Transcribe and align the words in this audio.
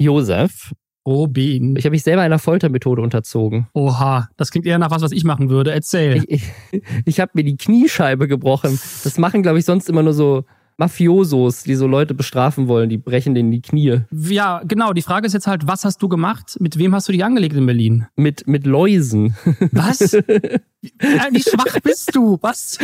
Josef, 0.00 0.72
Robin. 1.06 1.76
ich 1.76 1.84
habe 1.84 1.92
mich 1.92 2.02
selber 2.02 2.22
einer 2.22 2.38
Foltermethode 2.38 3.02
unterzogen. 3.02 3.68
Oha, 3.74 4.28
das 4.36 4.50
klingt 4.50 4.66
eher 4.66 4.78
nach 4.78 4.90
was, 4.90 5.02
was 5.02 5.12
ich 5.12 5.24
machen 5.24 5.50
würde. 5.50 5.72
Erzähl. 5.72 6.24
Ich, 6.28 6.42
ich, 6.72 6.82
ich 7.04 7.20
habe 7.20 7.32
mir 7.34 7.44
die 7.44 7.56
Kniescheibe 7.56 8.28
gebrochen. 8.28 8.78
Das 9.04 9.18
machen, 9.18 9.42
glaube 9.42 9.58
ich, 9.58 9.64
sonst 9.64 9.88
immer 9.88 10.02
nur 10.02 10.12
so 10.12 10.44
Mafiosos, 10.76 11.64
die 11.64 11.74
so 11.74 11.86
Leute 11.86 12.14
bestrafen 12.14 12.66
wollen. 12.66 12.88
Die 12.88 12.96
brechen 12.96 13.34
denen 13.34 13.50
die 13.50 13.60
Knie. 13.60 14.00
Ja, 14.10 14.62
genau. 14.64 14.94
Die 14.94 15.02
Frage 15.02 15.26
ist 15.26 15.34
jetzt 15.34 15.46
halt, 15.46 15.66
was 15.66 15.84
hast 15.84 16.00
du 16.02 16.08
gemacht? 16.08 16.56
Mit 16.58 16.78
wem 16.78 16.94
hast 16.94 17.08
du 17.08 17.12
dich 17.12 17.22
angelegt 17.22 17.54
in 17.54 17.66
Berlin? 17.66 18.06
Mit, 18.16 18.46
mit 18.46 18.66
Läusen. 18.66 19.36
Was? 19.72 20.00
Wie 20.80 21.42
schwach 21.42 21.80
bist 21.82 22.14
du? 22.14 22.38
Was? 22.40 22.78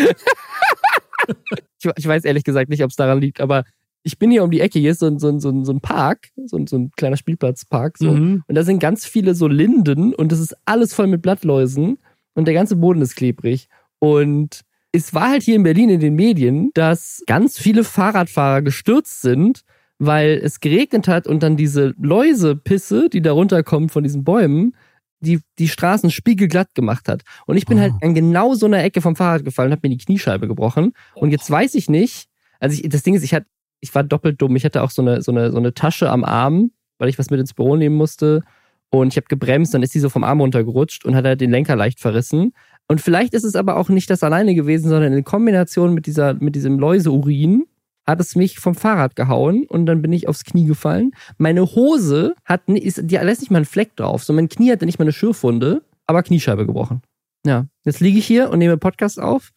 Ich, 1.78 1.90
ich 1.96 2.06
weiß 2.06 2.24
ehrlich 2.24 2.44
gesagt 2.44 2.68
nicht, 2.68 2.82
ob 2.82 2.90
es 2.90 2.96
daran 2.96 3.20
liegt, 3.20 3.40
aber 3.40 3.64
ich 4.06 4.18
bin 4.20 4.30
hier 4.30 4.44
um 4.44 4.50
die 4.52 4.60
Ecke, 4.60 4.78
hier 4.78 4.92
ist 4.92 5.00
so, 5.00 5.06
ein- 5.06 5.18
so, 5.18 5.28
ein- 5.28 5.40
so, 5.40 5.48
ein- 5.50 5.64
so 5.64 5.72
ein 5.72 5.80
Park, 5.80 6.28
so, 6.46 6.56
ein- 6.56 6.66
so 6.68 6.76
ein 6.78 6.90
kleiner 6.96 7.16
Spielplatzpark. 7.16 7.98
So. 7.98 8.12
Mhm. 8.12 8.44
Und 8.46 8.54
da 8.54 8.62
sind 8.62 8.78
ganz 8.78 9.04
viele 9.04 9.34
so 9.34 9.48
Linden 9.48 10.14
und 10.14 10.30
das 10.30 10.38
ist 10.40 10.54
alles 10.64 10.94
voll 10.94 11.08
mit 11.08 11.22
Blattläusen 11.22 11.98
und 12.34 12.44
der 12.46 12.54
ganze 12.54 12.76
Boden 12.76 13.02
ist 13.02 13.16
klebrig. 13.16 13.66
Und 13.98 14.60
es 14.92 15.12
war 15.12 15.30
halt 15.30 15.42
hier 15.42 15.56
in 15.56 15.64
Berlin 15.64 15.90
in 15.90 16.00
den 16.00 16.14
Medien, 16.14 16.70
dass 16.74 17.22
ganz 17.26 17.58
viele 17.58 17.82
Fahrradfahrer 17.82 18.62
gestürzt 18.62 19.22
sind, 19.22 19.62
weil 19.98 20.40
es 20.42 20.60
geregnet 20.60 21.08
hat 21.08 21.26
und 21.26 21.42
dann 21.42 21.56
diese 21.56 21.92
Läusepisse, 22.00 23.08
die 23.08 23.22
da 23.22 23.32
runterkommt 23.32 23.90
von 23.92 24.02
diesen 24.04 24.24
Bäumen, 24.24 24.74
die, 25.20 25.40
die 25.58 25.68
Straßen 25.68 26.10
spiegelglatt 26.10 26.74
gemacht 26.74 27.08
hat. 27.08 27.22
Und 27.46 27.56
ich 27.56 27.66
bin 27.66 27.78
Oh. 27.78 27.80
halt 27.80 27.94
an 28.02 28.14
genau 28.14 28.54
so 28.54 28.66
einer 28.66 28.84
Ecke 28.84 29.00
vom 29.00 29.16
Fahrrad 29.16 29.44
gefallen 29.44 29.68
und 29.68 29.78
habe 29.78 29.88
mir 29.88 29.96
die 29.96 30.04
Kniescheibe 30.04 30.46
gebrochen. 30.46 30.92
Und 31.14 31.30
jetzt 31.30 31.50
weiß 31.50 31.74
ich 31.74 31.88
nicht, 31.88 32.28
also 32.60 32.74
ich, 32.80 32.88
das 32.88 33.02
Ding 33.02 33.14
ist, 33.14 33.22
ich 33.24 33.34
hatte, 33.34 33.46
ich 33.86 33.94
war 33.94 34.02
doppelt 34.02 34.42
dumm. 34.42 34.56
Ich 34.56 34.64
hatte 34.64 34.82
auch 34.82 34.90
so 34.90 35.02
eine, 35.02 35.22
so 35.22 35.30
eine, 35.30 35.52
so 35.52 35.58
eine 35.58 35.74
Tasche 35.74 36.10
am 36.10 36.24
Arm, 36.24 36.72
weil 36.98 37.08
ich 37.08 37.18
was 37.18 37.30
mit 37.30 37.40
ins 37.40 37.54
Büro 37.54 37.76
nehmen 37.76 37.96
musste. 37.96 38.42
Und 38.90 39.08
ich 39.08 39.16
habe 39.16 39.26
gebremst, 39.28 39.74
dann 39.74 39.82
ist 39.82 39.94
die 39.94 40.00
so 40.00 40.08
vom 40.08 40.24
Arm 40.24 40.40
runtergerutscht 40.40 41.04
und 41.04 41.14
hat 41.14 41.24
halt 41.24 41.40
den 41.40 41.50
Lenker 41.50 41.76
leicht 41.76 42.00
verrissen. 42.00 42.52
Und 42.88 43.00
vielleicht 43.00 43.34
ist 43.34 43.44
es 43.44 43.56
aber 43.56 43.76
auch 43.76 43.88
nicht 43.88 44.10
das 44.10 44.22
alleine 44.22 44.54
gewesen, 44.54 44.88
sondern 44.88 45.12
in 45.12 45.24
Kombination 45.24 45.94
mit 45.94 46.06
dieser, 46.06 46.34
mit 46.34 46.54
diesem 46.54 46.78
Läuseurin 46.78 47.64
hat 48.06 48.20
es 48.20 48.36
mich 48.36 48.58
vom 48.60 48.74
Fahrrad 48.74 49.16
gehauen 49.16 49.66
und 49.68 49.86
dann 49.86 50.00
bin 50.00 50.12
ich 50.12 50.28
aufs 50.28 50.44
Knie 50.44 50.66
gefallen. 50.66 51.10
Meine 51.38 51.62
Hose 51.62 52.34
hat, 52.44 52.68
ist, 52.68 53.00
die 53.02 53.16
lässt 53.16 53.40
nicht 53.40 53.50
mal 53.50 53.58
einen 53.58 53.64
Fleck 53.64 53.96
drauf. 53.96 54.22
So 54.22 54.32
mein 54.32 54.48
Knie 54.48 54.70
hatte 54.70 54.86
nicht 54.86 55.00
mal 55.00 55.04
eine 55.04 55.12
Schürfwunde, 55.12 55.82
aber 56.06 56.22
Kniescheibe 56.22 56.66
gebrochen. 56.66 57.02
Ja, 57.44 57.66
jetzt 57.84 58.00
liege 58.00 58.18
ich 58.18 58.26
hier 58.26 58.50
und 58.50 58.60
nehme 58.60 58.76
Podcast 58.76 59.18
auf, 59.20 59.52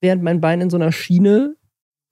während 0.00 0.22
mein 0.22 0.40
Bein 0.40 0.60
in 0.60 0.70
so 0.70 0.76
einer 0.76 0.92
Schiene 0.92 1.56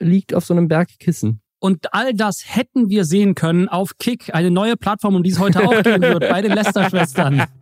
liegt 0.01 0.35
auf 0.35 0.45
so 0.45 0.55
einem 0.55 0.69
Berg 0.69 0.99
Kissen. 0.99 1.41
Und 1.59 1.93
all 1.95 2.13
das 2.13 2.45
hätten 2.47 2.91
wir 2.91 3.05
sehen 3.05 3.35
können 3.35 3.69
auf 3.69 3.99
Kick, 3.99 4.35
eine 4.35 4.51
neue 4.51 4.77
Plattform, 4.77 5.15
um 5.17 5.23
die 5.23 5.31
es 5.31 5.39
heute 5.39 5.67
auch 5.67 5.83
gehen 5.83 6.03
wird, 6.03 6.29
bei 6.29 6.43
den 6.43 6.53
Lester-Schwestern. 6.53 7.45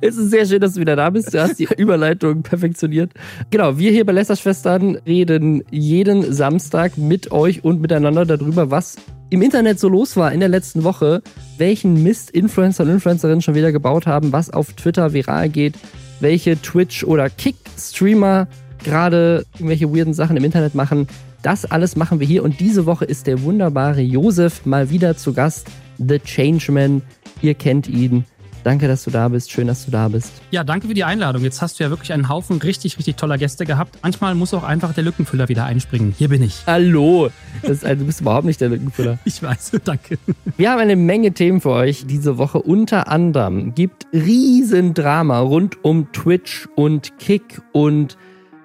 Es 0.00 0.16
ist 0.16 0.30
sehr 0.30 0.44
schön, 0.44 0.60
dass 0.60 0.74
du 0.74 0.80
wieder 0.80 0.96
da 0.96 1.08
bist. 1.10 1.32
Du 1.32 1.40
hast 1.40 1.58
die 1.60 1.68
Überleitung 1.76 2.42
perfektioniert. 2.42 3.12
Genau, 3.50 3.78
wir 3.78 3.92
hier 3.92 4.04
bei 4.04 4.10
Lester 4.10 4.34
Schwestern 4.34 4.96
reden 5.06 5.62
jeden 5.70 6.32
Samstag 6.32 6.98
mit 6.98 7.30
euch 7.30 7.62
und 7.62 7.80
miteinander 7.80 8.26
darüber, 8.26 8.72
was 8.72 8.96
im 9.30 9.42
Internet 9.42 9.78
so 9.78 9.88
los 9.88 10.16
war 10.16 10.32
in 10.32 10.40
der 10.40 10.48
letzten 10.48 10.82
Woche, 10.82 11.22
welchen 11.58 12.02
Mist 12.02 12.30
Influencer 12.30 12.82
und 12.82 12.90
Influencerinnen 12.90 13.40
schon 13.40 13.54
wieder 13.54 13.70
gebaut 13.70 14.06
haben, 14.06 14.32
was 14.32 14.50
auf 14.50 14.72
Twitter 14.72 15.12
viral 15.12 15.48
geht, 15.48 15.76
welche 16.18 16.60
Twitch- 16.60 17.04
oder 17.04 17.30
Kick-Streamer 17.30 18.48
gerade 18.82 19.44
irgendwelche 19.54 19.94
weirden 19.94 20.14
Sachen 20.14 20.36
im 20.36 20.44
Internet 20.44 20.74
machen. 20.74 21.06
Das 21.46 21.64
alles 21.64 21.94
machen 21.94 22.18
wir 22.18 22.26
hier 22.26 22.42
und 22.42 22.58
diese 22.58 22.86
Woche 22.86 23.04
ist 23.04 23.28
der 23.28 23.40
wunderbare 23.42 24.00
Josef 24.00 24.66
mal 24.66 24.90
wieder 24.90 25.16
zu 25.16 25.32
Gast, 25.32 25.68
The 25.96 26.18
Changeman. 26.18 27.02
Ihr 27.40 27.54
kennt 27.54 27.86
ihn. 27.86 28.24
Danke, 28.64 28.88
dass 28.88 29.04
du 29.04 29.12
da 29.12 29.28
bist. 29.28 29.52
Schön, 29.52 29.68
dass 29.68 29.84
du 29.84 29.92
da 29.92 30.08
bist. 30.08 30.32
Ja, 30.50 30.64
danke 30.64 30.88
für 30.88 30.94
die 30.94 31.04
Einladung. 31.04 31.44
Jetzt 31.44 31.62
hast 31.62 31.78
du 31.78 31.84
ja 31.84 31.90
wirklich 31.90 32.12
einen 32.12 32.28
Haufen 32.28 32.58
richtig, 32.58 32.98
richtig 32.98 33.14
toller 33.14 33.38
Gäste 33.38 33.64
gehabt. 33.64 33.96
Manchmal 34.02 34.34
muss 34.34 34.52
auch 34.54 34.64
einfach 34.64 34.92
der 34.92 35.04
Lückenfüller 35.04 35.48
wieder 35.48 35.64
einspringen. 35.66 36.16
Hier 36.18 36.30
bin 36.30 36.42
ich. 36.42 36.64
Hallo. 36.66 37.30
Das 37.62 37.84
also, 37.84 38.00
du 38.00 38.06
bist 38.06 38.22
überhaupt 38.22 38.46
nicht 38.46 38.60
der 38.60 38.70
Lückenfüller. 38.70 39.20
Ich 39.24 39.40
weiß, 39.40 39.70
danke. 39.84 40.18
Wir 40.56 40.72
haben 40.72 40.80
eine 40.80 40.96
Menge 40.96 41.30
Themen 41.30 41.60
für 41.60 41.70
euch 41.70 42.06
diese 42.08 42.38
Woche. 42.38 42.60
Unter 42.60 43.06
anderem 43.06 43.72
gibt 43.72 44.08
Riesendrama 44.12 45.38
rund 45.38 45.84
um 45.84 46.10
Twitch 46.10 46.66
und 46.74 47.16
Kick 47.20 47.62
und 47.72 48.16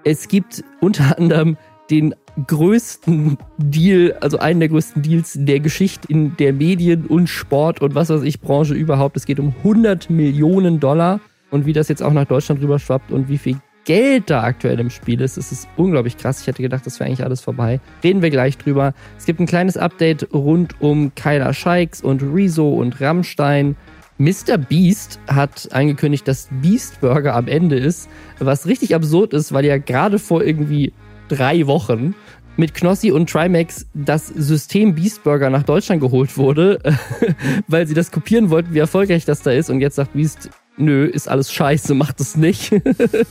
es 0.03 0.28
gibt 0.28 0.63
unter 0.80 1.19
anderem 1.19 1.58
den 1.92 2.16
größten 2.47 3.38
Deal, 3.58 4.18
also 4.22 4.40
einen 4.40 4.59
der 4.59 4.69
größten 4.69 5.02
Deals 5.02 5.34
der 5.36 5.59
Geschichte 5.59 6.08
in 6.08 6.36
der 6.38 6.53
Medien- 6.53 7.06
und 7.06 7.28
Sport- 7.28 7.81
und 7.81 7.96
was 7.96 8.09
weiß 8.09 8.24
ich 8.24 8.42
Branche 8.42 8.74
überhaupt. 8.74 9.18
Es 9.18 9.25
geht 9.25 9.40
um 9.40 9.53
100 9.64 10.09
Millionen 10.09 10.80
Dollar 10.80 11.19
und 11.50 11.66
wie 11.66 11.74
das 11.74 11.90
jetzt 11.90 12.02
auch 12.02 12.14
nach 12.14 12.25
Deutschland 12.25 12.62
rüber 12.62 12.80
schwappt 12.80 13.12
und 13.12 13.30
wie 13.30 13.38
viel 13.38 13.58
Geld 13.84 14.30
da 14.30 14.44
aktuell 14.44 14.80
im 14.80 14.90
Spiel 14.90 15.22
ist. 15.22 15.38
Das 15.38 15.52
ist 15.52 15.68
unglaublich 15.75 16.18
krass. 16.18 16.42
Ich 16.42 16.47
hätte 16.47 16.62
gedacht, 16.62 16.86
das 16.86 17.00
wäre 17.00 17.08
eigentlich 17.08 17.24
alles 17.25 17.42
vorbei. 17.42 17.80
Reden 18.03 18.22
wir 18.22 18.30
gleich 18.30 18.58
drüber. 18.58 18.94
Es 19.18 19.25
gibt 19.25 19.40
ein 19.40 19.48
kleines 19.48 19.75
Update 19.75 20.34
rund 20.34 20.80
um 20.81 21.13
Kyla 21.16 21.53
Scheiks 21.53 22.02
und 22.02 22.22
Rezo 22.22 22.69
und 22.69 23.02
Rammstein. 23.02 23.75
Mr. 24.19 24.59
Beast 24.59 25.19
hat 25.28 25.69
angekündigt, 25.72 26.28
dass 26.28 26.48
Beast 26.62 27.02
Burger 27.02 27.34
am 27.34 27.48
Ende 27.48 27.78
ist, 27.78 28.08
was 28.38 28.68
richtig 28.68 28.94
absurd 28.94 29.34
ist, 29.34 29.52
weil 29.52 29.66
ja 29.66 29.80
gerade 29.80 30.19
vor 30.19 30.44
irgendwie 30.44 30.94
drei 31.31 31.68
Wochen 31.68 32.14
mit 32.58 32.74
Knossi 32.74 33.12
und 33.12 33.30
Trimax 33.30 33.88
das 33.94 34.28
System 34.28 34.94
Beast 34.94 35.24
Burger 35.24 35.50
nach 35.50 35.64
Deutschland 35.64 36.02
geholt 36.02 36.38
wurde, 36.38 36.80
weil 37.68 37.88
sie 37.88 37.94
das 37.94 38.12
kopieren 38.12 38.50
wollten, 38.50 38.74
wie 38.74 38.80
erfolgreich 38.80 39.25
das 39.25 39.42
da 39.42 39.52
ist. 39.52 39.69
Und 39.69 39.80
jetzt 39.80 39.96
sagt 39.96 40.14
Beast, 40.14 40.50
nö, 40.78 41.06
ist 41.06 41.30
alles 41.30 41.52
scheiße, 41.52 41.94
macht 41.96 42.19
es 42.19 42.36
nicht. 42.36 42.74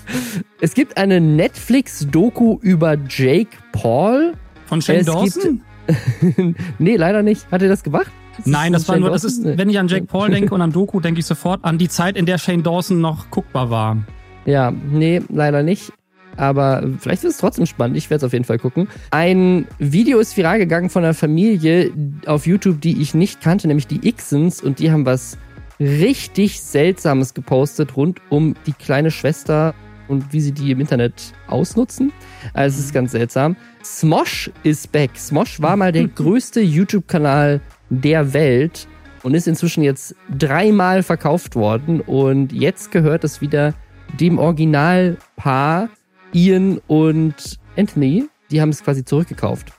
es 0.61 0.75
gibt 0.75 0.97
eine 0.97 1.21
Netflix-Doku 1.21 2.59
über 2.63 2.97
Jake 3.09 3.51
Paul. 3.73 4.35
Von 4.67 4.81
Shane 4.81 5.01
Es 5.01 5.07
Dawson? 5.07 5.63
nee, 6.79 6.97
leider 6.97 7.23
nicht. 7.23 7.51
Hat 7.51 7.63
er 7.63 7.69
das 7.69 7.83
gemacht? 7.83 8.11
Ist 8.39 8.47
Nein, 8.47 8.73
das 8.73 8.89
war 8.89 8.95
Shane 8.95 9.03
nur, 9.03 9.11
das 9.11 9.25
ist, 9.25 9.45
wenn 9.45 9.69
ich 9.69 9.79
an 9.79 9.89
Jake 9.89 10.07
Paul 10.07 10.31
denke 10.31 10.55
und 10.55 10.63
an 10.63 10.73
Doku, 10.73 11.01
denke 11.01 11.21
ich 11.21 11.27
sofort 11.27 11.65
an 11.65 11.79
die 11.79 11.89
Zeit, 11.89 12.17
in 12.17 12.27
der 12.27 12.39
Shane 12.39 12.63
Dawson 12.63 13.01
noch 13.01 13.31
guckbar 13.31 13.71
war. 13.71 13.99
Ja, 14.47 14.71
nee, 14.71 15.21
leider 15.29 15.63
nicht. 15.63 15.93
Aber 16.37 16.83
vielleicht 16.99 17.25
ist 17.25 17.35
es 17.35 17.39
trotzdem 17.39 17.67
spannend. 17.67 17.97
Ich 17.97 18.11
werde 18.11 18.19
es 18.19 18.25
auf 18.25 18.33
jeden 18.33 18.45
Fall 18.45 18.59
gucken. 18.59 18.89
Ein 19.11 19.67
Video 19.79 20.19
ist 20.19 20.37
viral 20.37 20.59
gegangen 20.59 20.91
von 20.91 21.05
einer 21.05 21.15
Familie 21.15 21.93
auf 22.27 22.47
YouTube, 22.47 22.81
die 22.81 23.01
ich 23.01 23.15
nicht 23.15 23.41
kannte, 23.41 23.69
nämlich 23.69 23.87
die 23.87 24.09
Ixens. 24.09 24.63
Und 24.63 24.79
die 24.79 24.91
haben 24.91 25.07
was 25.07 25.37
richtig 25.79 26.61
Seltsames 26.61 27.35
gepostet 27.35 27.97
rund 27.97 28.21
um 28.29 28.55
die 28.67 28.73
kleine 28.73 29.11
Schwester 29.11 29.75
und 30.09 30.33
wie 30.33 30.41
sie 30.41 30.53
die 30.53 30.73
im 30.73 30.81
Internet 30.81 31.33
ausnutzen. 31.47 32.13
Also 32.53 32.79
es 32.79 32.87
ist 32.87 32.95
ganz 32.95 33.13
seltsam. 33.13 33.57
Smosh 33.83 34.51
ist 34.63 34.93
back. 34.93 35.11
Smosh 35.17 35.61
war 35.63 35.77
mal 35.77 35.93
der 35.93 36.09
größte 36.09 36.61
YouTube-Kanal 36.61 37.61
der 37.89 38.33
Welt 38.33 38.89
und 39.23 39.35
ist 39.35 39.49
inzwischen 39.49 39.83
jetzt 39.83 40.15
dreimal 40.37 41.03
verkauft 41.03 41.55
worden. 41.55 42.01
Und 42.01 42.53
jetzt 42.53 42.91
gehört 42.91 43.25
es 43.25 43.41
wieder 43.41 43.75
dem 44.19 44.39
Originalpaar 44.39 45.89
Ian 46.33 46.81
und 46.87 47.59
Anthony. 47.77 48.29
Die 48.51 48.61
haben 48.61 48.71
es 48.71 48.83
quasi 48.83 49.05
zurückgekauft. 49.05 49.73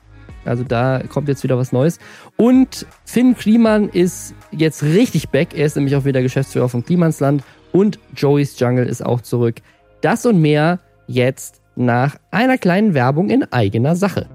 Also 0.46 0.64
da 0.64 1.04
kommt 1.08 1.28
jetzt 1.28 1.44
wieder 1.44 1.58
was 1.58 1.72
Neues. 1.72 2.00
Und 2.38 2.86
Finn 3.06 3.36
Kliman 3.36 3.90
ist 3.90 4.34
jetzt 4.52 4.84
richtig 4.84 5.30
back. 5.30 5.54
Er 5.54 5.66
ist 5.66 5.76
nämlich 5.76 5.96
auch 5.96 6.06
wieder 6.06 6.22
Geschäftsführer 6.22 6.70
von 6.70 6.84
Klimansland. 6.84 7.44
Und 7.72 8.00
Joey's 8.16 8.60
Jungle 8.60 8.88
ist 8.88 9.06
auch 9.06 9.22
zurück. 9.22 9.58
Das 10.02 10.26
und 10.26 10.42
mehr 10.42 10.80
jetzt 11.08 11.62
nach 11.76 12.16
einer 12.32 12.58
kleinen 12.58 12.94
Werbung 12.94 13.30
in 13.30 13.44
eigener 13.52 13.96
Sache. 13.96 14.28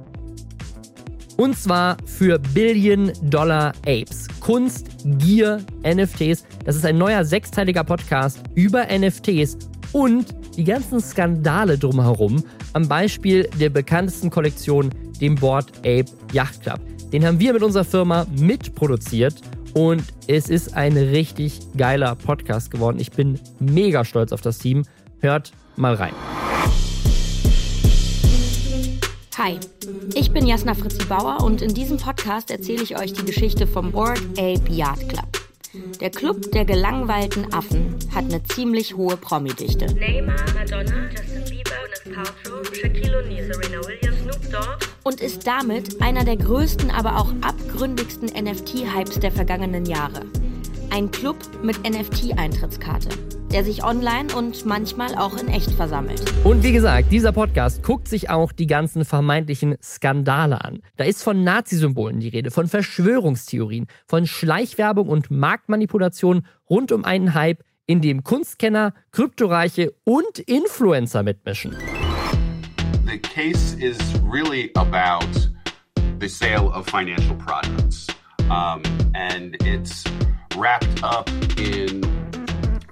Und 1.36 1.58
zwar 1.58 1.98
für 2.06 2.38
Billion 2.38 3.12
Dollar 3.22 3.72
Apes. 3.86 4.26
Kunst, 4.40 4.86
Gier, 5.18 5.60
NFTs. 5.84 6.46
Das 6.64 6.76
ist 6.76 6.86
ein 6.86 6.96
neuer 6.96 7.24
sechsteiliger 7.24 7.84
Podcast 7.84 8.40
über 8.54 8.86
NFTs 8.86 9.58
und 9.92 10.26
die 10.56 10.64
ganzen 10.64 11.00
Skandale 11.00 11.78
drumherum. 11.78 12.42
Am 12.72 12.88
Beispiel 12.88 13.48
der 13.58 13.70
bekanntesten 13.70 14.30
Kollektion, 14.30 14.90
dem 15.20 15.34
Board 15.34 15.70
Ape 15.78 16.06
Yacht 16.32 16.62
Club. 16.62 16.80
Den 17.12 17.24
haben 17.24 17.38
wir 17.38 17.52
mit 17.52 17.62
unserer 17.62 17.84
Firma 17.84 18.26
mitproduziert 18.36 19.34
und 19.74 20.02
es 20.26 20.48
ist 20.48 20.74
ein 20.74 20.96
richtig 20.96 21.60
geiler 21.76 22.14
Podcast 22.14 22.70
geworden. 22.70 22.98
Ich 22.98 23.10
bin 23.10 23.38
mega 23.60 24.04
stolz 24.04 24.32
auf 24.32 24.40
das 24.40 24.58
Team. 24.58 24.84
Hört 25.20 25.52
mal 25.76 25.94
rein. 25.94 26.14
Hi, 29.38 29.58
ich 30.14 30.30
bin 30.30 30.46
Jasna 30.46 30.74
Fritzi 30.74 31.04
Bauer 31.04 31.42
und 31.44 31.60
in 31.60 31.74
diesem 31.74 31.98
Podcast 31.98 32.50
erzähle 32.50 32.82
ich 32.82 32.98
euch 32.98 33.12
die 33.12 33.24
Geschichte 33.24 33.66
vom 33.66 33.92
Board 33.92 34.18
Ape 34.38 34.70
Yard 34.70 35.08
Club. 35.10 35.45
Der 36.00 36.10
Club 36.10 36.52
der 36.52 36.64
gelangweilten 36.64 37.52
Affen 37.52 37.96
hat 38.14 38.24
eine 38.24 38.42
ziemlich 38.42 38.96
hohe 38.96 39.16
Promi-Dichte. 39.16 39.86
Neymar, 39.94 40.36
Madonna, 40.54 41.08
Justin 41.10 41.44
Bieber, 41.48 41.70
Gwyneth 42.04 42.14
Paltrow, 42.14 42.74
Shaquille 42.74 43.18
O'Neal, 43.18 43.52
Serena 43.52 43.86
Williams, 43.86 44.20
Snoop 44.22 44.52
Dogg 44.52 44.86
und 45.04 45.20
ist 45.20 45.46
damit 45.46 46.02
einer 46.02 46.24
der 46.24 46.36
größten, 46.36 46.90
aber 46.90 47.16
auch 47.16 47.32
abgründigsten 47.40 48.28
NFT-Hypes 48.28 49.20
der 49.20 49.30
vergangenen 49.30 49.86
Jahre. 49.86 50.22
Ein 50.90 51.10
Club 51.10 51.36
mit 51.62 51.78
NFT-Eintrittskarte, 51.88 53.10
der 53.52 53.64
sich 53.64 53.84
online 53.84 54.34
und 54.34 54.66
manchmal 54.66 55.14
auch 55.14 55.36
in 55.36 55.48
echt 55.48 55.70
versammelt. 55.72 56.22
Und 56.44 56.62
wie 56.62 56.72
gesagt, 56.72 57.12
dieser 57.12 57.32
Podcast 57.32 57.82
guckt 57.82 58.08
sich 58.08 58.30
auch 58.30 58.52
die 58.52 58.66
ganzen 58.66 59.04
vermeintlichen 59.04 59.76
Skandale 59.82 60.64
an. 60.64 60.80
Da 60.96 61.04
ist 61.04 61.22
von 61.22 61.44
Nazi-Symbolen 61.44 62.20
die 62.20 62.28
Rede, 62.28 62.50
von 62.50 62.68
Verschwörungstheorien, 62.68 63.86
von 64.06 64.26
Schleichwerbung 64.26 65.08
und 65.08 65.30
Marktmanipulation 65.30 66.46
rund 66.68 66.92
um 66.92 67.04
einen 67.04 67.34
Hype, 67.34 67.62
in 67.86 68.00
dem 68.00 68.24
Kunstkenner, 68.24 68.92
Kryptoreiche 69.12 69.92
und 70.04 70.38
Influencer 70.40 71.22
mitmischen. 71.22 71.76
The 73.06 73.18
case 73.18 73.76
is 73.78 73.96
really 74.28 74.72
about 74.74 75.28
the 76.20 76.28
sale 76.28 76.68
of 76.68 76.86
financial 76.86 77.36
products. 77.36 78.08
Um, 78.50 78.82
and 79.14 79.56
it's 79.62 80.04
wrapped 80.56 81.02
up 81.02 81.30
in 81.58 82.02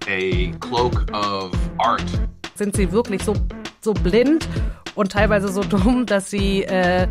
a 0.08 0.52
cloak 0.60 1.06
of 1.12 1.52
art. 1.78 2.04
Sind 2.54 2.76
sie 2.76 2.90
wirklich 2.92 3.22
so, 3.22 3.34
so 3.80 3.94
blind 3.94 4.48
und 4.94 5.12
teilweise 5.12 5.48
so 5.48 5.62
dumm, 5.68 6.06
dass 6.06 6.30
sie 6.30 6.64
äh, 6.64 7.08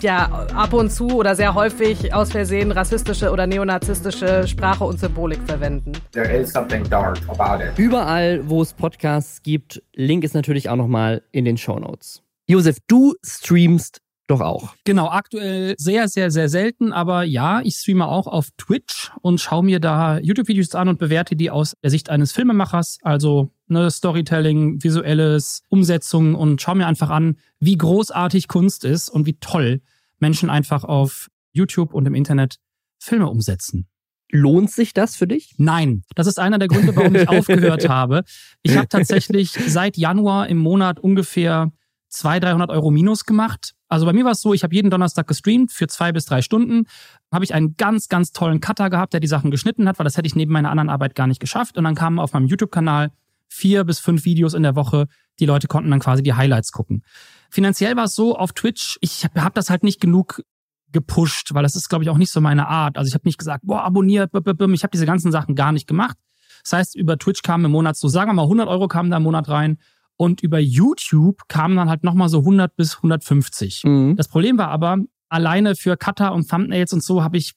ja 0.00 0.46
ab 0.54 0.72
und 0.72 0.90
zu 0.90 1.08
oder 1.08 1.34
sehr 1.34 1.54
häufig 1.54 2.14
aus 2.14 2.32
Versehen 2.32 2.72
rassistische 2.72 3.30
oder 3.30 3.46
neonazistische 3.46 4.46
Sprache 4.46 4.84
und 4.84 4.98
Symbolik 4.98 5.40
verwenden? 5.46 5.92
There 6.12 6.30
is 6.30 6.52
something 6.52 6.88
dark 6.88 7.18
about 7.28 7.62
it. 7.62 7.78
Überall, 7.78 8.48
wo 8.48 8.62
es 8.62 8.72
Podcasts 8.72 9.42
gibt, 9.42 9.82
Link 9.94 10.24
ist 10.24 10.34
natürlich 10.34 10.68
auch 10.68 10.76
nochmal 10.76 11.22
in 11.32 11.44
den 11.44 11.56
Show 11.56 11.78
Notes. 11.78 12.22
Josef, 12.48 12.78
du 12.86 13.14
streamst 13.24 14.00
doch 14.26 14.40
auch. 14.40 14.74
Genau, 14.84 15.08
aktuell 15.08 15.74
sehr, 15.78 16.08
sehr, 16.08 16.30
sehr 16.30 16.48
selten, 16.48 16.92
aber 16.92 17.24
ja, 17.24 17.60
ich 17.62 17.74
streame 17.74 18.06
auch 18.06 18.26
auf 18.26 18.48
Twitch 18.56 19.10
und 19.20 19.40
schaue 19.40 19.64
mir 19.64 19.80
da 19.80 20.18
YouTube-Videos 20.18 20.74
an 20.74 20.88
und 20.88 20.98
bewerte 20.98 21.36
die 21.36 21.50
aus 21.50 21.74
der 21.82 21.90
Sicht 21.90 22.08
eines 22.08 22.32
Filmemachers, 22.32 22.98
also 23.02 23.50
ne, 23.66 23.90
Storytelling, 23.90 24.82
visuelles, 24.82 25.62
Umsetzung 25.68 26.34
und 26.34 26.62
schaue 26.62 26.76
mir 26.76 26.86
einfach 26.86 27.10
an, 27.10 27.36
wie 27.58 27.76
großartig 27.76 28.48
Kunst 28.48 28.84
ist 28.84 29.08
und 29.08 29.26
wie 29.26 29.34
toll 29.34 29.80
Menschen 30.18 30.50
einfach 30.50 30.84
auf 30.84 31.28
YouTube 31.52 31.92
und 31.92 32.06
im 32.06 32.14
Internet 32.14 32.56
Filme 32.98 33.28
umsetzen. 33.28 33.88
Lohnt 34.30 34.70
sich 34.70 34.94
das 34.94 35.14
für 35.16 35.26
dich? 35.26 35.54
Nein, 35.58 36.04
das 36.14 36.26
ist 36.26 36.38
einer 36.38 36.58
der 36.58 36.68
Gründe, 36.68 36.96
warum 36.96 37.14
ich 37.14 37.28
aufgehört 37.28 37.88
habe. 37.88 38.24
Ich 38.62 38.76
habe 38.76 38.88
tatsächlich 38.88 39.50
seit 39.66 39.98
Januar 39.98 40.48
im 40.48 40.56
Monat 40.56 41.00
ungefähr 41.00 41.70
200, 42.08 42.44
300 42.44 42.70
Euro 42.70 42.90
minus 42.90 43.24
gemacht. 43.26 43.74
Also 43.92 44.06
bei 44.06 44.14
mir 44.14 44.24
war 44.24 44.32
es 44.32 44.40
so, 44.40 44.54
ich 44.54 44.62
habe 44.62 44.74
jeden 44.74 44.88
Donnerstag 44.88 45.26
gestreamt 45.26 45.70
für 45.70 45.86
zwei 45.86 46.12
bis 46.12 46.24
drei 46.24 46.40
Stunden. 46.40 46.86
Habe 47.30 47.44
ich 47.44 47.52
einen 47.52 47.76
ganz, 47.76 48.08
ganz 48.08 48.32
tollen 48.32 48.58
Cutter 48.58 48.88
gehabt, 48.88 49.12
der 49.12 49.20
die 49.20 49.26
Sachen 49.26 49.50
geschnitten 49.50 49.86
hat, 49.86 49.98
weil 49.98 50.04
das 50.04 50.16
hätte 50.16 50.26
ich 50.26 50.34
neben 50.34 50.50
meiner 50.50 50.70
anderen 50.70 50.88
Arbeit 50.88 51.14
gar 51.14 51.26
nicht 51.26 51.40
geschafft. 51.40 51.76
Und 51.76 51.84
dann 51.84 51.94
kamen 51.94 52.18
auf 52.18 52.32
meinem 52.32 52.46
YouTube-Kanal 52.46 53.10
vier 53.48 53.84
bis 53.84 53.98
fünf 53.98 54.24
Videos 54.24 54.54
in 54.54 54.62
der 54.62 54.76
Woche. 54.76 55.08
Die 55.40 55.44
Leute 55.44 55.68
konnten 55.68 55.90
dann 55.90 56.00
quasi 56.00 56.22
die 56.22 56.32
Highlights 56.32 56.72
gucken. 56.72 57.04
Finanziell 57.50 57.94
war 57.94 58.04
es 58.04 58.14
so 58.14 58.34
auf 58.34 58.54
Twitch, 58.54 58.96
ich 59.02 59.24
habe 59.24 59.44
hab 59.44 59.54
das 59.54 59.68
halt 59.68 59.82
nicht 59.82 60.00
genug 60.00 60.42
gepusht, 60.90 61.52
weil 61.52 61.62
das 61.62 61.76
ist, 61.76 61.90
glaube 61.90 62.02
ich, 62.02 62.08
auch 62.08 62.16
nicht 62.16 62.32
so 62.32 62.40
meine 62.40 62.68
Art. 62.68 62.96
Also 62.96 63.08
ich 63.08 63.14
habe 63.14 63.28
nicht 63.28 63.36
gesagt, 63.36 63.60
boah, 63.66 63.84
abonniert, 63.84 64.30
ich 64.32 64.82
habe 64.82 64.90
diese 64.90 65.04
ganzen 65.04 65.30
Sachen 65.32 65.54
gar 65.54 65.70
nicht 65.70 65.86
gemacht. 65.86 66.16
Das 66.62 66.72
heißt, 66.72 66.96
über 66.96 67.18
Twitch 67.18 67.42
kamen 67.42 67.66
im 67.66 67.72
Monat 67.72 67.98
so, 67.98 68.08
sagen 68.08 68.30
wir 68.30 68.34
mal, 68.34 68.44
100 68.44 68.68
Euro 68.68 68.88
kamen 68.88 69.10
da 69.10 69.18
im 69.18 69.24
Monat 69.24 69.50
rein 69.50 69.76
und 70.22 70.40
über 70.40 70.60
YouTube 70.60 71.48
kamen 71.48 71.74
dann 71.74 71.90
halt 71.90 72.04
nochmal 72.04 72.28
so 72.28 72.38
100 72.38 72.76
bis 72.76 72.98
150. 72.98 73.82
Mhm. 73.82 74.14
Das 74.14 74.28
Problem 74.28 74.56
war 74.56 74.68
aber, 74.68 74.98
alleine 75.28 75.74
für 75.74 75.96
Cutter 75.96 76.32
und 76.32 76.48
Thumbnails 76.48 76.92
und 76.92 77.02
so 77.02 77.24
habe 77.24 77.38
ich 77.38 77.54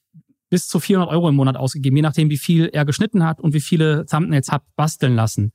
bis 0.50 0.66
zu 0.66 0.80
400 0.80 1.08
Euro 1.12 1.28
im 1.28 1.36
Monat 1.36 1.56
ausgegeben, 1.56 1.94
je 1.94 2.02
nachdem, 2.02 2.28
wie 2.28 2.36
viel 2.36 2.68
er 2.72 2.84
geschnitten 2.84 3.24
hat 3.24 3.40
und 3.40 3.54
wie 3.54 3.60
viele 3.60 4.04
Thumbnails 4.06 4.50
hat 4.50 4.64
basteln 4.74 5.14
lassen. 5.14 5.52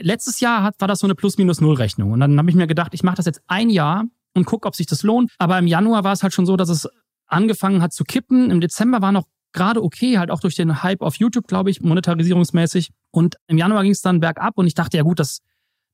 Letztes 0.00 0.40
Jahr 0.40 0.62
hat, 0.62 0.76
war 0.78 0.88
das 0.88 1.00
so 1.00 1.06
eine 1.06 1.14
Plus-Minus-Null-Rechnung. 1.14 2.12
Und 2.12 2.20
dann 2.20 2.38
habe 2.38 2.48
ich 2.48 2.56
mir 2.56 2.66
gedacht, 2.66 2.94
ich 2.94 3.02
mache 3.02 3.16
das 3.16 3.26
jetzt 3.26 3.42
ein 3.48 3.68
Jahr 3.68 4.04
und 4.32 4.46
gucke, 4.46 4.66
ob 4.66 4.74
sich 4.74 4.86
das 4.86 5.02
lohnt. 5.02 5.32
Aber 5.36 5.58
im 5.58 5.66
Januar 5.66 6.04
war 6.04 6.12
es 6.14 6.22
halt 6.22 6.32
schon 6.32 6.46
so, 6.46 6.56
dass 6.56 6.70
es 6.70 6.88
angefangen 7.26 7.82
hat 7.82 7.92
zu 7.92 8.04
kippen. 8.04 8.50
Im 8.50 8.62
Dezember 8.62 9.02
war 9.02 9.12
noch 9.12 9.24
gerade 9.52 9.82
okay, 9.82 10.16
halt 10.16 10.30
auch 10.30 10.40
durch 10.40 10.54
den 10.54 10.82
Hype 10.82 11.02
auf 11.02 11.16
YouTube, 11.16 11.48
glaube 11.48 11.68
ich, 11.68 11.82
monetarisierungsmäßig. 11.82 12.92
Und 13.10 13.36
im 13.46 13.58
Januar 13.58 13.82
ging 13.82 13.92
es 13.92 14.00
dann 14.00 14.20
bergab 14.20 14.56
und 14.56 14.66
ich 14.66 14.74
dachte, 14.74 14.96
ja 14.96 15.02
gut, 15.02 15.18
das 15.18 15.42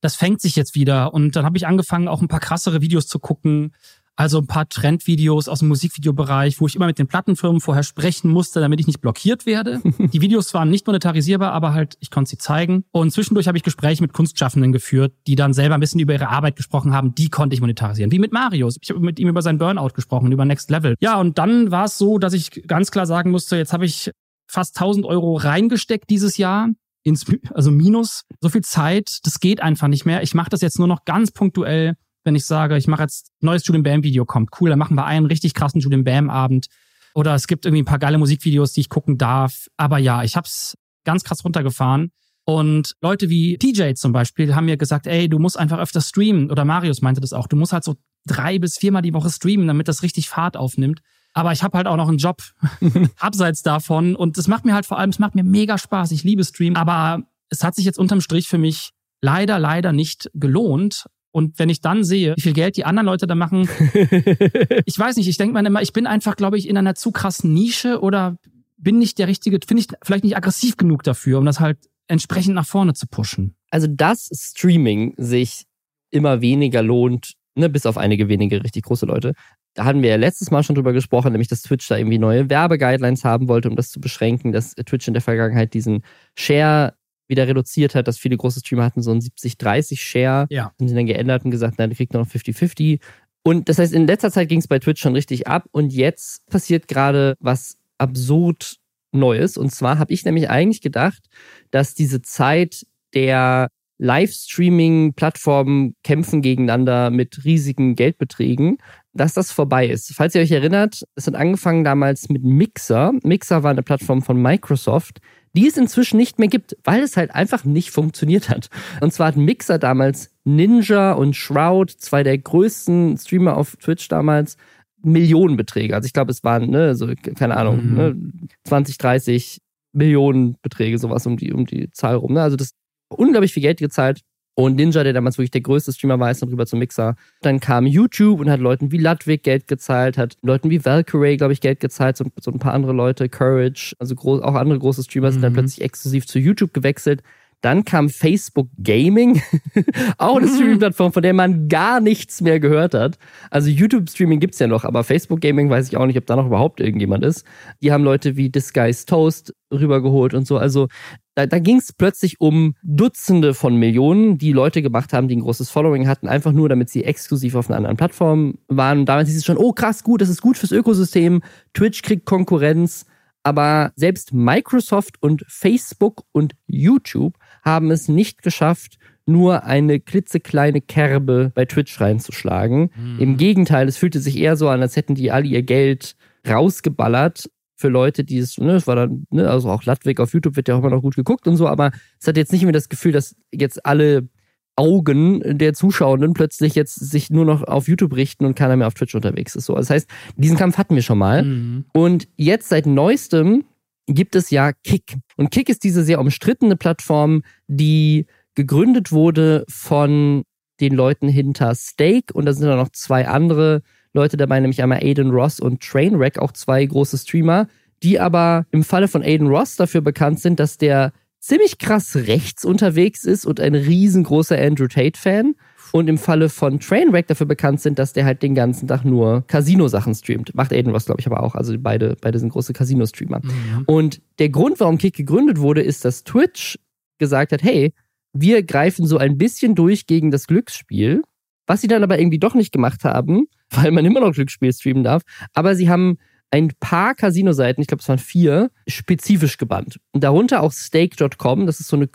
das 0.03 0.15
fängt 0.17 0.41
sich 0.41 0.57
jetzt 0.57 0.75
wieder. 0.75 1.13
Und 1.13 1.37
dann 1.37 1.45
habe 1.45 1.55
ich 1.55 1.65
angefangen, 1.65 2.09
auch 2.09 2.21
ein 2.21 2.27
paar 2.27 2.41
krassere 2.41 2.81
Videos 2.81 3.07
zu 3.07 3.19
gucken. 3.19 3.71
Also 4.15 4.37
ein 4.39 4.47
paar 4.47 4.69
Trendvideos 4.69 5.47
aus 5.47 5.59
dem 5.59 5.69
Musikvideobereich, 5.69 6.59
wo 6.59 6.67
ich 6.67 6.75
immer 6.75 6.85
mit 6.85 6.99
den 6.99 7.07
Plattenfirmen 7.07 7.61
vorher 7.61 7.81
sprechen 7.81 8.29
musste, 8.29 8.59
damit 8.59 8.79
ich 8.79 8.85
nicht 8.85 8.99
blockiert 8.99 9.47
werde. 9.47 9.81
Die 10.13 10.21
Videos 10.21 10.53
waren 10.53 10.69
nicht 10.69 10.85
monetarisierbar, 10.85 11.51
aber 11.51 11.73
halt, 11.73 11.97
ich 11.99 12.11
konnte 12.11 12.29
sie 12.29 12.37
zeigen. 12.37 12.83
Und 12.91 13.11
zwischendurch 13.11 13.47
habe 13.47 13.57
ich 13.57 13.63
Gespräche 13.63 14.03
mit 14.03 14.13
Kunstschaffenden 14.13 14.71
geführt, 14.71 15.13
die 15.25 15.35
dann 15.35 15.53
selber 15.53 15.75
ein 15.75 15.79
bisschen 15.79 16.01
über 16.01 16.13
ihre 16.13 16.27
Arbeit 16.27 16.57
gesprochen 16.57 16.93
haben. 16.93 17.15
Die 17.15 17.29
konnte 17.29 17.55
ich 17.55 17.61
monetarisieren. 17.61 18.11
Wie 18.11 18.19
mit 18.19 18.33
Marius. 18.33 18.77
Ich 18.81 18.89
habe 18.89 18.99
mit 18.99 19.19
ihm 19.19 19.29
über 19.29 19.41
sein 19.41 19.57
Burnout 19.57 19.93
gesprochen, 19.95 20.31
über 20.31 20.45
Next 20.45 20.69
Level. 20.69 20.95
Ja, 20.99 21.19
und 21.19 21.39
dann 21.39 21.71
war 21.71 21.85
es 21.85 21.97
so, 21.97 22.19
dass 22.19 22.33
ich 22.33 22.67
ganz 22.67 22.91
klar 22.91 23.07
sagen 23.07 23.31
musste, 23.31 23.55
jetzt 23.55 23.73
habe 23.73 23.85
ich 23.85 24.11
fast 24.47 24.77
1000 24.77 25.05
Euro 25.05 25.37
reingesteckt 25.37 26.09
dieses 26.09 26.37
Jahr 26.37 26.67
ins, 27.03 27.25
also 27.53 27.71
minus 27.71 28.23
so 28.41 28.49
viel 28.49 28.61
Zeit, 28.61 29.19
das 29.23 29.39
geht 29.39 29.61
einfach 29.61 29.87
nicht 29.87 30.05
mehr. 30.05 30.23
Ich 30.23 30.33
mache 30.33 30.49
das 30.49 30.61
jetzt 30.61 30.79
nur 30.79 30.87
noch 30.87 31.05
ganz 31.05 31.31
punktuell, 31.31 31.95
wenn 32.23 32.35
ich 32.35 32.45
sage, 32.45 32.77
ich 32.77 32.87
mache 32.87 33.03
jetzt 33.03 33.31
neues 33.41 33.67
Julian 33.67 33.83
Bam 33.83 34.03
Video 34.03 34.25
kommt, 34.25 34.49
cool, 34.59 34.69
dann 34.69 34.79
machen 34.79 34.95
wir 34.95 35.05
einen 35.05 35.25
richtig 35.25 35.53
krassen 35.53 35.81
Julian 35.81 36.03
Bam 36.03 36.29
Abend 36.29 36.67
oder 37.13 37.35
es 37.35 37.47
gibt 37.47 37.65
irgendwie 37.65 37.83
ein 37.83 37.85
paar 37.85 37.99
geile 37.99 38.17
Musikvideos, 38.17 38.73
die 38.73 38.81
ich 38.81 38.89
gucken 38.89 39.17
darf. 39.17 39.67
Aber 39.77 39.97
ja, 39.99 40.23
ich 40.23 40.35
hab's 40.35 40.77
ganz 41.03 41.23
krass 41.23 41.43
runtergefahren. 41.45 42.11
Und 42.45 42.95
Leute 43.01 43.29
wie 43.29 43.57
DJ 43.57 43.93
zum 43.93 44.11
Beispiel 44.11 44.55
haben 44.55 44.65
mir 44.65 44.77
gesagt, 44.77 45.07
ey, 45.07 45.29
du 45.29 45.39
musst 45.39 45.57
einfach 45.57 45.79
öfter 45.79 46.01
streamen. 46.01 46.51
Oder 46.51 46.65
Marius 46.65 47.01
meinte 47.01 47.21
das 47.21 47.33
auch. 47.33 47.47
Du 47.47 47.55
musst 47.55 47.71
halt 47.71 47.83
so 47.83 47.95
drei 48.25 48.59
bis 48.59 48.77
viermal 48.77 49.01
die 49.01 49.13
Woche 49.13 49.29
streamen, 49.29 49.67
damit 49.67 49.87
das 49.87 50.03
richtig 50.03 50.27
Fahrt 50.27 50.57
aufnimmt. 50.57 51.01
Aber 51.33 51.51
ich 51.51 51.63
habe 51.63 51.77
halt 51.77 51.87
auch 51.87 51.97
noch 51.97 52.09
einen 52.09 52.17
Job 52.17 52.41
abseits 53.19 53.63
davon 53.63 54.15
und 54.15 54.37
es 54.37 54.47
macht 54.47 54.65
mir 54.65 54.73
halt 54.73 54.85
vor 54.85 54.99
allem, 54.99 55.09
es 55.09 55.19
macht 55.19 55.35
mir 55.35 55.43
mega 55.43 55.77
Spaß. 55.77 56.11
Ich 56.11 56.23
liebe 56.23 56.43
Stream, 56.43 56.75
aber 56.75 57.23
es 57.49 57.63
hat 57.63 57.75
sich 57.75 57.85
jetzt 57.85 57.99
unterm 57.99 58.21
Strich 58.21 58.47
für 58.47 58.57
mich 58.57 58.91
leider, 59.21 59.59
leider 59.59 59.91
nicht 59.91 60.29
gelohnt. 60.33 61.05
Und 61.31 61.57
wenn 61.57 61.69
ich 61.69 61.81
dann 61.81 62.03
sehe, 62.03 62.35
wie 62.37 62.41
viel 62.41 62.53
Geld 62.53 62.77
die 62.77 62.85
anderen 62.85 63.07
Leute 63.07 63.25
da 63.25 63.33
machen, 63.33 63.67
ich 64.85 64.99
weiß 64.99 65.15
nicht, 65.15 65.27
ich 65.27 65.37
denke 65.37 65.53
mir 65.53 65.65
immer, 65.65 65.81
ich 65.81 65.93
bin 65.93 66.05
einfach, 66.05 66.35
glaube 66.35 66.59
ich, 66.59 66.69
in 66.69 66.77
einer 66.77 66.93
zu 66.93 67.11
krassen 67.11 67.53
Nische 67.53 68.01
oder 68.01 68.37
bin 68.77 68.99
nicht 68.99 69.17
der 69.17 69.27
richtige, 69.27 69.59
finde 69.65 69.81
ich 69.81 69.87
vielleicht 70.03 70.23
nicht 70.23 70.37
aggressiv 70.37 70.77
genug 70.77 71.01
dafür, 71.01 71.39
um 71.39 71.45
das 71.45 71.59
halt 71.59 71.79
entsprechend 72.07 72.53
nach 72.53 72.67
vorne 72.67 72.93
zu 72.93 73.07
pushen. 73.07 73.55
Also, 73.71 73.87
dass 73.87 74.29
Streaming 74.31 75.15
sich 75.17 75.63
immer 76.11 76.41
weniger 76.41 76.83
lohnt, 76.83 77.33
ne, 77.55 77.69
bis 77.69 77.87
auf 77.87 77.97
einige 77.97 78.27
wenige 78.27 78.63
richtig 78.63 78.83
große 78.83 79.05
Leute, 79.05 79.33
da 79.73 79.85
hatten 79.85 80.01
wir 80.01 80.11
ja 80.11 80.15
letztes 80.17 80.51
Mal 80.51 80.63
schon 80.63 80.75
drüber 80.75 80.93
gesprochen, 80.93 81.31
nämlich 81.31 81.47
dass 81.47 81.63
Twitch 81.63 81.87
da 81.87 81.97
irgendwie 81.97 82.19
neue 82.19 82.49
Werbeguidelines 82.49 83.23
haben 83.23 83.47
wollte, 83.47 83.69
um 83.69 83.75
das 83.75 83.89
zu 83.89 83.99
beschränken, 83.99 84.51
dass 84.51 84.75
Twitch 84.75 85.07
in 85.07 85.13
der 85.13 85.21
Vergangenheit 85.21 85.73
diesen 85.73 86.03
Share 86.37 86.93
wieder 87.27 87.47
reduziert 87.47 87.95
hat, 87.95 88.07
dass 88.07 88.17
viele 88.17 88.37
große 88.37 88.59
Streamer 88.59 88.83
hatten 88.83 89.01
so 89.01 89.11
einen 89.11 89.21
70-30 89.21 89.97
Share. 89.97 90.45
Ja. 90.49 90.65
Haben 90.79 90.87
sie 90.87 90.95
dann 90.95 91.05
geändert 91.05 91.45
und 91.45 91.51
gesagt, 91.51 91.79
nein, 91.79 91.89
du 91.89 91.95
kriegst 91.95 92.13
noch 92.13 92.27
50-50. 92.27 92.99
Und 93.43 93.69
das 93.69 93.79
heißt, 93.79 93.93
in 93.93 94.07
letzter 94.07 94.31
Zeit 94.31 94.49
ging 94.49 94.59
es 94.59 94.67
bei 94.67 94.79
Twitch 94.79 95.01
schon 95.01 95.13
richtig 95.13 95.47
ab 95.47 95.65
und 95.71 95.91
jetzt 95.91 96.45
passiert 96.49 96.87
gerade 96.87 97.35
was 97.39 97.77
absurd 97.97 98.77
Neues. 99.11 99.57
Und 99.57 99.71
zwar 99.71 99.99
habe 99.99 100.11
ich 100.13 100.25
nämlich 100.25 100.49
eigentlich 100.49 100.81
gedacht, 100.81 101.27
dass 101.71 101.93
diese 101.93 102.21
Zeit 102.21 102.85
der 103.13 103.69
Livestreaming-Plattformen 103.99 105.95
kämpfen 106.03 106.41
gegeneinander 106.41 107.09
mit 107.09 107.45
riesigen 107.45 107.95
Geldbeträgen, 107.95 108.79
dass 109.13 109.33
das 109.33 109.51
vorbei 109.51 109.87
ist. 109.87 110.13
Falls 110.15 110.35
ihr 110.35 110.41
euch 110.41 110.51
erinnert, 110.51 111.03
es 111.15 111.27
hat 111.27 111.35
angefangen 111.35 111.83
damals 111.83 112.29
mit 112.29 112.43
Mixer. 112.43 113.13
Mixer 113.23 113.63
war 113.63 113.71
eine 113.71 113.83
Plattform 113.83 114.21
von 114.21 114.41
Microsoft, 114.41 115.19
die 115.55 115.67
es 115.67 115.77
inzwischen 115.77 116.17
nicht 116.17 116.39
mehr 116.39 116.47
gibt, 116.47 116.75
weil 116.83 117.01
es 117.01 117.15
halt 117.15 117.33
einfach 117.33 117.63
nicht 117.63 117.91
funktioniert 117.91 118.49
hat. 118.49 118.69
Und 119.01 119.13
zwar 119.13 119.27
hat 119.27 119.37
Mixer 119.37 119.77
damals 119.77 120.31
Ninja 120.43 121.13
und 121.13 121.35
Shroud, 121.35 121.91
zwei 121.91 122.23
der 122.23 122.37
größten 122.37 123.17
Streamer 123.17 123.55
auf 123.55 123.75
Twitch 123.77 124.07
damals, 124.07 124.57
Millionenbeträge. 125.03 125.93
Also 125.95 126.07
ich 126.07 126.13
glaube, 126.13 126.31
es 126.31 126.43
waren, 126.43 126.69
ne, 126.69 126.95
so, 126.95 127.13
keine 127.35 127.57
Ahnung, 127.57 127.85
mhm. 127.85 127.95
ne, 127.95 128.15
20, 128.63 128.97
30 128.97 129.61
Millionenbeträge, 129.91 130.97
sowas 130.97 131.27
um 131.27 131.37
die, 131.37 131.53
um 131.53 131.65
die 131.65 131.91
Zahl 131.91 132.15
rum. 132.15 132.33
Ne? 132.33 132.41
Also 132.41 132.55
das 132.55 132.71
unglaublich 133.09 133.53
viel 133.53 133.61
Geld 133.61 133.79
gezahlt. 133.79 134.21
Und 134.55 134.75
Ninja, 134.75 135.03
der 135.03 135.13
damals 135.13 135.37
wirklich 135.37 135.51
der 135.51 135.61
größte 135.61 135.93
Streamer 135.93 136.19
war, 136.19 136.29
ist 136.29 136.41
dann 136.41 136.49
rüber 136.49 136.67
zum 136.67 136.79
Mixer. 136.79 137.15
Dann 137.41 137.59
kam 137.59 137.87
YouTube 137.87 138.39
und 138.39 138.49
hat 138.49 138.59
Leuten 138.59 138.91
wie 138.91 138.99
Ludwig 138.99 139.41
Geld 139.41 139.67
gezahlt, 139.67 140.17
hat 140.17 140.37
Leuten 140.43 140.69
wie 140.69 140.83
Valkyrie, 140.85 141.37
glaube 141.37 141.53
ich, 141.53 141.61
Geld 141.61 141.79
gezahlt, 141.79 142.17
so, 142.17 142.25
so, 142.39 142.51
ein 142.51 142.59
paar 142.59 142.73
andere 142.73 142.93
Leute, 142.93 143.29
Courage, 143.29 143.95
also 143.97 144.13
groß, 144.13 144.41
auch 144.41 144.53
andere 144.53 144.77
große 144.77 145.03
Streamer 145.03 145.29
mhm. 145.29 145.33
sind 145.33 145.41
dann 145.41 145.53
mhm. 145.53 145.57
plötzlich 145.57 145.81
exklusiv 145.81 146.27
zu 146.27 146.37
YouTube 146.37 146.73
gewechselt. 146.73 147.23
Dann 147.63 147.85
kam 147.85 148.09
Facebook 148.09 148.67
Gaming, 148.77 149.41
auch 150.17 150.35
eine 150.35 150.49
Streaming-Plattform, 150.49 151.13
von 151.13 151.23
der 151.23 151.33
man 151.33 151.69
gar 151.69 152.01
nichts 152.01 152.41
mehr 152.41 152.59
gehört 152.59 152.93
hat. 152.93 153.17
Also 153.51 153.69
YouTube-Streaming 153.69 154.41
gibt's 154.41 154.59
ja 154.59 154.67
noch, 154.67 154.83
aber 154.83 155.05
Facebook 155.05 155.39
Gaming 155.39 155.69
weiß 155.69 155.87
ich 155.87 155.95
auch 155.95 156.05
nicht, 156.05 156.17
ob 156.17 156.25
da 156.25 156.35
noch 156.35 156.47
überhaupt 156.47 156.81
irgendjemand 156.81 157.23
ist. 157.23 157.45
Die 157.81 157.93
haben 157.93 158.03
Leute 158.03 158.35
wie 158.35 158.49
Disguise 158.49 159.05
Toast 159.05 159.55
rübergeholt 159.71 160.33
und 160.33 160.45
so. 160.45 160.57
Also 160.57 160.89
da, 161.35 161.45
da 161.45 161.59
ging 161.59 161.77
es 161.77 161.93
plötzlich 161.93 162.41
um 162.41 162.75
Dutzende 162.83 163.53
von 163.53 163.77
Millionen, 163.77 164.37
die 164.37 164.51
Leute 164.51 164.81
gemacht 164.81 165.13
haben, 165.13 165.29
die 165.29 165.37
ein 165.37 165.41
großes 165.41 165.69
Following 165.69 166.05
hatten, 166.05 166.27
einfach 166.27 166.51
nur, 166.51 166.67
damit 166.67 166.89
sie 166.89 167.05
exklusiv 167.05 167.55
auf 167.55 167.69
einer 167.69 167.77
anderen 167.77 167.95
Plattform 167.95 168.55
waren. 168.67 168.99
Und 168.99 169.05
damals 169.05 169.29
hieß 169.29 169.37
es 169.37 169.45
schon, 169.45 169.57
oh 169.57 169.71
krass, 169.71 170.03
gut, 170.03 170.19
das 170.19 170.27
ist 170.27 170.41
gut 170.41 170.57
fürs 170.57 170.73
Ökosystem. 170.73 171.41
Twitch 171.73 172.01
kriegt 172.01 172.25
Konkurrenz. 172.25 173.05
Aber 173.45 173.91
selbst 173.97 174.33
Microsoft 174.33 175.21
und 175.21 175.43
Facebook 175.49 176.23
und 176.31 176.53
YouTube 176.65 177.35
haben 177.63 177.91
es 177.91 178.07
nicht 178.07 178.43
geschafft, 178.43 178.97
nur 179.25 179.63
eine 179.63 179.99
klitzekleine 179.99 180.81
Kerbe 180.81 181.51
bei 181.55 181.65
Twitch 181.65 181.99
reinzuschlagen. 181.99 182.91
Mhm. 182.95 183.19
Im 183.19 183.37
Gegenteil, 183.37 183.87
es 183.87 183.97
fühlte 183.97 184.19
sich 184.19 184.37
eher 184.37 184.57
so 184.57 184.69
an, 184.69 184.81
als 184.81 184.95
hätten 184.95 185.15
die 185.15 185.31
alle 185.31 185.47
ihr 185.47 185.63
Geld 185.63 186.15
rausgeballert 186.47 187.49
für 187.75 187.87
Leute, 187.87 188.23
die 188.23 188.37
es, 188.37 188.57
ne, 188.57 188.73
es 188.73 188.87
war 188.87 188.95
dann, 188.95 189.25
ne, 189.29 189.49
also 189.49 189.69
auch 189.69 189.83
Ludwig 189.83 190.19
auf 190.19 190.33
YouTube 190.33 190.55
wird 190.55 190.67
ja 190.67 190.75
auch 190.75 190.79
immer 190.79 190.89
noch 190.89 191.01
gut 191.01 191.15
geguckt 191.15 191.47
und 191.47 191.57
so, 191.57 191.67
aber 191.67 191.91
es 192.19 192.27
hat 192.27 192.37
jetzt 192.37 192.51
nicht 192.51 192.63
mehr 192.63 192.73
das 192.73 192.89
Gefühl, 192.89 193.11
dass 193.11 193.35
jetzt 193.51 193.85
alle 193.85 194.27
Augen 194.75 195.41
der 195.45 195.73
Zuschauenden 195.73 196.33
plötzlich 196.33 196.75
jetzt 196.75 196.95
sich 196.95 197.29
nur 197.29 197.45
noch 197.45 197.63
auf 197.63 197.87
YouTube 197.87 198.15
richten 198.15 198.45
und 198.45 198.55
keiner 198.55 198.75
mehr 198.75 198.87
auf 198.87 198.95
Twitch 198.95 199.13
unterwegs 199.13 199.55
ist. 199.55 199.65
So, 199.65 199.75
das 199.75 199.89
heißt, 199.89 200.09
diesen 200.35 200.57
Kampf 200.57 200.77
hatten 200.77 200.95
wir 200.95 201.03
schon 201.03 201.19
mal. 201.19 201.43
Mhm. 201.43 201.85
Und 201.93 202.27
jetzt 202.37 202.69
seit 202.69 202.87
neuestem 202.87 203.65
gibt 204.07 204.35
es 204.35 204.49
ja 204.49 204.71
Kick. 204.71 205.15
Und 205.37 205.51
Kick 205.51 205.69
ist 205.69 205.83
diese 205.83 206.03
sehr 206.03 206.19
umstrittene 206.19 206.75
Plattform, 206.75 207.43
die 207.67 208.25
gegründet 208.55 209.11
wurde 209.11 209.65
von 209.69 210.43
den 210.79 210.93
Leuten 210.93 211.27
hinter 211.27 211.75
Stake 211.75 212.33
und 212.33 212.45
da 212.45 212.53
sind 212.53 212.67
dann 212.67 212.77
noch 212.77 212.89
zwei 212.89 213.27
andere 213.27 213.81
Leute 214.13 214.37
dabei, 214.37 214.59
nämlich 214.59 214.81
einmal 214.81 214.99
Aiden 214.99 215.31
Ross 215.31 215.59
und 215.59 215.81
Trainwreck, 215.81 216.37
auch 216.37 216.51
zwei 216.51 216.85
große 216.85 217.17
Streamer, 217.17 217.67
die 218.03 218.19
aber 218.19 218.65
im 218.71 218.83
Falle 218.83 219.07
von 219.07 219.23
Aiden 219.23 219.47
Ross 219.47 219.75
dafür 219.75 220.01
bekannt 220.01 220.39
sind, 220.39 220.59
dass 220.59 220.77
der 220.77 221.13
ziemlich 221.39 221.77
krass 221.77 222.15
rechts 222.15 222.63
unterwegs 222.63 223.23
ist 223.23 223.45
und 223.45 223.59
ein 223.59 223.75
riesengroßer 223.75 224.57
Andrew 224.57 224.87
Tate-Fan. 224.87 225.55
Und 225.95 226.07
im 226.07 226.17
Falle 226.17 226.49
von 226.49 226.79
Trainwreck 226.79 227.27
dafür 227.27 227.45
bekannt 227.45 227.79
sind, 227.79 227.99
dass 227.99 228.13
der 228.13 228.25
halt 228.25 228.41
den 228.41 228.55
ganzen 228.55 228.87
Tag 228.87 229.05
nur 229.05 229.45
Casino-Sachen 229.45 230.15
streamt. 230.15 230.55
Macht 230.55 230.73
Aiden 230.73 230.91
Ross, 230.91 231.05
glaube 231.05 231.21
ich, 231.21 231.27
aber 231.27 231.43
auch. 231.43 231.53
Also 231.53 231.75
beide, 231.77 232.17
beide 232.19 232.39
sind 232.39 232.49
große 232.49 232.73
Casino-Streamer. 232.73 233.41
Mhm. 233.43 233.83
Und 233.85 234.21
der 234.39 234.49
Grund, 234.49 234.79
warum 234.79 234.97
Kick 234.97 235.15
gegründet 235.15 235.59
wurde, 235.59 235.83
ist, 235.83 236.03
dass 236.03 236.23
Twitch 236.23 236.79
gesagt 237.19 237.51
hat, 237.51 237.61
hey, 237.61 237.93
wir 238.33 238.63
greifen 238.63 239.05
so 239.05 239.19
ein 239.19 239.37
bisschen 239.37 239.75
durch 239.75 240.07
gegen 240.07 240.31
das 240.31 240.47
Glücksspiel. 240.47 241.21
Was 241.67 241.81
sie 241.81 241.87
dann 241.87 242.03
aber 242.03 242.17
irgendwie 242.17 242.39
doch 242.39 242.55
nicht 242.55 242.71
gemacht 242.71 243.03
haben, 243.03 243.45
weil 243.69 243.91
man 243.91 244.03
immer 244.03 244.19
noch 244.19 244.33
Glücksspiel 244.33 244.73
streamen 244.73 245.03
darf. 245.03 245.21
Aber 245.53 245.75
sie 245.75 245.89
haben 245.89 246.17
ein 246.49 246.71
paar 246.79 247.13
Casino-Seiten, 247.15 247.81
ich 247.81 247.87
glaube 247.87 248.01
es 248.01 248.09
waren 248.09 248.19
vier, 248.19 248.71
spezifisch 248.87 249.57
gebannt. 249.57 249.99
Und 250.11 250.23
darunter 250.23 250.61
auch 250.61 250.71
Stake.com, 250.71 251.65
das 251.67 251.79
ist 251.79 251.87
so 251.87 251.95
eine 251.95 252.07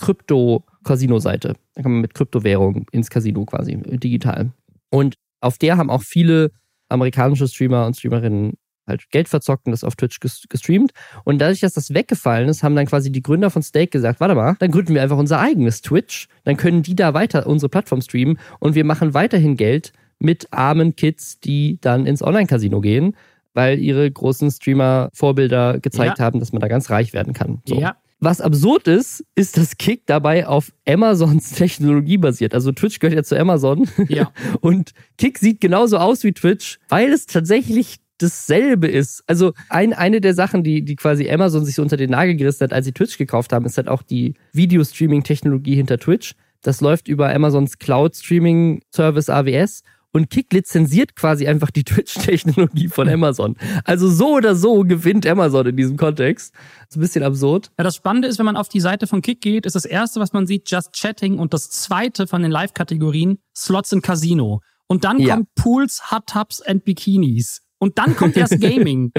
Krypto-Casino-Seite. 0.89 1.55
Da 1.75 1.83
kann 1.83 1.93
man 1.93 2.01
mit 2.01 2.15
Kryptowährung 2.15 2.87
ins 2.93 3.11
Casino 3.11 3.45
quasi, 3.45 3.77
digital. 3.77 4.53
Und 4.91 5.17
auf 5.41 5.59
der 5.59 5.77
haben 5.77 5.91
auch 5.91 6.03
viele 6.03 6.51
amerikanische 6.89 7.47
Streamer 7.47 7.87
und 7.87 7.97
Streamerinnen 7.97 8.55
halt 8.87 9.11
Geld 9.11 9.29
verzockt 9.29 9.67
und 9.67 9.73
das 9.73 9.85
auf 9.85 9.97
Twitch 9.97 10.19
gestreamt. 10.21 10.93
Und 11.25 11.39
dadurch, 11.41 11.61
dass 11.61 11.75
das 11.75 11.93
weggefallen 11.93 12.49
ist, 12.49 12.63
haben 12.63 12.75
dann 12.75 12.87
quasi 12.87 13.13
die 13.13 13.23
Gründer 13.23 13.51
von 13.51 13.63
Stake 13.63 13.89
gesagt, 13.89 14.19
warte 14.21 14.35
mal, 14.35 14.57
dann 14.61 14.71
gründen 14.71 14.95
wir 14.95 15.03
einfach 15.03 15.19
unser 15.19 15.41
eigenes 15.41 15.83
Twitch, 15.83 16.29
dann 16.45 16.57
können 16.57 16.83
die 16.83 16.97
da 16.97 17.13
weiter 17.13 17.47
unsere 17.47 17.69
Plattform 17.69 18.01
streamen 18.01 18.39
und 18.61 18.75
wir 18.75 18.85
machen 18.85 19.13
weiterhin 19.13 19.57
Geld 19.57 19.93
mit 20.19 20.49
armen 20.53 20.97
Kids, 20.97 21.39
die 21.39 21.79
dann 21.83 22.07
ins 22.07 22.23
Online-Casino 22.23 22.81
gehen 22.81 23.15
weil 23.55 23.81
ihre 23.81 24.09
großen 24.09 24.53
Streamer-Vorbilder 24.53 25.81
gezeigt 25.81 26.21
ja. 26.21 26.25
haben, 26.25 26.39
dass 26.39 26.53
man 26.53 26.61
da 26.61 26.69
ganz 26.69 26.91
reich 26.91 27.13
werden 27.13 27.33
kann. 27.33 27.61
So. 27.67 27.81
Ja. 27.81 27.97
Was 28.21 28.41
absurd 28.41 28.89
ist, 28.89 29.25
ist, 29.37 29.57
dass 29.57 29.77
Kick 29.77 30.03
dabei 30.07 30.47
auf 30.47 30.73
Amazons 30.87 31.51
Technologie 31.55 32.19
basiert. 32.19 32.53
Also 32.53 32.73
Twitch 32.73 32.99
gehört 32.99 33.15
ja 33.15 33.23
zu 33.23 33.39
Amazon. 33.39 33.89
Ja. 34.09 34.33
Und 34.61 34.93
Kick 35.19 35.39
sieht 35.39 35.61
genauso 35.61 35.99
aus 35.99 36.25
wie 36.25 36.33
Twitch, 36.33 36.79
weil 36.89 37.13
es 37.13 37.27
tatsächlich 37.27 37.99
dasselbe 38.19 38.89
ist. 38.89 39.23
Also 39.29 39.53
ein, 39.69 39.93
eine 39.93 40.21
der 40.21 40.35
Sachen, 40.35 40.65
die, 40.65 40.83
die 40.85 40.97
quasi 40.97 41.31
Amazon 41.31 41.65
sich 41.65 41.77
so 41.77 41.83
unter 41.83 41.97
den 41.97 42.11
Nagel 42.11 42.35
gerissen 42.35 42.65
hat, 42.65 42.73
als 42.73 42.87
sie 42.87 42.93
Twitch 42.93 43.17
gekauft 43.17 43.53
haben, 43.53 43.65
ist 43.65 43.77
halt 43.77 43.89
auch 43.89 44.03
die 44.03 44.35
Videostreaming-Technologie 44.53 45.77
hinter 45.77 45.99
Twitch. 45.99 46.35
Das 46.63 46.81
läuft 46.81 47.07
über 47.07 47.33
Amazons 47.33 47.79
Cloud-Streaming-Service 47.79 49.31
AWS 49.31 49.85
und 50.13 50.31
Kick 50.31 50.53
lizenziert 50.53 51.17
quasi 51.17 51.47
einfach 51.47 51.71
die 51.71 51.85
Twitch-Technologie 51.85 52.89
von 52.89 53.09
Amazon. 53.09 53.57
Also 53.85 54.09
so 54.09 54.37
oder 54.37 54.55
so 54.55 54.85
gewinnt 54.85 55.27
Amazon 55.27 55.67
in 55.67 55.77
diesem 55.77 55.97
Kontext. 55.97 56.55
Das 56.55 56.89
ist 56.91 56.97
ein 56.97 57.01
bisschen 57.01 57.23
absurd. 57.23 57.71
Ja, 57.79 57.85
das 57.85 57.97
Spannende 57.97 58.29
ist, 58.29 58.39
wenn 58.39 58.47
man 58.47 58.57
auf 58.57 58.69
die 58.69 58.81
Seite 58.81 59.07
von 59.07 59.23
Kick 59.23 59.41
geht, 59.41 59.67
ist 59.67 59.77
das 59.77 59.85
erste, 59.85 60.21
was 60.21 60.33
man 60.33 60.47
sieht, 60.47 60.71
Just 60.71 60.93
Chatting 60.93 61.39
und 61.39 61.53
das 61.53 61.71
zweite 61.71 62.27
von 62.27 62.43
den 62.43 62.51
Live-Kategorien 62.51 63.39
Slots 63.57 63.93
in 63.93 64.03
Casino. 64.03 64.61
Und 64.87 65.05
dann 65.05 65.19
ja. 65.19 65.35
kommt 65.35 65.55
Pools, 65.55 66.11
Hot 66.11 66.27
Tubs 66.27 66.63
and 66.63 66.85
Bikinis. 66.85 67.63
Und 67.79 67.99
dann 67.99 68.17
kommt 68.17 68.37
erst 68.37 68.61
Gaming. 68.61 69.13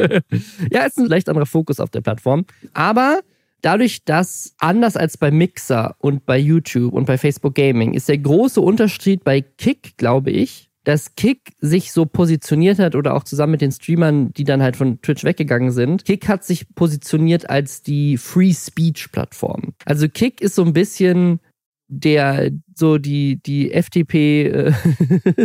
ja, 0.71 0.83
ist 0.85 0.97
ein 0.97 1.05
leicht 1.05 1.29
anderer 1.29 1.45
Fokus 1.45 1.79
auf 1.79 1.89
der 1.89 2.01
Plattform. 2.01 2.45
Aber 2.73 3.21
Dadurch, 3.61 4.05
dass 4.05 4.55
anders 4.59 4.95
als 4.95 5.17
bei 5.17 5.31
Mixer 5.31 5.95
und 5.99 6.25
bei 6.25 6.37
YouTube 6.37 6.93
und 6.93 7.05
bei 7.05 7.17
Facebook 7.17 7.55
Gaming 7.55 7.93
ist 7.93 8.07
der 8.07 8.17
große 8.17 8.61
Unterschied 8.61 9.25
bei 9.25 9.41
Kick, 9.41 9.97
glaube 9.97 10.31
ich, 10.31 10.68
dass 10.89 11.13
Kick 11.13 11.51
sich 11.59 11.91
so 11.91 12.07
positioniert 12.07 12.79
hat 12.79 12.95
oder 12.95 13.13
auch 13.13 13.23
zusammen 13.23 13.51
mit 13.51 13.61
den 13.61 13.71
Streamern, 13.71 14.33
die 14.33 14.43
dann 14.43 14.63
halt 14.63 14.75
von 14.75 14.99
Twitch 15.03 15.23
weggegangen 15.23 15.69
sind. 15.69 16.03
Kick 16.03 16.27
hat 16.27 16.43
sich 16.43 16.73
positioniert 16.73 17.47
als 17.47 17.83
die 17.83 18.17
Free 18.17 18.53
Speech 18.53 19.11
Plattform. 19.11 19.75
Also 19.85 20.09
Kick 20.09 20.41
ist 20.41 20.55
so 20.55 20.63
ein 20.63 20.73
bisschen 20.73 21.41
der 21.89 22.49
so 22.73 22.97
die 22.97 23.39
die 23.43 23.71
FDP 23.71 24.47
äh, 24.47 24.73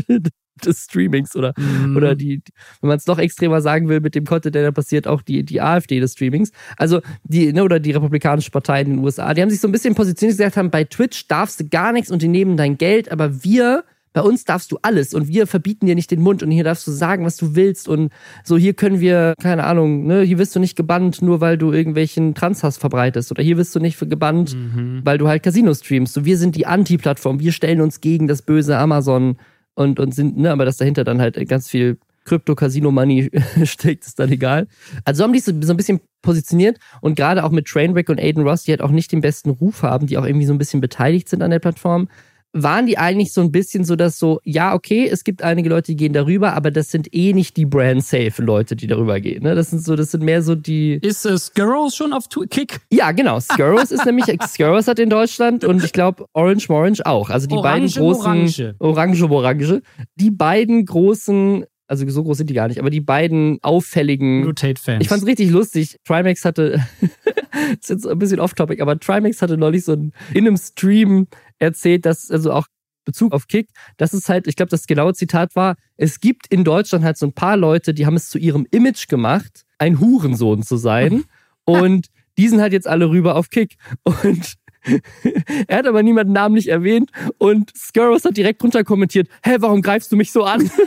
des 0.65 0.85
Streamings 0.85 1.37
oder 1.37 1.53
mm. 1.59 1.95
oder 1.95 2.15
die 2.15 2.43
wenn 2.81 2.89
man 2.89 2.97
es 2.97 3.07
noch 3.07 3.19
extremer 3.19 3.61
sagen 3.61 3.89
will 3.89 4.01
mit 4.01 4.15
dem 4.15 4.25
Content 4.25 4.55
der 4.55 4.63
da 4.63 4.71
passiert 4.71 5.07
auch 5.07 5.21
die 5.21 5.43
die 5.43 5.61
AfD 5.61 6.01
des 6.01 6.13
Streamings 6.13 6.53
also 6.79 7.01
die 7.25 7.53
ne, 7.53 7.65
oder 7.65 7.81
die 7.81 7.91
republikanische 7.91 8.51
Partei 8.51 8.81
in 8.83 8.91
den 8.91 8.99
USA 9.01 9.35
die 9.35 9.43
haben 9.43 9.51
sich 9.51 9.61
so 9.61 9.69
ein 9.69 9.73
bisschen 9.73 9.95
positioniert 9.95 10.39
gesagt 10.39 10.57
haben 10.57 10.71
bei 10.71 10.85
Twitch 10.85 11.29
darfst 11.29 11.61
du 11.61 11.69
gar 11.69 11.93
nichts 11.93 12.11
und 12.11 12.23
die 12.23 12.29
nehmen 12.29 12.57
dein 12.57 12.79
Geld 12.79 13.11
aber 13.11 13.43
wir 13.43 13.85
bei 14.15 14.23
uns 14.23 14.45
darfst 14.45 14.73
du 14.73 14.79
alles 14.81 15.13
und 15.13 15.29
wir 15.29 15.47
verbieten 15.47 15.87
dir 15.87 15.97
nicht 15.97 16.11
den 16.11 16.21
Mund 16.21 16.43
und 16.43 16.51
hier 16.51 16.65
darfst 16.65 16.87
du 16.87 16.93
sagen, 16.93 17.27
was 17.27 17.37
du 17.37 17.57
willst 17.57 17.89
und 17.89 18.13
so 18.45 18.57
hier 18.57 18.73
können 18.73 19.01
wir, 19.01 19.35
keine 19.43 19.65
Ahnung, 19.65 20.07
ne, 20.07 20.23
hier 20.23 20.39
wirst 20.39 20.55
du 20.55 20.61
nicht 20.61 20.77
gebannt, 20.77 21.21
nur 21.21 21.41
weil 21.41 21.59
du 21.59 21.73
irgendwelchen 21.73 22.35
Transhass 22.35 22.79
verbreitest 22.79 23.33
oder 23.33 23.43
hier 23.43 23.59
wirst 23.59 23.75
du 23.75 23.81
nicht 23.81 23.99
gebannt, 23.99 24.55
mhm. 24.55 25.01
weil 25.05 25.19
du 25.19 25.27
halt 25.27 25.43
Casino 25.43 25.75
streamst. 25.75 26.15
So 26.15 26.25
wir 26.25 26.39
sind 26.39 26.55
die 26.55 26.65
Anti-Plattform, 26.65 27.41
wir 27.41 27.51
stellen 27.51 27.81
uns 27.81 28.01
gegen 28.01 28.29
das 28.29 28.43
böse 28.43 28.79
Amazon 28.79 29.37
und, 29.75 29.99
und 29.99 30.15
sind, 30.15 30.39
ne, 30.39 30.53
aber 30.53 30.65
dass 30.65 30.77
dahinter 30.77 31.03
dann 31.03 31.21
halt 31.21 31.37
ganz 31.49 31.69
viel 31.69 31.99
Krypto-Casino-Money 32.25 33.31
steckt, 33.65 34.07
ist 34.07 34.21
dann 34.21 34.31
egal. 34.31 34.69
Also 35.05 35.25
haben 35.25 35.33
die 35.33 35.41
so, 35.41 35.53
so 35.61 35.73
ein 35.73 35.77
bisschen 35.77 36.01
positioniert 36.23 36.79
und 37.01 37.17
gerade 37.17 37.43
auch 37.43 37.51
mit 37.51 37.67
Trainwreck 37.67 38.09
und 38.09 38.21
Aiden 38.21 38.45
Ross, 38.45 38.63
die 38.63 38.71
halt 38.71 38.81
auch 38.81 38.93
nicht 38.93 39.11
den 39.11 39.21
besten 39.21 39.51
Ruf 39.51 39.83
haben, 39.83 40.07
die 40.07 40.17
auch 40.19 40.25
irgendwie 40.25 40.47
so 40.47 40.53
ein 40.53 40.59
bisschen 40.59 40.81
beteiligt 40.81 41.29
sind 41.29 41.43
an 41.43 41.51
der 41.51 41.59
Plattform, 41.59 42.09
waren 42.55 42.87
die 42.87 42.97
eigentlich 42.97 43.33
so 43.33 43.41
ein 43.41 43.51
bisschen 43.51 43.85
so, 43.85 43.97
dass 43.97 44.19
so, 44.19 44.41
ja, 44.45 44.75
okay, 44.75 45.09
es 45.09 45.25
gibt 45.25 45.43
einige 45.43 45.69
Leute, 45.69 45.93
die 45.93 45.97
gehen 45.97 46.13
darüber, 46.13 46.55
aber 46.55 46.71
das 46.71 46.91
sind 46.91 47.13
eh 47.13 47.33
nicht 47.33 47.57
die 47.57 47.67
brand-safe 47.67 48.41
Leute, 48.43 48.77
die 48.77 48.87
darüber 48.87 49.21
gehen. 49.21 49.43
Ne? 49.43 49.57
Das 49.57 49.71
sind 49.71 49.85
so, 49.85 49.97
das 49.97 50.13
sind 50.13 50.23
mehr 50.23 50.41
so 50.41 50.55
die. 50.55 50.95
Ist 51.03 51.27
äh, 51.27 51.37
Skurrows 51.37 51.97
schon 51.97 52.13
auf 52.13 52.29
Kick? 52.51 52.81
Ja, 52.91 53.11
genau. 53.11 53.41
Skurrows 53.41 53.91
ist 53.91 54.07
nämlich, 54.07 54.27
Skurrows 54.47 54.87
hat 54.87 55.01
in 55.01 55.11
Deutschland 55.11 55.65
und 55.65 55.83
ich 55.85 55.93
glaube 55.93 56.27
Orange 56.33 56.69
Morange 56.69 57.05
auch. 57.05 57.29
Also 57.29 57.49
die 57.49 57.57
Orange, 57.57 57.97
beiden 57.97 58.03
großen. 58.03 58.27
Orange. 58.27 58.75
Orange, 58.79 59.23
Orange. 59.25 59.83
Die 60.15 60.31
beiden 60.31 60.87
großen 60.87 61.67
also 61.87 62.09
so 62.09 62.25
groß 62.25 62.39
sind 62.39 62.51
die 62.51 62.55
gar 62.55 62.69
nicht, 62.69 62.81
aber 62.81 62.91
die 62.91 63.01
beiden 63.01 63.59
auffälligen. 63.63 64.45
Rotate-Fans. 64.45 65.03
Ich 65.03 65.09
fand's 65.09 65.27
richtig 65.27 65.51
lustig. 65.51 65.99
Trimax 66.05 66.45
hatte, 66.45 66.85
das 67.53 67.79
ist 67.81 67.91
jetzt 67.91 68.07
ein 68.07 68.19
bisschen 68.19 68.41
off-topic, 68.41 68.81
aber 68.81 68.99
Trimax 68.99 69.43
hatte 69.43 69.59
neulich 69.59 69.85
so 69.85 69.93
ein, 69.93 70.13
in 70.33 70.47
einem 70.47 70.57
Stream 70.57 71.27
erzählt, 71.65 72.07
dass, 72.07 72.31
also 72.31 72.53
auch 72.53 72.67
Bezug 73.05 73.33
auf 73.33 73.47
Kick, 73.49 73.69
das 73.97 74.15
ist 74.15 74.29
halt, 74.29 74.47
ich 74.47 74.57
glaube, 74.57 74.71
das 74.71 74.87
genaue 74.87 75.15
Zitat 75.15 75.55
war, 75.57 75.77
es 75.97 76.21
gibt 76.21 76.47
in 76.47 76.65
Deutschland 76.65 77.05
halt 77.05 77.19
so 77.19 77.27
ein 77.27 77.33
paar 77.33 77.57
Leute, 77.57 77.93
die 77.93 78.07
haben 78.07 78.17
es 78.17 78.31
zu 78.31 78.39
ihrem 78.39 78.67
Image 78.71 79.09
gemacht, 79.09 79.65
ein 79.79 80.01
Hurensohn 80.01 80.63
zu 80.63 80.77
sein. 80.77 81.25
und 81.65 82.09
die 82.39 82.49
sind 82.49 82.61
halt 82.61 82.73
jetzt 82.73 82.89
alle 82.89 83.09
rüber 83.11 83.37
auf 83.37 83.51
Kick. 83.51 83.77
Und 84.05 84.55
er 85.67 85.79
hat 85.79 85.87
aber 85.87 86.03
niemanden 86.03 86.33
namentlich 86.33 86.69
erwähnt 86.69 87.11
und 87.39 87.71
Skurros 87.77 88.25
hat 88.25 88.37
direkt 88.37 88.63
runter 88.63 88.85
kommentiert, 88.85 89.29
hä, 89.43 89.57
warum 89.61 89.83
greifst 89.83 90.13
du 90.13 90.17
mich 90.17 90.33
so 90.33 90.45
an? 90.45 90.71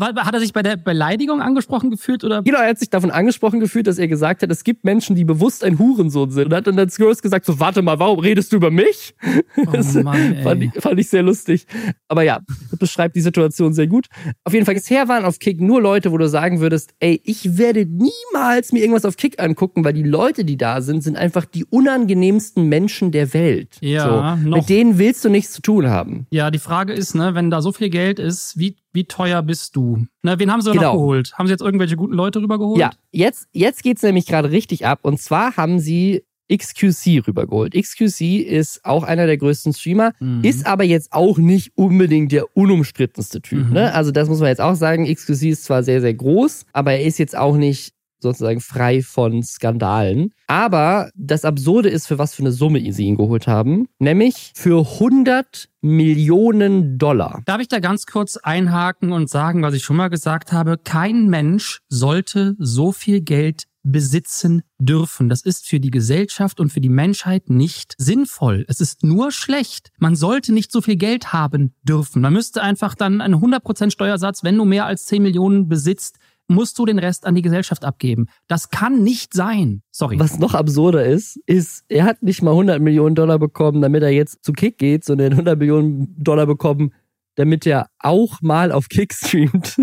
Hat 0.00 0.34
er 0.34 0.40
sich 0.40 0.52
bei 0.52 0.62
der 0.62 0.76
Beleidigung 0.76 1.40
angesprochen 1.40 1.90
gefühlt 1.90 2.24
oder? 2.24 2.42
Genau, 2.42 2.58
er 2.58 2.70
hat 2.70 2.78
sich 2.78 2.90
davon 2.90 3.10
angesprochen 3.10 3.60
gefühlt, 3.60 3.86
dass 3.86 3.98
er 3.98 4.08
gesagt 4.08 4.42
hat, 4.42 4.50
es 4.50 4.64
gibt 4.64 4.84
Menschen, 4.84 5.14
die 5.14 5.24
bewusst 5.24 5.62
ein 5.62 5.78
Hurensohn 5.78 6.30
sind. 6.30 6.46
Und 6.46 6.54
hat 6.54 6.66
dann 6.66 6.76
Girls 6.76 7.22
gesagt, 7.22 7.46
so 7.46 7.60
warte 7.60 7.82
mal, 7.82 7.98
warum 7.98 8.18
redest 8.18 8.52
du 8.52 8.56
über 8.56 8.70
mich? 8.70 9.14
Oh 9.56 9.70
Mann, 10.02 10.38
fand, 10.42 10.62
ich, 10.64 10.70
fand 10.78 10.98
ich 10.98 11.08
sehr 11.08 11.22
lustig. 11.22 11.66
Aber 12.08 12.22
ja, 12.22 12.40
das 12.70 12.78
beschreibt 12.78 13.16
die 13.16 13.20
Situation 13.20 13.72
sehr 13.72 13.86
gut. 13.86 14.06
Auf 14.44 14.52
jeden 14.52 14.66
Fall, 14.66 14.74
bisher 14.74 15.08
waren 15.08 15.24
auf 15.24 15.38
Kick 15.38 15.60
nur 15.60 15.80
Leute, 15.80 16.10
wo 16.10 16.18
du 16.18 16.28
sagen 16.28 16.60
würdest, 16.60 16.92
ey, 16.98 17.20
ich 17.24 17.56
werde 17.56 17.86
niemals 17.86 18.72
mir 18.72 18.80
irgendwas 18.80 19.04
auf 19.04 19.16
Kick 19.16 19.40
angucken, 19.40 19.84
weil 19.84 19.92
die 19.92 20.02
Leute, 20.02 20.44
die 20.44 20.56
da 20.56 20.80
sind, 20.80 21.02
sind 21.02 21.16
einfach 21.16 21.44
die 21.44 21.64
unangenehmsten 21.64 22.68
Menschen 22.70 23.10
der 23.12 23.34
Welt. 23.34 23.76
Ja, 23.82 24.38
so. 24.42 24.48
Mit 24.48 24.70
denen 24.70 24.96
willst 24.98 25.22
du 25.24 25.28
nichts 25.28 25.52
zu 25.52 25.60
tun 25.60 25.88
haben. 25.88 26.26
Ja, 26.30 26.50
die 26.50 26.58
Frage 26.58 26.94
ist, 26.94 27.14
ne, 27.14 27.34
wenn 27.34 27.50
da 27.50 27.60
so 27.60 27.72
viel 27.72 27.90
Geld 27.90 28.18
ist, 28.18 28.58
wie, 28.58 28.76
wie 28.94 29.04
teuer 29.04 29.42
bist 29.42 29.76
du? 29.76 30.06
Ne, 30.22 30.38
wen 30.38 30.50
haben 30.50 30.62
sie 30.62 30.70
Genau. 30.70 30.82
noch 30.84 30.92
geholt? 30.94 31.34
Haben 31.34 31.46
sie 31.46 31.52
jetzt 31.52 31.60
irgendwelche 31.60 31.96
guten 31.96 32.14
Leute 32.14 32.40
rübergeholt? 32.40 32.80
Ja, 32.80 32.92
jetzt, 33.12 33.48
jetzt 33.52 33.82
geht's 33.82 34.02
nämlich 34.02 34.24
gerade 34.24 34.50
richtig 34.50 34.86
ab. 34.86 35.00
Und 35.02 35.20
zwar 35.20 35.56
haben 35.58 35.78
sie 35.78 36.22
XQC 36.52 37.26
rübergeholt. 37.28 37.74
XQC 37.74 38.40
ist 38.40 38.84
auch 38.84 39.04
einer 39.04 39.26
der 39.26 39.36
größten 39.36 39.72
Streamer, 39.72 40.12
Mhm. 40.18 40.42
ist 40.42 40.66
aber 40.66 40.82
jetzt 40.82 41.12
auch 41.12 41.38
nicht 41.38 41.70
unbedingt 41.76 42.32
der 42.32 42.56
unumstrittenste 42.56 43.40
Typ. 43.40 43.68
Mhm. 43.68 43.72
Ne? 43.74 43.94
Also 43.94 44.10
das 44.10 44.28
muss 44.28 44.40
man 44.40 44.48
jetzt 44.48 44.60
auch 44.60 44.74
sagen. 44.74 45.06
XQC 45.06 45.50
ist 45.50 45.64
zwar 45.64 45.82
sehr, 45.84 46.00
sehr 46.00 46.14
groß, 46.14 46.66
aber 46.72 46.92
er 46.94 47.04
ist 47.04 47.18
jetzt 47.18 47.36
auch 47.36 47.56
nicht 47.56 47.92
sozusagen 48.22 48.60
frei 48.60 49.02
von 49.02 49.42
Skandalen. 49.42 50.32
Aber 50.46 51.10
das 51.14 51.44
Absurde 51.44 51.88
ist, 51.88 52.06
für 52.06 52.18
was 52.18 52.34
für 52.34 52.42
eine 52.42 52.52
Summe 52.52 52.92
sie 52.92 53.06
ihn 53.06 53.16
geholt 53.16 53.46
haben. 53.46 53.88
Nämlich 53.98 54.52
für 54.54 54.86
100 54.94 55.68
Millionen 55.80 56.98
Dollar. 56.98 57.42
Darf 57.46 57.60
ich 57.60 57.68
da 57.68 57.78
ganz 57.78 58.06
kurz 58.06 58.36
einhaken 58.36 59.12
und 59.12 59.30
sagen, 59.30 59.62
was 59.62 59.74
ich 59.74 59.82
schon 59.82 59.96
mal 59.96 60.08
gesagt 60.08 60.52
habe? 60.52 60.78
Kein 60.78 61.28
Mensch 61.28 61.80
sollte 61.88 62.54
so 62.58 62.92
viel 62.92 63.20
Geld 63.20 63.64
besitzen 63.82 64.62
dürfen. 64.78 65.28
Das 65.28 65.42
ist 65.42 65.66
für 65.66 65.80
die 65.80 65.90
Gesellschaft 65.90 66.60
und 66.60 66.70
für 66.70 66.80
die 66.80 66.88
Menschheit 66.88 67.48
nicht 67.48 67.94
sinnvoll. 67.98 68.64
Es 68.68 68.80
ist 68.80 69.02
nur 69.02 69.32
schlecht. 69.32 69.90
Man 69.98 70.16
sollte 70.16 70.52
nicht 70.52 70.70
so 70.70 70.80
viel 70.80 70.96
Geld 70.96 71.32
haben 71.32 71.74
dürfen. 71.82 72.22
Man 72.22 72.32
müsste 72.32 72.62
einfach 72.62 72.94
dann 72.94 73.20
einen 73.20 73.36
100% 73.36 73.90
Steuersatz, 73.90 74.44
wenn 74.44 74.56
du 74.56 74.64
mehr 74.64 74.86
als 74.86 75.06
10 75.06 75.22
Millionen 75.22 75.68
besitzt, 75.68 76.18
musst 76.50 76.78
du 76.78 76.84
den 76.84 76.98
Rest 76.98 77.26
an 77.26 77.34
die 77.34 77.42
Gesellschaft 77.42 77.84
abgeben. 77.84 78.26
Das 78.48 78.70
kann 78.70 79.02
nicht 79.02 79.32
sein. 79.32 79.82
Sorry. 79.90 80.18
Was 80.18 80.38
noch 80.38 80.54
absurder 80.54 81.06
ist, 81.06 81.36
ist, 81.46 81.84
er 81.88 82.04
hat 82.04 82.22
nicht 82.22 82.42
mal 82.42 82.50
100 82.50 82.80
Millionen 82.80 83.14
Dollar 83.14 83.38
bekommen, 83.38 83.80
damit 83.80 84.02
er 84.02 84.10
jetzt 84.10 84.44
zu 84.44 84.52
Kick 84.52 84.76
geht, 84.76 85.04
sondern 85.04 85.26
er 85.26 85.30
hat 85.30 85.46
100 85.46 85.58
Millionen 85.58 86.14
Dollar 86.22 86.46
bekommen, 86.46 86.92
damit 87.36 87.66
er 87.66 87.86
auch 88.00 88.42
mal 88.42 88.72
auf 88.72 88.88
Kick 88.88 89.14
streamt. 89.14 89.80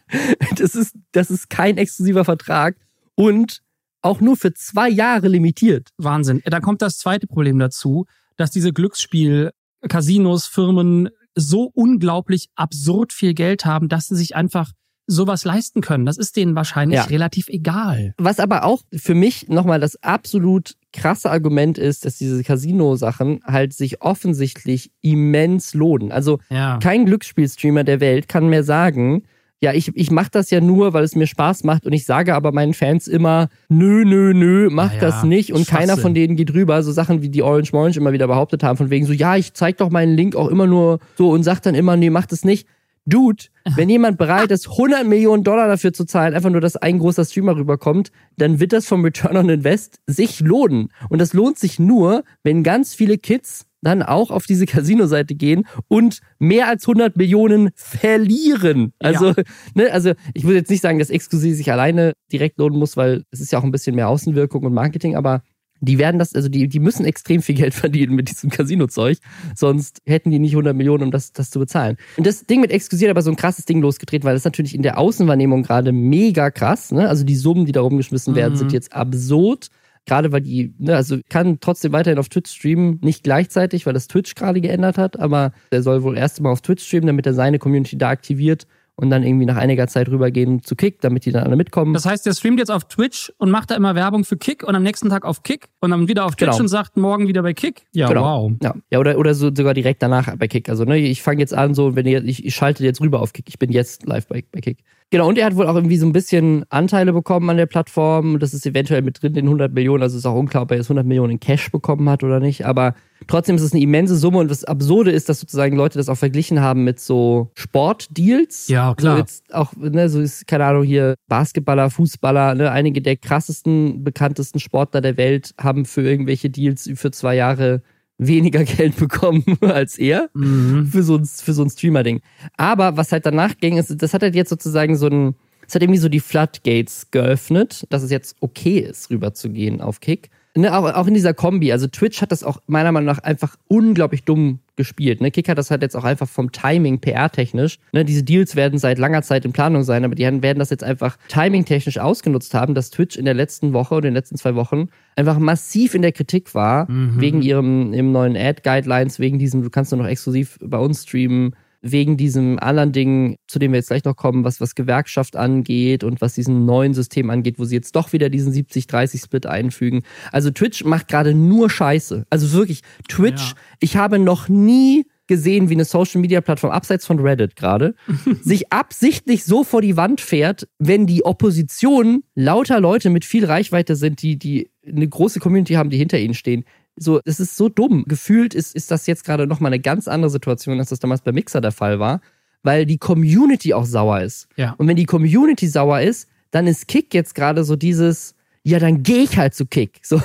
das 0.56 0.74
ist, 0.74 0.94
das 1.12 1.30
ist 1.30 1.48
kein 1.48 1.78
exklusiver 1.78 2.26
Vertrag 2.26 2.76
und 3.14 3.62
auch 4.02 4.20
nur 4.20 4.36
für 4.36 4.52
zwei 4.52 4.88
Jahre 4.90 5.28
limitiert. 5.28 5.88
Wahnsinn. 5.96 6.42
Da 6.44 6.60
kommt 6.60 6.82
das 6.82 6.98
zweite 6.98 7.26
Problem 7.26 7.58
dazu, 7.58 8.06
dass 8.36 8.50
diese 8.50 8.72
Glücksspiel, 8.72 9.52
Casinos, 9.88 10.46
Firmen 10.46 11.08
so 11.34 11.70
unglaublich 11.74 12.48
absurd 12.56 13.14
viel 13.14 13.32
Geld 13.32 13.64
haben, 13.64 13.88
dass 13.88 14.08
sie 14.08 14.16
sich 14.16 14.36
einfach 14.36 14.72
sowas 15.10 15.44
leisten 15.44 15.80
können. 15.80 16.06
Das 16.06 16.16
ist 16.16 16.36
denen 16.36 16.54
wahrscheinlich 16.54 16.98
Ja. 16.98 17.04
relativ 17.04 17.48
egal. 17.48 18.14
Was 18.18 18.38
aber 18.38 18.64
auch 18.64 18.82
für 18.94 19.14
mich 19.14 19.48
nochmal 19.48 19.80
das 19.80 20.02
absolut 20.02 20.76
krasse 20.92 21.30
Argument 21.30 21.78
ist, 21.78 22.04
dass 22.04 22.16
diese 22.16 22.42
Casino-Sachen 22.44 23.40
halt 23.44 23.72
sich 23.72 24.02
offensichtlich 24.02 24.90
immens 25.02 25.74
lohnen. 25.74 26.12
Also 26.12 26.38
Ja. 26.50 26.78
kein 26.82 27.06
Glücksspielstreamer 27.06 27.84
der 27.84 28.00
Welt 28.00 28.28
kann 28.28 28.48
mir 28.48 28.62
sagen, 28.62 29.22
ja, 29.62 29.74
ich, 29.74 29.94
ich 29.94 30.10
mache 30.10 30.30
das 30.32 30.50
ja 30.50 30.60
nur, 30.62 30.94
weil 30.94 31.04
es 31.04 31.14
mir 31.14 31.26
Spaß 31.26 31.64
macht 31.64 31.84
und 31.84 31.92
ich 31.92 32.06
sage 32.06 32.34
aber 32.34 32.50
meinen 32.50 32.72
Fans 32.72 33.06
immer, 33.06 33.48
nö, 33.68 34.04
nö, 34.06 34.32
nö, 34.32 34.68
mach 34.70 34.94
Ja, 34.94 35.00
das 35.00 35.22
nicht 35.22 35.52
und 35.52 35.66
keiner 35.68 35.98
von 35.98 36.14
denen 36.14 36.34
geht 36.34 36.54
rüber. 36.54 36.82
So 36.82 36.92
Sachen 36.92 37.20
wie 37.20 37.28
die 37.28 37.42
Orange 37.42 37.72
Morange 37.74 37.96
immer 37.98 38.12
wieder 38.12 38.26
behauptet 38.26 38.62
haben, 38.62 38.78
von 38.78 38.88
wegen 38.88 39.04
so, 39.04 39.12
ja, 39.12 39.36
ich 39.36 39.52
zeig 39.52 39.76
doch 39.76 39.90
meinen 39.90 40.16
Link 40.16 40.34
auch 40.34 40.48
immer 40.48 40.66
nur 40.66 40.98
so 41.18 41.30
und 41.30 41.42
sag 41.42 41.60
dann 41.60 41.74
immer, 41.74 41.96
nee, 41.96 42.08
mach 42.08 42.24
das 42.26 42.42
nicht. 42.44 42.66
Dude, 43.10 43.44
wenn 43.76 43.90
jemand 43.90 44.16
bereit 44.16 44.50
ist, 44.50 44.68
100 44.70 45.06
Millionen 45.06 45.44
Dollar 45.44 45.68
dafür 45.68 45.92
zu 45.92 46.04
zahlen, 46.04 46.34
einfach 46.34 46.50
nur, 46.50 46.62
dass 46.62 46.76
ein 46.76 46.98
großer 46.98 47.24
Streamer 47.24 47.56
rüberkommt, 47.56 48.10
dann 48.38 48.58
wird 48.60 48.72
das 48.72 48.86
vom 48.86 49.04
Return 49.04 49.36
on 49.36 49.50
Invest 49.50 50.00
sich 50.06 50.40
lohnen. 50.40 50.88
Und 51.10 51.20
das 51.20 51.34
lohnt 51.34 51.58
sich 51.58 51.78
nur, 51.78 52.24
wenn 52.42 52.62
ganz 52.62 52.94
viele 52.94 53.18
Kids 53.18 53.66
dann 53.82 54.02
auch 54.02 54.30
auf 54.30 54.46
diese 54.46 54.66
Casino-Seite 54.66 55.34
gehen 55.34 55.66
und 55.88 56.20
mehr 56.38 56.68
als 56.68 56.84
100 56.84 57.16
Millionen 57.16 57.70
verlieren. 57.74 58.92
Also, 58.98 59.34
ne, 59.74 59.90
also 59.92 60.12
ich 60.34 60.44
würde 60.44 60.58
jetzt 60.58 60.70
nicht 60.70 60.82
sagen, 60.82 60.98
dass 60.98 61.10
Exklusiv 61.10 61.56
sich 61.56 61.72
alleine 61.72 62.12
direkt 62.32 62.58
lohnen 62.58 62.78
muss, 62.78 62.96
weil 62.96 63.24
es 63.30 63.40
ist 63.40 63.52
ja 63.52 63.58
auch 63.58 63.64
ein 63.64 63.70
bisschen 63.70 63.96
mehr 63.96 64.08
Außenwirkung 64.08 64.64
und 64.64 64.74
Marketing, 64.74 65.16
aber 65.16 65.42
die 65.80 65.98
werden 65.98 66.18
das, 66.18 66.34
also 66.34 66.48
die, 66.48 66.68
die 66.68 66.80
müssen 66.80 67.04
extrem 67.04 67.42
viel 67.42 67.54
Geld 67.54 67.74
verdienen 67.74 68.14
mit 68.14 68.30
diesem 68.30 68.50
Casino-Zeug, 68.50 69.18
sonst 69.54 70.00
hätten 70.06 70.30
die 70.30 70.38
nicht 70.38 70.52
100 70.52 70.76
Millionen, 70.76 71.04
um 71.04 71.10
das, 71.10 71.32
das 71.32 71.50
zu 71.50 71.58
bezahlen. 71.58 71.96
Und 72.16 72.26
das 72.26 72.46
Ding 72.46 72.60
mit 72.60 72.70
Exklusiv 72.70 73.06
hat 73.06 73.10
aber 73.10 73.22
so 73.22 73.30
ein 73.30 73.36
krasses 73.36 73.64
Ding 73.64 73.80
losgetreten, 73.80 74.24
weil 74.26 74.34
das 74.34 74.44
natürlich 74.44 74.74
in 74.74 74.82
der 74.82 74.98
Außenwahrnehmung 74.98 75.62
gerade 75.62 75.92
mega 75.92 76.50
krass, 76.50 76.92
ne? 76.92 77.08
Also 77.08 77.24
die 77.24 77.36
Summen, 77.36 77.66
die 77.66 77.72
da 77.72 77.80
rumgeschmissen 77.80 78.34
werden, 78.34 78.52
Mhm. 78.54 78.58
sind 78.58 78.72
jetzt 78.72 78.92
absurd. 78.92 79.68
Gerade 80.06 80.32
weil 80.32 80.40
die, 80.40 80.74
ne, 80.78 80.96
also 80.96 81.18
kann 81.28 81.58
trotzdem 81.60 81.92
weiterhin 81.92 82.18
auf 82.18 82.30
Twitch 82.30 82.50
streamen, 82.50 82.98
nicht 83.02 83.22
gleichzeitig, 83.22 83.84
weil 83.84 83.92
das 83.92 84.08
Twitch 84.08 84.34
gerade 84.34 84.60
geändert 84.62 84.96
hat, 84.96 85.20
aber 85.20 85.52
er 85.70 85.82
soll 85.82 86.02
wohl 86.02 86.16
erst 86.16 86.40
mal 86.40 86.50
auf 86.50 86.62
Twitch 86.62 86.84
streamen, 86.84 87.06
damit 87.08 87.26
er 87.26 87.34
seine 87.34 87.58
Community 87.58 87.98
da 87.98 88.08
aktiviert 88.08 88.66
und 89.00 89.10
dann 89.10 89.22
irgendwie 89.22 89.46
nach 89.46 89.56
einiger 89.56 89.86
Zeit 89.88 90.08
rübergehen 90.08 90.62
zu 90.62 90.76
Kick, 90.76 91.00
damit 91.00 91.24
die 91.24 91.32
dann 91.32 91.44
alle 91.44 91.56
mitkommen. 91.56 91.94
Das 91.94 92.04
heißt, 92.06 92.26
der 92.26 92.32
streamt 92.34 92.58
jetzt 92.58 92.70
auf 92.70 92.84
Twitch 92.84 93.32
und 93.38 93.50
macht 93.50 93.70
da 93.70 93.74
immer 93.76 93.94
Werbung 93.94 94.24
für 94.24 94.36
Kick 94.36 94.62
und 94.62 94.74
am 94.74 94.82
nächsten 94.82 95.08
Tag 95.08 95.24
auf 95.24 95.42
Kick 95.42 95.68
und 95.80 95.90
dann 95.90 96.06
wieder 96.08 96.24
auf 96.26 96.36
Twitch 96.36 96.50
Genau. 96.50 96.60
und 96.60 96.68
sagt 96.68 96.96
morgen 96.96 97.26
wieder 97.28 97.42
bei 97.42 97.54
Kick. 97.54 97.82
Ja, 97.92 98.08
Genau. 98.08 98.22
wow. 98.22 98.52
Ja, 98.62 98.74
ja 98.90 98.98
oder, 98.98 99.18
oder 99.18 99.34
so, 99.34 99.50
sogar 99.54 99.74
direkt 99.74 100.02
danach 100.02 100.36
bei 100.36 100.48
Kick. 100.48 100.68
Also, 100.68 100.84
ne, 100.84 100.98
ich 100.98 101.22
fange 101.22 101.40
jetzt 101.40 101.54
an, 101.54 101.74
so, 101.74 101.96
wenn 101.96 102.06
ihr, 102.06 102.22
ich, 102.24 102.44
ich 102.44 102.54
schalte 102.54 102.84
jetzt 102.84 103.00
rüber 103.00 103.20
auf 103.20 103.32
Kick. 103.32 103.46
Ich 103.48 103.58
bin 103.58 103.70
jetzt 103.72 104.06
live 104.06 104.26
bei, 104.26 104.44
bei 104.52 104.60
Kick. 104.60 104.78
Genau, 105.12 105.28
und 105.28 105.36
er 105.38 105.46
hat 105.46 105.56
wohl 105.56 105.66
auch 105.66 105.74
irgendwie 105.74 105.96
so 105.96 106.06
ein 106.06 106.12
bisschen 106.12 106.64
Anteile 106.68 107.12
bekommen 107.12 107.50
an 107.50 107.56
der 107.56 107.66
Plattform. 107.66 108.38
Das 108.38 108.54
ist 108.54 108.64
eventuell 108.64 109.02
mit 109.02 109.20
drin 109.20 109.34
in 109.34 109.46
100 109.46 109.72
Millionen. 109.72 110.04
Also 110.04 110.16
ist 110.16 110.24
auch 110.24 110.36
unklar, 110.36 110.62
ob 110.62 110.70
er 110.70 110.76
jetzt 110.76 110.86
100 110.86 111.04
Millionen 111.04 111.32
in 111.32 111.40
Cash 111.40 111.72
bekommen 111.72 112.08
hat 112.08 112.22
oder 112.22 112.38
nicht. 112.38 112.64
Aber 112.64 112.94
trotzdem 113.26 113.56
ist 113.56 113.62
es 113.62 113.72
eine 113.72 113.82
immense 113.82 114.16
Summe. 114.16 114.38
Und 114.38 114.48
das 114.48 114.62
Absurde 114.62 115.10
ist, 115.10 115.28
dass 115.28 115.40
sozusagen 115.40 115.76
Leute 115.76 115.98
das 115.98 116.08
auch 116.08 116.16
verglichen 116.16 116.60
haben 116.60 116.84
mit 116.84 117.00
so 117.00 117.50
Sportdeals. 117.54 118.68
Ja, 118.68 118.94
klar. 118.94 119.14
So 119.14 119.18
jetzt 119.18 119.52
auch, 119.52 119.72
ne, 119.76 120.08
so 120.08 120.20
ist, 120.20 120.46
keine 120.46 120.64
Ahnung, 120.64 120.84
hier 120.84 121.16
Basketballer, 121.26 121.90
Fußballer, 121.90 122.54
ne, 122.54 122.70
einige 122.70 123.02
der 123.02 123.16
krassesten, 123.16 124.04
bekanntesten 124.04 124.60
Sportler 124.60 125.00
der 125.00 125.16
Welt 125.16 125.54
haben 125.60 125.86
für 125.86 126.02
irgendwelche 126.02 126.50
Deals 126.50 126.88
für 126.94 127.10
zwei 127.10 127.34
Jahre 127.34 127.82
weniger 128.20 128.64
Geld 128.76 128.96
bekommen 128.96 129.44
als 129.62 129.98
er 129.98 130.28
Mhm. 130.34 130.86
für 130.86 131.02
so 131.02 131.16
ein, 131.16 131.24
für 131.24 131.52
so 131.52 131.62
ein 131.62 131.70
Streamer-Ding. 131.70 132.20
Aber 132.56 132.96
was 132.96 133.12
halt 133.12 133.26
danach 133.26 133.56
ging, 133.58 133.78
ist, 133.78 133.94
das 134.02 134.14
hat 134.14 134.22
halt 134.22 134.34
jetzt 134.34 134.50
sozusagen 134.50 134.96
so 134.96 135.06
ein, 135.08 135.34
es 135.66 135.74
hat 135.74 135.82
irgendwie 135.82 136.00
so 136.00 136.08
die 136.08 136.20
Floodgates 136.20 137.10
geöffnet, 137.10 137.86
dass 137.90 138.02
es 138.02 138.10
jetzt 138.10 138.36
okay 138.40 138.78
ist, 138.80 139.10
rüberzugehen 139.10 139.80
auf 139.80 140.00
Kick. 140.00 140.30
Ne, 140.56 140.76
auch, 140.76 140.92
auch 140.94 141.06
in 141.06 141.14
dieser 141.14 141.32
Kombi. 141.32 141.70
Also 141.70 141.86
Twitch 141.86 142.20
hat 142.20 142.32
das 142.32 142.42
auch 142.42 142.58
meiner 142.66 142.90
Meinung 142.90 143.06
nach 143.06 143.20
einfach 143.20 143.54
unglaublich 143.68 144.24
dumm 144.24 144.58
gespielt. 144.74 145.20
Ne? 145.20 145.30
Kick 145.30 145.48
hat 145.48 145.58
das 145.58 145.70
halt 145.70 145.82
jetzt 145.82 145.94
auch 145.94 146.02
einfach 146.02 146.28
vom 146.28 146.50
Timing 146.50 147.00
PR-technisch. 147.00 147.78
Ne? 147.92 148.04
Diese 148.04 148.24
Deals 148.24 148.56
werden 148.56 148.76
seit 148.78 148.98
langer 148.98 149.22
Zeit 149.22 149.44
in 149.44 149.52
Planung 149.52 149.84
sein, 149.84 150.04
aber 150.04 150.16
die 150.16 150.24
werden 150.24 150.58
das 150.58 150.70
jetzt 150.70 150.82
einfach 150.82 151.18
timing-technisch 151.28 151.98
ausgenutzt 151.98 152.52
haben, 152.54 152.74
dass 152.74 152.90
Twitch 152.90 153.16
in 153.16 153.26
der 153.26 153.34
letzten 153.34 153.72
Woche 153.72 153.94
oder 153.94 154.08
in 154.08 154.14
den 154.14 154.18
letzten 154.18 154.36
zwei 154.36 154.56
Wochen 154.56 154.88
einfach 155.14 155.38
massiv 155.38 155.94
in 155.94 156.02
der 156.02 156.12
Kritik 156.12 156.52
war, 156.54 156.86
wegen 156.88 157.42
ihrem, 157.42 157.92
ihrem 157.92 158.10
neuen 158.10 158.36
Ad-Guidelines, 158.36 159.20
wegen 159.20 159.38
diesem, 159.38 159.62
du 159.62 159.70
kannst 159.70 159.92
nur 159.92 160.02
noch 160.02 160.08
exklusiv 160.08 160.58
bei 160.62 160.78
uns 160.78 161.02
streamen, 161.02 161.54
wegen 161.82 162.16
diesem 162.16 162.58
anderen 162.58 162.92
Ding, 162.92 163.36
zu 163.46 163.58
dem 163.58 163.72
wir 163.72 163.78
jetzt 163.78 163.88
gleich 163.88 164.04
noch 164.04 164.16
kommen, 164.16 164.44
was, 164.44 164.60
was 164.60 164.74
Gewerkschaft 164.74 165.36
angeht 165.36 166.04
und 166.04 166.20
was 166.20 166.34
diesen 166.34 166.66
neuen 166.66 166.92
System 166.94 167.30
angeht, 167.30 167.58
wo 167.58 167.64
sie 167.64 167.76
jetzt 167.76 167.96
doch 167.96 168.12
wieder 168.12 168.28
diesen 168.28 168.52
70-30-Split 168.52 169.46
einfügen. 169.46 170.02
Also 170.32 170.50
Twitch 170.50 170.84
macht 170.84 171.08
gerade 171.08 171.34
nur 171.34 171.70
Scheiße. 171.70 172.24
Also 172.30 172.52
wirklich, 172.52 172.82
Twitch, 173.08 173.50
Ja. 173.50 173.56
ich 173.80 173.96
habe 173.96 174.18
noch 174.18 174.48
nie 174.48 175.06
gesehen, 175.26 175.68
wie 175.68 175.74
eine 175.74 175.84
Social-Media-Plattform 175.84 176.72
abseits 176.72 177.06
von 177.06 177.20
Reddit 177.20 177.54
gerade 177.54 177.94
sich 178.42 178.72
absichtlich 178.72 179.44
so 179.44 179.62
vor 179.62 179.80
die 179.80 179.96
Wand 179.96 180.20
fährt, 180.20 180.66
wenn 180.78 181.06
die 181.06 181.24
Opposition 181.24 182.24
lauter 182.34 182.80
Leute 182.80 183.10
mit 183.10 183.24
viel 183.24 183.44
Reichweite 183.44 183.94
sind, 183.94 184.22
die, 184.22 184.36
die 184.36 184.70
eine 184.84 185.06
große 185.08 185.38
Community 185.38 185.74
haben, 185.74 185.88
die 185.90 185.98
hinter 185.98 186.18
ihnen 186.18 186.34
stehen. 186.34 186.64
So, 187.02 187.18
es 187.24 187.40
ist 187.40 187.56
so 187.56 187.70
dumm. 187.70 188.04
Gefühlt 188.06 188.54
ist, 188.54 188.74
ist 188.74 188.90
das 188.90 189.06
jetzt 189.06 189.24
gerade 189.24 189.46
nochmal 189.46 189.72
eine 189.72 189.80
ganz 189.80 190.06
andere 190.06 190.30
Situation, 190.30 190.78
als 190.78 190.90
das 190.90 190.98
damals 190.98 191.22
bei 191.22 191.32
Mixer 191.32 191.62
der 191.62 191.72
Fall 191.72 191.98
war, 191.98 192.20
weil 192.62 192.84
die 192.84 192.98
Community 192.98 193.72
auch 193.72 193.86
sauer 193.86 194.20
ist. 194.20 194.48
Ja. 194.56 194.74
Und 194.76 194.86
wenn 194.86 194.96
die 194.96 195.06
Community 195.06 195.66
sauer 195.66 196.02
ist, 196.02 196.28
dann 196.50 196.66
ist 196.66 196.88
Kick 196.88 197.14
jetzt 197.14 197.34
gerade 197.34 197.64
so 197.64 197.74
dieses, 197.74 198.34
ja, 198.64 198.78
dann 198.78 199.02
gehe 199.02 199.22
ich 199.22 199.38
halt 199.38 199.54
zu 199.54 199.64
Kick. 199.64 200.00
So. 200.02 200.20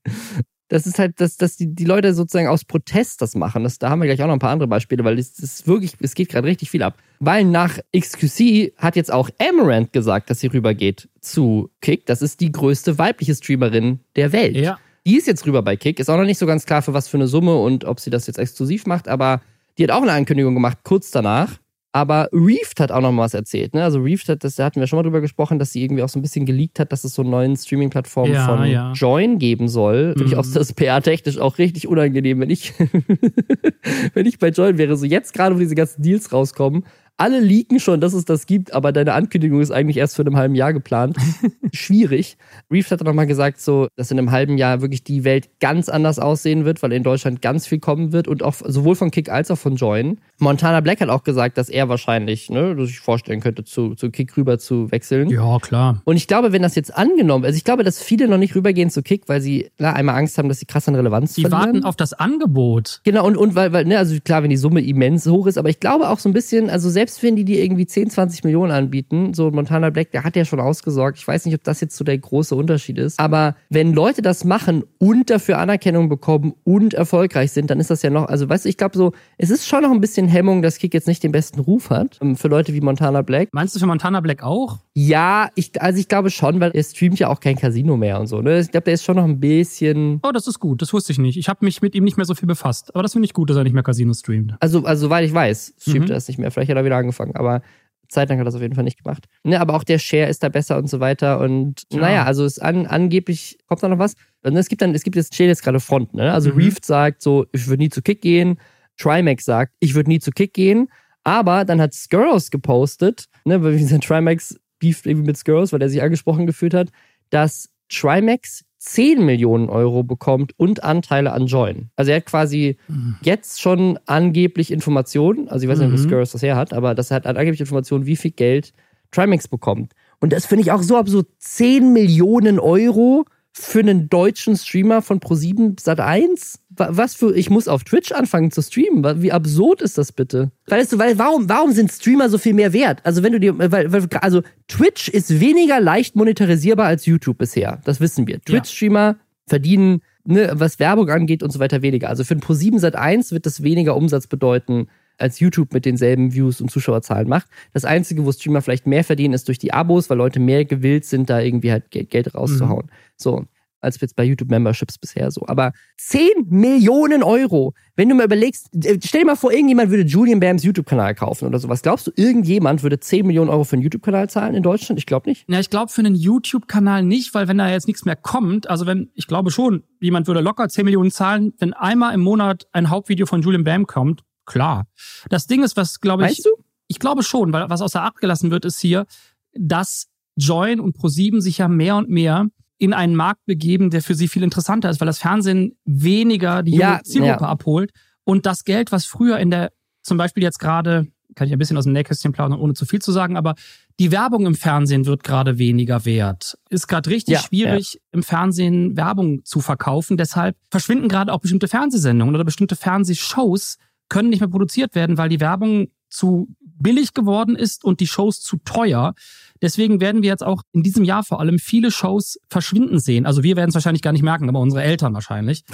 das 0.68 0.88
ist 0.88 0.98
halt, 0.98 1.20
dass, 1.20 1.36
dass 1.36 1.56
die, 1.56 1.72
die 1.72 1.84
Leute 1.84 2.14
sozusagen 2.14 2.48
aus 2.48 2.64
Protest 2.64 3.22
das 3.22 3.36
machen. 3.36 3.62
Das, 3.62 3.78
da 3.78 3.90
haben 3.90 4.00
wir 4.00 4.08
gleich 4.08 4.20
auch 4.24 4.26
noch 4.26 4.32
ein 4.32 4.40
paar 4.40 4.50
andere 4.50 4.68
Beispiele, 4.68 5.04
weil 5.04 5.20
es 5.20 5.38
ist 5.38 5.68
wirklich, 5.68 5.92
es 6.00 6.16
geht 6.16 6.30
gerade 6.30 6.48
richtig 6.48 6.68
viel 6.68 6.82
ab. 6.82 6.98
Weil 7.20 7.44
nach 7.44 7.78
XQC 7.96 8.72
hat 8.76 8.96
jetzt 8.96 9.12
auch 9.12 9.30
Amaranth 9.38 9.92
gesagt, 9.92 10.30
dass 10.30 10.40
sie 10.40 10.48
rübergeht 10.48 11.08
zu 11.20 11.70
Kick. 11.80 12.06
Das 12.06 12.22
ist 12.22 12.40
die 12.40 12.50
größte 12.50 12.98
weibliche 12.98 13.36
Streamerin 13.36 14.00
der 14.16 14.32
Welt. 14.32 14.56
Ja. 14.56 14.80
Die 15.06 15.16
ist 15.16 15.26
jetzt 15.26 15.46
rüber 15.46 15.62
bei 15.62 15.76
Kick. 15.76 15.98
Ist 15.98 16.08
auch 16.10 16.16
noch 16.16 16.24
nicht 16.24 16.38
so 16.38 16.46
ganz 16.46 16.64
klar, 16.66 16.82
für 16.82 16.94
was 16.94 17.08
für 17.08 17.16
eine 17.16 17.26
Summe 17.26 17.56
und 17.56 17.84
ob 17.84 17.98
sie 18.00 18.10
das 18.10 18.26
jetzt 18.26 18.38
exklusiv 18.38 18.86
macht, 18.86 19.08
aber 19.08 19.40
die 19.78 19.84
hat 19.84 19.90
auch 19.90 20.02
eine 20.02 20.12
Ankündigung 20.12 20.54
gemacht, 20.54 20.78
kurz 20.84 21.10
danach. 21.10 21.58
Aber 21.94 22.30
Reefed 22.32 22.80
hat 22.80 22.90
auch 22.90 23.02
noch 23.02 23.12
mal 23.12 23.24
was 23.24 23.34
erzählt. 23.34 23.74
Ne? 23.74 23.84
Also 23.84 24.00
Reefed 24.00 24.26
hat, 24.30 24.44
das, 24.44 24.54
da 24.54 24.64
hatten 24.64 24.80
wir 24.80 24.86
schon 24.86 24.96
mal 24.96 25.02
drüber 25.02 25.20
gesprochen, 25.20 25.58
dass 25.58 25.72
sie 25.72 25.82
irgendwie 25.84 26.02
auch 26.02 26.08
so 26.08 26.18
ein 26.18 26.22
bisschen 26.22 26.46
geleakt 26.46 26.78
hat, 26.78 26.90
dass 26.90 27.04
es 27.04 27.14
so 27.14 27.20
einen 27.20 27.30
neuen 27.30 27.54
Streaming-Plattform 27.54 28.32
Ja, 28.32 28.46
von 28.46 28.64
ja. 28.64 28.92
Join 28.92 29.38
geben 29.38 29.68
soll. 29.68 30.12
Finde 30.12 30.24
ich 30.24 30.32
Mhm. 30.32 30.38
auch 30.38 30.46
das 30.54 30.72
PR-technisch 30.72 31.36
auch 31.38 31.58
richtig 31.58 31.86
unangenehm, 31.88 32.40
wenn 32.40 32.48
ich, 32.48 32.72
wenn 34.14 34.24
ich 34.24 34.38
bei 34.38 34.48
Join 34.48 34.78
wäre. 34.78 34.96
So 34.96 35.04
jetzt 35.04 35.34
gerade, 35.34 35.54
wo 35.54 35.58
diese 35.58 35.74
ganzen 35.74 36.02
Deals 36.02 36.32
rauskommen, 36.32 36.84
alle 37.16 37.40
leaken 37.40 37.78
schon, 37.78 38.00
dass 38.00 38.14
es 38.14 38.24
das 38.24 38.46
gibt, 38.46 38.72
aber 38.74 38.92
deine 38.92 39.12
Ankündigung 39.12 39.60
ist 39.60 39.70
eigentlich 39.70 39.96
erst 39.96 40.16
für 40.16 40.22
einem 40.22 40.36
halben 40.36 40.54
Jahr 40.54 40.72
geplant. 40.72 41.16
Schwierig. 41.72 42.36
Reeves 42.70 42.90
hat 42.90 43.02
noch 43.02 43.12
mal 43.12 43.26
gesagt, 43.26 43.60
so, 43.60 43.88
dass 43.96 44.10
in 44.10 44.18
einem 44.18 44.30
halben 44.30 44.58
Jahr 44.58 44.80
wirklich 44.80 45.04
die 45.04 45.24
Welt 45.24 45.48
ganz 45.60 45.88
anders 45.88 46.18
aussehen 46.18 46.64
wird, 46.64 46.82
weil 46.82 46.92
in 46.92 47.02
Deutschland 47.02 47.42
ganz 47.42 47.66
viel 47.66 47.78
kommen 47.78 48.12
wird 48.12 48.28
und 48.28 48.42
auch 48.42 48.54
sowohl 48.54 48.96
von 48.96 49.10
Kick 49.10 49.28
als 49.28 49.50
auch 49.50 49.58
von 49.58 49.76
Join. 49.76 50.20
Montana 50.42 50.80
Black 50.80 51.00
hat 51.00 51.08
auch 51.08 51.22
gesagt, 51.22 51.56
dass 51.56 51.68
er 51.68 51.88
wahrscheinlich, 51.88 52.50
ne, 52.50 52.74
sich 52.84 52.98
vorstellen 53.00 53.40
könnte, 53.40 53.64
zu, 53.64 53.94
zu 53.94 54.10
Kick 54.10 54.36
rüber 54.36 54.58
zu 54.58 54.90
wechseln. 54.90 55.30
Ja, 55.30 55.58
klar. 55.60 56.02
Und 56.04 56.16
ich 56.16 56.26
glaube, 56.26 56.52
wenn 56.52 56.62
das 56.62 56.74
jetzt 56.74 56.94
angenommen, 56.96 57.44
also 57.44 57.56
ich 57.56 57.64
glaube, 57.64 57.84
dass 57.84 58.02
viele 58.02 58.26
noch 58.28 58.38
nicht 58.38 58.54
rübergehen 58.54 58.90
zu 58.90 59.02
Kick, 59.02 59.28
weil 59.28 59.40
sie 59.40 59.70
na, 59.78 59.92
einmal 59.92 60.16
Angst 60.16 60.36
haben, 60.38 60.48
dass 60.48 60.58
sie 60.58 60.66
krass 60.66 60.88
an 60.88 60.96
Relevanz 60.96 61.34
Die 61.34 61.42
verlieren. 61.42 61.62
warten 61.62 61.84
auf 61.84 61.94
das 61.96 62.12
Angebot. 62.12 63.00
Genau, 63.04 63.24
und, 63.24 63.36
und 63.36 63.54
weil, 63.54 63.72
weil, 63.72 63.84
ne, 63.84 63.98
also 63.98 64.16
klar, 64.24 64.42
wenn 64.42 64.50
die 64.50 64.56
Summe 64.56 64.82
immens 64.82 65.26
hoch 65.26 65.46
ist, 65.46 65.58
aber 65.58 65.68
ich 65.68 65.78
glaube 65.78 66.10
auch 66.10 66.18
so 66.18 66.28
ein 66.28 66.32
bisschen, 66.32 66.68
also 66.68 66.90
selbst 66.90 67.22
wenn 67.22 67.36
die 67.36 67.44
dir 67.44 67.62
irgendwie 67.62 67.86
10, 67.86 68.10
20 68.10 68.42
Millionen 68.42 68.72
anbieten, 68.72 69.34
so 69.34 69.50
Montana 69.52 69.90
Black, 69.90 70.10
der 70.10 70.24
hat 70.24 70.34
ja 70.34 70.44
schon 70.44 70.58
ausgesorgt. 70.58 71.18
Ich 71.18 71.28
weiß 71.28 71.46
nicht, 71.46 71.54
ob 71.54 71.62
das 71.62 71.80
jetzt 71.80 71.96
so 71.96 72.04
der 72.04 72.18
große 72.18 72.56
Unterschied 72.56 72.98
ist. 72.98 73.20
Aber 73.20 73.54
wenn 73.70 73.92
Leute 73.92 74.22
das 74.22 74.44
machen 74.44 74.82
und 74.98 75.30
dafür 75.30 75.58
Anerkennung 75.58 76.08
bekommen 76.08 76.54
und 76.64 76.94
erfolgreich 76.94 77.52
sind, 77.52 77.70
dann 77.70 77.78
ist 77.78 77.90
das 77.90 78.02
ja 78.02 78.10
noch, 78.10 78.26
also 78.26 78.48
weißt 78.48 78.64
du, 78.64 78.68
ich 78.68 78.76
glaube 78.76 78.98
so, 78.98 79.12
es 79.38 79.50
ist 79.50 79.68
schon 79.68 79.82
noch 79.82 79.92
ein 79.92 80.00
bisschen 80.00 80.31
Hemmung, 80.32 80.62
dass 80.62 80.78
Kick 80.78 80.94
jetzt 80.94 81.06
nicht 81.06 81.22
den 81.22 81.30
besten 81.32 81.60
Ruf 81.60 81.90
hat. 81.90 82.18
ähm, 82.22 82.36
Für 82.36 82.48
Leute 82.48 82.72
wie 82.74 82.80
Montana 82.80 83.22
Black. 83.22 83.50
Meinst 83.52 83.74
du 83.76 83.78
für 83.80 83.86
Montana 83.86 84.20
Black 84.20 84.42
auch? 84.42 84.78
Ja, 84.94 85.48
ich, 85.54 85.80
also 85.80 85.98
ich 86.00 86.08
glaube 86.08 86.30
schon, 86.30 86.58
weil 86.60 86.70
er 86.72 86.82
streamt 86.82 87.18
ja 87.18 87.28
auch 87.28 87.40
kein 87.40 87.56
Casino 87.56 87.96
mehr 87.96 88.18
und 88.18 88.26
so. 88.26 88.40
Ne? 88.42 88.58
Ich 88.60 88.70
glaube, 88.70 88.84
der 88.84 88.94
ist 88.94 89.04
schon 89.04 89.16
noch 89.16 89.24
ein 89.24 89.38
bisschen. 89.40 90.18
Oh, 90.22 90.32
das 90.32 90.46
ist 90.46 90.58
gut. 90.58 90.82
Das 90.82 90.92
wusste 90.92 91.12
ich 91.12 91.18
nicht. 91.18 91.36
Ich 91.36 91.48
habe 91.48 91.64
mich 91.64 91.82
mit 91.82 91.94
ihm 91.94 92.04
nicht 92.04 92.16
mehr 92.16 92.26
so 92.26 92.34
viel 92.34 92.46
befasst. 92.48 92.94
Aber 92.94 93.02
das 93.02 93.12
finde 93.12 93.26
ich 93.26 93.32
gut, 93.34 93.50
dass 93.50 93.56
er 93.56 93.64
nicht 93.64 93.74
mehr 93.74 93.82
Casino 93.82 94.12
streamt. 94.14 94.54
Also, 94.60 94.84
also 94.84 95.06
soweit 95.06 95.24
ich 95.24 95.32
weiß, 95.34 95.74
streamt 95.78 96.06
Mhm. 96.06 96.10
er 96.10 96.14
das 96.14 96.26
nicht 96.28 96.38
mehr. 96.38 96.50
Vielleicht 96.50 96.70
hat 96.70 96.76
er 96.76 96.84
wieder 96.84 96.96
angefangen, 96.96 97.36
aber 97.36 97.62
zeitlang 98.08 98.38
hat 98.38 98.42
er 98.42 98.44
das 98.46 98.54
auf 98.56 98.60
jeden 98.60 98.74
Fall 98.74 98.84
nicht 98.84 99.02
gemacht. 99.02 99.24
Ne, 99.42 99.58
aber 99.58 99.74
auch 99.74 99.84
der 99.84 99.98
Share 99.98 100.28
ist 100.28 100.42
da 100.42 100.50
besser 100.50 100.76
und 100.76 100.90
so 100.90 101.00
weiter. 101.00 101.40
Und 101.40 101.84
Ja. 101.90 102.00
naja, 102.00 102.24
also 102.24 102.44
es 102.44 102.58
an, 102.58 102.86
angeblich 102.86 103.58
kommt 103.68 103.82
da 103.82 103.88
noch 103.88 103.98
was. 103.98 104.14
Und 104.44 104.54
es 104.56 104.68
gibt 104.68 104.82
dann, 104.82 104.94
es 104.94 105.02
gibt 105.02 105.16
jetzt, 105.16 105.34
steht 105.34 105.46
jetzt 105.48 105.62
gerade 105.62 105.80
Front, 105.80 106.12
ne? 106.14 106.30
Also 106.32 106.50
Mhm. 106.50 106.56
Reeft 106.58 106.84
sagt 106.84 107.22
so, 107.22 107.46
ich 107.52 107.66
würde 107.68 107.82
nie 107.84 107.88
zu 107.88 108.02
Kick 108.02 108.20
gehen. 108.20 108.58
Trimax 108.98 109.44
sagt, 109.44 109.72
ich 109.80 109.94
würde 109.94 110.10
nie 110.10 110.20
zu 110.20 110.30
Kick 110.30 110.54
gehen. 110.54 110.88
Aber 111.24 111.64
dann 111.64 111.80
hat 111.80 111.94
Skurros 111.94 112.50
gepostet, 112.50 113.26
ne, 113.44 113.62
weil 113.62 113.76
dieser 113.76 114.00
Trimax 114.00 114.58
beeft 114.80 115.06
irgendwie 115.06 115.26
mit 115.28 115.36
Skurros, 115.36 115.72
weil 115.72 115.80
er 115.80 115.88
sich 115.88 116.02
angesprochen 116.02 116.46
gefühlt 116.46 116.74
hat, 116.74 116.90
dass 117.30 117.68
Trimax 117.88 118.64
10 118.78 119.24
Millionen 119.24 119.68
Euro 119.68 120.02
bekommt 120.02 120.58
und 120.58 120.82
Anteile 120.82 121.32
an 121.32 121.46
Join. 121.46 121.90
Also 121.94 122.10
er 122.10 122.16
hat 122.16 122.26
quasi 122.26 122.76
jetzt 123.22 123.60
schon 123.60 123.96
angeblich 124.06 124.72
Informationen, 124.72 125.48
also 125.48 125.64
ich 125.64 125.70
weiß 125.70 125.78
nicht, 125.78 125.92
wo 125.92 125.96
Mhm. 125.96 126.08
Skurrus 126.08 126.32
das 126.32 126.42
her 126.42 126.56
hat, 126.56 126.72
aber 126.72 126.96
das 126.96 127.12
hat 127.12 127.26
angeblich 127.26 127.60
Informationen, 127.60 128.06
wie 128.06 128.16
viel 128.16 128.32
Geld 128.32 128.72
Trimax 129.12 129.46
bekommt. 129.46 129.92
Und 130.18 130.32
das 130.32 130.46
finde 130.46 130.62
ich 130.62 130.72
auch 130.72 130.82
so 130.82 130.96
absurd. 130.96 131.28
10 131.38 131.92
Millionen 131.92 132.58
Euro 132.58 133.24
für 133.52 133.80
einen 133.80 134.08
deutschen 134.08 134.56
Streamer 134.56 135.02
von 135.02 135.20
Pro7 135.20 135.78
Sat 135.80 136.00
1? 136.00 136.58
Was 136.70 137.14
für, 137.14 137.36
ich 137.36 137.50
muss 137.50 137.68
auf 137.68 137.84
Twitch 137.84 138.12
anfangen 138.12 138.50
zu 138.50 138.62
streamen. 138.62 139.22
Wie 139.22 139.30
absurd 139.30 139.82
ist 139.82 139.98
das 139.98 140.10
bitte? 140.10 140.50
Weißt 140.68 140.92
du, 140.92 140.98
weil 140.98 141.18
warum, 141.18 141.48
warum 141.50 141.72
sind 141.72 141.92
Streamer 141.92 142.30
so 142.30 142.38
viel 142.38 142.54
mehr 142.54 142.72
wert? 142.72 143.00
Also 143.04 143.22
wenn 143.22 143.32
du 143.32 143.40
dir, 143.40 143.58
weil, 143.58 143.92
weil, 143.92 144.08
also 144.22 144.42
Twitch 144.68 145.08
ist 145.08 145.38
weniger 145.38 145.80
leicht 145.80 146.16
monetarisierbar 146.16 146.86
als 146.86 147.04
YouTube 147.04 147.36
bisher. 147.36 147.82
Das 147.84 148.00
wissen 148.00 148.26
wir. 148.26 148.40
Twitch-Streamer 148.40 149.16
verdienen, 149.46 150.00
ne, 150.24 150.52
was 150.54 150.78
Werbung 150.78 151.10
angeht 151.10 151.42
und 151.42 151.50
so 151.52 151.58
weiter, 151.58 151.82
weniger. 151.82 152.08
Also 152.08 152.24
für 152.24 152.34
ein 152.34 152.40
Pro7 152.40 152.78
Sat 152.78 152.96
1 152.96 153.32
wird 153.32 153.44
das 153.44 153.62
weniger 153.62 153.96
Umsatz 153.96 154.26
bedeuten, 154.26 154.88
als 155.18 155.40
YouTube 155.40 155.72
mit 155.72 155.84
denselben 155.84 156.32
Views 156.32 156.60
und 156.60 156.70
Zuschauerzahlen 156.70 157.28
macht. 157.28 157.46
Das 157.72 157.84
Einzige, 157.84 158.24
wo 158.24 158.32
Streamer 158.32 158.62
vielleicht 158.62 158.86
mehr 158.86 159.04
verdienen, 159.04 159.34
ist 159.34 159.48
durch 159.48 159.58
die 159.58 159.72
Abos, 159.72 160.10
weil 160.10 160.18
Leute 160.18 160.40
mehr 160.40 160.64
gewillt 160.64 161.04
sind, 161.04 161.30
da 161.30 161.40
irgendwie 161.40 161.72
halt 161.72 161.90
Geld, 161.90 162.34
rauszuhauen. 162.34 162.90
So, 163.16 163.46
als 163.82 164.00
jetzt 164.00 164.16
bei 164.16 164.24
YouTube-Memberships 164.24 164.98
bisher 164.98 165.30
so. 165.30 165.46
Aber 165.46 165.72
10 165.98 166.46
Millionen 166.48 167.22
Euro, 167.22 167.74
wenn 167.96 168.08
du 168.08 168.14
mal 168.14 168.24
überlegst, 168.24 168.68
äh, 168.74 168.98
stell 169.04 169.22
dir 169.22 169.26
mal 169.26 169.36
vor, 169.36 169.52
irgendjemand 169.52 169.90
würde 169.90 170.04
Julian 170.04 170.40
Bams 170.40 170.62
YouTube-Kanal 170.62 171.14
kaufen 171.14 171.46
oder 171.46 171.58
sowas. 171.58 171.82
Glaubst 171.82 172.06
du, 172.06 172.12
irgendjemand 172.16 172.82
würde 172.82 173.00
10 173.00 173.26
Millionen 173.26 173.50
Euro 173.50 173.64
für 173.64 173.74
einen 173.74 173.82
YouTube-Kanal 173.82 174.30
zahlen 174.30 174.54
in 174.54 174.62
Deutschland? 174.62 174.98
Ich 174.98 175.06
glaube 175.06 175.28
nicht. 175.28 175.48
Ja, 175.48 175.60
ich 175.60 175.68
glaube 175.70 175.90
für 175.90 176.00
einen 176.00 176.14
YouTube-Kanal 176.14 177.02
nicht, 177.02 177.34
weil 177.34 177.48
wenn 177.48 177.58
da 177.58 177.68
jetzt 177.68 177.88
nichts 177.88 178.04
mehr 178.04 178.16
kommt, 178.16 178.70
also 178.70 178.86
wenn, 178.86 179.10
ich 179.14 179.26
glaube 179.26 179.50
schon, 179.50 179.82
jemand 180.00 180.26
würde 180.26 180.40
locker 180.40 180.68
10 180.68 180.84
Millionen 180.84 181.10
zahlen, 181.10 181.52
wenn 181.58 181.72
einmal 181.74 182.14
im 182.14 182.20
Monat 182.20 182.66
ein 182.72 182.88
Hauptvideo 182.88 183.26
von 183.26 183.42
Julian 183.42 183.64
Bam 183.64 183.86
kommt, 183.86 184.22
klar. 184.52 184.86
Das 185.28 185.46
Ding 185.46 185.62
ist, 185.62 185.76
was 185.76 186.00
glaube 186.00 186.22
ich, 186.24 186.28
Meinst 186.28 186.46
du? 186.46 186.50
ich 186.88 186.98
glaube 186.98 187.22
schon, 187.22 187.52
weil 187.52 187.68
was 187.70 187.80
außer 187.82 188.02
Acht 188.02 188.16
gelassen 188.16 188.50
wird, 188.50 188.64
ist 188.64 188.80
hier, 188.80 189.06
dass 189.54 190.06
Join 190.36 190.80
und 190.80 190.96
Pro7 190.96 191.40
sich 191.40 191.58
ja 191.58 191.68
mehr 191.68 191.96
und 191.96 192.08
mehr 192.08 192.46
in 192.78 192.92
einen 192.94 193.14
Markt 193.14 193.44
begeben, 193.46 193.90
der 193.90 194.02
für 194.02 194.14
sie 194.14 194.28
viel 194.28 194.42
interessanter 194.42 194.90
ist, 194.90 195.00
weil 195.00 195.06
das 195.06 195.18
Fernsehen 195.18 195.76
weniger 195.84 196.62
die 196.62 196.72
Ja, 196.76 197.00
Zielgruppe 197.04 197.44
ja. 197.44 197.48
abholt 197.48 197.90
und 198.24 198.44
das 198.46 198.64
Geld, 198.64 198.92
was 198.92 199.04
früher 199.04 199.38
in 199.38 199.50
der, 199.50 199.70
zum 200.02 200.16
Beispiel 200.18 200.42
jetzt 200.42 200.58
gerade, 200.58 201.06
kann 201.34 201.46
ich 201.46 201.52
ein 201.52 201.58
bisschen 201.58 201.76
aus 201.76 201.84
dem 201.84 201.92
Nähkästchen 201.92 202.32
plaudern, 202.32 202.58
ohne 202.58 202.74
zu 202.74 202.84
viel 202.84 203.00
zu 203.00 203.12
sagen, 203.12 203.36
aber 203.36 203.54
die 204.00 204.10
Werbung 204.10 204.46
im 204.46 204.54
Fernsehen 204.54 205.06
wird 205.06 205.22
gerade 205.22 205.58
weniger 205.58 206.04
wert. 206.04 206.58
Ist 206.70 206.88
gerade 206.88 207.08
richtig 207.10 207.34
Ja, 207.34 207.40
schwierig, 207.40 208.00
im 208.10 208.22
Fernsehen 208.22 208.96
Werbung 208.96 209.44
zu 209.44 209.60
verkaufen. 209.60 210.16
Deshalb 210.16 210.56
verschwinden 210.70 211.08
gerade 211.08 211.32
auch 211.32 211.40
bestimmte 211.40 211.68
Fernsehsendungen 211.68 212.34
oder 212.34 212.44
bestimmte 212.44 212.74
Fernsehshows 212.74 213.76
können 214.12 214.28
nicht 214.28 214.40
mehr 214.40 214.48
produziert 214.48 214.94
werden, 214.94 215.16
weil 215.16 215.30
die 215.30 215.40
Werbung 215.40 215.88
zu 216.10 216.48
billig 216.60 217.14
geworden 217.14 217.56
ist 217.56 217.82
und 217.82 218.00
die 218.00 218.06
Shows 218.06 218.40
zu 218.40 218.58
teuer. 218.64 219.14
Deswegen 219.62 220.00
werden 220.00 220.22
wir 220.22 220.28
jetzt 220.28 220.44
auch 220.44 220.62
in 220.72 220.82
diesem 220.82 221.04
Jahr 221.04 221.24
vor 221.24 221.40
allem 221.40 221.58
viele 221.58 221.90
Shows 221.90 222.38
verschwinden 222.50 222.98
sehen. 222.98 223.24
Also 223.24 223.42
wir 223.42 223.56
werden 223.56 223.70
es 223.70 223.74
wahrscheinlich 223.74 224.02
gar 224.02 224.12
nicht 224.12 224.22
merken, 224.22 224.48
aber 224.50 224.60
unsere 224.60 224.82
Eltern 224.82 225.14
wahrscheinlich. 225.14 225.64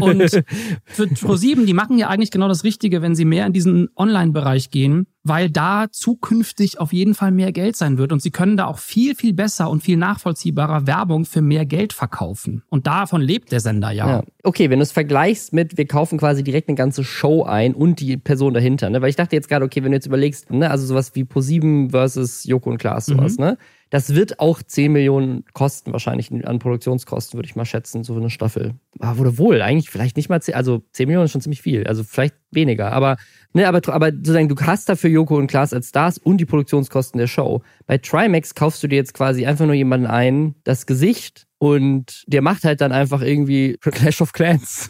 Und 0.00 0.30
für 0.84 1.04
Pro7, 1.04 1.66
die 1.66 1.74
machen 1.74 1.98
ja 1.98 2.08
eigentlich 2.08 2.32
genau 2.32 2.48
das 2.48 2.64
Richtige, 2.64 3.00
wenn 3.00 3.14
sie 3.14 3.24
mehr 3.24 3.46
in 3.46 3.52
diesen 3.52 3.88
Online-Bereich 3.96 4.70
gehen, 4.70 5.06
weil 5.24 5.50
da 5.50 5.86
zukünftig 5.90 6.78
auf 6.78 6.92
jeden 6.92 7.14
Fall 7.14 7.32
mehr 7.32 7.50
Geld 7.50 7.76
sein 7.76 7.98
wird. 7.98 8.12
Und 8.12 8.20
sie 8.20 8.30
können 8.30 8.56
da 8.56 8.66
auch 8.66 8.78
viel, 8.78 9.14
viel 9.14 9.32
besser 9.32 9.70
und 9.70 9.82
viel 9.82 9.96
nachvollziehbarer 9.96 10.86
Werbung 10.86 11.24
für 11.24 11.40
mehr 11.40 11.64
Geld 11.64 11.94
verkaufen. 11.94 12.62
Und 12.68 12.86
davon 12.86 13.22
lebt 13.22 13.50
der 13.50 13.60
Sender 13.60 13.90
ja. 13.90 14.06
Ja. 14.06 14.22
Okay, 14.42 14.68
wenn 14.68 14.78
du 14.78 14.82
es 14.82 14.92
vergleichst 14.92 15.54
mit, 15.54 15.78
wir 15.78 15.86
kaufen 15.86 16.18
quasi 16.18 16.44
direkt 16.44 16.68
eine 16.68 16.76
ganze 16.76 17.02
Show 17.02 17.42
ein 17.42 17.74
und 17.74 18.00
die 18.00 18.18
Person 18.18 18.52
dahinter, 18.52 18.90
ne? 18.90 19.00
Weil 19.00 19.08
ich 19.08 19.16
dachte 19.16 19.34
jetzt 19.34 19.48
gerade, 19.48 19.64
okay, 19.64 19.82
wenn 19.82 19.92
du 19.92 19.96
jetzt 19.96 20.06
überlegst, 20.06 20.50
ne, 20.50 20.70
also 20.70 20.84
sowas 20.84 21.14
wie 21.14 21.22
Pro7 21.22 21.90
versus 21.90 22.44
Joko 22.44 22.70
und 22.70 22.78
Klaas, 22.78 23.06
sowas, 23.06 23.38
ne? 23.38 23.56
Das 23.94 24.12
wird 24.12 24.40
auch 24.40 24.60
10 24.60 24.90
Millionen 24.90 25.44
kosten, 25.52 25.92
wahrscheinlich 25.92 26.32
an 26.32 26.58
Produktionskosten, 26.58 27.38
würde 27.38 27.46
ich 27.46 27.54
mal 27.54 27.64
schätzen, 27.64 28.02
so 28.02 28.16
eine 28.16 28.28
Staffel. 28.28 28.74
Aber 28.98 29.18
wurde 29.18 29.38
wohl, 29.38 29.62
eigentlich 29.62 29.88
vielleicht 29.88 30.16
nicht 30.16 30.28
mal 30.28 30.42
10, 30.42 30.56
also 30.56 30.82
10 30.90 31.06
Millionen 31.06 31.26
ist 31.26 31.30
schon 31.30 31.42
ziemlich 31.42 31.62
viel, 31.62 31.86
also 31.86 32.02
vielleicht 32.02 32.34
weniger, 32.50 32.90
aber, 32.92 33.18
ne, 33.52 33.68
aber, 33.68 33.80
aber 33.94 34.10
sozusagen, 34.10 34.48
du 34.48 34.56
hast 34.56 34.88
dafür 34.88 35.10
Joko 35.10 35.36
und 35.36 35.46
Klaas 35.46 35.72
als 35.72 35.90
Stars 35.90 36.18
und 36.18 36.38
die 36.38 36.44
Produktionskosten 36.44 37.18
der 37.18 37.28
Show. 37.28 37.62
Bei 37.86 37.96
Trimax 37.98 38.56
kaufst 38.56 38.82
du 38.82 38.88
dir 38.88 38.96
jetzt 38.96 39.14
quasi 39.14 39.46
einfach 39.46 39.64
nur 39.64 39.76
jemanden 39.76 40.08
ein, 40.08 40.56
das 40.64 40.86
Gesicht 40.86 41.46
und 41.58 42.24
der 42.26 42.42
macht 42.42 42.64
halt 42.64 42.80
dann 42.80 42.90
einfach 42.90 43.22
irgendwie 43.22 43.76
Clash 43.80 44.20
of 44.20 44.32
Clans. 44.32 44.88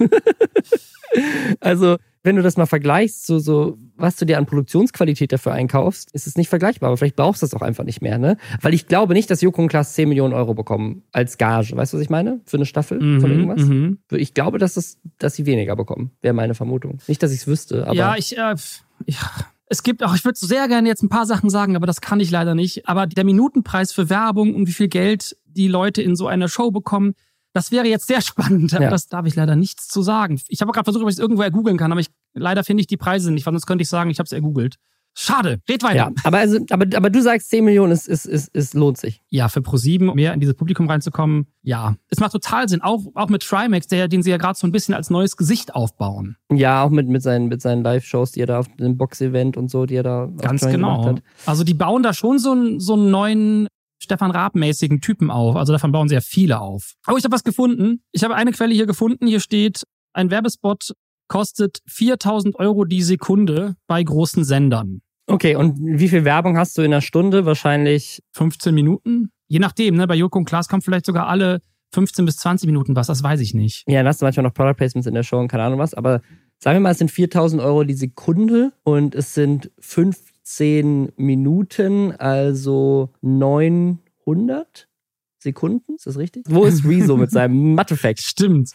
also, 1.60 1.98
wenn 2.24 2.36
du 2.36 2.42
das 2.42 2.56
mal 2.56 2.66
vergleichst, 2.66 3.26
so, 3.26 3.38
so, 3.38 3.76
was 3.96 4.16
du 4.16 4.24
dir 4.24 4.38
an 4.38 4.46
Produktionsqualität 4.46 5.30
dafür 5.30 5.52
einkaufst, 5.52 6.10
ist 6.12 6.26
es 6.26 6.36
nicht 6.36 6.48
vergleichbar. 6.48 6.88
Aber 6.88 6.96
vielleicht 6.96 7.16
brauchst 7.16 7.42
du 7.42 7.46
das 7.46 7.54
auch 7.54 7.62
einfach 7.62 7.84
nicht 7.84 8.00
mehr, 8.00 8.18
ne? 8.18 8.38
Weil 8.62 8.72
ich 8.72 8.88
glaube 8.88 9.12
nicht, 9.12 9.30
dass 9.30 9.42
Joko 9.42 9.60
und 9.62 9.68
Klaas 9.68 9.92
10 9.92 10.08
Millionen 10.08 10.32
Euro 10.32 10.54
bekommen 10.54 11.04
als 11.12 11.36
Gage. 11.36 11.76
Weißt 11.76 11.92
du, 11.92 11.98
was 11.98 12.02
ich 12.02 12.10
meine? 12.10 12.40
Für 12.46 12.56
eine 12.56 12.66
Staffel 12.66 13.20
von 13.20 13.30
irgendwas? 13.30 13.60
mhm. 13.60 13.98
Ich 14.10 14.32
glaube, 14.32 14.58
dass, 14.58 14.74
das, 14.74 14.98
dass 15.18 15.34
sie 15.34 15.44
weniger 15.44 15.76
bekommen, 15.76 16.12
wäre 16.22 16.34
meine 16.34 16.54
Vermutung. 16.54 16.98
Nicht, 17.06 17.22
dass 17.22 17.30
ich 17.30 17.40
es 17.40 17.46
wüsste, 17.46 17.86
aber. 17.86 17.94
ja, 17.94 18.16
ich, 18.16 18.36
äh, 18.38 18.54
ja, 19.06 19.18
es 19.66 19.82
gibt 19.82 20.02
auch, 20.02 20.14
ich 20.14 20.24
würde 20.24 20.38
so 20.38 20.46
sehr 20.46 20.66
gerne 20.68 20.88
jetzt 20.88 21.02
ein 21.02 21.08
paar 21.10 21.26
Sachen 21.26 21.50
sagen, 21.50 21.76
aber 21.76 21.86
das 21.86 22.00
kann 22.00 22.20
ich 22.20 22.30
leider 22.30 22.54
nicht. 22.54 22.88
Aber 22.88 23.06
der 23.06 23.24
Minutenpreis 23.24 23.92
für 23.92 24.08
Werbung 24.08 24.54
und 24.54 24.66
wie 24.66 24.72
viel 24.72 24.88
Geld 24.88 25.36
die 25.44 25.68
Leute 25.68 26.00
in 26.00 26.16
so 26.16 26.26
einer 26.26 26.48
Show 26.48 26.70
bekommen, 26.70 27.14
Das 27.54 27.70
wäre 27.70 27.86
jetzt 27.86 28.06
sehr 28.06 28.20
spannend, 28.20 28.74
aber 28.74 28.84
Ja. 28.84 28.90
das 28.90 29.08
darf 29.08 29.24
ich 29.24 29.34
leider 29.36 29.56
nichts 29.56 29.88
zu 29.88 30.02
sagen. 30.02 30.38
Ich 30.48 30.60
habe 30.60 30.72
gerade 30.72 30.84
versucht, 30.84 31.02
ob 31.02 31.08
ich 31.08 31.14
es 31.14 31.18
irgendwo 31.18 31.42
ergoogeln 31.42 31.78
kann, 31.78 31.90
aber 31.92 32.00
ich, 32.02 32.08
leider 32.34 32.62
finde 32.64 32.82
ich 32.82 32.86
die 32.86 32.98
Preise 32.98 33.32
nicht, 33.32 33.46
weil 33.46 33.54
sonst 33.54 33.66
könnte 33.66 33.82
ich 33.82 33.88
sagen, 33.88 34.10
ich 34.10 34.18
habe 34.18 34.26
es 34.26 34.32
ergoogelt. 34.32 34.76
Schade, 35.16 35.60
red 35.68 35.84
weiter. 35.84 35.94
Ja, 35.94 36.10
aber, 36.24 36.38
also, 36.38 36.58
aber, 36.70 36.86
aber 36.96 37.08
du 37.08 37.22
sagst 37.22 37.48
10 37.50 37.64
Millionen, 37.64 37.92
ist, 37.92 38.08
ist, 38.08 38.26
ist, 38.26 38.48
ist, 38.52 38.74
lohnt 38.74 38.98
sich. 38.98 39.22
Ja, 39.30 39.48
für 39.48 39.60
Pro7 39.60 40.12
mehr 40.12 40.34
in 40.34 40.40
dieses 40.40 40.56
Publikum 40.56 40.90
reinzukommen, 40.90 41.46
ja. 41.62 41.94
Es 42.10 42.18
macht 42.18 42.32
total 42.32 42.68
Sinn, 42.68 42.82
auch, 42.82 43.00
auch 43.14 43.28
mit 43.28 43.42
Trimax, 43.44 43.86
der, 43.86 44.08
den 44.08 44.24
sie 44.24 44.30
ja 44.30 44.38
gerade 44.38 44.58
so 44.58 44.66
ein 44.66 44.72
bisschen 44.72 44.92
als 44.92 45.10
neues 45.10 45.36
Gesicht 45.36 45.72
aufbauen. 45.72 46.36
Ja, 46.52 46.82
auch 46.82 46.90
mit, 46.90 47.08
mit 47.08 47.22
seinen, 47.22 47.46
mit 47.46 47.62
seinen 47.62 47.84
Live-Shows, 47.84 48.32
die 48.32 48.40
er 48.40 48.46
da 48.46 48.58
auf 48.58 48.66
dem 48.76 48.96
Box-Event 48.98 49.56
und 49.56 49.70
so, 49.70 49.86
die 49.86 49.94
er 49.94 50.02
da 50.02 50.28
Ganz 50.38 50.66
genau. 50.66 51.14
Also 51.46 51.62
die 51.62 51.74
bauen 51.74 52.02
da 52.02 52.12
schon 52.12 52.40
so 52.40 52.50
einen, 52.50 52.80
so 52.80 52.94
einen 52.94 53.12
neuen 53.12 53.68
Stefan 54.04 54.30
Raab-mäßigen 54.30 55.00
Typen 55.00 55.30
auf. 55.30 55.56
Also 55.56 55.72
davon 55.72 55.92
bauen 55.92 56.08
sehr 56.08 56.22
viele 56.22 56.60
auf. 56.60 56.94
Aber 57.04 57.18
ich 57.18 57.24
habe 57.24 57.34
was 57.34 57.44
gefunden. 57.44 58.02
Ich 58.12 58.22
habe 58.24 58.34
eine 58.34 58.52
Quelle 58.52 58.74
hier 58.74 58.86
gefunden. 58.86 59.26
Hier 59.26 59.40
steht, 59.40 59.82
ein 60.12 60.30
Werbespot 60.30 60.92
kostet 61.28 61.80
4000 61.86 62.56
Euro 62.56 62.84
die 62.84 63.02
Sekunde 63.02 63.76
bei 63.86 64.02
großen 64.02 64.44
Sendern. 64.44 65.00
Okay, 65.26 65.56
und 65.56 65.78
wie 65.80 66.08
viel 66.08 66.24
Werbung 66.24 66.58
hast 66.58 66.76
du 66.76 66.82
in 66.82 66.92
einer 66.92 67.00
Stunde? 67.00 67.46
Wahrscheinlich 67.46 68.22
15 68.32 68.74
Minuten? 68.74 69.30
Je 69.48 69.58
nachdem, 69.58 69.96
ne? 69.96 70.06
Bei 70.06 70.14
Joko 70.14 70.38
und 70.38 70.44
Klaas 70.44 70.68
kommt 70.68 70.84
vielleicht 70.84 71.06
sogar 71.06 71.28
alle 71.28 71.60
15 71.94 72.26
bis 72.26 72.36
20 72.36 72.66
Minuten 72.66 72.94
was. 72.94 73.06
Das 73.06 73.22
weiß 73.22 73.40
ich 73.40 73.54
nicht. 73.54 73.84
Ja, 73.86 74.00
dann 74.00 74.08
hast 74.08 74.20
du 74.20 74.26
manchmal 74.26 74.44
noch 74.44 74.54
Product 74.54 74.74
Placements 74.74 75.06
in 75.06 75.14
der 75.14 75.22
Show 75.22 75.38
und 75.38 75.48
keine 75.48 75.62
Ahnung 75.62 75.78
was, 75.78 75.94
aber 75.94 76.20
sagen 76.58 76.76
wir 76.76 76.80
mal, 76.80 76.90
es 76.90 76.98
sind 76.98 77.10
4000 77.10 77.62
Euro 77.62 77.84
die 77.84 77.94
Sekunde 77.94 78.72
und 78.82 79.14
es 79.14 79.34
sind 79.34 79.70
15 80.44 81.12
Minuten, 81.16 82.12
also 82.12 83.10
900 83.22 84.88
Sekunden, 85.38 85.94
ist 85.94 86.06
das 86.06 86.18
richtig? 86.18 86.44
Wo 86.48 86.64
ist 86.64 86.84
Rezo 86.84 87.16
mit 87.16 87.30
seinem 87.30 87.74
Mathe-Fact? 87.74 88.20
Stimmt. 88.20 88.70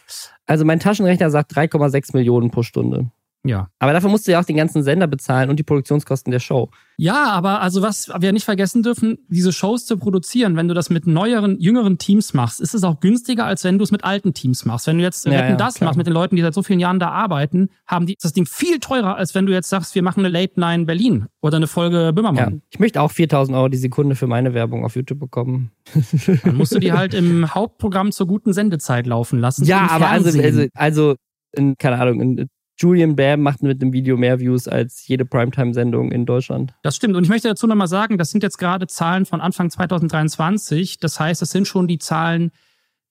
Also 0.46 0.64
mein 0.64 0.80
Taschenrechner 0.80 1.30
sagt 1.30 1.56
3,6 1.56 2.16
Millionen 2.16 2.50
pro 2.50 2.62
Stunde. 2.62 3.10
Ja. 3.42 3.68
Aber 3.78 3.94
dafür 3.94 4.10
musst 4.10 4.28
du 4.28 4.32
ja 4.32 4.40
auch 4.40 4.44
den 4.44 4.56
ganzen 4.56 4.82
Sender 4.82 5.06
bezahlen 5.06 5.48
und 5.48 5.56
die 5.58 5.62
Produktionskosten 5.62 6.30
der 6.30 6.40
Show. 6.40 6.68
Ja, 6.98 7.30
aber 7.30 7.62
also 7.62 7.80
was 7.80 8.10
wir 8.18 8.32
nicht 8.32 8.44
vergessen 8.44 8.82
dürfen, 8.82 9.16
diese 9.28 9.52
Shows 9.54 9.86
zu 9.86 9.96
produzieren, 9.96 10.56
wenn 10.56 10.68
du 10.68 10.74
das 10.74 10.90
mit 10.90 11.06
neueren, 11.06 11.58
jüngeren 11.58 11.96
Teams 11.96 12.34
machst, 12.34 12.60
ist 12.60 12.74
es 12.74 12.84
auch 12.84 13.00
günstiger, 13.00 13.46
als 13.46 13.64
wenn 13.64 13.78
du 13.78 13.84
es 13.84 13.92
mit 13.92 14.04
alten 14.04 14.34
Teams 14.34 14.66
machst. 14.66 14.86
Wenn 14.86 14.98
du 14.98 15.02
jetzt 15.04 15.24
Ja, 15.24 15.32
ja, 15.32 15.56
das 15.56 15.76
klar. 15.76 15.86
machst 15.88 15.96
mit 15.96 16.06
den 16.06 16.12
Leuten, 16.12 16.36
die 16.36 16.42
seit 16.42 16.52
so 16.52 16.62
vielen 16.62 16.80
Jahren 16.80 16.98
da 16.98 17.08
arbeiten, 17.10 17.70
haben 17.86 18.04
die 18.04 18.16
das 18.20 18.34
Ding 18.34 18.44
viel 18.44 18.78
teurer, 18.78 19.16
als 19.16 19.34
wenn 19.34 19.46
du 19.46 19.52
jetzt 19.54 19.70
sagst, 19.70 19.94
wir 19.94 20.02
machen 20.02 20.20
eine 20.20 20.28
Late 20.28 20.60
Nine 20.60 20.84
Berlin 20.84 21.26
oder 21.40 21.56
eine 21.56 21.66
Folge 21.66 22.02
Ja. 22.02 22.12
Böhmermann. 22.12 22.60
Ich 22.70 22.78
möchte 22.78 23.00
auch 23.00 23.10
4000 23.10 23.56
Euro 23.56 23.68
die 23.68 23.78
Sekunde 23.78 24.16
für 24.16 24.26
meine 24.26 24.52
Werbung 24.52 24.84
auf 24.84 24.96
YouTube 24.96 25.18
bekommen. 25.20 25.70
Dann 26.44 26.56
musst 26.56 26.74
du 26.74 26.78
die 26.78 26.92
halt 26.92 27.14
im 27.14 27.54
Hauptprogramm 27.54 28.12
zur 28.12 28.26
guten 28.26 28.52
Sendezeit 28.52 29.06
laufen 29.06 29.38
lassen. 29.38 29.64
Ja, 29.64 29.86
aber 29.90 30.08
also, 30.10 30.38
also, 30.38 30.66
also 30.74 31.14
in, 31.52 31.76
keine 31.78 31.98
Ahnung, 31.98 32.20
in, 32.20 32.48
Julian 32.80 33.14
Bam 33.14 33.42
macht 33.42 33.62
mit 33.62 33.82
einem 33.82 33.92
Video 33.92 34.16
mehr 34.16 34.40
Views 34.40 34.66
als 34.66 35.06
jede 35.06 35.26
Primetime-Sendung 35.26 36.10
in 36.12 36.24
Deutschland. 36.24 36.72
Das 36.82 36.96
stimmt. 36.96 37.14
Und 37.14 37.24
ich 37.24 37.28
möchte 37.28 37.48
dazu 37.48 37.66
nochmal 37.66 37.88
sagen, 37.88 38.16
das 38.16 38.30
sind 38.30 38.42
jetzt 38.42 38.56
gerade 38.56 38.86
Zahlen 38.86 39.26
von 39.26 39.42
Anfang 39.42 39.68
2023. 39.68 40.98
Das 40.98 41.20
heißt, 41.20 41.42
das 41.42 41.50
sind 41.50 41.68
schon 41.68 41.86
die 41.86 41.98
Zahlen, 41.98 42.52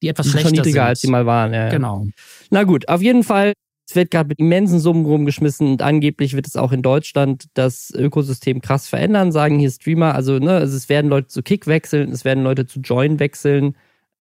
die 0.02 0.08
etwas 0.08 0.26
Die 0.26 0.32
sind 0.32 0.42
schlechter 0.42 0.50
schon 0.50 0.58
niedriger, 0.58 0.82
sind. 0.82 0.88
als 0.90 1.02
sie 1.02 1.08
mal 1.10 1.26
waren. 1.28 1.54
Ja, 1.54 1.66
ja. 1.66 1.70
Genau. 1.70 2.08
Na 2.50 2.64
gut, 2.64 2.90
auf 2.90 3.02
jeden 3.02 3.24
Fall. 3.24 3.54
Es 3.88 3.96
wird 3.96 4.12
gerade 4.12 4.30
mit 4.30 4.40
immensen 4.40 4.80
Summen 4.80 5.04
rumgeschmissen 5.04 5.68
und 5.68 5.82
angeblich 5.82 6.36
wird 6.36 6.46
es 6.46 6.56
auch 6.56 6.72
in 6.72 6.84
Deutschland 6.84 7.46
das 7.56 7.92
Ökosystem 7.96 8.62
krass 8.62 8.88
verändern, 8.88 9.32
sagen 9.32 9.58
hier 9.58 9.72
Streamer. 9.72 10.14
Also, 10.14 10.38
ne, 10.38 10.52
also 10.52 10.78
es 10.78 10.90
werden 10.90 11.10
Leute 11.10 11.28
zu 11.28 11.42
Kick 11.42 11.66
wechseln, 11.66 12.12
es 12.12 12.24
werden 12.24 12.44
Leute 12.44 12.68
zu 12.68 12.82
Join 12.82 13.20
wechseln. 13.20 13.76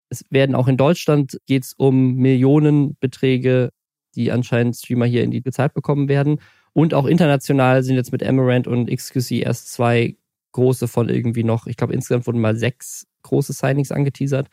Es 0.09 0.23
werden 0.29 0.55
auch 0.55 0.69
in 0.69 0.77
Deutschland 0.77 1.39
geht 1.45 1.65
es 1.65 1.73
um 1.73 2.15
Millionenbeträge, 2.15 3.71
die 4.15 4.31
anscheinend 4.31 4.75
Streamer 4.75 5.05
hier 5.05 5.23
in 5.23 5.31
die 5.31 5.41
gezahlt 5.41 5.73
bekommen 5.73 6.07
werden. 6.09 6.39
Und 6.73 6.93
auch 6.93 7.05
international 7.05 7.83
sind 7.83 7.95
jetzt 7.95 8.11
mit 8.11 8.23
Amaranth 8.23 8.67
und 8.67 8.89
XQC 8.89 9.43
erst 9.43 9.71
zwei 9.71 10.15
große 10.51 10.87
von 10.87 11.09
irgendwie 11.09 11.43
noch, 11.43 11.67
ich 11.67 11.77
glaube 11.77 11.93
insgesamt 11.93 12.25
wurden 12.25 12.41
mal 12.41 12.55
sechs 12.55 13.05
große 13.23 13.53
Signings 13.53 13.91
angeteasert. 13.91 14.47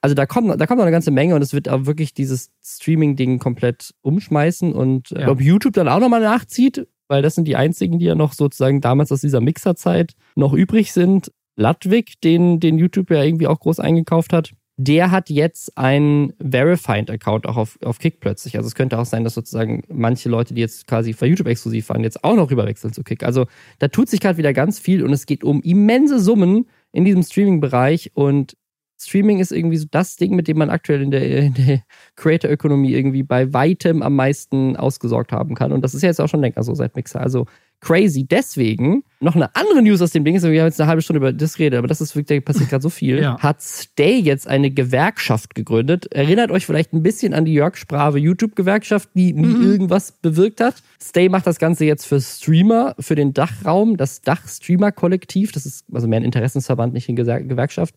Also 0.00 0.14
da 0.14 0.26
kommt, 0.26 0.48
da 0.48 0.66
kommt 0.66 0.78
noch 0.78 0.84
eine 0.84 0.92
ganze 0.92 1.10
Menge 1.10 1.34
und 1.34 1.42
es 1.42 1.52
wird 1.52 1.68
auch 1.68 1.86
wirklich 1.86 2.14
dieses 2.14 2.50
Streaming-Ding 2.62 3.38
komplett 3.38 3.94
umschmeißen 4.02 4.72
und 4.72 5.10
äh, 5.12 5.22
Ja. 5.22 5.28
ob 5.28 5.40
YouTube 5.40 5.72
dann 5.72 5.88
auch 5.88 6.00
nochmal 6.00 6.20
nachzieht, 6.20 6.86
weil 7.08 7.22
das 7.22 7.34
sind 7.34 7.48
die 7.48 7.56
einzigen, 7.56 7.98
die 7.98 8.04
ja 8.04 8.14
noch 8.14 8.32
sozusagen 8.32 8.80
damals 8.80 9.10
aus 9.10 9.22
dieser 9.22 9.40
Mixerzeit 9.40 10.12
noch 10.36 10.52
übrig 10.52 10.92
sind. 10.92 11.32
Ludwig, 11.56 12.20
den, 12.20 12.60
den 12.60 12.78
YouTube 12.78 13.10
ja 13.10 13.22
irgendwie 13.22 13.46
auch 13.46 13.58
groß 13.58 13.80
eingekauft 13.80 14.32
hat, 14.32 14.52
der 14.82 15.10
hat 15.10 15.28
jetzt 15.28 15.76
einen 15.76 16.32
Verified-Account 16.40 17.46
auch 17.46 17.58
auf, 17.58 17.78
auf 17.84 17.98
Kick 17.98 18.18
plötzlich. 18.20 18.56
Also 18.56 18.66
es 18.66 18.74
könnte 18.74 18.98
auch 18.98 19.04
sein, 19.04 19.24
dass 19.24 19.34
sozusagen 19.34 19.82
manche 19.88 20.30
Leute, 20.30 20.54
die 20.54 20.62
jetzt 20.62 20.86
quasi 20.86 21.12
für 21.12 21.26
YouTube 21.26 21.48
exklusiv 21.48 21.90
waren, 21.90 22.02
jetzt 22.02 22.24
auch 22.24 22.34
noch 22.34 22.50
rüberwechseln 22.50 22.94
zu 22.94 23.02
Kick. 23.02 23.22
Also 23.22 23.46
da 23.78 23.88
tut 23.88 24.08
sich 24.08 24.20
gerade 24.20 24.38
wieder 24.38 24.54
ganz 24.54 24.78
viel 24.78 25.04
und 25.04 25.12
es 25.12 25.26
geht 25.26 25.44
um 25.44 25.60
immense 25.60 26.18
Summen 26.18 26.66
in 26.92 27.04
diesem 27.04 27.22
Streaming-Bereich 27.22 28.12
und 28.14 28.56
Streaming 28.98 29.38
ist 29.38 29.52
irgendwie 29.52 29.76
so 29.76 29.86
das 29.90 30.16
Ding, 30.16 30.34
mit 30.34 30.48
dem 30.48 30.56
man 30.56 30.70
aktuell 30.70 31.02
in 31.02 31.10
der, 31.10 31.26
in 31.26 31.54
der 31.54 31.82
Creator-Ökonomie 32.16 32.92
irgendwie 32.92 33.22
bei 33.22 33.52
weitem 33.52 34.02
am 34.02 34.16
meisten 34.16 34.76
ausgesorgt 34.76 35.32
haben 35.32 35.54
kann. 35.54 35.72
Und 35.72 35.82
das 35.82 35.94
ist 35.94 36.02
ja 36.02 36.08
jetzt 36.08 36.20
auch 36.20 36.28
schon 36.28 36.40
länger 36.40 36.62
so 36.62 36.74
seit 36.74 36.96
Mixer. 36.96 37.20
Also 37.20 37.46
crazy. 37.80 38.26
Deswegen 38.26 39.04
noch 39.20 39.34
eine 39.34 39.54
andere 39.56 39.82
News 39.82 40.00
aus 40.02 40.10
dem 40.10 40.24
Ding. 40.24 40.34
ist, 40.34 40.42
Wir 40.42 40.60
haben 40.60 40.68
jetzt 40.68 40.80
eine 40.80 40.88
halbe 40.88 41.02
Stunde 41.02 41.18
über 41.18 41.32
das 41.32 41.54
geredet, 41.56 41.78
aber 41.78 41.88
das 41.88 42.00
ist 42.00 42.14
wirklich, 42.14 42.40
da 42.40 42.44
passiert 42.44 42.70
gerade 42.70 42.82
so 42.82 42.90
viel. 42.90 43.18
Ja. 43.22 43.38
Hat 43.38 43.62
Stay 43.62 44.18
jetzt 44.18 44.46
eine 44.48 44.70
Gewerkschaft 44.70 45.54
gegründet. 45.54 46.12
Erinnert 46.12 46.50
euch 46.50 46.66
vielleicht 46.66 46.92
ein 46.92 47.02
bisschen 47.02 47.34
an 47.34 47.44
die 47.44 47.52
Jörg 47.54 47.76
Sprave 47.76 48.18
YouTube-Gewerkschaft, 48.18 49.08
die 49.14 49.32
nie 49.32 49.46
Mhm. 49.46 49.62
irgendwas 49.72 50.12
bewirkt 50.12 50.60
hat. 50.60 50.74
Stay 51.02 51.28
macht 51.28 51.46
das 51.46 51.58
Ganze 51.58 51.84
jetzt 51.84 52.04
für 52.06 52.20
Streamer, 52.20 52.94
für 52.98 53.14
den 53.14 53.32
Dachraum, 53.32 53.96
das 53.96 54.20
Dach-Streamer-Kollektiv. 54.22 55.52
Das 55.52 55.66
ist 55.66 55.84
also 55.92 56.06
mehr 56.08 56.20
ein 56.20 56.24
Interessensverband, 56.24 56.92
nicht 56.94 57.08
eine 57.08 57.16
Gewerkschaft. 57.46 57.94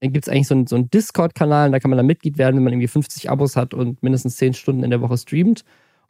Dann 0.00 0.12
gibt 0.12 0.26
es 0.26 0.32
eigentlich 0.32 0.48
so 0.48 0.54
einen, 0.54 0.66
so 0.66 0.76
einen 0.76 0.90
Discord-Kanal, 0.90 1.70
da 1.70 1.78
kann 1.78 1.90
man 1.90 1.98
dann 1.98 2.06
Mitglied 2.06 2.38
werden, 2.38 2.56
wenn 2.56 2.64
man 2.64 2.72
irgendwie 2.72 2.88
50 2.88 3.28
Abos 3.30 3.56
hat 3.56 3.74
und 3.74 4.02
mindestens 4.02 4.36
10 4.36 4.54
Stunden 4.54 4.82
in 4.82 4.90
der 4.90 5.00
Woche 5.02 5.18
streamt. 5.18 5.64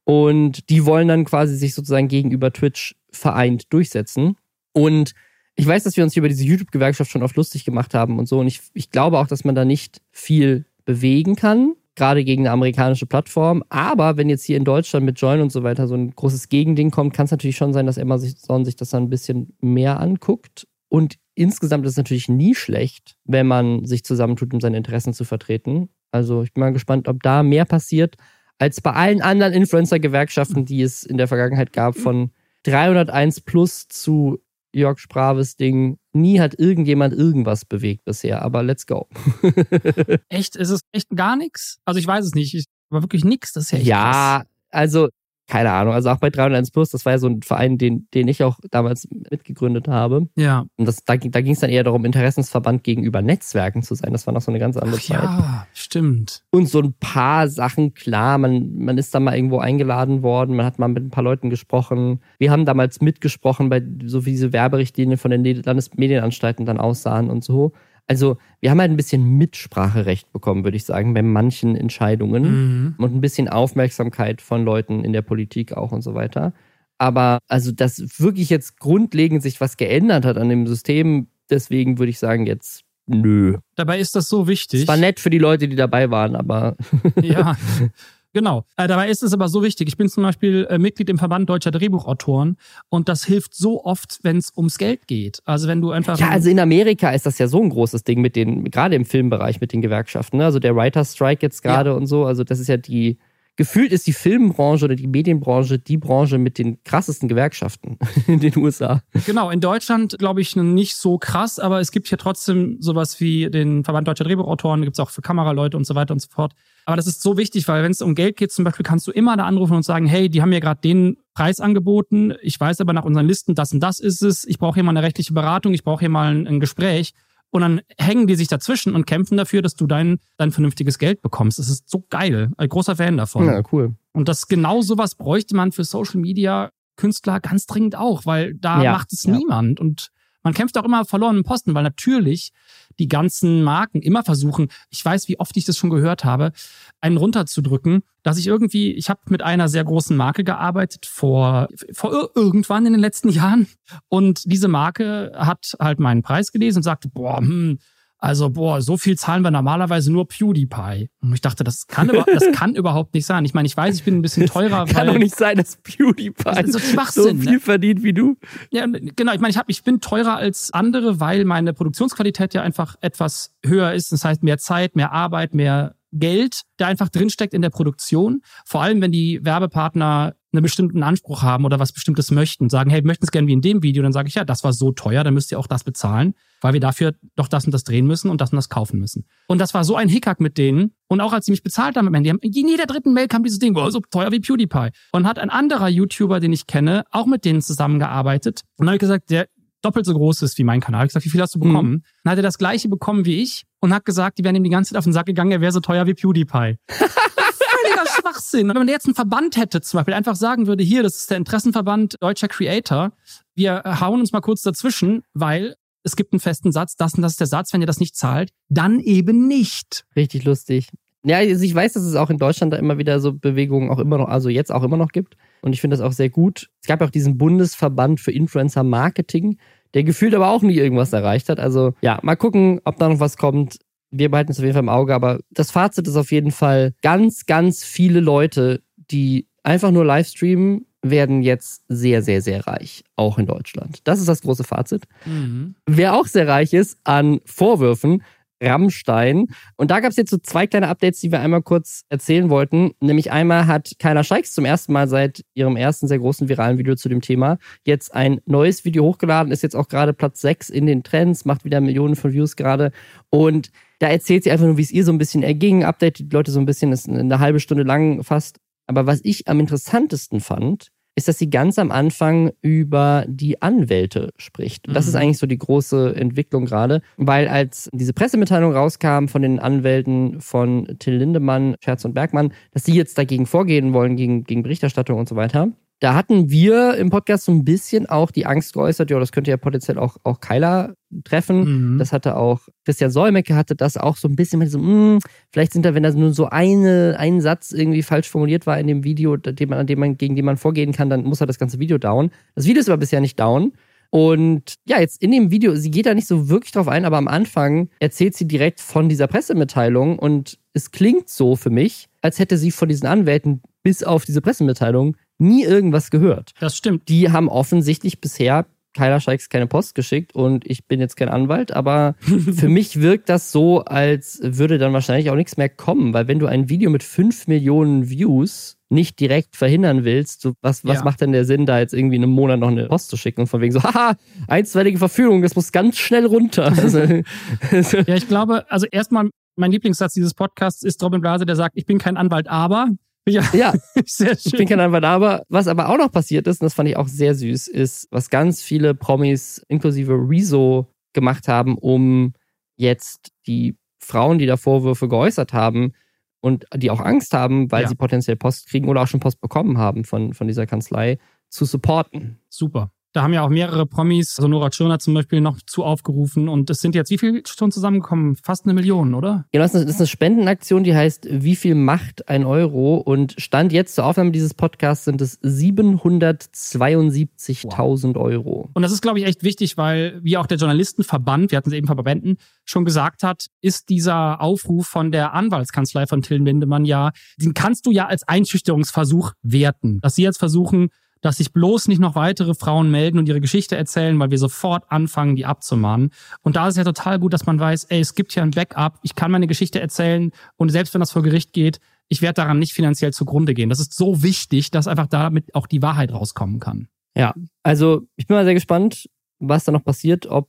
Und 0.04 0.68
die 0.70 0.86
wollen 0.86 1.08
dann 1.08 1.24
quasi 1.24 1.56
sich 1.56 1.74
sozusagen 1.74 2.08
gegenüber 2.08 2.52
Twitch 2.52 2.96
vereint 3.10 3.72
durchsetzen. 3.72 4.36
Und 4.72 5.12
ich 5.56 5.66
weiß, 5.66 5.84
dass 5.84 5.96
wir 5.96 6.04
uns 6.04 6.14
hier 6.14 6.22
über 6.22 6.28
diese 6.28 6.44
YouTube-Gewerkschaft 6.44 7.10
schon 7.10 7.22
oft 7.22 7.36
lustig 7.36 7.64
gemacht 7.64 7.94
haben 7.94 8.18
und 8.18 8.26
so. 8.26 8.38
Und 8.38 8.46
ich, 8.46 8.60
ich 8.72 8.90
glaube 8.90 9.18
auch, 9.18 9.26
dass 9.26 9.44
man 9.44 9.54
da 9.54 9.64
nicht 9.64 10.00
viel 10.10 10.64
bewegen 10.84 11.36
kann, 11.36 11.74
gerade 11.96 12.24
gegen 12.24 12.42
eine 12.42 12.52
amerikanische 12.52 13.06
Plattform. 13.06 13.62
Aber 13.68 14.16
wenn 14.16 14.30
jetzt 14.30 14.44
hier 14.44 14.56
in 14.56 14.64
Deutschland 14.64 15.04
mit 15.04 15.20
Join 15.20 15.40
und 15.40 15.52
so 15.52 15.62
weiter 15.62 15.86
so 15.86 15.94
ein 15.94 16.12
großes 16.12 16.48
Gegending 16.48 16.90
kommt, 16.90 17.14
kann 17.14 17.26
es 17.26 17.30
natürlich 17.30 17.56
schon 17.56 17.72
sein, 17.72 17.86
dass 17.86 17.98
Amazon 17.98 18.64
sich 18.64 18.76
das 18.76 18.90
dann 18.90 19.04
ein 19.04 19.10
bisschen 19.10 19.54
mehr 19.60 20.00
anguckt. 20.00 20.66
Und 20.88 21.16
insgesamt 21.34 21.84
ist 21.84 21.92
es 21.92 21.98
natürlich 21.98 22.28
nie 22.28 22.54
schlecht, 22.54 23.16
wenn 23.24 23.46
man 23.46 23.84
sich 23.84 24.02
zusammentut, 24.02 24.52
um 24.54 24.60
seine 24.60 24.76
Interessen 24.76 25.12
zu 25.12 25.24
vertreten. 25.24 25.90
Also 26.10 26.42
ich 26.42 26.52
bin 26.52 26.62
mal 26.62 26.72
gespannt, 26.72 27.06
ob 27.06 27.22
da 27.22 27.42
mehr 27.42 27.64
passiert 27.64 28.16
als 28.60 28.80
bei 28.82 28.92
allen 28.92 29.22
anderen 29.22 29.54
Influencer-Gewerkschaften, 29.54 30.66
die 30.66 30.82
es 30.82 31.02
in 31.02 31.16
der 31.16 31.28
Vergangenheit 31.28 31.72
gab, 31.72 31.96
von 31.96 32.30
301 32.64 33.40
plus 33.40 33.88
zu 33.88 34.38
Jörg 34.72 34.98
Spraves 34.98 35.56
Ding. 35.56 35.98
Nie 36.12 36.40
hat 36.40 36.58
irgendjemand 36.58 37.14
irgendwas 37.14 37.64
bewegt 37.64 38.04
bisher, 38.04 38.42
aber 38.42 38.62
let's 38.62 38.86
go. 38.86 39.08
Echt? 40.28 40.56
Ist 40.56 40.68
es 40.70 40.80
echt 40.92 41.08
gar 41.16 41.36
nichts? 41.36 41.78
Also 41.86 41.98
ich 41.98 42.06
weiß 42.06 42.24
es 42.24 42.34
nicht. 42.34 42.54
Ich, 42.54 42.66
aber 42.90 43.02
wirklich 43.02 43.24
nichts. 43.24 43.54
Das 43.54 43.64
ist 43.64 43.70
ja 43.72 43.78
echt 43.78 43.88
krass. 43.88 44.16
ja, 44.16 44.42
also 44.70 45.08
keine 45.50 45.72
Ahnung. 45.72 45.92
Also 45.92 46.10
auch 46.10 46.18
bei 46.18 46.30
301 46.30 46.70
plus, 46.70 46.90
das 46.90 47.04
war 47.04 47.12
ja 47.12 47.18
so 47.18 47.26
ein 47.26 47.42
Verein, 47.42 47.76
den, 47.76 48.06
den 48.14 48.28
ich 48.28 48.44
auch 48.44 48.58
damals 48.70 49.08
mitgegründet 49.30 49.88
habe. 49.88 50.28
Ja. 50.36 50.64
Und 50.76 50.86
das, 50.86 51.04
da, 51.04 51.16
ging- 51.16 51.32
da 51.32 51.40
ging 51.40 51.52
es 51.54 51.58
dann 51.60 51.70
eher 51.70 51.82
darum, 51.82 52.04
Interessensverband 52.04 52.84
gegenüber 52.84 53.20
Netzwerken 53.20 53.82
zu 53.82 53.94
sein. 53.96 54.12
Das 54.12 54.26
war 54.26 54.32
noch 54.34 54.40
so 54.42 54.52
eine 54.52 54.60
ganz 54.60 54.76
andere 54.76 54.96
Ach, 54.98 55.02
Zeit. 55.04 55.22
ja, 55.22 55.66
stimmt. 55.74 56.44
Und 56.50 56.68
so 56.68 56.80
ein 56.80 56.94
paar 57.00 57.48
Sachen, 57.48 57.94
klar, 57.94 58.38
man, 58.38 58.76
man 58.76 58.96
ist 58.96 59.12
da 59.14 59.18
mal 59.20 59.34
irgendwo 59.34 59.58
eingeladen 59.58 60.22
worden, 60.22 60.54
man 60.54 60.64
hat 60.66 60.78
mal 60.78 60.88
mit 60.88 61.02
ein 61.04 61.10
paar 61.10 61.24
Leuten 61.24 61.50
gesprochen. 61.50 62.20
Wir 62.38 62.52
haben 62.52 62.64
damals 62.64 63.00
mitgesprochen, 63.00 63.68
bei 63.70 63.82
so 64.04 64.24
wie 64.26 64.30
diese 64.30 64.52
Werberichtlinien 64.52 65.18
von 65.18 65.32
den 65.32 65.44
Landesmedienanstalten 65.44 66.64
dann 66.64 66.78
aussahen 66.78 67.28
und 67.28 67.42
so. 67.44 67.72
Also, 68.10 68.38
wir 68.60 68.72
haben 68.72 68.80
halt 68.80 68.90
ein 68.90 68.96
bisschen 68.96 69.38
Mitspracherecht 69.38 70.32
bekommen, 70.32 70.64
würde 70.64 70.76
ich 70.76 70.84
sagen, 70.84 71.14
bei 71.14 71.22
manchen 71.22 71.76
Entscheidungen 71.76 72.42
Mhm. 72.42 72.94
und 72.98 73.14
ein 73.14 73.20
bisschen 73.20 73.48
Aufmerksamkeit 73.48 74.42
von 74.42 74.64
Leuten 74.64 75.04
in 75.04 75.12
der 75.12 75.22
Politik 75.22 75.74
auch 75.74 75.92
und 75.92 76.02
so 76.02 76.12
weiter. 76.14 76.52
Aber 76.98 77.38
also, 77.46 77.70
dass 77.70 78.02
wirklich 78.18 78.50
jetzt 78.50 78.80
grundlegend 78.80 79.42
sich 79.44 79.60
was 79.60 79.76
geändert 79.76 80.24
hat 80.24 80.38
an 80.38 80.48
dem 80.48 80.66
System, 80.66 81.28
deswegen 81.50 82.00
würde 82.00 82.10
ich 82.10 82.18
sagen, 82.18 82.46
jetzt 82.46 82.82
nö. 83.06 83.58
Dabei 83.76 84.00
ist 84.00 84.16
das 84.16 84.28
so 84.28 84.48
wichtig. 84.48 84.82
Es 84.82 84.88
war 84.88 84.96
nett 84.96 85.20
für 85.20 85.30
die 85.30 85.38
Leute, 85.38 85.68
die 85.68 85.76
dabei 85.76 86.10
waren, 86.10 86.34
aber 86.34 86.76
Ja. 87.22 87.56
Genau. 88.32 88.64
Äh, 88.76 88.86
dabei 88.86 89.08
ist 89.08 89.22
es 89.22 89.32
aber 89.32 89.48
so 89.48 89.62
wichtig. 89.62 89.88
Ich 89.88 89.96
bin 89.96 90.08
zum 90.08 90.22
Beispiel 90.22 90.66
äh, 90.70 90.78
Mitglied 90.78 91.10
im 91.10 91.18
Verband 91.18 91.48
deutscher 91.48 91.70
Drehbuchautoren 91.70 92.56
und 92.88 93.08
das 93.08 93.24
hilft 93.24 93.54
so 93.54 93.84
oft, 93.84 94.20
wenn 94.22 94.36
es 94.36 94.52
ums 94.56 94.78
Geld 94.78 95.08
geht. 95.08 95.40
Also 95.44 95.66
wenn 95.66 95.80
du 95.80 95.90
einfach. 95.90 96.18
Ja, 96.18 96.30
also 96.30 96.48
in 96.48 96.60
Amerika 96.60 97.10
ist 97.10 97.26
das 97.26 97.38
ja 97.38 97.48
so 97.48 97.60
ein 97.60 97.70
großes 97.70 98.04
Ding 98.04 98.20
mit 98.20 98.36
den, 98.36 98.70
gerade 98.70 98.94
im 98.94 99.04
Filmbereich 99.04 99.60
mit 99.60 99.72
den 99.72 99.82
Gewerkschaften. 99.82 100.38
Ne? 100.38 100.44
Also 100.44 100.60
der 100.60 100.76
Writer's 100.76 101.14
Strike 101.14 101.40
jetzt 101.42 101.62
gerade 101.62 101.90
ja. 101.90 101.96
und 101.96 102.06
so. 102.06 102.24
Also 102.24 102.44
das 102.44 102.60
ist 102.60 102.68
ja 102.68 102.76
die, 102.76 103.18
gefühlt 103.60 103.92
ist 103.92 104.06
die 104.06 104.14
Filmbranche 104.14 104.86
oder 104.86 104.94
die 104.94 105.06
Medienbranche 105.06 105.78
die 105.78 105.98
Branche 105.98 106.38
mit 106.38 106.56
den 106.56 106.82
krassesten 106.82 107.28
Gewerkschaften 107.28 107.98
in 108.26 108.40
den 108.40 108.56
USA. 108.56 109.02
Genau, 109.26 109.50
in 109.50 109.60
Deutschland 109.60 110.18
glaube 110.18 110.40
ich 110.40 110.56
nicht 110.56 110.96
so 110.96 111.18
krass, 111.18 111.58
aber 111.58 111.78
es 111.78 111.92
gibt 111.92 112.08
hier 112.08 112.16
trotzdem 112.16 112.78
sowas 112.80 113.20
wie 113.20 113.50
den 113.50 113.84
Verband 113.84 114.08
Deutscher 114.08 114.24
Drehbuchautoren, 114.24 114.80
gibt 114.80 114.96
es 114.96 114.98
auch 114.98 115.10
für 115.10 115.20
Kameraleute 115.20 115.76
und 115.76 115.86
so 115.86 115.94
weiter 115.94 116.14
und 116.14 116.20
so 116.20 116.28
fort. 116.30 116.54
Aber 116.86 116.96
das 116.96 117.06
ist 117.06 117.20
so 117.20 117.36
wichtig, 117.36 117.68
weil 117.68 117.82
wenn 117.82 117.92
es 117.92 118.00
um 118.00 118.14
Geld 118.14 118.38
geht, 118.38 118.50
zum 118.50 118.64
Beispiel 118.64 118.82
kannst 118.82 119.06
du 119.06 119.10
immer 119.10 119.36
da 119.36 119.44
anrufen 119.44 119.76
und 119.76 119.82
sagen, 119.82 120.06
hey, 120.06 120.30
die 120.30 120.40
haben 120.40 120.48
mir 120.48 120.60
gerade 120.60 120.80
den 120.80 121.18
Preis 121.34 121.60
angeboten, 121.60 122.32
ich 122.40 122.58
weiß 122.58 122.80
aber 122.80 122.94
nach 122.94 123.04
unseren 123.04 123.26
Listen, 123.26 123.54
das 123.54 123.74
und 123.74 123.80
das 123.80 124.00
ist 124.00 124.22
es, 124.22 124.46
ich 124.46 124.58
brauche 124.58 124.76
hier 124.76 124.84
mal 124.84 124.92
eine 124.92 125.02
rechtliche 125.02 125.34
Beratung, 125.34 125.74
ich 125.74 125.84
brauche 125.84 126.00
hier 126.00 126.08
mal 126.08 126.34
ein, 126.34 126.46
ein 126.46 126.60
Gespräch. 126.60 127.12
Und 127.50 127.62
dann 127.62 127.80
hängen 127.98 128.26
die 128.26 128.36
sich 128.36 128.48
dazwischen 128.48 128.94
und 128.94 129.06
kämpfen 129.06 129.36
dafür, 129.36 129.60
dass 129.60 129.74
du 129.74 129.86
dein, 129.86 130.20
dein 130.36 130.52
vernünftiges 130.52 130.98
Geld 130.98 131.20
bekommst. 131.20 131.58
Das 131.58 131.68
ist 131.68 131.90
so 131.90 132.04
geil. 132.08 132.50
Ein 132.56 132.68
großer 132.68 132.96
Fan 132.96 133.16
davon. 133.16 133.46
Ja, 133.46 133.62
cool. 133.72 133.96
Und 134.12 134.28
das 134.28 134.46
genau 134.46 134.82
sowas 134.82 135.16
bräuchte 135.16 135.56
man 135.56 135.72
für 135.72 135.84
Social 135.84 136.20
Media 136.20 136.70
Künstler 136.96 137.40
ganz 137.40 137.66
dringend 137.66 137.96
auch, 137.96 138.26
weil 138.26 138.54
da 138.54 138.82
ja, 138.82 138.92
macht 138.92 139.12
es 139.12 139.24
ja. 139.24 139.36
niemand. 139.36 139.80
Und 139.80 140.10
man 140.42 140.54
kämpft 140.54 140.78
auch 140.78 140.84
immer 140.84 141.04
verlorenen 141.04 141.42
Posten, 141.42 141.74
weil 141.74 141.82
natürlich 141.82 142.52
die 143.00 143.08
ganzen 143.08 143.64
Marken 143.64 144.02
immer 144.02 144.22
versuchen, 144.22 144.68
ich 144.90 145.04
weiß, 145.04 145.26
wie 145.28 145.40
oft 145.40 145.56
ich 145.56 145.64
das 145.64 145.76
schon 145.76 145.90
gehört 145.90 146.24
habe, 146.24 146.52
einen 147.00 147.16
runterzudrücken, 147.16 148.02
dass 148.22 148.38
ich 148.38 148.46
irgendwie, 148.46 148.92
ich 148.92 149.08
habe 149.08 149.20
mit 149.30 149.42
einer 149.42 149.68
sehr 149.68 149.82
großen 149.82 150.16
Marke 150.16 150.44
gearbeitet 150.44 151.06
vor, 151.06 151.68
vor 151.92 152.30
irgendwann 152.34 152.86
in 152.86 152.92
den 152.92 153.00
letzten 153.00 153.28
Jahren. 153.30 153.66
Und 154.08 154.42
diese 154.44 154.68
Marke 154.68 155.32
hat 155.34 155.76
halt 155.80 155.98
meinen 155.98 156.22
Preis 156.22 156.52
gelesen 156.52 156.78
und 156.78 156.82
sagte, 156.84 157.08
boah, 157.08 157.38
hm, 157.38 157.78
also, 158.22 158.50
boah, 158.50 158.82
so 158.82 158.98
viel 158.98 159.16
zahlen 159.16 159.42
wir 159.42 159.50
normalerweise 159.50 160.12
nur 160.12 160.28
PewDiePie. 160.28 161.08
Und 161.22 161.32
ich 161.32 161.40
dachte, 161.40 161.64
das 161.64 161.86
kann, 161.86 162.08
das 162.08 162.44
kann 162.52 162.74
überhaupt 162.74 163.14
nicht 163.14 163.24
sein. 163.24 163.46
Ich 163.46 163.54
meine, 163.54 163.66
ich 163.66 163.74
weiß, 163.74 163.96
ich 163.96 164.04
bin 164.04 164.18
ein 164.18 164.22
bisschen 164.22 164.46
teurer. 164.46 164.84
Das 164.84 164.94
kann 164.94 165.06
doch 165.06 165.16
nicht 165.16 165.34
sein, 165.34 165.56
dass 165.56 165.76
PewDiePie 165.76 166.70
so, 166.70 166.78
so, 166.78 167.28
viel 167.28 167.52
ne? 167.52 167.60
verdient 167.60 168.02
wie 168.02 168.12
du. 168.12 168.36
Ja, 168.70 168.84
genau. 168.86 169.32
Ich 169.32 169.40
meine, 169.40 169.50
ich, 169.50 169.56
hab, 169.56 169.70
ich 169.70 169.82
bin 169.82 170.00
teurer 170.00 170.36
als 170.36 170.70
andere, 170.72 171.18
weil 171.18 171.46
meine 171.46 171.72
Produktionsqualität 171.72 172.52
ja 172.52 172.60
einfach 172.60 172.96
etwas 173.00 173.54
höher 173.64 173.94
ist. 173.94 174.12
Das 174.12 174.22
heißt, 174.22 174.42
mehr 174.42 174.58
Zeit, 174.58 174.96
mehr 174.96 175.12
Arbeit, 175.12 175.54
mehr 175.54 175.94
Geld, 176.12 176.62
der 176.78 176.88
einfach 176.88 177.08
drinsteckt 177.08 177.54
in 177.54 177.62
der 177.62 177.70
Produktion. 177.70 178.42
Vor 178.66 178.82
allem, 178.82 179.00
wenn 179.00 179.12
die 179.12 179.40
Werbepartner 179.42 180.34
einen 180.52 180.62
bestimmten 180.62 181.02
Anspruch 181.02 181.42
haben 181.42 181.64
oder 181.64 181.78
was 181.78 181.92
Bestimmtes 181.92 182.30
möchten, 182.30 182.68
sagen, 182.68 182.90
hey, 182.90 183.02
wir 183.02 183.06
möchten 183.06 183.24
es 183.24 183.30
gerne 183.30 183.46
wie 183.46 183.52
in 183.52 183.62
dem 183.62 183.82
Video, 183.82 184.02
dann 184.02 184.12
sage 184.12 184.28
ich, 184.28 184.34
ja, 184.34 184.44
das 184.44 184.64
war 184.64 184.72
so 184.72 184.92
teuer, 184.92 185.24
dann 185.24 185.32
müsst 185.32 185.52
ihr 185.52 185.58
auch 185.58 185.68
das 185.68 185.84
bezahlen, 185.84 186.34
weil 186.60 186.72
wir 186.72 186.80
dafür 186.80 187.14
doch 187.36 187.48
das 187.48 187.64
und 187.64 187.72
das 187.72 187.84
drehen 187.84 188.06
müssen 188.06 188.30
und 188.30 188.40
das 188.40 188.52
und 188.52 188.56
das 188.56 188.68
kaufen 188.68 188.98
müssen. 188.98 189.26
Und 189.46 189.58
das 189.58 189.74
war 189.74 189.84
so 189.84 189.96
ein 189.96 190.08
Hickhack 190.08 190.40
mit 190.40 190.58
denen. 190.58 190.92
Und 191.08 191.20
auch 191.20 191.32
als 191.32 191.46
sie 191.46 191.52
mich 191.52 191.62
bezahlt 191.62 191.96
haben, 191.96 192.10
die 192.22 192.30
haben 192.30 192.38
in 192.40 192.68
jeder 192.68 192.86
dritten 192.86 193.12
Mail 193.12 193.28
kam 193.28 193.42
dieses 193.42 193.58
Ding, 193.58 193.76
oh, 193.76 193.90
so 193.90 194.00
teuer 194.10 194.30
wie 194.32 194.40
PewDiePie. 194.40 194.90
Und 195.12 195.26
hat 195.26 195.38
ein 195.38 195.50
anderer 195.50 195.88
YouTuber, 195.88 196.40
den 196.40 196.52
ich 196.52 196.66
kenne, 196.66 197.04
auch 197.10 197.26
mit 197.26 197.44
denen 197.44 197.62
zusammengearbeitet. 197.62 198.62
Und 198.76 198.86
dann 198.86 198.88
habe 198.88 198.96
ich 198.96 199.00
gesagt, 199.00 199.30
der 199.30 199.46
doppelt 199.82 200.06
so 200.06 200.14
groß 200.14 200.42
ist 200.42 200.58
wie 200.58 200.64
mein 200.64 200.80
Kanal. 200.80 201.06
Ich 201.06 201.10
gesagt, 201.10 201.24
wie 201.24 201.30
viel 201.30 201.40
hast 201.40 201.54
du 201.54 201.58
bekommen? 201.58 201.90
Mhm. 201.90 202.02
Dann 202.24 202.32
hat 202.32 202.38
er 202.38 202.42
das 202.42 202.58
gleiche 202.58 202.88
bekommen 202.88 203.24
wie 203.24 203.42
ich 203.42 203.64
und 203.80 203.94
hat 203.94 204.04
gesagt, 204.04 204.38
die 204.38 204.44
wären 204.44 204.54
ihm 204.54 204.64
die 204.64 204.70
ganze 204.70 204.90
Zeit 204.90 204.98
auf 204.98 205.04
den 205.04 205.12
Sack 205.12 205.26
gegangen, 205.26 205.52
er 205.52 205.60
wäre 205.60 205.72
so 205.72 205.80
teuer 205.80 206.06
wie 206.06 206.14
PewDiePie. 206.14 206.76
Völliger 206.88 208.06
Schwachsinn. 208.06 208.68
Und 208.68 208.76
wenn 208.76 208.82
man 208.82 208.88
jetzt 208.88 209.06
einen 209.06 209.14
Verband 209.14 209.56
hätte, 209.56 209.80
zum 209.80 209.98
Beispiel 209.98 210.14
einfach 210.14 210.36
sagen 210.36 210.66
würde, 210.66 210.84
hier, 210.84 211.02
das 211.02 211.16
ist 211.16 211.30
der 211.30 211.38
Interessenverband 211.38 212.16
deutscher 212.20 212.48
Creator, 212.48 213.12
wir 213.54 213.82
hauen 214.00 214.20
uns 214.20 214.32
mal 214.32 214.40
kurz 214.40 214.62
dazwischen, 214.62 215.22
weil 215.32 215.76
es 216.02 216.16
gibt 216.16 216.32
einen 216.32 216.40
festen 216.40 216.72
Satz, 216.72 216.96
das 216.96 217.14
und 217.14 217.22
das 217.22 217.32
ist 217.32 217.40
der 217.40 217.46
Satz, 217.46 217.72
wenn 217.72 217.80
ihr 217.80 217.86
das 217.86 218.00
nicht 218.00 218.16
zahlt, 218.16 218.50
dann 218.68 219.00
eben 219.00 219.46
nicht. 219.46 220.04
Richtig 220.16 220.44
lustig. 220.44 220.88
Ja, 221.22 221.38
also 221.38 221.64
ich 221.64 221.74
weiß, 221.74 221.92
dass 221.92 222.02
es 222.02 222.14
auch 222.14 222.30
in 222.30 222.38
Deutschland 222.38 222.72
da 222.72 222.78
immer 222.78 222.96
wieder 222.96 223.20
so 223.20 223.34
Bewegungen 223.34 223.90
auch 223.90 223.98
immer 223.98 224.16
noch, 224.16 224.28
also 224.28 224.48
jetzt 224.48 224.72
auch 224.72 224.82
immer 224.82 224.96
noch 224.96 225.10
gibt. 225.10 225.36
Und 225.60 225.74
ich 225.74 225.80
finde 225.80 225.96
das 225.96 226.04
auch 226.04 226.12
sehr 226.12 226.30
gut. 226.30 226.70
Es 226.80 226.88
gab 226.88 227.00
ja 227.00 227.06
auch 227.06 227.10
diesen 227.10 227.36
Bundesverband 227.36 228.20
für 228.20 228.32
Influencer 228.32 228.84
Marketing, 228.84 229.58
der 229.92 230.04
gefühlt 230.04 230.34
aber 230.34 230.50
auch 230.50 230.62
nie 230.62 230.76
irgendwas 230.76 231.12
erreicht 231.12 231.50
hat. 231.50 231.60
Also 231.60 231.92
ja, 232.00 232.18
mal 232.22 232.36
gucken, 232.36 232.80
ob 232.84 232.96
da 232.98 233.08
noch 233.08 233.20
was 233.20 233.36
kommt. 233.36 233.78
Wir 234.10 234.30
behalten 234.30 234.52
es 234.52 234.58
auf 234.58 234.64
jeden 234.64 234.74
Fall 234.74 234.82
im 234.82 234.88
Auge, 234.88 235.14
aber 235.14 235.40
das 235.50 235.70
Fazit 235.70 236.08
ist 236.08 236.16
auf 236.16 236.32
jeden 236.32 236.50
Fall, 236.50 236.94
ganz, 237.02 237.46
ganz 237.46 237.84
viele 237.84 238.20
Leute, 238.20 238.82
die 238.96 239.46
einfach 239.62 239.90
nur 239.90 240.04
Livestreamen, 240.04 240.86
werden 241.02 241.42
jetzt 241.42 241.82
sehr, 241.88 242.22
sehr, 242.22 242.42
sehr 242.42 242.66
reich, 242.66 243.04
auch 243.16 243.38
in 243.38 243.46
Deutschland. 243.46 244.00
Das 244.04 244.20
ist 244.20 244.28
das 244.28 244.42
große 244.42 244.64
Fazit. 244.64 245.04
Mhm. 245.24 245.74
Wer 245.86 246.14
auch 246.14 246.26
sehr 246.26 246.46
reich 246.46 246.72
ist 246.72 246.98
an 247.04 247.40
Vorwürfen, 247.46 248.22
Rammstein. 248.62 249.46
Und 249.76 249.90
da 249.90 250.00
gab 250.00 250.10
es 250.10 250.16
jetzt 250.16 250.30
so 250.30 250.38
zwei 250.38 250.66
kleine 250.66 250.88
Updates, 250.88 251.20
die 251.20 251.32
wir 251.32 251.40
einmal 251.40 251.62
kurz 251.62 252.04
erzählen 252.08 252.50
wollten. 252.50 252.92
Nämlich 253.00 253.32
einmal 253.32 253.66
hat 253.66 253.92
Kyla 253.98 254.22
Scheiks 254.22 254.52
zum 254.52 254.64
ersten 254.64 254.92
Mal 254.92 255.08
seit 255.08 255.42
ihrem 255.54 255.76
ersten 255.76 256.08
sehr 256.08 256.18
großen 256.18 256.48
viralen 256.48 256.78
Video 256.78 256.94
zu 256.94 257.08
dem 257.08 257.20
Thema 257.20 257.58
jetzt 257.84 258.14
ein 258.14 258.40
neues 258.46 258.84
Video 258.84 259.04
hochgeladen, 259.04 259.52
ist 259.52 259.62
jetzt 259.62 259.76
auch 259.76 259.88
gerade 259.88 260.12
Platz 260.12 260.40
6 260.42 260.70
in 260.70 260.86
den 260.86 261.02
Trends, 261.02 261.44
macht 261.44 261.64
wieder 261.64 261.80
Millionen 261.80 262.16
von 262.16 262.32
Views 262.32 262.56
gerade. 262.56 262.92
Und 263.30 263.70
da 263.98 264.08
erzählt 264.08 264.44
sie 264.44 264.50
einfach 264.50 264.66
nur, 264.66 264.76
wie 264.76 264.82
es 264.82 264.92
ihr 264.92 265.04
so 265.04 265.12
ein 265.12 265.18
bisschen 265.18 265.42
erging, 265.42 265.84
updatet 265.84 266.30
die 266.30 266.34
Leute 266.34 266.50
so 266.50 266.60
ein 266.60 266.66
bisschen, 266.66 266.92
ist 266.92 267.08
eine 267.08 267.38
halbe 267.38 267.60
Stunde 267.60 267.84
lang 267.84 268.22
fast. 268.22 268.58
Aber 268.90 269.06
was 269.06 269.20
ich 269.22 269.46
am 269.46 269.60
interessantesten 269.60 270.40
fand, 270.40 270.88
ist, 271.14 271.28
dass 271.28 271.38
sie 271.38 271.48
ganz 271.48 271.78
am 271.78 271.92
Anfang 271.92 272.50
über 272.60 273.24
die 273.28 273.62
Anwälte 273.62 274.30
spricht. 274.36 274.88
Und 274.88 274.94
das 274.94 275.04
mhm. 275.04 275.08
ist 275.10 275.14
eigentlich 275.14 275.38
so 275.38 275.46
die 275.46 275.58
große 275.58 276.16
Entwicklung 276.16 276.64
gerade, 276.64 277.00
weil 277.16 277.46
als 277.46 277.88
diese 277.92 278.12
Pressemitteilung 278.12 278.72
rauskam 278.72 279.28
von 279.28 279.42
den 279.42 279.60
Anwälten 279.60 280.40
von 280.40 280.96
Till 280.98 281.14
Lindemann, 281.14 281.76
Scherz 281.80 282.04
und 282.04 282.14
Bergmann, 282.14 282.52
dass 282.72 282.84
sie 282.84 282.94
jetzt 282.94 283.16
dagegen 283.16 283.46
vorgehen 283.46 283.92
wollen, 283.92 284.16
gegen, 284.16 284.42
gegen 284.42 284.64
Berichterstattung 284.64 285.20
und 285.20 285.28
so 285.28 285.36
weiter, 285.36 285.68
da 286.00 286.14
hatten 286.14 286.50
wir 286.50 286.94
im 286.96 287.10
Podcast 287.10 287.44
so 287.44 287.52
ein 287.52 287.64
bisschen 287.64 288.06
auch 288.06 288.30
die 288.30 288.46
Angst 288.46 288.72
geäußert, 288.72 289.10
ja, 289.10 289.20
das 289.20 289.32
könnte 289.32 289.50
ja 289.50 289.58
potenziell 289.58 289.98
auch, 289.98 290.16
auch 290.24 290.40
Keiler 290.40 290.94
treffen. 291.24 291.92
Mhm. 291.92 291.98
Das 291.98 292.12
hatte 292.12 292.36
auch 292.36 292.60
Christian 292.86 293.10
Solmecke 293.10 293.54
hatte 293.54 293.76
das 293.76 293.98
auch 293.98 294.16
so 294.16 294.26
ein 294.26 294.34
bisschen 294.34 294.60
mit 294.60 294.70
so, 294.70 294.78
mh, 294.78 294.86
hm, 294.86 295.18
vielleicht 295.52 295.74
sind 295.74 295.84
da, 295.84 295.94
wenn 295.94 296.02
da 296.02 296.10
nur 296.12 296.32
so 296.32 296.46
eine, 296.46 297.16
ein 297.18 297.42
Satz 297.42 297.72
irgendwie 297.72 298.02
falsch 298.02 298.30
formuliert 298.30 298.66
war 298.66 298.80
in 298.80 298.86
dem 298.86 299.04
Video, 299.04 299.36
dem 299.36 299.68
man, 299.68 299.78
an 299.78 299.86
dem 299.86 300.00
man, 300.00 300.16
gegen 300.16 300.36
den 300.36 300.46
man 300.46 300.56
vorgehen 300.56 300.92
kann, 300.92 301.10
dann 301.10 301.24
muss 301.24 301.42
er 301.42 301.46
das 301.46 301.58
ganze 301.58 301.78
Video 301.78 301.98
down. 301.98 302.30
Das 302.54 302.66
Video 302.66 302.80
ist 302.80 302.88
aber 302.88 302.98
bisher 302.98 303.20
nicht 303.20 303.38
down. 303.38 303.72
Und 304.08 304.74
ja, 304.86 305.00
jetzt 305.00 305.22
in 305.22 305.30
dem 305.30 305.50
Video, 305.50 305.76
sie 305.76 305.90
geht 305.90 306.06
da 306.06 306.14
nicht 306.14 306.26
so 306.26 306.48
wirklich 306.48 306.72
drauf 306.72 306.88
ein, 306.88 307.04
aber 307.04 307.18
am 307.18 307.28
Anfang 307.28 307.90
erzählt 308.00 308.34
sie 308.34 308.48
direkt 308.48 308.80
von 308.80 309.08
dieser 309.08 309.28
Pressemitteilung 309.28 310.18
und 310.18 310.58
es 310.72 310.90
klingt 310.90 311.28
so 311.28 311.56
für 311.56 311.70
mich, 311.70 312.08
als 312.22 312.38
hätte 312.38 312.56
sie 312.56 312.70
von 312.70 312.88
diesen 312.88 313.06
Anwälten 313.06 313.60
bis 313.82 314.02
auf 314.02 314.24
diese 314.24 314.40
Pressemitteilung 314.40 315.16
nie 315.40 315.64
irgendwas 315.64 316.10
gehört. 316.10 316.52
Das 316.60 316.76
stimmt. 316.76 317.08
Die 317.08 317.30
haben 317.30 317.48
offensichtlich 317.48 318.20
bisher 318.20 318.66
Kyla 318.92 319.20
Scheiks 319.20 319.48
keine 319.48 319.66
Post 319.66 319.94
geschickt 319.94 320.34
und 320.34 320.68
ich 320.68 320.86
bin 320.86 321.00
jetzt 321.00 321.16
kein 321.16 321.28
Anwalt, 321.28 321.72
aber 321.72 322.16
für 322.20 322.68
mich 322.68 323.00
wirkt 323.00 323.28
das 323.28 323.52
so, 323.52 323.84
als 323.84 324.40
würde 324.42 324.78
dann 324.78 324.92
wahrscheinlich 324.92 325.30
auch 325.30 325.36
nichts 325.36 325.56
mehr 325.56 325.68
kommen, 325.68 326.12
weil 326.12 326.26
wenn 326.28 326.38
du 326.38 326.46
ein 326.46 326.68
Video 326.68 326.90
mit 326.90 327.02
5 327.02 327.46
Millionen 327.46 328.10
Views 328.10 328.78
nicht 328.88 329.20
direkt 329.20 329.54
verhindern 329.54 330.04
willst, 330.04 330.40
so 330.40 330.54
was, 330.62 330.84
was 330.84 330.98
ja. 330.98 331.04
macht 331.04 331.20
denn 331.20 331.30
der 331.30 331.44
Sinn, 331.44 331.66
da 331.66 331.78
jetzt 331.78 331.94
irgendwie 331.94 332.16
in 332.16 332.24
einem 332.24 332.32
Monat 332.32 332.58
noch 332.58 332.68
eine 332.68 332.86
Post 332.86 333.10
zu 333.10 333.16
schicken 333.16 333.42
und 333.42 333.46
von 333.46 333.60
wegen 333.60 333.72
so, 333.72 333.82
haha, 333.82 334.16
einstweilige 334.48 334.98
Verfügung, 334.98 335.42
das 335.42 335.54
muss 335.54 335.70
ganz 335.70 335.96
schnell 335.96 336.26
runter. 336.26 336.72
Also, 336.80 336.98
ja, 336.98 338.14
ich 338.16 338.26
glaube, 338.26 338.64
also 338.70 338.86
erstmal 338.90 339.28
mein 339.56 339.70
Lieblingssatz 339.70 340.14
dieses 340.14 340.34
Podcasts 340.34 340.82
ist 340.82 341.02
Robin 341.02 341.20
Blase, 341.20 341.46
der 341.46 341.54
sagt, 341.54 341.76
ich 341.76 341.86
bin 341.86 341.98
kein 341.98 342.16
Anwalt, 342.16 342.48
aber 342.48 342.88
ja, 343.28 343.42
ja. 343.52 343.74
sehr 344.06 344.36
schön. 344.36 344.40
Ich 344.44 344.52
bin 344.52 344.68
kein 344.68 344.80
Anwalt, 344.80 345.04
aber 345.04 345.44
was 345.48 345.68
aber 345.68 345.88
auch 345.88 345.98
noch 345.98 346.10
passiert 346.10 346.46
ist, 346.46 346.60
und 346.60 346.66
das 346.66 346.74
fand 346.74 346.88
ich 346.88 346.96
auch 346.96 347.08
sehr 347.08 347.34
süß, 347.34 347.68
ist, 347.68 348.08
was 348.10 348.30
ganz 348.30 348.62
viele 348.62 348.94
Promis 348.94 349.64
inklusive 349.68 350.14
Rezo 350.14 350.92
gemacht 351.12 351.48
haben, 351.48 351.76
um 351.76 352.32
jetzt 352.76 353.32
die 353.46 353.76
Frauen, 353.98 354.38
die 354.38 354.46
da 354.46 354.56
Vorwürfe 354.56 355.08
geäußert 355.08 355.52
haben 355.52 355.92
und 356.40 356.64
die 356.74 356.90
auch 356.90 357.00
Angst 357.00 357.34
haben, 357.34 357.70
weil 357.70 357.82
ja. 357.82 357.88
sie 357.88 357.94
potenziell 357.94 358.36
Post 358.36 358.68
kriegen 358.68 358.88
oder 358.88 359.02
auch 359.02 359.06
schon 359.06 359.20
Post 359.20 359.40
bekommen 359.40 359.78
haben 359.78 360.04
von, 360.04 360.32
von 360.32 360.46
dieser 360.46 360.66
Kanzlei, 360.66 361.18
zu 361.50 361.64
supporten. 361.64 362.40
Super. 362.48 362.92
Da 363.12 363.22
haben 363.22 363.32
ja 363.32 363.42
auch 363.42 363.48
mehrere 363.48 363.86
Promis, 363.86 364.36
also 364.38 364.46
Nora 364.46 364.70
Tschirner 364.70 365.00
zum 365.00 365.14
Beispiel, 365.14 365.40
noch 365.40 365.58
zu 365.66 365.82
aufgerufen. 365.84 366.48
Und 366.48 366.70
es 366.70 366.80
sind 366.80 366.94
jetzt 366.94 367.10
wie 367.10 367.18
viel 367.18 367.42
schon 367.46 367.72
zusammengekommen? 367.72 368.36
Fast 368.36 368.66
eine 368.66 368.74
Million, 368.74 369.14
oder? 369.14 369.46
Genau, 369.50 369.64
das 369.64 369.74
ist 369.74 369.98
eine 369.98 370.06
Spendenaktion, 370.06 370.84
die 370.84 370.94
heißt 370.94 371.26
Wie 371.28 371.56
viel 371.56 371.74
macht 371.74 372.28
ein 372.28 372.44
Euro? 372.44 372.94
Und 372.96 373.34
Stand 373.38 373.72
jetzt 373.72 373.96
zur 373.96 374.04
Aufnahme 374.04 374.30
dieses 374.30 374.54
Podcasts 374.54 375.06
sind 375.06 375.20
es 375.20 375.42
772.000 375.42 378.16
Euro. 378.16 378.70
Und 378.74 378.82
das 378.82 378.92
ist, 378.92 379.02
glaube 379.02 379.18
ich, 379.18 379.26
echt 379.26 379.42
wichtig, 379.42 379.76
weil, 379.76 380.20
wie 380.22 380.36
auch 380.36 380.46
der 380.46 380.58
Journalistenverband, 380.58 381.50
wir 381.50 381.58
hatten 381.58 381.70
es 381.70 381.74
eben 381.74 381.88
Verbänden, 381.88 382.36
schon 382.64 382.84
gesagt 382.84 383.24
hat, 383.24 383.46
ist 383.60 383.88
dieser 383.88 384.40
Aufruf 384.40 384.86
von 384.86 385.10
der 385.10 385.34
Anwaltskanzlei 385.34 386.06
von 386.06 386.22
Till 386.22 386.40
Lindemann 386.42 386.84
ja, 386.84 387.10
den 387.38 387.54
kannst 387.54 387.86
du 387.86 387.90
ja 387.90 388.06
als 388.06 388.22
Einschüchterungsversuch 388.28 389.32
werten. 389.42 390.00
Dass 390.00 390.14
sie 390.14 390.22
jetzt 390.22 390.38
versuchen, 390.38 390.90
dass 391.20 391.36
sich 391.36 391.52
bloß 391.52 391.88
nicht 391.88 391.98
noch 391.98 392.14
weitere 392.14 392.54
Frauen 392.54 392.90
melden 392.90 393.18
und 393.18 393.28
ihre 393.28 393.40
Geschichte 393.40 393.76
erzählen, 393.76 394.18
weil 394.18 394.30
wir 394.30 394.38
sofort 394.38 394.84
anfangen, 394.90 395.36
die 395.36 395.46
abzumahnen. 395.46 396.10
Und 396.42 396.56
da 396.56 396.68
ist 396.68 396.76
ja 396.76 396.84
total 396.84 397.18
gut, 397.18 397.32
dass 397.32 397.46
man 397.46 397.60
weiß, 397.60 397.84
ey, 397.84 398.00
es 398.00 398.14
gibt 398.14 398.32
hier 398.32 398.42
ein 398.42 398.52
Backup, 398.52 398.98
ich 399.02 399.14
kann 399.14 399.30
meine 399.30 399.46
Geschichte 399.46 399.80
erzählen 399.80 400.32
und 400.56 400.70
selbst 400.70 400.94
wenn 400.94 401.00
das 401.00 401.12
vor 401.12 401.22
Gericht 401.22 401.52
geht, 401.52 401.80
ich 402.08 402.22
werde 402.22 402.34
daran 402.34 402.58
nicht 402.58 402.72
finanziell 402.72 403.12
zugrunde 403.12 403.54
gehen. 403.54 403.68
Das 403.68 403.80
ist 403.80 403.94
so 403.94 404.22
wichtig, 404.22 404.70
dass 404.70 404.88
einfach 404.88 405.06
damit 405.06 405.54
auch 405.54 405.66
die 405.66 405.80
Wahrheit 405.82 406.12
rauskommen 406.12 406.58
kann. 406.58 406.88
Ja, 407.16 407.34
also 407.62 408.02
ich 408.16 408.26
bin 408.26 408.36
mal 408.36 408.44
sehr 408.44 408.54
gespannt, 408.54 409.08
was 409.38 409.64
da 409.64 409.72
noch 409.72 409.84
passiert, 409.84 410.26
ob 410.26 410.48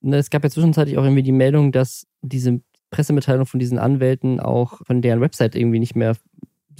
ne, 0.00 0.18
es 0.18 0.30
gab 0.30 0.44
ja 0.44 0.50
zwischenzeitlich 0.50 0.98
auch 0.98 1.04
irgendwie 1.04 1.22
die 1.22 1.32
Meldung, 1.32 1.72
dass 1.72 2.06
diese 2.22 2.60
Pressemitteilung 2.90 3.46
von 3.46 3.60
diesen 3.60 3.78
Anwälten 3.78 4.40
auch 4.40 4.80
von 4.84 5.02
deren 5.02 5.20
Website 5.20 5.54
irgendwie 5.54 5.78
nicht 5.78 5.96
mehr 5.96 6.16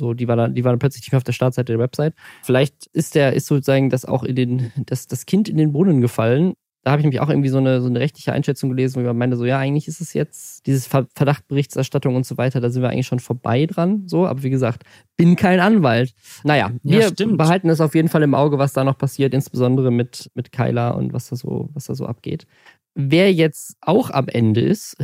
so, 0.01 0.15
die 0.15 0.27
war 0.27 0.37
dann, 0.37 0.55
die 0.55 0.65
war 0.65 0.73
dann 0.73 0.79
plötzlich 0.79 1.03
nicht 1.03 1.13
mehr 1.13 1.19
auf 1.19 1.25
der 1.25 1.33
Startseite 1.33 1.73
der 1.73 1.79
Website. 1.79 2.15
Vielleicht 2.43 2.87
ist 2.93 3.15
der, 3.15 3.35
ist 3.35 3.47
sozusagen 3.47 3.91
das 3.91 4.05
auch 4.05 4.25
in 4.25 4.35
den, 4.35 4.73
das, 4.87 5.07
das 5.07 5.27
Kind 5.27 5.49
in 5.49 5.59
den 5.59 5.73
Brunnen 5.73 6.01
gefallen. 6.01 6.55
Da 6.83 6.93
habe 6.93 7.01
ich 7.01 7.05
nämlich 7.05 7.21
auch 7.21 7.29
irgendwie 7.29 7.51
so 7.51 7.59
eine, 7.59 7.83
so 7.83 7.89
eine 7.89 8.01
rechtliche 8.01 8.33
Einschätzung 8.33 8.71
gelesen, 8.71 9.03
wo 9.03 9.07
man 9.07 9.19
meinte, 9.19 9.37
so, 9.37 9.45
ja, 9.45 9.59
eigentlich 9.59 9.87
ist 9.87 10.01
es 10.01 10.15
jetzt, 10.15 10.67
dieses 10.67 10.87
Verdachtberichterstattung 10.87 12.17
und 12.17 12.25
so 12.25 12.39
weiter, 12.39 12.63
da 12.63 12.71
sind 12.71 12.81
wir 12.81 12.89
eigentlich 12.89 13.07
schon 13.07 13.19
vorbei 13.21 13.67
dran, 13.67 14.09
so. 14.09 14.27
Aber 14.27 14.43
wie 14.43 14.49
gesagt, 14.49 14.85
bin 15.19 15.37
kein 15.37 15.61
Anwalt. 15.61 16.15
Naja, 16.43 16.73
wir 16.83 17.01
ja, 17.01 17.27
behalten 17.37 17.69
es 17.69 17.83
auf 17.83 17.95
jeden 17.95 18.09
Fall 18.09 18.23
im 18.23 18.35
Auge, 18.35 18.57
was 18.57 18.73
da 18.73 18.83
noch 18.83 18.97
passiert, 18.97 19.35
insbesondere 19.35 19.91
mit, 19.91 20.31
mit 20.35 20.53
Kyla 20.53 20.91
und 20.91 21.13
was 21.13 21.29
da 21.29 21.37
so, 21.37 21.69
was 21.75 21.85
da 21.85 21.95
so 21.95 22.07
abgeht. 22.07 22.47
Wer 22.95 23.31
jetzt 23.33 23.77
auch 23.83 24.11
am 24.11 24.29
Ende 24.29 24.63
ist 24.63 24.97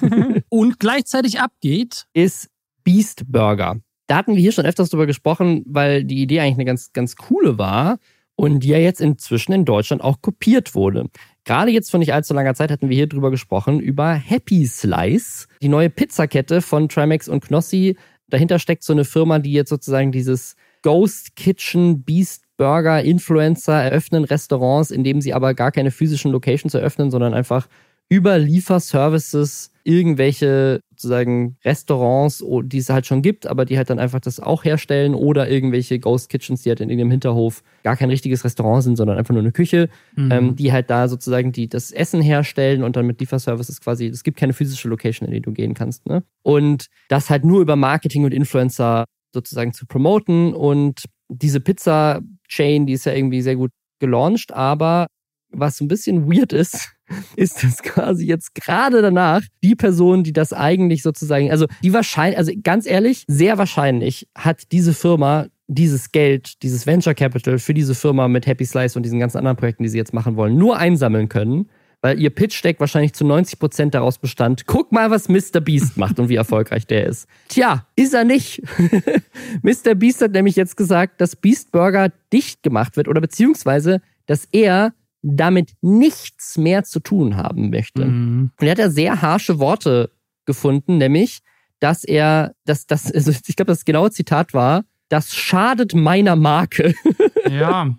und 0.50 0.78
gleichzeitig 0.78 1.40
abgeht, 1.40 2.04
ist 2.12 2.50
Beast 2.84 3.24
Burger. 3.26 3.80
Da 4.12 4.18
hatten 4.18 4.34
wir 4.34 4.42
hier 4.42 4.52
schon 4.52 4.66
öfters 4.66 4.90
drüber 4.90 5.06
gesprochen, 5.06 5.64
weil 5.64 6.04
die 6.04 6.20
Idee 6.20 6.40
eigentlich 6.40 6.56
eine 6.56 6.66
ganz, 6.66 6.92
ganz 6.92 7.16
coole 7.16 7.56
war 7.56 7.98
und 8.36 8.60
die 8.60 8.68
ja 8.68 8.76
jetzt 8.76 9.00
inzwischen 9.00 9.54
in 9.54 9.64
Deutschland 9.64 10.02
auch 10.02 10.20
kopiert 10.20 10.74
wurde. 10.74 11.06
Gerade 11.44 11.70
jetzt 11.70 11.90
vor 11.90 11.98
nicht 11.98 12.12
allzu 12.12 12.34
langer 12.34 12.52
Zeit 12.52 12.70
hatten 12.70 12.90
wir 12.90 12.94
hier 12.94 13.06
drüber 13.06 13.30
gesprochen, 13.30 13.80
über 13.80 14.12
Happy 14.12 14.66
Slice, 14.66 15.46
die 15.62 15.70
neue 15.70 15.88
Pizzakette 15.88 16.60
von 16.60 16.90
Trimax 16.90 17.26
und 17.26 17.42
Knossi. 17.42 17.96
Dahinter 18.28 18.58
steckt 18.58 18.82
so 18.82 18.92
eine 18.92 19.06
Firma, 19.06 19.38
die 19.38 19.52
jetzt 19.52 19.70
sozusagen 19.70 20.12
dieses 20.12 20.56
Ghost 20.82 21.34
Kitchen 21.34 22.02
Beast 22.02 22.44
Burger 22.58 23.02
Influencer 23.02 23.82
eröffnen 23.82 24.24
Restaurants, 24.24 24.90
in 24.90 25.04
dem 25.04 25.22
sie 25.22 25.32
aber 25.32 25.54
gar 25.54 25.72
keine 25.72 25.90
physischen 25.90 26.32
Locations 26.32 26.74
eröffnen, 26.74 27.10
sondern 27.10 27.32
einfach 27.32 27.66
über 28.10 28.38
Lieferservices 28.38 29.70
irgendwelche 29.84 30.80
sozusagen 31.02 31.56
Restaurants, 31.64 32.44
die 32.64 32.78
es 32.78 32.88
halt 32.88 33.06
schon 33.06 33.22
gibt, 33.22 33.46
aber 33.46 33.64
die 33.64 33.76
halt 33.76 33.90
dann 33.90 33.98
einfach 33.98 34.20
das 34.20 34.38
auch 34.38 34.64
herstellen 34.64 35.14
oder 35.14 35.50
irgendwelche 35.50 35.98
Ghost 35.98 36.28
Kitchens, 36.28 36.62
die 36.62 36.70
halt 36.70 36.80
in 36.80 36.88
irgendeinem 36.88 37.10
Hinterhof 37.10 37.62
gar 37.82 37.96
kein 37.96 38.08
richtiges 38.08 38.44
Restaurant 38.44 38.84
sind, 38.84 38.96
sondern 38.96 39.18
einfach 39.18 39.34
nur 39.34 39.42
eine 39.42 39.52
Küche, 39.52 39.88
mhm. 40.14 40.30
ähm, 40.30 40.56
die 40.56 40.72
halt 40.72 40.88
da 40.90 41.08
sozusagen 41.08 41.50
die 41.50 41.68
das 41.68 41.90
Essen 41.90 42.22
herstellen 42.22 42.84
und 42.84 42.96
dann 42.96 43.06
mit 43.06 43.20
Lieferservices 43.20 43.80
quasi, 43.80 44.06
es 44.06 44.22
gibt 44.22 44.38
keine 44.38 44.52
physische 44.52 44.88
Location, 44.88 45.26
in 45.26 45.34
die 45.34 45.42
du 45.42 45.52
gehen 45.52 45.74
kannst. 45.74 46.06
Ne? 46.06 46.22
Und 46.42 46.86
das 47.08 47.28
halt 47.28 47.44
nur 47.44 47.60
über 47.60 47.74
Marketing 47.74 48.24
und 48.24 48.32
Influencer 48.32 49.04
sozusagen 49.34 49.72
zu 49.72 49.86
promoten 49.86 50.54
und 50.54 51.04
diese 51.28 51.60
Pizza-Chain, 51.60 52.86
die 52.86 52.92
ist 52.92 53.06
ja 53.06 53.12
irgendwie 53.12 53.42
sehr 53.42 53.56
gut 53.56 53.70
gelauncht, 53.98 54.52
aber 54.52 55.06
was 55.50 55.78
so 55.78 55.84
ein 55.84 55.88
bisschen 55.88 56.30
weird 56.30 56.52
ist, 56.52 56.92
ist 57.36 57.62
das 57.62 57.82
quasi 57.82 58.26
jetzt 58.26 58.54
gerade 58.54 59.02
danach 59.02 59.42
die 59.62 59.74
Person, 59.74 60.24
die 60.24 60.32
das 60.32 60.52
eigentlich 60.52 61.02
sozusagen, 61.02 61.50
also 61.50 61.66
die 61.82 61.92
wahrscheinlich, 61.92 62.38
also 62.38 62.52
ganz 62.62 62.86
ehrlich, 62.86 63.24
sehr 63.26 63.58
wahrscheinlich 63.58 64.28
hat 64.36 64.72
diese 64.72 64.92
Firma 64.94 65.46
dieses 65.68 66.12
Geld, 66.12 66.62
dieses 66.62 66.86
Venture 66.86 67.14
Capital 67.14 67.58
für 67.58 67.74
diese 67.74 67.94
Firma 67.94 68.28
mit 68.28 68.46
Happy 68.46 68.64
Slice 68.64 68.96
und 68.96 69.04
diesen 69.04 69.18
ganzen 69.18 69.38
anderen 69.38 69.56
Projekten, 69.56 69.82
die 69.82 69.88
sie 69.88 69.98
jetzt 69.98 70.12
machen 70.12 70.36
wollen, 70.36 70.56
nur 70.56 70.76
einsammeln 70.76 71.28
können, 71.28 71.68
weil 72.02 72.20
ihr 72.20 72.30
Pitch 72.30 72.62
Deck 72.62 72.80
wahrscheinlich 72.80 73.14
zu 73.14 73.24
90 73.24 73.58
Prozent 73.58 73.94
daraus 73.94 74.18
bestand. 74.18 74.66
Guck 74.66 74.92
mal, 74.92 75.10
was 75.10 75.28
Mr. 75.28 75.60
Beast 75.60 75.96
macht 75.96 76.18
und 76.18 76.28
wie 76.28 76.34
erfolgreich 76.34 76.86
der 76.86 77.06
ist. 77.06 77.26
Tja, 77.48 77.86
ist 77.96 78.12
er 78.12 78.24
nicht. 78.24 78.60
Mr. 79.62 79.94
Beast 79.94 80.20
hat 80.20 80.32
nämlich 80.32 80.56
jetzt 80.56 80.76
gesagt, 80.76 81.20
dass 81.20 81.36
Beast 81.36 81.72
Burger 81.72 82.10
dicht 82.32 82.62
gemacht 82.62 82.96
wird 82.96 83.08
oder 83.08 83.20
beziehungsweise, 83.20 84.02
dass 84.26 84.48
er 84.52 84.92
damit 85.22 85.72
nichts 85.80 86.58
mehr 86.58 86.82
zu 86.84 87.00
tun 87.00 87.36
haben 87.36 87.70
möchte. 87.70 88.04
Mhm. 88.04 88.50
Und 88.60 88.66
er 88.66 88.72
hat 88.72 88.78
ja 88.78 88.90
sehr 88.90 89.22
harsche 89.22 89.58
Worte 89.58 90.10
gefunden, 90.44 90.98
nämlich, 90.98 91.40
dass 91.78 92.04
er, 92.04 92.54
dass 92.64 92.86
das, 92.86 93.10
also 93.10 93.30
ich 93.30 93.56
glaube, 93.56 93.72
das 93.72 93.84
genaue 93.84 94.10
Zitat 94.10 94.52
war, 94.52 94.84
das 95.12 95.34
schadet 95.34 95.94
meiner 95.94 96.36
Marke. 96.36 96.94
Ja. 97.50 97.90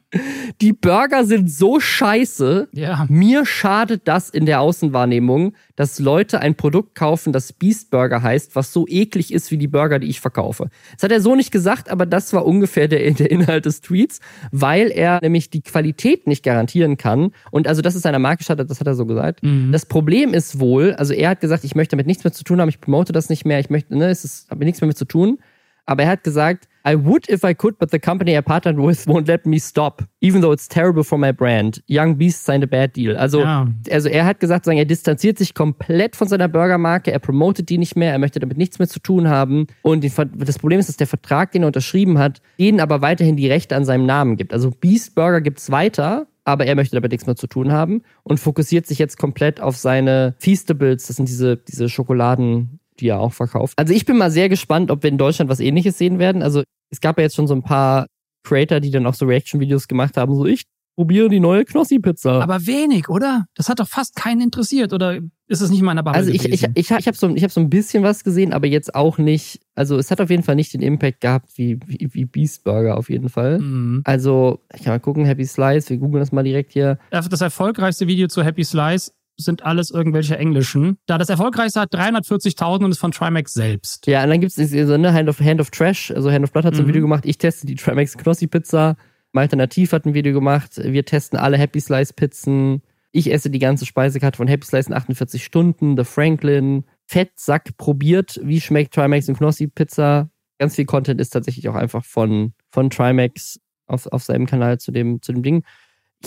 Die 0.61 0.71
Burger 0.73 1.25
sind 1.25 1.51
so 1.51 1.79
scheiße. 1.79 2.69
Ja. 2.71 3.05
Mir 3.09 3.45
schadet 3.45 4.07
das 4.07 4.29
in 4.29 4.45
der 4.45 4.61
Außenwahrnehmung, 4.61 5.53
dass 5.75 5.99
Leute 5.99 6.39
ein 6.39 6.55
Produkt 6.55 6.95
kaufen, 6.95 7.33
das 7.33 7.51
Beast 7.51 7.91
Burger 7.91 8.23
heißt, 8.23 8.55
was 8.55 8.71
so 8.71 8.87
eklig 8.87 9.33
ist 9.33 9.51
wie 9.51 9.57
die 9.57 9.67
Burger, 9.67 9.99
die 9.99 10.07
ich 10.07 10.21
verkaufe. 10.21 10.69
Das 10.93 11.03
hat 11.03 11.11
er 11.11 11.21
so 11.21 11.35
nicht 11.35 11.51
gesagt, 11.51 11.91
aber 11.91 12.05
das 12.05 12.33
war 12.33 12.45
ungefähr 12.45 12.87
der, 12.87 13.11
der 13.11 13.29
Inhalt 13.29 13.65
des 13.65 13.81
Tweets, 13.81 14.21
weil 14.51 14.89
er 14.89 15.19
nämlich 15.21 15.49
die 15.49 15.61
Qualität 15.61 16.25
nicht 16.25 16.43
garantieren 16.43 16.97
kann. 16.97 17.31
Und 17.51 17.67
also, 17.67 17.81
dass 17.81 17.93
es 17.93 18.01
seiner 18.01 18.19
Marke 18.19 18.43
schadet, 18.45 18.71
das 18.71 18.79
hat 18.79 18.87
er 18.87 18.95
so 18.95 19.05
gesagt. 19.05 19.43
Mhm. 19.43 19.71
Das 19.71 19.85
Problem 19.85 20.33
ist 20.33 20.59
wohl, 20.59 20.93
also 20.93 21.13
er 21.13 21.29
hat 21.29 21.41
gesagt, 21.41 21.63
ich 21.65 21.75
möchte 21.75 21.91
damit 21.91 22.07
nichts 22.07 22.23
mehr 22.23 22.33
zu 22.33 22.45
tun 22.45 22.61
haben, 22.61 22.69
ich 22.69 22.79
promote 22.79 23.11
das 23.11 23.29
nicht 23.29 23.45
mehr, 23.45 23.59
ich 23.59 23.69
möchte, 23.69 23.95
ne, 23.95 24.09
es 24.09 24.23
ist, 24.23 24.49
habe 24.49 24.63
nichts 24.63 24.81
mehr 24.81 24.87
mit 24.87 24.97
zu 24.97 25.05
tun. 25.05 25.37
Aber 25.85 26.03
er 26.03 26.09
hat 26.09 26.23
gesagt, 26.23 26.69
I 26.85 26.95
would 26.95 27.29
if 27.29 27.45
I 27.45 27.53
could, 27.53 27.77
but 27.77 27.91
the 27.91 27.99
company 27.99 28.37
I 28.37 28.41
partnered 28.41 28.77
with 28.77 29.07
won't 29.07 29.27
let 29.27 29.45
me 29.45 29.57
stop, 29.59 30.03
even 30.21 30.41
though 30.41 30.51
it's 30.51 30.67
terrible 30.67 31.03
for 31.03 31.17
my 31.17 31.31
brand. 31.31 31.81
Young 31.87 32.15
Beast 32.15 32.43
signed 32.43 32.63
a 32.63 32.67
bad 32.67 32.93
deal. 32.93 33.17
Also, 33.17 33.41
ja. 33.41 33.67
also 33.89 34.09
er 34.09 34.25
hat 34.25 34.39
gesagt, 34.39 34.67
er 34.67 34.85
distanziert 34.85 35.37
sich 35.37 35.53
komplett 35.53 36.15
von 36.15 36.27
seiner 36.27 36.47
Burgermarke, 36.47 37.11
er 37.11 37.19
promotet 37.19 37.69
die 37.69 37.77
nicht 37.77 37.95
mehr, 37.95 38.11
er 38.11 38.19
möchte 38.19 38.39
damit 38.39 38.57
nichts 38.57 38.79
mehr 38.79 38.87
zu 38.89 38.99
tun 38.99 39.29
haben. 39.29 39.67
Und 39.81 40.03
das 40.03 40.59
Problem 40.59 40.79
ist, 40.79 40.89
dass 40.89 40.97
der 40.97 41.07
Vertrag, 41.07 41.51
den 41.51 41.63
er 41.63 41.67
unterschrieben 41.67 42.17
hat, 42.17 42.41
denen 42.59 42.79
aber 42.79 43.01
weiterhin 43.01 43.37
die 43.37 43.47
Rechte 43.47 43.75
an 43.75 43.85
seinem 43.85 44.05
Namen 44.05 44.35
gibt. 44.35 44.51
Also 44.53 44.71
Beast 44.71 45.15
Burger 45.15 45.41
gibt's 45.41 45.71
weiter, 45.71 46.27
aber 46.43 46.65
er 46.65 46.75
möchte 46.75 46.95
damit 46.95 47.11
nichts 47.11 47.25
mehr 47.25 47.35
zu 47.35 47.47
tun 47.47 47.71
haben 47.71 48.01
und 48.23 48.39
fokussiert 48.39 48.85
sich 48.85 48.99
jetzt 48.99 49.17
komplett 49.17 49.61
auf 49.61 49.77
seine 49.77 50.35
Feastables, 50.39 51.07
das 51.07 51.15
sind 51.15 51.29
diese, 51.29 51.57
diese 51.57 51.87
Schokoladen, 51.87 52.79
die 52.99 53.07
er 53.07 53.19
auch 53.19 53.33
verkauft. 53.33 53.73
Also 53.77 53.93
ich 53.93 54.05
bin 54.05 54.17
mal 54.17 54.31
sehr 54.31 54.49
gespannt, 54.49 54.91
ob 54.91 55.03
wir 55.03 55.09
in 55.09 55.17
Deutschland 55.17 55.49
was 55.49 55.59
ähnliches 55.59 55.97
sehen 55.97 56.19
werden. 56.19 56.43
Also 56.43 56.63
es 56.89 57.01
gab 57.01 57.17
ja 57.17 57.23
jetzt 57.23 57.35
schon 57.35 57.47
so 57.47 57.55
ein 57.55 57.63
paar 57.63 58.07
Creator, 58.43 58.79
die 58.79 58.91
dann 58.91 59.05
auch 59.07 59.13
so 59.13 59.25
Reaction-Videos 59.25 59.87
gemacht 59.87 60.17
haben, 60.17 60.35
so 60.35 60.45
ich 60.45 60.65
probiere 60.95 61.29
die 61.29 61.39
neue 61.39 61.65
Knossi-Pizza. 61.65 62.41
Aber 62.41 62.65
wenig, 62.67 63.09
oder? 63.09 63.45
Das 63.55 63.69
hat 63.69 63.79
doch 63.79 63.87
fast 63.87 64.15
keinen 64.15 64.41
interessiert, 64.41 64.93
oder 64.93 65.19
ist 65.47 65.61
es 65.61 65.69
nicht 65.69 65.79
in 65.79 65.85
meiner 65.85 66.03
Bubble 66.03 66.17
Also 66.17 66.31
ich, 66.31 66.45
ich, 66.45 66.63
ich, 66.63 66.91
ich 66.91 66.91
habe 66.91 67.17
so, 67.17 67.29
hab 67.29 67.51
so 67.51 67.61
ein 67.61 67.69
bisschen 67.69 68.03
was 68.03 68.23
gesehen, 68.23 68.53
aber 68.53 68.67
jetzt 68.67 68.93
auch 68.93 69.17
nicht, 69.17 69.61
also 69.75 69.97
es 69.97 70.11
hat 70.11 70.21
auf 70.21 70.29
jeden 70.29 70.43
Fall 70.43 70.55
nicht 70.55 70.73
den 70.73 70.81
Impact 70.81 71.21
gehabt 71.21 71.49
wie, 71.55 71.79
wie, 71.85 72.09
wie 72.13 72.25
Beast 72.25 72.63
Burger 72.63 72.97
auf 72.97 73.09
jeden 73.09 73.29
Fall. 73.29 73.59
Mhm. 73.59 74.01
Also 74.03 74.59
ich 74.73 74.83
kann 74.83 74.93
mal 74.93 74.99
gucken, 74.99 75.25
Happy 75.25 75.45
Slice, 75.45 75.89
wir 75.89 75.97
googeln 75.97 76.21
das 76.21 76.31
mal 76.31 76.43
direkt 76.43 76.73
hier. 76.73 76.99
Das 77.09 77.41
erfolgreichste 77.41 78.07
Video 78.07 78.27
zu 78.27 78.43
Happy 78.43 78.63
Slice 78.63 79.11
sind 79.37 79.63
alles 79.63 79.89
irgendwelche 79.89 80.37
englischen. 80.37 80.97
Da 81.05 81.17
das 81.17 81.29
erfolgreichste 81.29 81.81
hat 81.81 81.93
340.000 81.93 82.85
und 82.85 82.91
ist 82.91 82.99
von 82.99 83.11
Trimax 83.11 83.53
selbst. 83.53 84.07
Ja, 84.07 84.23
und 84.23 84.29
dann 84.29 84.41
gibt 84.41 84.57
es 84.57 84.71
so 84.71 84.93
eine 84.93 85.13
Hand 85.13 85.29
of, 85.29 85.39
Hand 85.39 85.59
of 85.59 85.71
Trash, 85.71 86.11
also 86.11 86.31
Hand 86.31 86.43
of 86.43 86.51
Blood 86.51 86.65
hat 86.65 86.75
so 86.75 86.81
ein 86.81 86.85
mhm. 86.85 86.89
Video 86.89 87.01
gemacht, 87.01 87.25
ich 87.25 87.37
teste 87.37 87.65
die 87.65 87.75
Trimax 87.75 88.17
Knossi 88.17 88.47
Pizza. 88.47 88.95
Alternativ 89.35 89.93
hat 89.93 90.05
ein 90.05 90.13
Video 90.13 90.33
gemacht, 90.33 90.73
wir 90.77 91.05
testen 91.05 91.39
alle 91.39 91.57
Happy 91.57 91.79
Slice 91.79 92.13
Pizzen. 92.13 92.83
Ich 93.11 93.31
esse 93.31 93.49
die 93.49 93.59
ganze 93.59 93.85
Speisekarte 93.85 94.37
von 94.37 94.47
Happy 94.47 94.65
Slice 94.65 94.89
in 94.89 94.93
48 94.93 95.43
Stunden. 95.43 95.97
The 95.97 96.03
Franklin. 96.03 96.85
Fettsack 97.05 97.77
probiert, 97.77 98.39
wie 98.43 98.61
schmeckt 98.61 98.93
Trimax 98.93 99.29
und 99.29 99.37
Knossi 99.37 99.67
Pizza. 99.67 100.29
Ganz 100.57 100.75
viel 100.75 100.85
Content 100.85 101.19
ist 101.19 101.29
tatsächlich 101.31 101.67
auch 101.69 101.75
einfach 101.75 102.05
von, 102.05 102.53
von 102.71 102.89
Trimax 102.89 103.59
auf, 103.87 104.07
auf 104.07 104.23
seinem 104.23 104.45
Kanal 104.45 104.79
zu 104.79 104.91
dem, 104.91 105.21
zu 105.21 105.33
dem 105.33 105.43
Ding. 105.43 105.63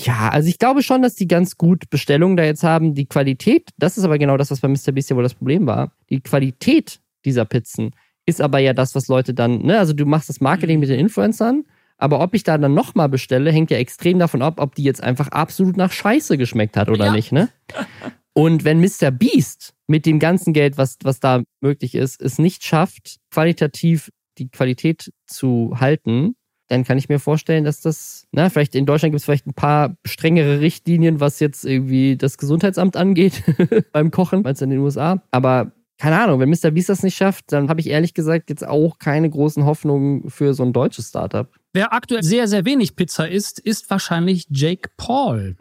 Ja, 0.01 0.29
also 0.29 0.49
ich 0.49 0.59
glaube 0.59 0.83
schon, 0.83 1.03
dass 1.03 1.15
die 1.15 1.27
ganz 1.29 1.57
gut 1.57 1.89
Bestellungen 1.91 2.37
da 2.37 2.45
jetzt 2.45 2.63
haben. 2.63 2.95
Die 2.95 3.07
Qualität, 3.07 3.71
das 3.79 3.97
ist 3.97 4.05
aber 4.05 4.19
genau 4.19 4.37
das, 4.37 4.51
was 4.51 4.61
bei 4.61 4.69
Mr. 4.69 4.93
Beast 4.93 5.09
ja 5.11 5.17
wohl 5.17 5.23
das 5.23 5.35
Problem 5.35 5.67
war. 5.67 5.93
Die 6.11 6.21
Qualität 6.21 7.01
dieser 7.25 7.45
Pizzen 7.45 7.93
ist 8.27 8.41
aber 8.41 8.59
ja 8.59 8.73
das, 8.75 8.95
was 8.95 9.09
Leute 9.09 9.33
dann, 9.35 9.63
ne, 9.63 9.79
also 9.79 9.93
du 9.93 10.05
machst 10.05 10.29
das 10.29 10.41
Marketing 10.41 10.81
mit 10.81 10.89
den 10.89 10.99
Influencern, 11.01 11.65
Aber 11.99 12.21
ob 12.21 12.35
ich 12.35 12.43
da 12.43 12.59
dann 12.59 12.75
nochmal 12.75 13.09
bestelle, 13.09 13.51
hängt 13.51 13.71
ja 13.71 13.79
extrem 13.79 14.19
davon 14.19 14.43
ab, 14.43 14.61
ob 14.61 14.75
die 14.75 14.83
jetzt 14.83 15.03
einfach 15.03 15.29
absolut 15.29 15.79
nach 15.79 15.93
Scheiße 15.93 16.37
geschmeckt 16.37 16.77
hat 16.77 16.91
oder 16.91 17.07
Ja. 17.07 17.13
nicht, 17.13 17.33
ne? 17.33 17.49
Und 18.35 18.65
wenn 18.65 18.81
Mr. 18.81 19.11
Beast 19.11 19.73
mit 19.87 20.05
dem 20.05 20.19
ganzen 20.19 20.53
Geld, 20.53 20.77
was, 20.77 20.99
was 21.05 21.21
da 21.21 21.43
möglich 21.63 21.95
ist, 21.95 22.21
es 22.21 22.39
nicht 22.39 22.65
schafft, 22.65 23.17
qualitativ 23.31 24.11
die 24.37 24.51
Qualität 24.51 25.11
zu 25.27 25.75
halten, 25.81 26.37
dann 26.69 26.85
kann 26.85 26.99
ich 26.99 27.09
mir 27.09 27.19
vorstellen, 27.19 27.65
dass 27.65 27.81
das, 27.81 28.27
na, 28.33 28.49
vielleicht 28.51 28.75
in 28.75 28.87
Deutschland 28.87 29.13
gibt 29.13 29.21
es 29.21 29.25
vielleicht 29.25 29.47
ein 29.47 29.55
paar 29.55 29.97
strengere 30.05 30.61
Richtlinien, 30.61 31.21
was 31.21 31.41
jetzt 31.41 31.65
irgendwie 31.65 32.17
das 32.17 32.39
Gesundheitsamt 32.39 32.97
angeht 32.97 33.43
beim 33.93 34.11
Kochen, 34.11 34.45
als 34.45 34.63
in 34.63 34.71
den 34.71 34.81
USA. 34.81 35.23
Aber 35.31 35.73
keine 35.99 36.21
Ahnung, 36.21 36.41
wenn 36.41 36.51
Mr. 36.51 36.73
Beast 36.73 36.91
das 36.91 37.03
nicht 37.03 37.17
schafft, 37.17 37.53
dann 37.53 37.71
habe 37.71 37.81
ich 37.81 37.89
ehrlich 37.89 38.13
gesagt 38.13 38.51
jetzt 38.51 38.67
auch 38.67 38.99
keine 38.99 39.31
großen 39.31 39.65
Hoffnungen 39.65 40.29
für 40.29 40.53
so 40.53 40.63
ein 40.63 40.75
deutsches 40.75 41.09
Startup. 41.09 41.49
Wer 41.73 41.93
aktuell 41.93 42.23
sehr, 42.23 42.49
sehr 42.49 42.65
wenig 42.65 42.97
Pizza 42.97 43.29
isst, 43.29 43.59
ist 43.59 43.89
wahrscheinlich 43.91 44.47
Jake 44.51 44.91
Paul. 44.97 45.57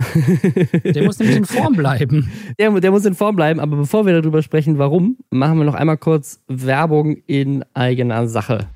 Der 0.84 1.04
muss 1.04 1.20
nämlich 1.20 1.38
in 1.38 1.46
Form 1.46 1.76
bleiben. 1.76 2.32
Der, 2.60 2.72
der 2.72 2.92
muss 2.92 3.06
in 3.06 3.16
Form 3.16 3.36
bleiben, 3.36 3.60
aber 3.60 3.78
bevor 3.78 4.06
wir 4.06 4.14
darüber 4.22 4.42
sprechen, 4.42 4.78
warum, 4.78 5.18
machen 5.30 5.58
wir 5.58 5.66
noch 5.66 5.74
einmal 5.74 5.98
kurz 5.98 6.42
Werbung 6.48 7.18
in 7.28 7.66
eigener 7.74 8.28
Sache. 8.28 8.68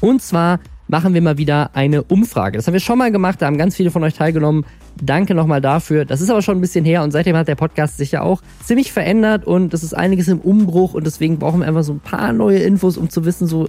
Und 0.00 0.20
zwar 0.20 0.58
machen 0.94 1.12
wir 1.12 1.22
mal 1.22 1.38
wieder 1.38 1.70
eine 1.74 2.04
Umfrage. 2.04 2.56
Das 2.56 2.68
haben 2.68 2.72
wir 2.72 2.78
schon 2.78 2.98
mal 2.98 3.10
gemacht, 3.10 3.42
da 3.42 3.46
haben 3.46 3.58
ganz 3.58 3.74
viele 3.74 3.90
von 3.90 4.04
euch 4.04 4.14
teilgenommen. 4.14 4.64
Danke 5.02 5.34
nochmal 5.34 5.60
dafür. 5.60 6.04
Das 6.04 6.20
ist 6.20 6.30
aber 6.30 6.40
schon 6.40 6.56
ein 6.56 6.60
bisschen 6.60 6.84
her 6.84 7.02
und 7.02 7.10
seitdem 7.10 7.34
hat 7.34 7.48
der 7.48 7.56
Podcast 7.56 7.98
sich 7.98 8.12
ja 8.12 8.22
auch 8.22 8.42
ziemlich 8.62 8.92
verändert 8.92 9.44
und 9.44 9.74
es 9.74 9.82
ist 9.82 9.92
einiges 9.92 10.28
im 10.28 10.38
Umbruch 10.38 10.94
und 10.94 11.04
deswegen 11.04 11.40
brauchen 11.40 11.62
wir 11.62 11.66
einfach 11.66 11.82
so 11.82 11.94
ein 11.94 11.98
paar 11.98 12.32
neue 12.32 12.58
Infos, 12.58 12.96
um 12.96 13.10
zu 13.10 13.24
wissen, 13.24 13.48
so 13.48 13.66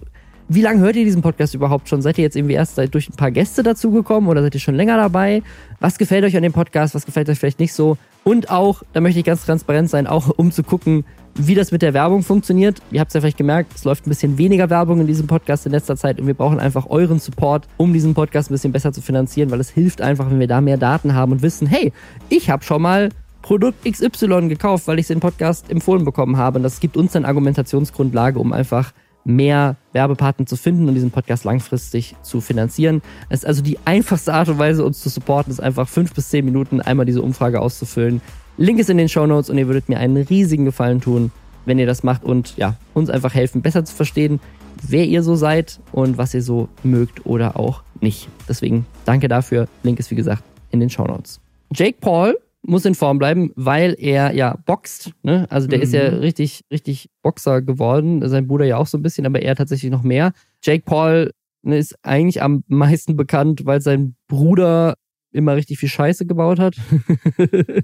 wie 0.50 0.62
lange 0.62 0.82
hört 0.82 0.98
ihr 0.98 1.04
diesen 1.04 1.24
Podcast 1.24 1.56
überhaupt 1.56 1.90
schon? 1.90 2.04
Seid 2.04 2.20
ihr 2.20 2.24
jetzt 2.24 2.36
irgendwie 2.36 2.54
erst 2.54 2.76
seit 2.76 2.94
durch 2.94 3.10
ein 3.10 3.16
paar 3.16 3.32
Gäste 3.32 3.64
dazugekommen 3.64 4.30
oder 4.30 4.44
seid 4.44 4.54
ihr 4.54 4.62
schon 4.62 4.76
länger 4.76 4.96
dabei? 4.96 5.42
Was 5.80 5.98
gefällt 5.98 6.26
euch 6.26 6.38
an 6.38 6.44
dem 6.44 6.54
Podcast? 6.54 6.94
Was 6.94 7.08
gefällt 7.08 7.28
euch 7.28 7.40
vielleicht 7.40 7.60
nicht 7.60 7.74
so? 7.74 7.98
Und 8.24 8.52
auch, 8.52 8.84
da 8.94 9.02
möchte 9.02 9.18
ich 9.18 9.26
ganz 9.26 9.44
transparent 9.44 9.90
sein, 9.90 10.06
auch 10.06 10.30
um 10.30 10.52
zu 10.52 10.62
gucken, 10.62 11.06
wie 11.36 11.56
das 11.56 11.72
mit 11.72 11.82
der 11.82 11.94
Werbung 11.94 12.24
funktioniert. 12.24 12.82
Ihr 12.92 13.00
habt 13.02 13.10
es 13.10 13.14
ja 13.14 13.22
vielleicht 13.22 13.38
gemerkt, 13.38 13.74
es 13.76 13.84
läuft 13.84 14.08
ein 14.08 14.10
bisschen 14.10 14.38
weniger 14.38 14.70
Werbung 14.70 15.02
in 15.02 15.08
diesem 15.08 15.28
Podcast 15.28 15.66
in 15.66 15.72
letzter 15.72 15.98
Zeit 15.98 16.20
und 16.20 16.28
wir 16.28 16.34
brauchen 16.34 16.60
einfach 16.60 16.88
euren 16.90 17.20
Support, 17.20 17.68
um 17.78 17.94
diesen 17.94 18.14
Podcast 18.14 18.50
ein 18.50 18.54
bisschen 18.54 18.72
besser 18.72 18.94
zu 18.94 19.02
finanzieren, 19.02 19.52
weil 19.52 19.60
es 19.60 19.70
hilft 19.70 20.02
einfach, 20.02 20.30
wenn 20.30 20.40
wir 20.40 20.48
da 20.48 20.62
mehr 20.62 20.78
Daten 20.78 21.14
haben 21.14 21.34
und 21.34 21.42
wissen, 21.42 21.68
hey, 21.68 21.92
ich 22.30 22.50
habe 22.50 22.64
schon 22.64 22.82
mal 22.82 23.10
Produkt 23.42 23.86
XY 23.86 24.48
gekauft, 24.48 24.88
weil 24.88 24.98
ich 24.98 25.10
im 25.12 25.20
Podcast 25.20 25.70
empfohlen 25.70 26.04
bekommen 26.04 26.38
habe. 26.38 26.58
Und 26.58 26.64
das 26.64 26.80
gibt 26.80 26.98
uns 26.98 27.12
dann 27.12 27.26
Argumentationsgrundlage, 27.26 28.40
um 28.40 28.54
einfach 28.54 28.92
mehr 29.24 29.76
Werbepartner 29.94 30.46
zu 30.46 30.56
finden 30.56 30.88
und 30.88 30.96
diesen 30.96 31.12
Podcast 31.12 31.44
langfristig 31.44 32.16
zu 32.24 32.42
finanzieren. 32.42 33.04
Es 33.30 33.40
ist 33.40 33.46
also 33.46 33.62
die 33.62 33.78
einfachste 33.86 34.34
Art 34.34 34.50
und 34.50 34.58
Weise, 34.58 34.86
uns 34.86 35.02
zu 35.02 35.10
supporten, 35.10 35.52
ist 35.52 35.60
einfach 35.60 35.88
fünf 35.88 36.14
bis 36.14 36.30
zehn 36.30 36.46
Minuten 36.46 36.82
einmal 36.82 37.06
diese 37.06 37.22
Umfrage 37.22 37.60
auszufüllen. 37.60 38.22
Link 38.58 38.80
ist 38.80 38.90
in 38.90 38.98
den 38.98 39.10
Show 39.10 39.26
Notes 39.26 39.50
und 39.50 39.58
ihr 39.58 39.68
würdet 39.68 39.90
mir 39.90 40.00
einen 40.00 40.16
riesigen 40.18 40.64
Gefallen 40.64 41.02
tun, 41.02 41.32
wenn 41.66 41.78
ihr 41.78 41.86
das 41.86 42.04
macht 42.04 42.24
und 42.24 42.56
ja, 42.56 42.76
uns 42.94 43.10
einfach 43.10 43.34
helfen, 43.34 43.62
besser 43.62 43.84
zu 43.84 43.94
verstehen, 43.94 44.40
wer 44.88 45.06
ihr 45.06 45.24
so 45.24 45.36
seid 45.36 45.80
und 45.92 46.18
was 46.18 46.34
ihr 46.34 46.42
so 46.42 46.70
mögt 46.84 47.26
oder 47.26 47.60
auch 47.60 47.84
nicht. 48.00 48.30
Deswegen 48.48 48.86
danke 49.04 49.28
dafür. 49.28 49.68
Link 49.84 50.00
ist 50.00 50.10
wie 50.12 50.16
gesagt 50.16 50.44
in 50.72 50.80
den 50.80 50.90
Show 50.90 51.06
Notes. 51.06 51.42
Jake 51.74 51.98
Paul 52.00 52.38
muss 52.62 52.86
in 52.86 52.96
Form 52.96 53.20
bleiben, 53.20 53.52
weil 53.56 53.96
er 54.00 54.34
ja 54.34 54.58
boxt. 54.66 55.12
Ne? 55.22 55.48
Also 55.50 55.68
der 55.68 55.82
ist 55.82 55.94
ja 55.94 56.04
richtig, 56.08 56.62
richtig 56.72 57.10
Boxer 57.22 57.62
geworden. 57.62 58.28
Sein 58.28 58.48
Bruder 58.48 58.66
ja 58.66 58.78
auch 58.78 58.88
so 58.88 58.98
ein 58.98 59.02
bisschen, 59.04 59.26
aber 59.26 59.42
er 59.42 59.56
tatsächlich 59.56 59.92
noch 59.92 60.04
mehr. 60.04 60.32
Jake 60.64 60.84
Paul 60.86 61.32
ne, 61.62 61.78
ist 61.78 61.96
eigentlich 62.04 62.42
am 62.42 62.64
meisten 62.68 63.16
bekannt, 63.18 63.66
weil 63.66 63.82
sein 63.82 64.16
Bruder 64.28 64.96
immer 65.36 65.56
richtig 65.56 65.80
viel 65.80 65.90
Scheiße 65.90 66.26
gebaut 66.26 66.60
hat. 66.60 66.76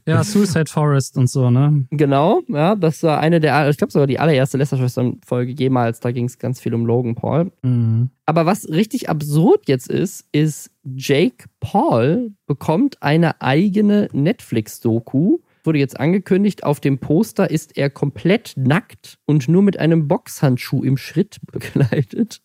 Ja, 0.07 0.23
Suicide 0.23 0.65
Forest 0.67 1.17
und 1.17 1.29
so, 1.29 1.49
ne? 1.49 1.85
Genau, 1.91 2.41
ja, 2.47 2.75
das 2.75 3.03
war 3.03 3.19
eine 3.19 3.39
der, 3.39 3.69
ich 3.69 3.77
glaube 3.77 3.91
sogar 3.91 4.07
die 4.07 4.19
allererste 4.19 4.57
Lester-Schwestern-Folge 4.57 5.51
jemals. 5.51 5.99
Da 5.99 6.11
ging 6.11 6.25
es 6.25 6.39
ganz 6.39 6.59
viel 6.59 6.73
um 6.73 6.85
Logan 6.85 7.15
Paul. 7.15 7.51
Mhm. 7.61 8.09
Aber 8.25 8.45
was 8.45 8.67
richtig 8.69 9.09
absurd 9.09 9.67
jetzt 9.67 9.89
ist, 9.89 10.25
ist, 10.31 10.71
Jake 10.83 11.45
Paul 11.59 12.31
bekommt 12.47 13.01
eine 13.03 13.41
eigene 13.41 14.07
Netflix-Doku. 14.11 15.39
Wurde 15.63 15.79
jetzt 15.79 15.99
angekündigt, 15.99 16.63
auf 16.63 16.79
dem 16.79 16.97
Poster 16.97 17.51
ist 17.51 17.77
er 17.77 17.89
komplett 17.89 18.53
nackt 18.55 19.19
und 19.25 19.47
nur 19.47 19.61
mit 19.61 19.77
einem 19.77 20.07
Boxhandschuh 20.07 20.83
im 20.83 20.97
Schritt 20.97 21.37
begleitet. 21.51 22.41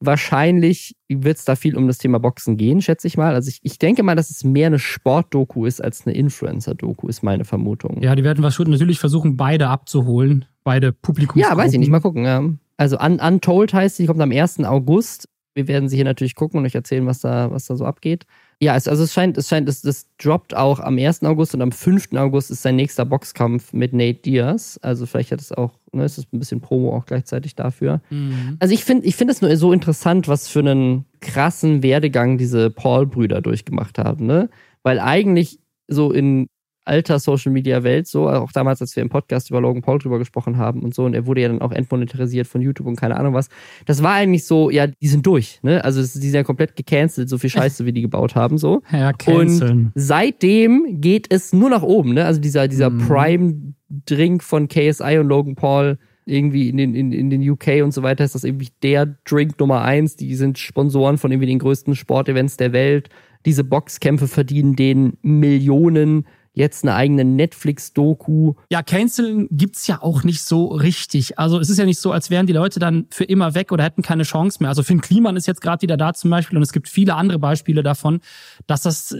Wahrscheinlich 0.00 0.94
wird 1.08 1.38
es 1.38 1.44
da 1.44 1.56
viel 1.56 1.76
um 1.76 1.88
das 1.88 1.98
Thema 1.98 2.18
Boxen 2.18 2.56
gehen, 2.56 2.80
schätze 2.80 3.08
ich 3.08 3.16
mal. 3.16 3.34
Also 3.34 3.48
ich, 3.48 3.58
ich 3.62 3.78
denke 3.78 4.04
mal, 4.04 4.14
dass 4.14 4.30
es 4.30 4.44
mehr 4.44 4.68
eine 4.68 4.78
Sportdoku 4.78 5.66
ist 5.66 5.82
als 5.82 6.06
eine 6.06 6.14
Influencer-Doku, 6.14 7.08
ist 7.08 7.22
meine 7.22 7.44
Vermutung. 7.44 8.00
Ja, 8.00 8.14
die 8.14 8.22
werden 8.22 8.44
wahrscheinlich 8.44 8.78
natürlich 8.78 9.00
versuchen, 9.00 9.36
beide 9.36 9.68
abzuholen. 9.68 10.44
Beide 10.62 10.92
Publikum. 10.92 11.40
Ja, 11.40 11.56
weiß 11.56 11.72
ich 11.72 11.80
nicht. 11.80 11.90
Mal 11.90 12.00
gucken. 12.00 12.24
Ja. 12.24 12.44
Also 12.76 12.98
Un 12.98 13.18
Untold 13.18 13.74
heißt 13.74 13.96
sie, 13.96 14.04
die 14.04 14.06
kommt 14.06 14.20
am 14.20 14.30
1. 14.30 14.60
August. 14.60 15.28
Wir 15.54 15.66
werden 15.66 15.88
sie 15.88 15.96
hier 15.96 16.04
natürlich 16.04 16.36
gucken 16.36 16.60
und 16.60 16.66
euch 16.66 16.76
erzählen, 16.76 17.04
was 17.06 17.20
da, 17.20 17.50
was 17.50 17.66
da 17.66 17.74
so 17.74 17.84
abgeht. 17.84 18.24
Ja, 18.60 18.74
es, 18.74 18.88
also 18.88 19.04
es 19.04 19.12
scheint, 19.12 19.38
es 19.38 19.48
scheint, 19.48 19.68
es, 19.68 19.82
das 19.82 20.08
droppt 20.18 20.56
auch 20.56 20.80
am 20.80 20.98
1. 20.98 21.22
August 21.22 21.54
und 21.54 21.62
am 21.62 21.70
5. 21.70 22.12
August 22.14 22.50
ist 22.50 22.62
sein 22.62 22.74
nächster 22.74 23.04
Boxkampf 23.04 23.72
mit 23.72 23.92
Nate 23.92 24.20
Diaz. 24.20 24.80
Also 24.82 25.06
vielleicht 25.06 25.30
hat 25.30 25.40
es 25.40 25.52
auch, 25.52 25.74
ne, 25.92 26.02
es 26.02 26.18
ist 26.18 26.32
ein 26.32 26.40
bisschen 26.40 26.60
Promo 26.60 26.96
auch 26.96 27.06
gleichzeitig 27.06 27.54
dafür. 27.54 28.00
Mhm. 28.10 28.56
Also 28.58 28.74
ich 28.74 28.84
finde 28.84 29.06
ich 29.06 29.14
finde 29.14 29.32
es 29.32 29.40
nur 29.40 29.56
so 29.56 29.72
interessant, 29.72 30.26
was 30.26 30.48
für 30.48 30.58
einen 30.58 31.04
krassen 31.20 31.84
Werdegang 31.84 32.36
diese 32.36 32.70
Paul-Brüder 32.70 33.40
durchgemacht 33.40 33.98
haben, 33.98 34.26
ne? 34.26 34.50
Weil 34.82 34.98
eigentlich 34.98 35.60
so 35.86 36.10
in 36.10 36.48
alter 36.88 37.18
Social 37.18 37.52
Media 37.52 37.82
Welt, 37.84 38.06
so 38.06 38.28
auch 38.28 38.50
damals, 38.52 38.80
als 38.80 38.96
wir 38.96 39.02
im 39.02 39.08
Podcast 39.08 39.50
über 39.50 39.60
Logan 39.60 39.82
Paul 39.82 39.98
drüber 39.98 40.18
gesprochen 40.18 40.56
haben 40.56 40.82
und 40.82 40.94
so, 40.94 41.04
und 41.04 41.14
er 41.14 41.26
wurde 41.26 41.42
ja 41.42 41.48
dann 41.48 41.60
auch 41.60 41.72
entmonetarisiert 41.72 42.46
von 42.46 42.60
YouTube 42.60 42.86
und 42.86 42.96
keine 42.96 43.16
Ahnung 43.16 43.34
was. 43.34 43.48
Das 43.86 44.02
war 44.02 44.14
eigentlich 44.14 44.44
so, 44.44 44.70
ja, 44.70 44.86
die 44.86 45.08
sind 45.08 45.24
durch, 45.26 45.60
ne? 45.62 45.84
Also 45.84 46.00
die 46.00 46.06
sind 46.06 46.34
ja 46.34 46.42
komplett 46.42 46.74
gecancelt, 46.76 47.28
so 47.28 47.38
viel 47.38 47.50
Scheiße, 47.50 47.84
wie 47.86 47.92
die 47.92 48.02
gebaut 48.02 48.34
haben, 48.34 48.58
so. 48.58 48.82
Ja, 48.90 49.12
canceln. 49.12 49.86
Und 49.86 49.92
seitdem 49.94 51.00
geht 51.00 51.26
es 51.32 51.52
nur 51.52 51.70
nach 51.70 51.82
oben, 51.82 52.14
ne? 52.14 52.24
Also 52.24 52.40
dieser, 52.40 52.68
dieser 52.68 52.90
Mhm. 52.90 53.06
Prime-Drink 53.06 54.42
von 54.42 54.68
KSI 54.68 55.18
und 55.18 55.28
Logan 55.28 55.54
Paul 55.54 55.98
irgendwie 56.24 56.68
in 56.68 56.76
den, 56.76 56.94
in, 56.94 57.12
in 57.12 57.30
den 57.30 57.48
UK 57.48 57.82
und 57.82 57.92
so 57.92 58.02
weiter 58.02 58.22
ist 58.24 58.34
das 58.34 58.44
irgendwie 58.44 58.68
der 58.82 59.06
Drink 59.24 59.58
Nummer 59.58 59.82
eins. 59.82 60.16
Die 60.16 60.34
sind 60.34 60.58
Sponsoren 60.58 61.16
von 61.16 61.32
irgendwie 61.32 61.46
den 61.46 61.58
größten 61.58 61.94
Sportevents 61.94 62.58
der 62.58 62.72
Welt. 62.72 63.08
Diese 63.46 63.64
Boxkämpfe 63.64 64.28
verdienen 64.28 64.76
denen 64.76 65.16
Millionen. 65.22 66.26
Jetzt 66.58 66.82
eine 66.82 66.96
eigene 66.96 67.24
Netflix-Doku. 67.24 68.54
Ja, 68.68 68.82
canceln 68.82 69.46
gibt's 69.52 69.86
ja 69.86 70.02
auch 70.02 70.24
nicht 70.24 70.42
so 70.42 70.66
richtig. 70.66 71.38
Also 71.38 71.60
es 71.60 71.70
ist 71.70 71.78
ja 71.78 71.84
nicht 71.84 72.00
so, 72.00 72.10
als 72.10 72.30
wären 72.30 72.48
die 72.48 72.52
Leute 72.52 72.80
dann 72.80 73.06
für 73.10 73.22
immer 73.22 73.54
weg 73.54 73.70
oder 73.70 73.84
hätten 73.84 74.02
keine 74.02 74.24
Chance 74.24 74.58
mehr. 74.58 74.68
Also 74.68 74.82
Finn 74.82 75.00
Kliman 75.00 75.36
ist 75.36 75.46
jetzt 75.46 75.60
gerade 75.60 75.82
wieder 75.82 75.96
da 75.96 76.14
zum 76.14 76.30
Beispiel 76.30 76.56
und 76.56 76.64
es 76.64 76.72
gibt 76.72 76.88
viele 76.88 77.14
andere 77.14 77.38
Beispiele 77.38 77.84
davon, 77.84 78.18
dass 78.66 78.82
das 78.82 79.16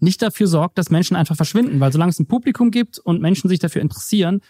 nicht 0.00 0.20
dafür 0.20 0.48
sorgt, 0.48 0.78
dass 0.78 0.90
Menschen 0.90 1.16
einfach 1.16 1.36
verschwinden. 1.36 1.78
Weil 1.78 1.92
solange 1.92 2.10
es 2.10 2.18
ein 2.18 2.26
Publikum 2.26 2.72
gibt 2.72 2.98
und 2.98 3.22
Menschen 3.22 3.48
sich 3.48 3.60
dafür 3.60 3.82
interessieren, 3.82 4.40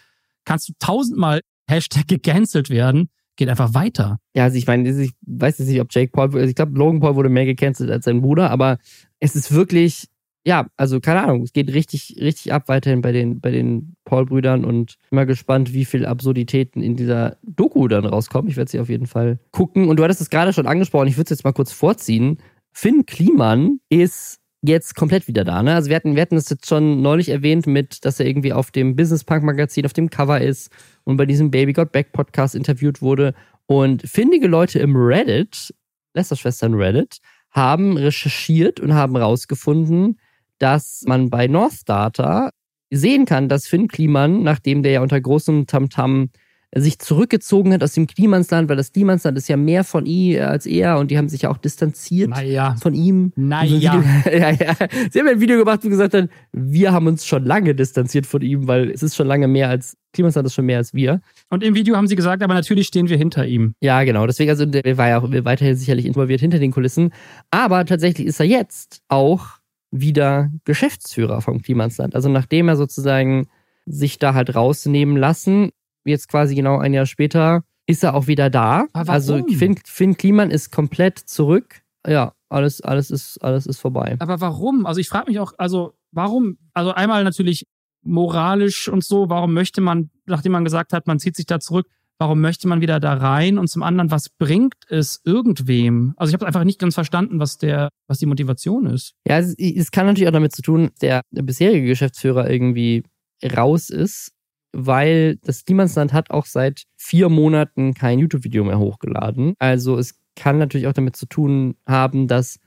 kannst 0.43 0.67
du 0.67 0.73
tausendmal 0.79 1.41
Hashtag 1.67 2.07
gecancelt 2.07 2.71
werden, 2.71 3.09
geht 3.35 3.49
einfach 3.49 3.75
weiter. 3.75 4.17
Ja, 4.35 4.45
also 4.45 4.57
ich 4.57 4.65
meine, 4.65 4.89
ich 4.89 5.11
weiß 5.27 5.59
jetzt 5.59 5.67
nicht, 5.67 5.79
ob 5.79 5.89
Jake 5.91 6.09
Paul, 6.11 6.33
also 6.33 6.39
ich 6.39 6.55
glaube, 6.55 6.75
Logan 6.75 7.01
Paul 7.01 7.15
wurde 7.15 7.29
mehr 7.29 7.45
gecancelt 7.45 7.91
als 7.91 8.05
sein 8.05 8.21
Bruder, 8.21 8.49
aber 8.49 8.79
es 9.19 9.35
ist 9.35 9.51
wirklich, 9.51 10.07
ja, 10.45 10.67
also 10.75 10.99
keine 10.99 11.23
Ahnung, 11.23 11.43
es 11.43 11.53
geht 11.53 11.71
richtig, 11.71 12.17
richtig 12.19 12.51
ab 12.51 12.63
weiterhin 12.67 13.01
bei 13.01 13.11
den, 13.11 13.39
bei 13.39 13.51
den 13.51 13.95
Paul-Brüdern 14.05 14.65
und 14.65 14.95
mal 15.11 15.25
gespannt, 15.25 15.73
wie 15.73 15.85
viel 15.85 16.05
Absurditäten 16.05 16.81
in 16.81 16.95
dieser 16.95 17.37
Doku 17.43 17.87
dann 17.87 18.05
rauskommen. 18.05 18.49
Ich 18.49 18.57
werde 18.57 18.71
sie 18.71 18.79
auf 18.79 18.89
jeden 18.89 19.05
Fall 19.05 19.39
gucken. 19.51 19.87
Und 19.87 19.97
du 19.97 20.03
hattest 20.03 20.21
es 20.21 20.29
gerade 20.29 20.53
schon 20.53 20.67
angesprochen, 20.67 21.07
ich 21.07 21.17
würde 21.17 21.25
es 21.25 21.37
jetzt 21.37 21.43
mal 21.43 21.53
kurz 21.53 21.71
vorziehen. 21.71 22.39
Finn 22.71 23.05
Kliman 23.05 23.79
ist 23.89 24.39
jetzt 24.63 24.95
komplett 24.95 25.27
wieder 25.27 25.43
da. 25.43 25.61
Ne? 25.61 25.75
Also 25.75 25.89
wir 25.89 25.95
hatten, 25.95 26.15
wir 26.15 26.21
hatten 26.21 26.35
das 26.35 26.49
jetzt 26.49 26.67
schon 26.67 27.01
neulich 27.01 27.29
erwähnt 27.29 27.67
mit, 27.67 28.03
dass 28.05 28.19
er 28.19 28.25
irgendwie 28.25 28.53
auf 28.53 28.71
dem 28.71 28.95
Business 28.95 29.23
Punk 29.23 29.43
Magazin 29.43 29.85
auf 29.85 29.93
dem 29.93 30.09
Cover 30.09 30.41
ist 30.41 30.71
und 31.03 31.17
bei 31.17 31.25
diesem 31.25 31.51
Baby 31.51 31.73
Got 31.73 31.91
Back 31.91 32.13
Podcast 32.13 32.55
interviewt 32.55 33.01
wurde. 33.01 33.33
Und 33.67 34.03
findige 34.03 34.47
Leute 34.47 34.79
im 34.79 34.95
Reddit, 34.95 35.73
Lester-Schwestern 36.13 36.73
Reddit, 36.73 37.19
haben 37.51 37.97
recherchiert 37.97 38.79
und 38.79 38.93
haben 38.93 39.15
rausgefunden, 39.15 40.17
dass 40.61 41.03
man 41.07 41.29
bei 41.29 41.47
North 41.47 41.87
Data 41.87 42.51
sehen 42.91 43.25
kann, 43.25 43.49
dass 43.49 43.67
Finn 43.67 43.87
Kliman, 43.87 44.43
nachdem 44.43 44.83
der 44.83 44.91
ja 44.91 45.01
unter 45.01 45.19
großem 45.19 45.65
Tamtam 45.65 46.29
sich 46.73 46.99
zurückgezogen 46.99 47.73
hat 47.73 47.83
aus 47.83 47.93
dem 47.93 48.07
Klimansland, 48.07 48.69
weil 48.69 48.77
das 48.77 48.93
Klimansland 48.93 49.37
ist 49.37 49.49
ja 49.49 49.57
mehr 49.57 49.83
von 49.83 50.05
ihr 50.05 50.49
als 50.49 50.65
er 50.65 50.99
und 50.99 51.11
die 51.11 51.17
haben 51.17 51.27
sich 51.27 51.41
ja 51.41 51.49
auch 51.49 51.57
distanziert 51.57 52.29
Naja. 52.29 52.75
von 52.81 52.93
ihm. 52.93 53.33
Naja. 53.35 53.95
Und 53.95 54.03
so 54.23 54.29
ja, 54.29 54.51
ja. 54.51 54.75
Sie 55.11 55.19
haben 55.19 55.27
ein 55.27 55.41
Video 55.41 55.57
gemacht, 55.57 55.81
wo 55.83 55.89
gesagt 55.89 56.13
haben, 56.13 56.29
wir 56.53 56.93
haben 56.93 57.07
uns 57.07 57.25
schon 57.25 57.43
lange 57.43 57.75
distanziert 57.75 58.25
von 58.25 58.41
ihm, 58.41 58.67
weil 58.67 58.89
es 58.89 59.03
ist 59.03 59.17
schon 59.17 59.27
lange 59.27 59.49
mehr 59.49 59.67
als, 59.67 59.97
Klimansland 60.13 60.45
ist 60.45 60.53
schon 60.53 60.65
mehr 60.65 60.77
als 60.77 60.93
wir. 60.93 61.19
Und 61.49 61.61
im 61.63 61.75
Video 61.75 61.97
haben 61.97 62.07
sie 62.07 62.15
gesagt, 62.15 62.41
aber 62.41 62.53
natürlich 62.53 62.87
stehen 62.87 63.09
wir 63.09 63.17
hinter 63.17 63.45
ihm. 63.45 63.75
Ja, 63.81 64.03
genau. 64.05 64.25
Deswegen, 64.25 64.49
also 64.49 64.65
der 64.65 64.97
war 64.97 65.09
ja 65.09 65.19
auch 65.19 65.29
weiterhin 65.29 65.75
sicherlich 65.75 66.05
involviert 66.05 66.39
hinter 66.39 66.59
den 66.59 66.71
Kulissen. 66.71 67.11
Aber 67.49 67.85
tatsächlich 67.85 68.27
ist 68.27 68.39
er 68.39 68.45
jetzt 68.45 69.01
auch 69.09 69.60
wieder 69.91 70.49
Geschäftsführer 70.65 71.41
vom 71.41 71.61
Klimansland. 71.61 72.15
Also 72.15 72.29
nachdem 72.29 72.69
er 72.69 72.77
sozusagen 72.77 73.47
sich 73.85 74.19
da 74.19 74.33
halt 74.33 74.55
rausnehmen 74.55 75.17
lassen, 75.17 75.71
jetzt 76.05 76.29
quasi 76.29 76.55
genau 76.55 76.77
ein 76.77 76.93
Jahr 76.93 77.05
später, 77.05 77.63
ist 77.85 78.03
er 78.03 78.15
auch 78.15 78.27
wieder 78.27 78.49
da. 78.49 78.85
Also 78.93 79.45
Finn, 79.47 79.77
Finn 79.85 80.17
Kliman 80.17 80.49
ist 80.49 80.71
komplett 80.71 81.19
zurück. 81.19 81.81
Ja, 82.07 82.33
alles, 82.49 82.81
alles 82.81 83.11
ist, 83.11 83.37
alles 83.43 83.65
ist 83.65 83.79
vorbei. 83.79 84.15
Aber 84.19 84.41
warum? 84.41 84.85
Also 84.85 84.99
ich 84.99 85.09
frage 85.09 85.29
mich 85.29 85.39
auch, 85.39 85.53
also 85.57 85.93
warum? 86.11 86.57
Also 86.73 86.93
einmal 86.93 87.23
natürlich 87.23 87.65
moralisch 88.03 88.87
und 88.87 89.03
so, 89.03 89.29
warum 89.29 89.53
möchte 89.53 89.81
man, 89.81 90.09
nachdem 90.25 90.53
man 90.53 90.63
gesagt 90.63 90.93
hat, 90.93 91.05
man 91.05 91.19
zieht 91.19 91.35
sich 91.35 91.45
da 91.45 91.59
zurück, 91.59 91.87
warum 92.21 92.39
möchte 92.39 92.67
man 92.67 92.81
wieder 92.81 92.99
da 92.99 93.15
rein? 93.15 93.57
Und 93.57 93.67
zum 93.67 93.81
anderen, 93.81 94.11
was 94.11 94.29
bringt 94.29 94.75
es 94.89 95.21
irgendwem? 95.25 96.13
Also 96.17 96.29
ich 96.29 96.35
habe 96.35 96.45
einfach 96.45 96.63
nicht 96.63 96.77
ganz 96.77 96.93
verstanden, 96.93 97.39
was 97.39 97.57
der, 97.57 97.89
was 98.07 98.19
die 98.19 98.27
Motivation 98.27 98.85
ist. 98.85 99.15
Ja, 99.27 99.39
es, 99.39 99.55
es 99.57 99.89
kann 99.89 100.05
natürlich 100.05 100.27
auch 100.27 100.33
damit 100.33 100.55
zu 100.55 100.61
tun, 100.61 100.91
der, 101.01 101.21
der 101.31 101.41
bisherige 101.41 101.87
Geschäftsführer 101.87 102.47
irgendwie 102.47 103.01
raus 103.43 103.89
ist, 103.89 104.33
weil 104.71 105.37
das 105.37 105.65
Klimansland 105.65 106.13
hat 106.13 106.29
auch 106.29 106.45
seit 106.45 106.83
vier 106.95 107.27
Monaten 107.27 107.95
kein 107.95 108.19
YouTube-Video 108.19 108.65
mehr 108.65 108.77
hochgeladen. 108.77 109.55
Also 109.57 109.97
es 109.97 110.13
kann 110.35 110.59
natürlich 110.59 110.85
auch 110.85 110.93
damit 110.93 111.15
zu 111.15 111.25
tun 111.25 111.73
haben, 111.87 112.27
dass 112.27 112.59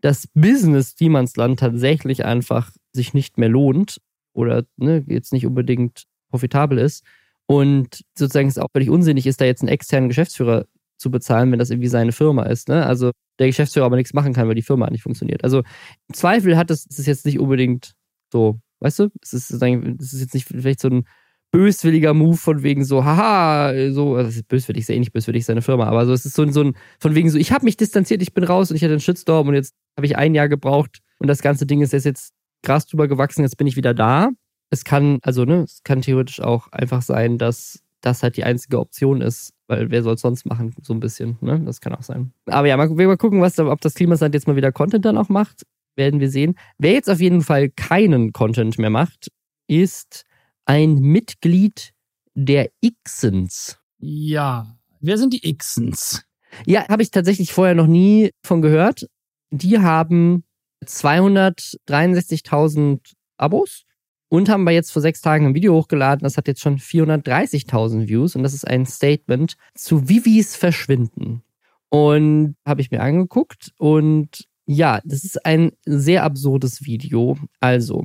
das 0.00 0.26
Business 0.34 0.96
Klimansland 0.96 1.60
tatsächlich 1.60 2.24
einfach 2.24 2.72
sich 2.92 3.14
nicht 3.14 3.38
mehr 3.38 3.50
lohnt 3.50 4.00
oder 4.32 4.64
ne, 4.76 5.04
jetzt 5.06 5.32
nicht 5.32 5.46
unbedingt 5.46 6.06
profitabel 6.28 6.78
ist. 6.78 7.04
Und 7.46 8.02
sozusagen 8.18 8.48
es 8.48 8.58
auch 8.58 8.70
völlig 8.72 8.90
unsinnig 8.90 9.26
ist, 9.26 9.40
da 9.40 9.44
jetzt 9.44 9.62
einen 9.62 9.68
externen 9.68 10.08
Geschäftsführer 10.08 10.66
zu 10.98 11.10
bezahlen, 11.10 11.52
wenn 11.52 11.58
das 11.58 11.70
irgendwie 11.70 11.88
seine 11.88 12.12
Firma 12.12 12.44
ist. 12.44 12.68
Ne? 12.68 12.84
Also 12.84 13.12
der 13.38 13.46
Geschäftsführer 13.46 13.86
aber 13.86 13.96
nichts 13.96 14.14
machen 14.14 14.32
kann, 14.32 14.48
weil 14.48 14.54
die 14.54 14.62
Firma 14.62 14.90
nicht 14.90 15.02
funktioniert. 15.02 15.44
Also 15.44 15.58
im 15.58 16.14
Zweifel 16.14 16.56
hat 16.56 16.70
es, 16.70 16.86
es 16.88 16.98
ist 16.98 17.06
jetzt 17.06 17.26
nicht 17.26 17.38
unbedingt 17.38 17.92
so, 18.32 18.58
weißt 18.80 19.00
du? 19.00 19.08
Es 19.22 19.32
ist, 19.32 19.50
es 19.50 20.12
ist 20.12 20.20
jetzt 20.20 20.34
nicht 20.34 20.48
vielleicht 20.48 20.80
so 20.80 20.88
ein 20.88 21.04
böswilliger 21.52 22.12
Move 22.12 22.36
von 22.36 22.62
wegen 22.62 22.84
so, 22.84 23.04
haha, 23.04 23.90
so, 23.92 24.16
also 24.16 24.28
das 24.28 24.36
ist 24.36 24.48
böswillig, 24.48 24.82
ist 24.82 24.88
ja 24.88 24.94
eh 24.94 24.98
nicht 24.98 25.12
böswillig, 25.12 25.44
seine 25.44 25.62
Firma, 25.62 25.86
aber 25.86 26.04
so, 26.04 26.12
es 26.12 26.26
ist 26.26 26.34
so 26.34 26.50
so 26.50 26.62
ein 26.62 26.76
von 26.98 27.14
wegen 27.14 27.30
so, 27.30 27.38
ich 27.38 27.52
habe 27.52 27.64
mich 27.64 27.76
distanziert, 27.76 28.20
ich 28.20 28.34
bin 28.34 28.44
raus 28.44 28.70
und 28.70 28.76
ich 28.76 28.82
hatte 28.82 28.92
einen 28.92 29.00
Shitstorm 29.00 29.48
und 29.48 29.54
jetzt 29.54 29.74
habe 29.96 30.06
ich 30.06 30.16
ein 30.16 30.34
Jahr 30.34 30.48
gebraucht 30.48 30.98
und 31.18 31.28
das 31.28 31.42
ganze 31.42 31.64
Ding 31.64 31.80
ist 31.80 31.92
jetzt, 31.92 32.04
jetzt 32.04 32.32
Gras 32.62 32.86
drüber 32.86 33.06
gewachsen, 33.08 33.42
jetzt 33.42 33.56
bin 33.56 33.66
ich 33.66 33.76
wieder 33.76 33.94
da. 33.94 34.30
Es 34.70 34.84
kann, 34.84 35.18
also, 35.22 35.44
ne, 35.44 35.62
es 35.62 35.82
kann 35.84 36.02
theoretisch 36.02 36.40
auch 36.40 36.68
einfach 36.72 37.02
sein, 37.02 37.38
dass 37.38 37.82
das 38.00 38.22
halt 38.22 38.36
die 38.36 38.44
einzige 38.44 38.78
Option 38.78 39.20
ist, 39.20 39.52
weil 39.66 39.90
wer 39.90 40.02
soll 40.02 40.14
es 40.14 40.20
sonst 40.20 40.46
machen, 40.46 40.74
so 40.82 40.94
ein 40.94 41.00
bisschen, 41.00 41.38
ne? 41.40 41.60
Das 41.64 41.80
kann 41.80 41.94
auch 41.94 42.02
sein. 42.02 42.32
Aber 42.46 42.68
ja, 42.68 42.76
mal, 42.76 42.88
mal 42.88 43.16
gucken, 43.16 43.40
was 43.40 43.58
ob 43.58 43.80
das 43.80 43.94
Klimasland 43.94 44.34
jetzt 44.34 44.46
mal 44.46 44.56
wieder 44.56 44.72
Content 44.72 45.04
dann 45.04 45.18
auch 45.18 45.28
macht, 45.28 45.62
werden 45.96 46.20
wir 46.20 46.30
sehen. 46.30 46.56
Wer 46.78 46.92
jetzt 46.92 47.10
auf 47.10 47.20
jeden 47.20 47.42
Fall 47.42 47.70
keinen 47.70 48.32
Content 48.32 48.78
mehr 48.78 48.90
macht, 48.90 49.28
ist 49.66 50.24
ein 50.66 50.96
Mitglied 50.96 51.92
der 52.34 52.70
Xens. 53.04 53.78
Ja. 53.98 54.76
Wer 55.00 55.18
sind 55.18 55.32
die 55.32 55.56
Xens? 55.56 56.22
Ja, 56.64 56.86
habe 56.88 57.02
ich 57.02 57.10
tatsächlich 57.10 57.52
vorher 57.52 57.74
noch 57.74 57.88
nie 57.88 58.30
von 58.44 58.62
gehört. 58.62 59.08
Die 59.50 59.78
haben 59.78 60.44
263.000 60.84 63.00
Abos 63.36 63.84
und 64.28 64.48
haben 64.48 64.62
aber 64.62 64.72
jetzt 64.72 64.90
vor 64.90 65.02
sechs 65.02 65.20
Tagen 65.20 65.46
ein 65.46 65.54
Video 65.54 65.74
hochgeladen. 65.74 66.24
Das 66.24 66.36
hat 66.36 66.48
jetzt 66.48 66.60
schon 66.60 66.78
430.000 66.78 68.08
Views 68.08 68.36
und 68.36 68.42
das 68.42 68.54
ist 68.54 68.66
ein 68.66 68.86
Statement 68.86 69.56
zu 69.74 70.08
Vivis 70.08 70.56
Verschwinden. 70.56 71.42
Und 71.88 72.56
habe 72.66 72.80
ich 72.80 72.90
mir 72.90 73.00
angeguckt 73.00 73.72
und 73.78 74.46
ja, 74.66 75.00
das 75.04 75.24
ist 75.24 75.46
ein 75.46 75.72
sehr 75.84 76.24
absurdes 76.24 76.84
Video. 76.84 77.38
Also, 77.60 78.04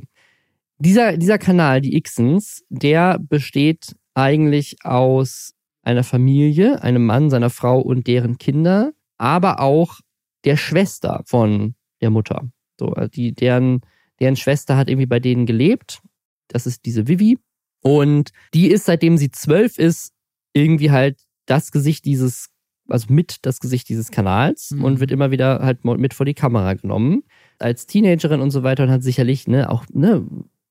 dieser, 0.78 1.16
dieser 1.16 1.38
Kanal, 1.38 1.80
die 1.80 2.00
Xens, 2.00 2.64
der 2.68 3.18
besteht 3.18 3.96
eigentlich 4.14 4.84
aus 4.84 5.54
einer 5.82 6.04
Familie, 6.04 6.82
einem 6.82 7.04
Mann, 7.04 7.30
seiner 7.30 7.50
Frau 7.50 7.80
und 7.80 8.06
deren 8.06 8.38
Kinder, 8.38 8.92
aber 9.18 9.60
auch 9.60 10.00
der 10.44 10.56
Schwester 10.56 11.22
von 11.26 11.74
der 12.00 12.10
Mutter. 12.10 12.48
So, 12.78 12.88
also 12.88 13.08
die, 13.08 13.32
deren, 13.32 13.80
deren 14.20 14.36
Schwester 14.36 14.76
hat 14.76 14.88
irgendwie 14.88 15.06
bei 15.06 15.20
denen 15.20 15.46
gelebt. 15.46 16.00
Das 16.48 16.66
ist 16.66 16.84
diese 16.84 17.08
Vivi. 17.08 17.38
Und 17.82 18.30
die 18.54 18.68
ist, 18.68 18.84
seitdem 18.84 19.18
sie 19.18 19.30
zwölf 19.30 19.78
ist, 19.78 20.12
irgendwie 20.52 20.90
halt 20.90 21.18
das 21.46 21.72
Gesicht 21.72 22.04
dieses, 22.04 22.50
also 22.88 23.06
mit 23.12 23.38
das 23.42 23.58
Gesicht 23.60 23.88
dieses 23.88 24.10
Kanals 24.10 24.70
Mhm. 24.72 24.84
und 24.84 25.00
wird 25.00 25.10
immer 25.10 25.30
wieder 25.30 25.60
halt 25.60 25.84
mit 25.84 26.14
vor 26.14 26.26
die 26.26 26.34
Kamera 26.34 26.74
genommen. 26.74 27.22
Als 27.58 27.86
Teenagerin 27.86 28.40
und 28.40 28.50
so 28.50 28.62
weiter 28.62 28.84
und 28.84 28.90
hat 28.90 29.02
sicherlich, 29.02 29.48
ne, 29.48 29.70
auch, 29.70 29.84
ne, 29.92 30.24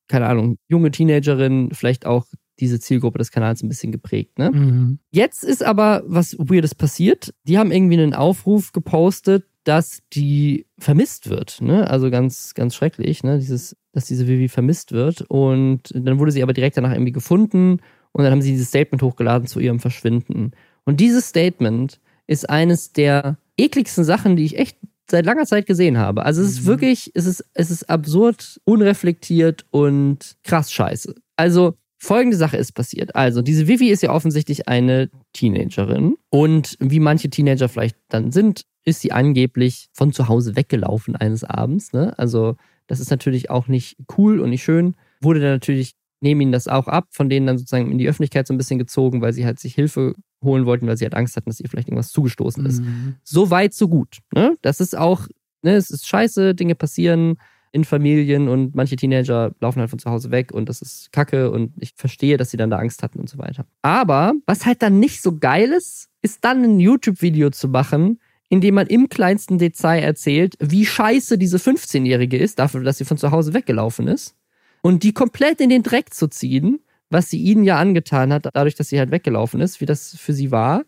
keine 0.08 0.28
Ahnung, 0.28 0.58
junge 0.68 0.92
Teenagerin, 0.92 1.70
vielleicht 1.74 2.06
auch 2.06 2.26
diese 2.60 2.80
Zielgruppe 2.80 3.18
des 3.18 3.32
Kanals 3.32 3.64
ein 3.64 3.70
bisschen 3.70 3.92
geprägt, 3.92 4.38
ne? 4.38 4.52
Mhm. 4.52 5.00
Jetzt 5.10 5.44
ist 5.44 5.64
aber 5.64 6.04
was 6.06 6.38
Weirdes 6.38 6.76
passiert. 6.76 7.34
Die 7.46 7.58
haben 7.58 7.72
irgendwie 7.72 7.98
einen 8.00 8.14
Aufruf 8.14 8.72
gepostet, 8.72 9.46
dass 9.64 10.00
die 10.14 10.66
vermisst 10.80 11.30
wird. 11.30 11.62
Ne? 11.62 11.90
Also 11.90 12.10
ganz, 12.10 12.54
ganz 12.54 12.76
schrecklich, 12.76 13.24
ne? 13.24 13.38
Dieses, 13.40 13.76
dass 13.92 14.06
diese 14.06 14.28
Vivi 14.28 14.48
vermisst 14.48 14.92
wird. 14.92 15.22
Und 15.30 15.84
dann 15.94 16.18
wurde 16.20 16.32
sie 16.32 16.42
aber 16.44 16.54
direkt 16.54 16.78
danach 16.78 16.94
irgendwie 16.94 17.12
gefunden 17.12 17.80
und 18.12 18.24
dann 18.24 18.32
haben 18.32 18.42
sie 18.42 18.52
dieses 18.52 18.70
Statement 18.70 19.02
hochgeladen 19.04 19.48
zu 19.48 19.60
ihrem 19.60 19.80
Verschwinden. 19.80 20.52
Und 20.86 21.00
dieses 21.00 21.28
Statement 21.30 22.00
ist 22.28 22.50
eines 22.50 22.92
der 22.94 23.38
ekligsten 23.58 24.04
Sachen, 24.04 24.36
die 24.36 24.46
ich 24.46 24.58
echt 24.58 24.78
seit 25.10 25.26
langer 25.26 25.46
Zeit 25.46 25.66
gesehen 25.66 25.98
habe. 25.98 26.26
Also 26.26 26.42
es 26.42 26.52
ist 26.52 26.62
Mhm. 26.64 26.68
wirklich, 26.68 27.12
es 27.14 27.26
ist, 27.26 27.46
es 27.54 27.70
ist 27.70 27.90
absurd, 27.90 28.60
unreflektiert 28.64 29.66
und 29.72 30.38
krass 30.44 30.72
scheiße. 30.72 31.14
Also 31.36 31.76
folgende 31.98 32.38
Sache 32.38 32.58
ist 32.58 32.72
passiert. 32.72 33.16
Also 33.16 33.42
diese 33.42 33.68
Vivi 33.68 33.90
ist 33.90 34.02
ja 34.04 34.12
offensichtlich 34.12 34.68
eine 34.68 35.10
Teenagerin 35.34 36.16
und 36.30 36.76
wie 36.80 37.00
manche 37.00 37.30
Teenager 37.30 37.70
vielleicht 37.70 37.98
dann 38.10 38.32
sind, 38.32 38.64
ist 38.84 39.02
sie 39.02 39.12
angeblich 39.12 39.90
von 39.94 40.12
zu 40.12 40.28
Hause 40.28 40.56
weggelaufen 40.56 41.16
eines 41.16 41.44
Abends. 41.44 41.94
Ne? 41.94 42.18
Also 42.18 42.56
das 42.88 43.00
ist 43.00 43.12
natürlich 43.12 43.50
auch 43.50 43.68
nicht 43.68 43.98
cool 44.18 44.40
und 44.40 44.50
nicht 44.50 44.64
schön. 44.64 44.96
Wurde 45.22 45.40
dann 45.40 45.52
natürlich, 45.52 45.94
nehmen 46.20 46.42
ihnen 46.42 46.52
das 46.52 46.68
auch 46.68 46.88
ab, 46.88 47.08
von 47.12 47.30
denen 47.30 47.48
dann 47.48 47.58
sozusagen 47.58 47.92
in 47.92 47.98
die 47.98 48.08
Öffentlichkeit 48.08 48.48
so 48.48 48.54
ein 48.54 48.58
bisschen 48.58 48.80
gezogen, 48.80 49.22
weil 49.22 49.34
sie 49.34 49.46
halt 49.46 49.60
sich 49.60 49.76
Hilfe 49.76 50.16
holen 50.44 50.66
wollten, 50.66 50.88
weil 50.88 50.98
sie 50.98 51.06
halt 51.06 51.16
Angst 51.16 51.36
hatten, 51.36 51.50
dass 51.50 51.60
ihr 51.60 51.70
vielleicht 51.70 51.88
irgendwas 51.88 52.12
zugestoßen 52.12 52.66
ist. 52.66 52.82
Mhm. 52.82 53.16
So 53.24 53.50
weit, 53.52 53.74
so 53.74 53.88
gut. 53.88 54.18
Ne? 54.34 54.58
Das 54.62 54.80
ist 54.80 54.98
auch, 54.98 55.28
ne, 55.62 55.76
es 55.76 55.90
ist 55.90 56.08
scheiße, 56.08 56.56
Dinge 56.56 56.76
passieren 56.76 57.38
in 57.72 57.86
Familien 57.86 58.50
und 58.50 58.76
manche 58.76 58.96
Teenager 58.98 59.56
laufen 59.62 59.80
halt 59.80 59.90
von 59.90 60.00
zu 60.00 60.10
Hause 60.10 60.32
weg 60.32 60.52
und 60.52 60.68
das 60.68 60.82
ist 60.82 61.12
kacke 61.12 61.52
und 61.52 61.72
ich 61.78 61.94
verstehe, 61.96 62.36
dass 62.38 62.52
sie 62.52 62.58
dann 62.58 62.70
da 62.70 62.78
Angst 62.78 63.02
hatten 63.02 63.20
und 63.20 63.30
so 63.30 63.38
weiter. 63.38 63.66
Aber 63.82 64.34
was 64.46 64.66
halt 64.66 64.82
dann 64.82 65.00
nicht 65.00 65.22
so 65.22 65.38
geil 65.38 65.72
ist, 65.72 66.10
ist 66.22 66.44
dann 66.44 66.64
ein 66.64 66.80
YouTube-Video 66.80 67.50
zu 67.52 67.70
machen, 67.70 68.20
in 68.52 68.60
dem 68.60 68.76
man 68.76 68.88
im 68.88 69.08
kleinsten 69.08 69.58
Detail 69.58 70.02
erzählt, 70.02 70.56
wie 70.60 70.86
scheiße 70.86 71.38
diese 71.38 71.58
15-Jährige 71.58 72.38
ist, 72.38 72.60
dafür, 72.60 72.84
dass 72.84 72.98
sie 72.98 73.06
von 73.06 73.18
zu 73.18 73.32
Hause 73.32 73.54
weggelaufen 73.54 74.10
ist 74.10 74.36
und 74.82 75.04
die 75.04 75.14
komplett 75.14 75.62
in 75.62 75.70
den 75.70 75.84
Dreck 75.84 76.14
zu 76.14 76.28
ziehen, 76.28 76.82
was 77.10 77.30
sie 77.30 77.42
ihnen 77.42 77.64
ja 77.64 77.80
angetan 77.80 78.34
hat, 78.34 78.50
dadurch, 78.54 78.76
dass 78.76 78.90
sie 78.90 79.00
halt 79.00 79.10
weggelaufen 79.10 79.62
ist, 79.62 79.80
wie 79.80 79.86
das 79.86 80.18
für 80.18 80.34
sie 80.34 80.52
war. 80.52 80.84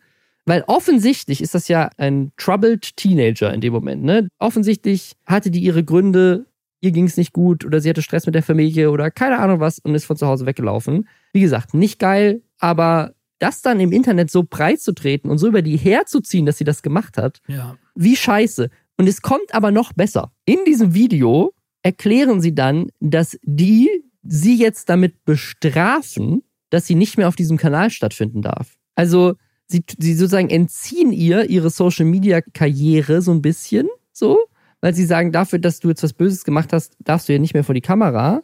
Weil 0.46 0.66
offensichtlich 0.68 1.40
ist 1.42 1.56
das 1.56 1.70
ja 1.70 1.90
ein 1.96 2.34
troubled 2.36 2.98
Teenager 2.98 3.54
in 3.54 3.62
dem 3.62 3.72
Moment. 3.72 4.04
Ne? 4.04 4.28
Offensichtlich 4.40 5.14
hatte 5.26 5.50
die 5.50 5.62
ihre 5.62 5.86
Gründe, 5.86 6.46
ihr 6.82 6.92
ging 6.92 7.06
es 7.06 7.16
nicht 7.16 7.32
gut 7.32 7.64
oder 7.64 7.80
sie 7.80 7.90
hatte 7.90 8.02
Stress 8.02 8.26
mit 8.26 8.36
der 8.36 8.44
Familie 8.44 8.92
oder 8.92 9.10
keine 9.10 9.40
Ahnung 9.40 9.62
was 9.62 9.80
und 9.80 9.96
ist 9.96 10.04
von 10.04 10.18
zu 10.18 10.28
Hause 10.28 10.46
weggelaufen. 10.46 11.08
Wie 11.32 11.40
gesagt, 11.40 11.74
nicht 11.74 11.98
geil, 11.98 12.42
aber 12.60 13.14
das 13.44 13.62
dann 13.62 13.80
im 13.80 13.92
Internet 13.92 14.32
so 14.32 14.44
breit 14.44 14.80
zu 14.82 14.94
treten 14.94 15.30
und 15.30 15.38
so 15.38 15.48
über 15.48 15.62
die 15.62 15.78
herzuziehen, 15.78 16.46
dass 16.46 16.58
sie 16.58 16.64
das 16.64 16.82
gemacht 16.82 17.18
hat, 17.18 17.40
Ja. 17.48 17.78
wie 17.96 18.16
scheiße. 18.16 18.70
Und 18.98 19.08
es 19.10 19.22
kommt 19.22 19.54
aber 19.54 19.72
noch 19.72 19.94
besser. 19.94 20.32
In 20.46 20.60
diesem 20.66 20.94
Video 20.94 21.54
erklären 21.82 22.42
sie 22.42 22.56
dann, 22.56 22.88
dass 23.00 23.38
die 23.44 23.90
sie 24.24 24.56
jetzt 24.56 24.88
damit 24.90 25.26
bestrafen, 25.26 26.44
dass 26.70 26.88
sie 26.88 26.96
nicht 26.96 27.18
mehr 27.18 27.28
auf 27.28 27.36
diesem 27.36 27.58
Kanal 27.58 27.90
stattfinden 27.90 28.42
darf. 28.42 28.76
Also 28.96 29.34
sie, 29.68 29.84
sie 30.00 30.14
sozusagen 30.14 30.50
entziehen 30.50 31.12
ihr 31.12 31.50
ihre 31.50 31.70
Social 31.70 32.06
Media 32.06 32.40
Karriere 32.42 33.22
so 33.22 33.32
ein 33.32 33.42
bisschen, 33.42 33.90
so, 34.14 34.40
weil 34.82 34.94
sie 34.94 35.06
sagen, 35.06 35.32
dafür, 35.32 35.60
dass 35.60 35.80
du 35.80 35.90
jetzt 35.90 36.04
was 36.04 36.14
Böses 36.14 36.44
gemacht 36.46 36.72
hast, 36.74 36.96
darfst 37.00 37.28
du 37.28 37.34
ja 37.34 37.40
nicht 37.40 37.54
mehr 37.54 37.64
vor 37.64 37.76
die 37.76 37.82
Kamera. 37.82 38.44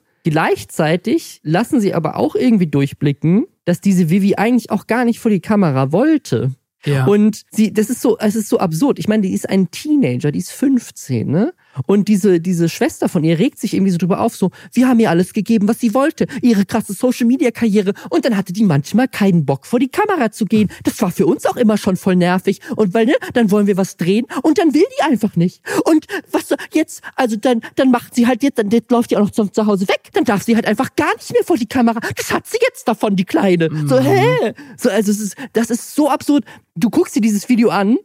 Gleichzeitig 0.53 1.39
lassen 1.43 1.79
sie 1.79 1.93
aber 1.93 2.15
auch 2.17 2.35
irgendwie 2.35 2.67
durchblicken, 2.67 3.45
dass 3.69 3.81
diese 3.81 4.09
Vivi 4.09 4.33
eigentlich 4.33 4.71
auch 4.71 4.87
gar 4.87 5.05
nicht 5.05 5.19
vor 5.19 5.29
die 5.29 5.41
Kamera 5.41 5.91
wollte. 5.91 6.49
Ja. 6.85 7.05
Und 7.05 7.43
sie, 7.51 7.71
das 7.71 7.91
ist 7.91 8.01
so, 8.01 8.17
es 8.17 8.35
ist 8.35 8.49
so 8.49 8.57
absurd. 8.57 8.97
Ich 8.97 9.07
meine, 9.07 9.21
die 9.21 9.31
ist 9.31 9.47
ein 9.47 9.69
Teenager, 9.69 10.31
die 10.31 10.39
ist 10.39 10.51
15, 10.51 11.29
ne? 11.29 11.53
Und 11.85 12.07
diese, 12.07 12.39
diese 12.39 12.69
Schwester 12.69 13.09
von 13.09 13.23
ihr 13.23 13.39
regt 13.39 13.59
sich 13.59 13.73
irgendwie 13.73 13.91
so 13.91 13.97
drüber 13.97 14.21
auf, 14.21 14.35
so, 14.35 14.51
wir 14.73 14.87
haben 14.87 14.99
ihr 14.99 15.09
alles 15.09 15.33
gegeben, 15.33 15.67
was 15.67 15.79
sie 15.79 15.93
wollte, 15.93 16.27
ihre 16.41 16.65
krasse 16.65 16.93
Social-Media-Karriere. 16.93 17.93
Und 18.09 18.25
dann 18.25 18.37
hatte 18.37 18.53
die 18.53 18.63
manchmal 18.63 19.07
keinen 19.07 19.45
Bock, 19.45 19.65
vor 19.65 19.79
die 19.79 19.89
Kamera 19.89 20.31
zu 20.31 20.45
gehen. 20.45 20.69
Das 20.83 21.01
war 21.01 21.11
für 21.11 21.25
uns 21.25 21.45
auch 21.45 21.55
immer 21.55 21.77
schon 21.77 21.95
voll 21.95 22.15
nervig. 22.15 22.61
Und 22.75 22.93
weil, 22.93 23.05
ne, 23.05 23.15
dann 23.33 23.51
wollen 23.51 23.67
wir 23.67 23.77
was 23.77 23.97
drehen 23.97 24.25
und 24.43 24.57
dann 24.57 24.73
will 24.73 24.85
die 24.97 25.03
einfach 25.03 25.35
nicht. 25.35 25.61
Und 25.85 26.05
was 26.31 26.53
jetzt, 26.73 27.01
also 27.15 27.35
dann, 27.35 27.61
dann 27.75 27.91
macht 27.91 28.15
sie 28.15 28.27
halt 28.27 28.43
jetzt, 28.43 28.57
dann 28.57 28.69
jetzt 28.69 28.91
läuft 28.91 29.11
die 29.11 29.17
auch 29.17 29.21
noch 29.21 29.31
zu, 29.31 29.45
zu 29.47 29.65
Hause 29.65 29.87
weg. 29.87 30.09
Dann 30.13 30.23
darf 30.23 30.43
sie 30.43 30.55
halt 30.55 30.65
einfach 30.65 30.95
gar 30.95 31.13
nicht 31.15 31.31
mehr 31.31 31.43
vor 31.43 31.57
die 31.57 31.67
Kamera. 31.67 31.99
Das 32.15 32.31
hat 32.31 32.47
sie 32.47 32.57
jetzt 32.61 32.87
davon, 32.87 33.15
die 33.15 33.25
Kleine. 33.25 33.69
So, 33.87 33.99
hä? 33.99 34.53
So, 34.77 34.89
also 34.89 35.11
es 35.11 35.19
ist, 35.19 35.35
das 35.53 35.69
ist 35.69 35.95
so 35.95 36.09
absurd. 36.09 36.43
Du 36.75 36.89
guckst 36.89 37.15
dir 37.15 37.21
dieses 37.21 37.49
Video 37.49 37.69
an 37.69 37.97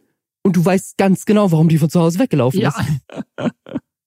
und 0.45 0.55
du 0.55 0.63
weißt 0.63 0.97
ganz 0.97 1.25
genau, 1.25 1.51
warum 1.51 1.69
die 1.69 1.79
von 1.79 1.89
zu 1.89 1.99
Hause 1.99 2.19
weggelaufen 2.19 2.61
ja. 2.61 2.69
ist. 2.69 3.51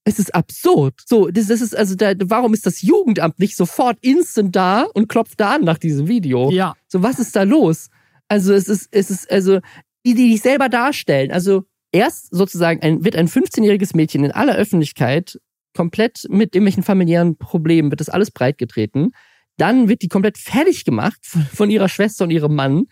Es 0.05 0.20
ist 0.20 0.34
absurd. 0.34 0.95
So, 1.05 1.28
das, 1.28 1.49
das 1.49 1.61
ist 1.61 1.76
also 1.76 1.97
da, 1.97 2.12
warum 2.24 2.55
ist 2.55 2.64
das 2.64 2.80
Jugendamt 2.80 3.41
nicht 3.41 3.57
sofort 3.57 3.99
instant 4.03 4.55
da 4.55 4.84
und 4.95 5.09
klopft 5.09 5.41
da 5.41 5.57
an 5.57 5.64
nach 5.64 5.78
diesem 5.78 6.07
Video? 6.07 6.51
ja. 6.51 6.74
So, 6.86 7.03
was 7.03 7.18
ist 7.18 7.34
da 7.34 7.43
los? 7.43 7.91
Also, 8.28 8.55
es 8.55 8.68
ist, 8.68 8.89
es 8.93 9.11
ist, 9.11 9.30
also, 9.30 9.59
die, 10.07 10.14
die 10.14 10.30
dich 10.30 10.41
selber 10.41 10.68
darstellen. 10.68 11.32
Also, 11.32 11.64
erst 11.93 12.34
sozusagen 12.34 12.80
ein, 12.82 13.05
wird 13.05 13.16
ein 13.16 13.28
15-jähriges 13.28 13.97
Mädchen 13.97 14.24
in 14.24 14.30
aller 14.30 14.55
Öffentlichkeit 14.55 15.41
komplett 15.76 16.24
mit 16.30 16.55
irgendwelchen 16.55 16.84
familiären 16.84 17.36
Problemen, 17.36 17.91
wird 17.91 18.01
das 18.01 18.09
alles 18.09 18.30
breitgetreten. 18.30 19.12
Dann 19.59 19.88
wird 19.88 20.00
die 20.02 20.09
komplett 20.09 20.38
fertig 20.38 20.84
gemacht 20.84 21.18
von, 21.52 21.68
ihrer 21.70 21.88
Schwester 21.90 22.24
und 22.24 22.30
ihrem 22.30 22.54
Mann. 22.54 22.86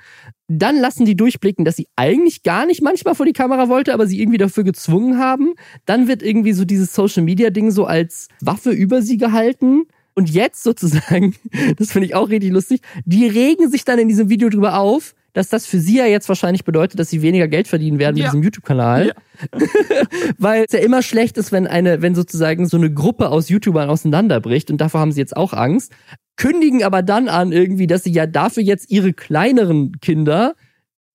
Dann 0.49 0.77
lassen 0.79 1.07
die 1.07 1.17
durchblicken, 1.17 1.64
dass 1.64 1.77
sie 1.77 1.87
eigentlich 1.97 2.43
gar 2.43 2.67
nicht 2.67 2.83
manchmal 2.83 3.14
vor 3.14 3.25
die 3.25 3.33
Kamera 3.33 3.69
wollte, 3.69 3.95
aber 3.95 4.07
sie 4.07 4.21
irgendwie 4.21 4.39
dafür 4.39 4.64
gezwungen 4.64 5.19
haben. 5.19 5.55
Dann 5.87 6.07
wird 6.09 6.23
irgendwie 6.23 6.53
so 6.53 6.64
dieses 6.64 6.95
Social 6.95 7.23
Media 7.23 7.51
Ding 7.51 7.71
so 7.71 7.87
als 7.87 8.29
Waffe 8.41 8.71
über 8.71 9.01
sie 9.01 9.17
gehalten. 9.17 9.85
Und 10.14 10.31
jetzt 10.31 10.62
sozusagen, 10.62 11.35
das 11.79 11.93
finde 11.93 12.07
ich 12.07 12.14
auch 12.14 12.29
richtig 12.29 12.51
lustig, 12.53 12.81
die 13.05 13.27
regen 13.27 13.71
sich 13.71 13.85
dann 13.85 13.99
in 13.99 14.09
diesem 14.09 14.29
Video 14.29 14.49
drüber 14.49 14.79
auf, 14.79 15.14
dass 15.35 15.49
das 15.51 15.67
für 15.67 15.79
sie 15.79 15.99
ja 15.99 16.07
jetzt 16.07 16.29
wahrscheinlich 16.31 16.64
bedeutet, 16.64 16.99
dass 16.99 17.11
sie 17.11 17.21
weniger 17.21 17.47
Geld 17.47 17.69
verdienen 17.69 17.99
werden 17.99 18.14
mit 18.14 18.25
Ja. 18.25 18.31
diesem 18.31 18.43
YouTube-Kanal. 18.43 19.12
Weil 20.39 20.64
es 20.67 20.73
ja 20.73 20.79
immer 20.79 21.03
schlecht 21.03 21.37
ist, 21.37 21.53
wenn 21.53 21.67
eine, 21.67 22.01
wenn 22.03 22.14
sozusagen 22.14 22.67
so 22.67 22.77
eine 22.79 22.91
Gruppe 22.93 23.29
aus 23.29 23.49
YouTubern 23.51 23.91
auseinanderbricht 23.91 24.71
und 24.71 24.81
davor 24.81 25.01
haben 25.01 25.12
sie 25.12 25.21
jetzt 25.21 25.37
auch 25.37 25.53
Angst, 25.53 25.93
kündigen 26.37 26.82
aber 26.84 27.03
dann 27.03 27.28
an 27.28 27.53
irgendwie, 27.53 27.87
dass 27.87 28.05
sie 28.05 28.12
ja 28.12 28.26
dafür 28.26 28.62
jetzt 28.62 28.91
ihre 28.91 29.12
kleineren 29.12 29.93
Kinder 30.01 30.55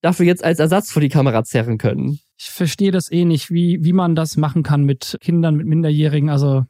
dafür 0.01 0.25
jetzt 0.25 0.43
als 0.43 0.59
Ersatz 0.59 0.91
vor 0.91 1.01
die 1.01 1.09
Kamera 1.09 1.43
zerren 1.43 1.77
können. 1.77 2.19
Ich 2.37 2.49
verstehe 2.49 2.91
das 2.91 3.11
eh 3.11 3.23
nicht, 3.23 3.51
wie, 3.51 3.79
wie 3.83 3.93
man 3.93 4.15
das 4.15 4.35
machen 4.35 4.63
kann 4.63 4.83
mit 4.83 5.17
Kindern, 5.21 5.55
mit 5.55 5.67
Minderjährigen. 5.67 6.29
Also 6.29 6.65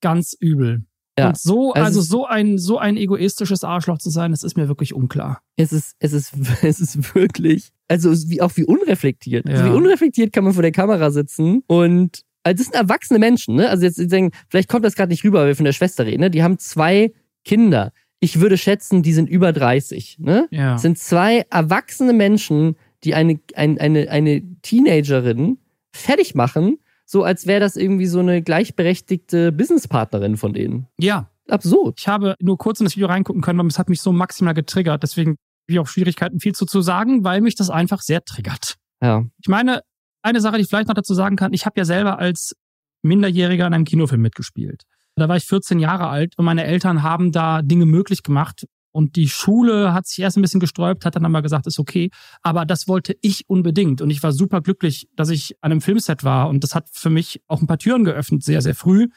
ganz 0.00 0.36
übel. 0.38 0.84
Ja. 1.16 1.28
Und 1.28 1.38
so, 1.38 1.72
Also 1.72 1.84
also 1.86 2.00
so 2.00 2.26
ein, 2.26 2.58
so 2.58 2.78
ein 2.78 2.96
egoistisches 2.96 3.62
Arschloch 3.62 3.98
zu 3.98 4.10
sein, 4.10 4.32
das 4.32 4.42
ist 4.42 4.56
mir 4.56 4.66
wirklich 4.66 4.92
unklar. 4.92 5.40
Es 5.56 5.72
ist, 5.72 5.94
es 6.00 6.12
ist, 6.12 6.32
es 6.62 6.80
ist 6.80 7.14
wirklich, 7.14 7.68
also 7.86 8.10
wie, 8.28 8.42
auch 8.42 8.56
wie 8.56 8.64
unreflektiert. 8.64 9.46
Also 9.48 9.62
Ja. 9.64 9.70
wie 9.70 9.76
unreflektiert 9.76 10.32
kann 10.32 10.42
man 10.42 10.54
vor 10.54 10.62
der 10.62 10.72
Kamera 10.72 11.12
sitzen 11.12 11.62
und 11.68 12.22
also 12.42 12.58
das 12.58 12.66
sind 12.66 12.74
erwachsene 12.74 13.18
Menschen, 13.20 13.54
ne? 13.54 13.70
Also 13.70 13.84
jetzt 13.84 13.96
denken, 14.12 14.36
vielleicht 14.50 14.68
kommt 14.68 14.84
das 14.84 14.96
gerade 14.96 15.10
nicht 15.10 15.24
rüber, 15.24 15.40
weil 15.40 15.46
wir 15.46 15.56
von 15.56 15.64
der 15.64 15.72
Schwester 15.72 16.04
reden, 16.04 16.20
ne? 16.20 16.30
Die 16.30 16.42
haben 16.42 16.58
zwei 16.58 17.12
Kinder. 17.44 17.92
Ich 18.20 18.40
würde 18.40 18.56
schätzen, 18.56 19.02
die 19.02 19.12
sind 19.12 19.28
über 19.28 19.52
30, 19.52 20.18
ne? 20.18 20.48
Ja. 20.50 20.78
Sind 20.78 20.98
zwei 20.98 21.44
erwachsene 21.50 22.12
Menschen, 22.12 22.76
die 23.04 23.14
eine, 23.14 23.38
ein, 23.54 23.78
eine, 23.78 24.10
eine 24.10 24.42
Teenagerin 24.62 25.58
fertig 25.92 26.34
machen, 26.34 26.78
so 27.04 27.22
als 27.22 27.46
wäre 27.46 27.60
das 27.60 27.76
irgendwie 27.76 28.06
so 28.06 28.20
eine 28.20 28.42
gleichberechtigte 28.42 29.52
Businesspartnerin 29.52 30.36
von 30.36 30.52
denen. 30.52 30.86
ja. 30.98 31.30
Absurd. 31.46 32.00
Ich 32.00 32.08
habe 32.08 32.36
nur 32.40 32.56
kurz 32.56 32.80
in 32.80 32.84
das 32.84 32.96
Video 32.96 33.06
reingucken 33.06 33.42
können, 33.42 33.60
aber 33.60 33.68
es 33.68 33.78
hat 33.78 33.90
mich 33.90 34.00
so 34.00 34.12
maximal 34.12 34.54
getriggert. 34.54 35.02
Deswegen 35.02 35.32
habe 35.32 35.38
ich 35.68 35.78
auch 35.78 35.86
Schwierigkeiten, 35.86 36.40
viel 36.40 36.54
zu, 36.54 36.64
zu 36.64 36.80
sagen, 36.80 37.22
weil 37.22 37.42
mich 37.42 37.54
das 37.54 37.68
einfach 37.68 38.00
sehr 38.00 38.24
triggert. 38.24 38.76
Ja. 39.02 39.26
Ich 39.42 39.48
meine, 39.48 39.82
eine 40.22 40.40
Sache, 40.40 40.56
die 40.56 40.62
ich 40.62 40.68
vielleicht 40.68 40.88
noch 40.88 40.94
dazu 40.94 41.12
sagen 41.12 41.36
kann, 41.36 41.52
ich 41.52 41.66
habe 41.66 41.78
ja 41.78 41.84
selber 41.84 42.18
als 42.18 42.56
Minderjähriger 43.02 43.66
in 43.66 43.74
einem 43.74 43.84
Kinofilm 43.84 44.22
mitgespielt. 44.22 44.84
Da 45.16 45.28
war 45.28 45.36
ich 45.36 45.44
14 45.44 45.78
Jahre 45.78 46.08
alt 46.08 46.34
und 46.36 46.44
meine 46.44 46.64
Eltern 46.64 47.02
haben 47.02 47.32
da 47.32 47.62
Dinge 47.62 47.86
möglich 47.86 48.22
gemacht. 48.22 48.66
Und 48.90 49.16
die 49.16 49.28
Schule 49.28 49.92
hat 49.92 50.06
sich 50.06 50.20
erst 50.20 50.36
ein 50.36 50.42
bisschen 50.42 50.60
gesträubt, 50.60 51.04
hat 51.04 51.16
dann 51.16 51.24
aber 51.24 51.42
gesagt, 51.42 51.66
ist 51.66 51.80
okay. 51.80 52.10
Aber 52.42 52.64
das 52.64 52.86
wollte 52.86 53.16
ich 53.22 53.48
unbedingt. 53.48 54.00
Und 54.00 54.10
ich 54.10 54.22
war 54.22 54.32
super 54.32 54.60
glücklich, 54.60 55.08
dass 55.16 55.30
ich 55.30 55.56
an 55.60 55.72
einem 55.72 55.80
Filmset 55.80 56.22
war. 56.22 56.48
Und 56.48 56.62
das 56.62 56.76
hat 56.76 56.88
für 56.92 57.10
mich 57.10 57.42
auch 57.48 57.60
ein 57.60 57.66
paar 57.66 57.78
Türen 57.78 58.04
geöffnet, 58.04 58.44
sehr, 58.44 58.62
sehr 58.62 58.76
früh. 58.76 59.08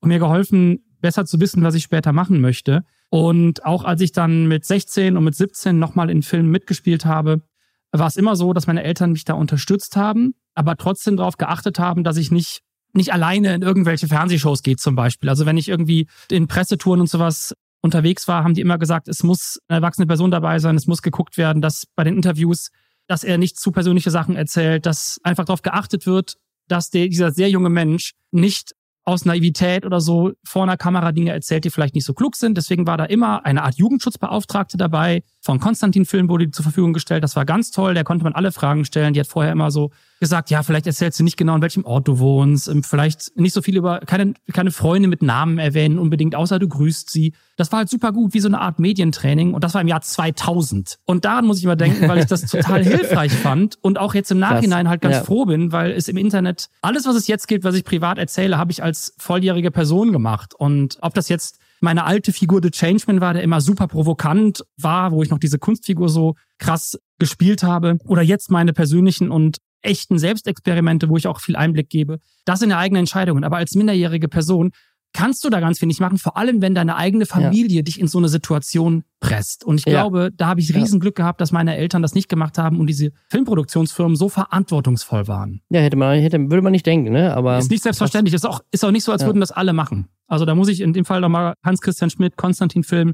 Und 0.00 0.08
mir 0.08 0.18
geholfen, 0.18 0.84
besser 1.00 1.24
zu 1.24 1.40
wissen, 1.40 1.62
was 1.62 1.74
ich 1.74 1.82
später 1.82 2.12
machen 2.12 2.40
möchte. 2.40 2.84
Und 3.08 3.64
auch 3.64 3.84
als 3.84 4.02
ich 4.02 4.12
dann 4.12 4.48
mit 4.48 4.64
16 4.66 5.16
und 5.16 5.24
mit 5.24 5.34
17 5.34 5.78
nochmal 5.78 6.10
in 6.10 6.22
Filmen 6.22 6.50
mitgespielt 6.50 7.06
habe, 7.06 7.42
war 7.90 8.06
es 8.06 8.16
immer 8.16 8.36
so, 8.36 8.52
dass 8.52 8.66
meine 8.66 8.84
Eltern 8.84 9.12
mich 9.12 9.24
da 9.24 9.34
unterstützt 9.34 9.96
haben, 9.96 10.34
aber 10.54 10.76
trotzdem 10.76 11.16
darauf 11.16 11.36
geachtet 11.36 11.78
haben, 11.78 12.04
dass 12.04 12.16
ich 12.16 12.30
nicht 12.30 12.62
nicht 12.92 13.12
alleine 13.12 13.54
in 13.54 13.62
irgendwelche 13.62 14.08
Fernsehshows 14.08 14.62
gehe 14.62 14.76
zum 14.76 14.94
Beispiel. 14.94 15.28
Also 15.28 15.46
wenn 15.46 15.56
ich 15.56 15.68
irgendwie 15.68 16.08
in 16.30 16.46
Pressetouren 16.46 17.00
und 17.00 17.08
sowas 17.08 17.54
unterwegs 17.80 18.28
war, 18.28 18.44
haben 18.44 18.54
die 18.54 18.60
immer 18.60 18.78
gesagt, 18.78 19.08
es 19.08 19.22
muss 19.22 19.58
eine 19.68 19.78
erwachsene 19.78 20.06
Person 20.06 20.30
dabei 20.30 20.58
sein, 20.58 20.76
es 20.76 20.86
muss 20.86 21.02
geguckt 21.02 21.36
werden, 21.36 21.62
dass 21.62 21.86
bei 21.96 22.04
den 22.04 22.16
Interviews, 22.16 22.70
dass 23.08 23.24
er 23.24 23.38
nicht 23.38 23.58
zu 23.58 23.72
persönliche 23.72 24.10
Sachen 24.10 24.36
erzählt, 24.36 24.86
dass 24.86 25.18
einfach 25.24 25.44
darauf 25.44 25.62
geachtet 25.62 26.06
wird, 26.06 26.36
dass 26.68 26.90
der, 26.90 27.08
dieser 27.08 27.32
sehr 27.32 27.50
junge 27.50 27.70
Mensch 27.70 28.12
nicht 28.30 28.72
aus 29.04 29.24
Naivität 29.24 29.84
oder 29.84 30.00
so 30.00 30.32
vor 30.44 30.62
einer 30.62 30.76
Kamera 30.76 31.10
Dinge 31.12 31.32
erzählt, 31.32 31.64
die 31.64 31.70
vielleicht 31.70 31.94
nicht 31.94 32.04
so 32.04 32.14
klug 32.14 32.36
sind. 32.36 32.56
Deswegen 32.56 32.86
war 32.86 32.96
da 32.96 33.04
immer 33.04 33.44
eine 33.44 33.64
Art 33.64 33.76
Jugendschutzbeauftragte 33.76 34.76
dabei. 34.76 35.24
Von 35.44 35.58
Konstantin 35.58 36.04
Film 36.06 36.28
wurde 36.28 36.46
die 36.46 36.52
zur 36.52 36.62
Verfügung 36.62 36.92
gestellt. 36.92 37.24
Das 37.24 37.34
war 37.34 37.44
ganz 37.44 37.72
toll. 37.72 37.94
Der 37.94 38.04
konnte 38.04 38.22
man 38.22 38.32
alle 38.32 38.52
Fragen 38.52 38.84
stellen. 38.84 39.12
Die 39.12 39.18
hat 39.18 39.26
vorher 39.26 39.50
immer 39.50 39.72
so 39.72 39.90
gesagt, 40.20 40.50
ja, 40.50 40.62
vielleicht 40.62 40.86
erzählst 40.86 41.18
du 41.18 41.24
nicht 41.24 41.36
genau, 41.36 41.56
in 41.56 41.62
welchem 41.62 41.84
Ort 41.84 42.06
du 42.06 42.20
wohnst. 42.20 42.68
ähm, 42.68 42.84
Vielleicht 42.84 43.36
nicht 43.36 43.52
so 43.52 43.60
viel 43.60 43.76
über, 43.76 43.98
keine, 44.00 44.34
keine 44.52 44.70
Freunde 44.70 45.08
mit 45.08 45.20
Namen 45.20 45.58
erwähnen 45.58 45.98
unbedingt, 45.98 46.36
außer 46.36 46.60
du 46.60 46.68
grüßt 46.68 47.10
sie. 47.10 47.34
Das 47.56 47.72
war 47.72 47.80
halt 47.80 47.88
super 47.90 48.12
gut, 48.12 48.34
wie 48.34 48.38
so 48.38 48.46
eine 48.46 48.60
Art 48.60 48.78
Medientraining. 48.78 49.52
Und 49.52 49.64
das 49.64 49.74
war 49.74 49.80
im 49.80 49.88
Jahr 49.88 50.00
2000. 50.00 50.98
Und 51.06 51.24
daran 51.24 51.44
muss 51.44 51.58
ich 51.58 51.64
immer 51.64 51.74
denken, 51.74 52.08
weil 52.08 52.18
ich 52.18 52.26
das 52.26 52.42
total 52.42 52.84
hilfreich 52.84 53.32
fand 53.32 53.76
und 53.82 53.98
auch 53.98 54.14
jetzt 54.14 54.30
im 54.30 54.38
Nachhinein 54.38 54.88
halt 54.88 55.00
ganz 55.00 55.16
Ja. 55.16 55.24
froh 55.24 55.44
bin, 55.46 55.72
weil 55.72 55.90
es 55.90 56.06
im 56.06 56.16
Internet, 56.18 56.68
alles, 56.82 57.04
was 57.04 57.16
es 57.16 57.26
jetzt 57.26 57.48
gibt, 57.48 57.64
was 57.64 57.74
ich 57.74 57.84
privat 57.84 58.16
erzähle, 58.18 58.58
habe 58.58 58.70
ich 58.70 58.84
als 58.84 59.12
volljährige 59.18 59.72
Person 59.72 60.12
gemacht. 60.12 60.54
Und 60.54 60.98
ob 61.00 61.14
das 61.14 61.28
jetzt 61.28 61.58
meine 61.82 62.04
alte 62.04 62.32
Figur 62.32 62.60
The 62.62 62.70
Changeman 62.70 63.20
war, 63.20 63.34
der 63.34 63.42
immer 63.42 63.60
super 63.60 63.88
provokant 63.88 64.62
war, 64.80 65.12
wo 65.12 65.22
ich 65.22 65.30
noch 65.30 65.38
diese 65.38 65.58
Kunstfigur 65.58 66.08
so 66.08 66.34
krass 66.58 66.98
gespielt 67.18 67.62
habe, 67.62 67.98
oder 68.06 68.22
jetzt 68.22 68.50
meine 68.50 68.72
persönlichen 68.72 69.30
und 69.30 69.58
echten 69.82 70.18
Selbstexperimente, 70.18 71.08
wo 71.08 71.16
ich 71.16 71.26
auch 71.26 71.40
viel 71.40 71.56
Einblick 71.56 71.88
gebe. 71.90 72.18
Das 72.44 72.60
sind 72.60 72.70
ja 72.70 72.78
eigene 72.78 73.00
Entscheidungen. 73.00 73.42
Aber 73.44 73.56
als 73.56 73.74
minderjährige 73.74 74.28
Person 74.28 74.70
kannst 75.14 75.44
du 75.44 75.50
da 75.50 75.60
ganz 75.60 75.78
viel 75.78 75.88
nicht 75.88 76.00
machen, 76.00 76.16
vor 76.18 76.38
allem 76.38 76.62
wenn 76.62 76.74
deine 76.74 76.96
eigene 76.96 77.26
Familie 77.26 77.82
dich 77.82 78.00
in 78.00 78.06
so 78.08 78.16
eine 78.16 78.28
Situation 78.28 79.04
presst. 79.20 79.62
Und 79.62 79.78
ich 79.80 79.84
Ja. 79.84 79.92
glaube, 80.00 80.30
da 80.34 80.46
habe 80.46 80.60
ich 80.60 80.68
Ja. 80.70 80.76
riesen 80.80 81.00
Glück 81.00 81.16
gehabt, 81.16 81.40
dass 81.40 81.52
meine 81.52 81.76
Eltern 81.76 82.00
das 82.00 82.14
nicht 82.14 82.28
gemacht 82.30 82.56
haben 82.56 82.80
und 82.80 82.86
diese 82.86 83.10
Filmproduktionsfirmen 83.28 84.16
so 84.16 84.28
verantwortungsvoll 84.30 85.28
waren. 85.28 85.60
Ja, 85.68 85.80
hätte 85.80 85.96
man, 85.98 86.18
hätte, 86.18 86.38
würde 86.38 86.62
man 86.62 86.72
nicht 86.72 86.86
denken, 86.86 87.12
ne? 87.12 87.34
Aber 87.36 87.58
Ist 87.58 87.70
nicht 87.70 87.82
selbstverständlich. 87.82 88.32
Ist 88.34 88.46
auch, 88.46 88.60
ist 88.70 88.84
auch 88.84 88.90
nicht 88.90 89.04
so, 89.04 89.12
als 89.12 89.22
Ja. 89.22 89.28
würden 89.28 89.40
das 89.40 89.50
alle 89.50 89.72
machen. 89.74 90.08
Also 90.32 90.46
da 90.46 90.54
muss 90.54 90.68
ich 90.68 90.80
in 90.80 90.94
dem 90.94 91.04
Fall 91.04 91.20
nochmal 91.20 91.52
Hans-Christian 91.62 92.08
Schmidt, 92.08 92.38
Konstantin 92.38 92.84
Film, 92.84 93.12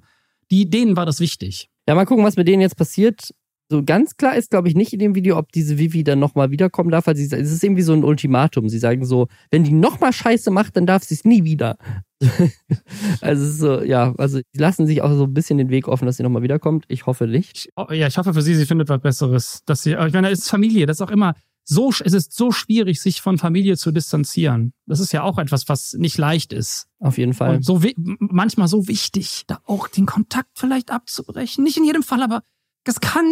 die, 0.53 0.71
denen 0.71 0.97
war 0.97 1.05
das 1.05 1.19
wichtig. 1.19 1.69
Ja, 1.89 1.97
mal 1.97 2.05
gucken, 2.05 2.25
was 2.25 2.37
mit 2.37 2.47
denen 2.47 2.63
jetzt 2.63 2.77
passiert. 2.77 3.35
So 3.69 3.83
ganz 3.83 4.17
klar 4.17 4.37
ist, 4.37 4.51
glaube 4.51 4.69
ich, 4.69 4.77
nicht 4.77 4.93
in 4.93 5.01
dem 5.01 5.17
Video, 5.17 5.37
ob 5.37 5.51
diese 5.51 5.79
Vivi 5.79 6.05
dann 6.05 6.21
nochmal 6.21 6.53
wiederkommen 6.53 6.91
darf. 6.91 7.09
Also 7.09 7.21
sie, 7.21 7.35
es 7.35 7.51
ist 7.51 7.65
irgendwie 7.65 7.83
so 7.83 7.93
ein 7.93 8.05
Ultimatum. 8.05 8.69
Sie 8.69 8.79
sagen 8.79 9.05
so, 9.05 9.27
wenn 9.51 9.65
die 9.65 9.73
nochmal 9.73 10.13
Scheiße 10.13 10.53
macht, 10.53 10.77
dann 10.77 10.87
darf 10.87 11.03
sie 11.03 11.15
es 11.15 11.25
nie 11.25 11.43
wieder. 11.43 11.77
also 13.21 13.43
es 13.43 13.51
ist 13.51 13.59
so, 13.59 13.83
ja, 13.83 14.15
also 14.17 14.39
die 14.55 14.59
lassen 14.61 14.87
sich 14.87 15.03
auch 15.03 15.13
so 15.13 15.25
ein 15.25 15.35
bisschen 15.35 15.59
den 15.59 15.71
Weg 15.71 15.89
offen, 15.89 16.07
dass 16.07 16.19
sie 16.19 16.23
nochmal 16.23 16.43
wiederkommt. 16.43 16.85
Ich 16.87 17.07
hoffe 17.07 17.27
nicht. 17.27 17.57
Ich, 17.57 17.69
oh, 17.75 17.93
ja, 17.93 18.07
ich 18.07 18.17
hoffe 18.17 18.33
für 18.33 18.43
sie, 18.43 18.55
sie 18.55 18.65
findet 18.65 18.89
was 18.89 19.01
Besseres. 19.01 19.63
Dass 19.67 19.83
sie, 19.83 19.95
ich 19.95 20.13
meine, 20.13 20.31
es 20.31 20.39
ist 20.39 20.51
Familie, 20.51 20.87
das 20.87 20.99
ist 20.99 21.03
auch 21.03 21.11
immer 21.11 21.35
so, 21.71 21.91
es 21.91 22.15
ist 22.15 22.35
so 22.35 22.51
schwierig, 22.51 23.01
sich 23.01 23.21
von 23.21 23.37
Familie 23.37 23.77
zu 23.77 23.93
distanzieren. 23.93 24.73
Das 24.87 25.01
ist 25.01 25.13
ja 25.13 25.23
auch 25.23 25.39
etwas, 25.39 25.69
was 25.69 25.93
nicht 25.93 26.17
leicht 26.17 26.55
ist. 26.55 26.87
Auf 26.99 27.19
jeden 27.19 27.35
Fall. 27.35 27.57
Und 27.57 27.65
so 27.65 27.83
manchmal 28.19 28.69
so 28.69 28.89
wichtig, 28.89 29.45
da 29.47 29.61
auch 29.67 29.87
den 29.87 30.07
Kontakt 30.07 30.49
vielleicht 30.55 30.91
abzubrechen. 30.91 31.63
Nicht 31.63 31.77
in 31.77 31.85
jedem 31.85 32.03
Fall, 32.03 32.23
aber 32.23 32.43
das 32.85 33.01
kann 33.01 33.27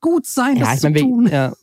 gut 0.00 0.26
sein, 0.26 0.56
ja, 0.56 0.64
das 0.64 0.74
ich 0.74 0.80
zu 0.80 0.86
meine, 0.90 1.00
tun. 1.00 1.24
wir, 1.24 1.32
ja. 1.32 1.54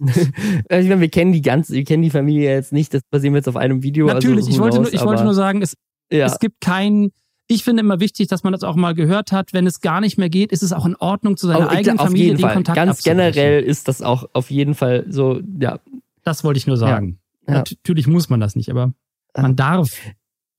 Also 0.70 0.84
ich 0.84 0.90
meine, 0.90 1.00
wir 1.00 1.10
kennen 1.10 1.32
die 1.32 1.42
ganze, 1.42 1.74
wir 1.74 1.86
kennen 1.86 2.04
die 2.04 2.10
Familie 2.10 2.52
jetzt 2.52 2.74
nicht, 2.74 2.94
das 2.94 3.02
basieren 3.10 3.34
wir 3.34 3.40
jetzt 3.40 3.48
auf 3.48 3.58
einem 3.58 3.82
Video. 3.82 4.08
Natürlich, 4.08 4.46
also 4.46 4.52
ich 4.52 4.60
wollte, 4.60 4.82
nur, 4.82 4.94
ich 4.94 5.02
wollte 5.06 5.24
nur 5.24 5.34
sagen, 5.34 5.62
es, 5.62 5.76
ja. 6.12 6.26
es 6.26 6.40
gibt 6.40 6.60
kein, 6.60 7.12
Ich 7.48 7.64
finde 7.64 7.80
immer 7.80 8.02
wichtig, 8.02 8.28
dass 8.28 8.44
man 8.44 8.52
das 8.52 8.64
auch 8.64 8.76
mal 8.76 8.94
gehört 8.94 9.32
hat. 9.32 9.54
Wenn 9.54 9.66
es 9.68 9.80
gar 9.80 10.02
nicht 10.02 10.18
mehr 10.18 10.30
geht, 10.30 10.52
ist 10.52 10.64
es 10.64 10.74
auch 10.74 10.86
in 10.86 10.96
Ordnung, 10.98 11.38
zu 11.38 11.48
seiner 11.48 11.72
ich 11.72 11.78
eigenen 11.78 11.98
Familie 11.98 12.34
den 12.34 12.40
Fall. 12.40 12.54
Kontakt 12.56 12.76
Ganz 12.76 13.04
generell 13.04 13.64
ist 13.64 13.88
das 13.88 14.02
auch 14.02 14.30
auf 14.34 14.52
jeden 14.52 14.76
Fall 14.76 15.06
so, 15.08 15.40
ja. 15.60 15.80
Das 16.24 16.44
wollte 16.44 16.58
ich 16.58 16.68
nur 16.68 16.78
sagen. 16.78 17.20
Ja. 17.48 17.56
Natürlich 17.56 18.08
muss 18.08 18.30
man 18.30 18.40
das 18.40 18.56
nicht, 18.56 18.70
aber 18.70 18.94
man 19.36 19.56
darf. 19.56 20.00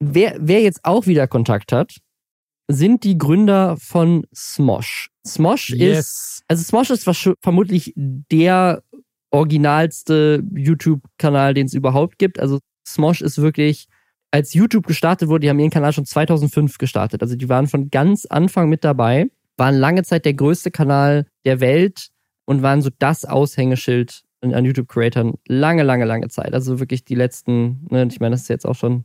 Wer, 0.00 0.36
wer 0.40 0.62
jetzt 0.62 0.84
auch 0.84 1.06
wieder 1.06 1.26
Kontakt 1.26 1.72
hat, 1.72 1.96
sind 2.68 3.04
die 3.04 3.18
Gründer 3.18 3.76
von 3.76 4.26
Smosh. 4.34 5.10
Smosh 5.26 5.70
ist, 5.70 6.42
also 6.48 6.62
Smosh 6.62 6.90
ist 6.90 7.08
vermutlich 7.40 7.92
der 7.96 8.82
originalste 9.30 10.42
YouTube-Kanal, 10.54 11.54
den 11.54 11.66
es 11.66 11.74
überhaupt 11.74 12.18
gibt. 12.18 12.38
Also 12.38 12.58
Smosh 12.86 13.20
ist 13.20 13.38
wirklich, 13.38 13.86
als 14.30 14.54
YouTube 14.54 14.86
gestartet 14.86 15.28
wurde, 15.28 15.40
die 15.40 15.50
haben 15.50 15.58
ihren 15.58 15.70
Kanal 15.70 15.92
schon 15.92 16.06
2005 16.06 16.78
gestartet. 16.78 17.22
Also 17.22 17.36
die 17.36 17.48
waren 17.48 17.66
von 17.66 17.90
ganz 17.90 18.24
Anfang 18.26 18.68
mit 18.68 18.84
dabei, 18.84 19.30
waren 19.56 19.76
lange 19.76 20.04
Zeit 20.04 20.24
der 20.24 20.34
größte 20.34 20.70
Kanal 20.70 21.26
der 21.44 21.60
Welt 21.60 22.08
und 22.46 22.62
waren 22.62 22.82
so 22.82 22.90
das 22.98 23.24
Aushängeschild 23.24 24.22
an 24.42 24.64
YouTube-Creatern 24.64 25.34
lange, 25.46 25.82
lange, 25.82 26.04
lange 26.04 26.28
Zeit. 26.28 26.54
Also 26.54 26.80
wirklich 26.80 27.04
die 27.04 27.14
letzten, 27.14 27.86
ne, 27.90 28.06
ich 28.10 28.20
meine, 28.20 28.32
das 28.34 28.42
ist 28.42 28.48
jetzt 28.48 28.66
auch 28.66 28.74
schon 28.74 29.04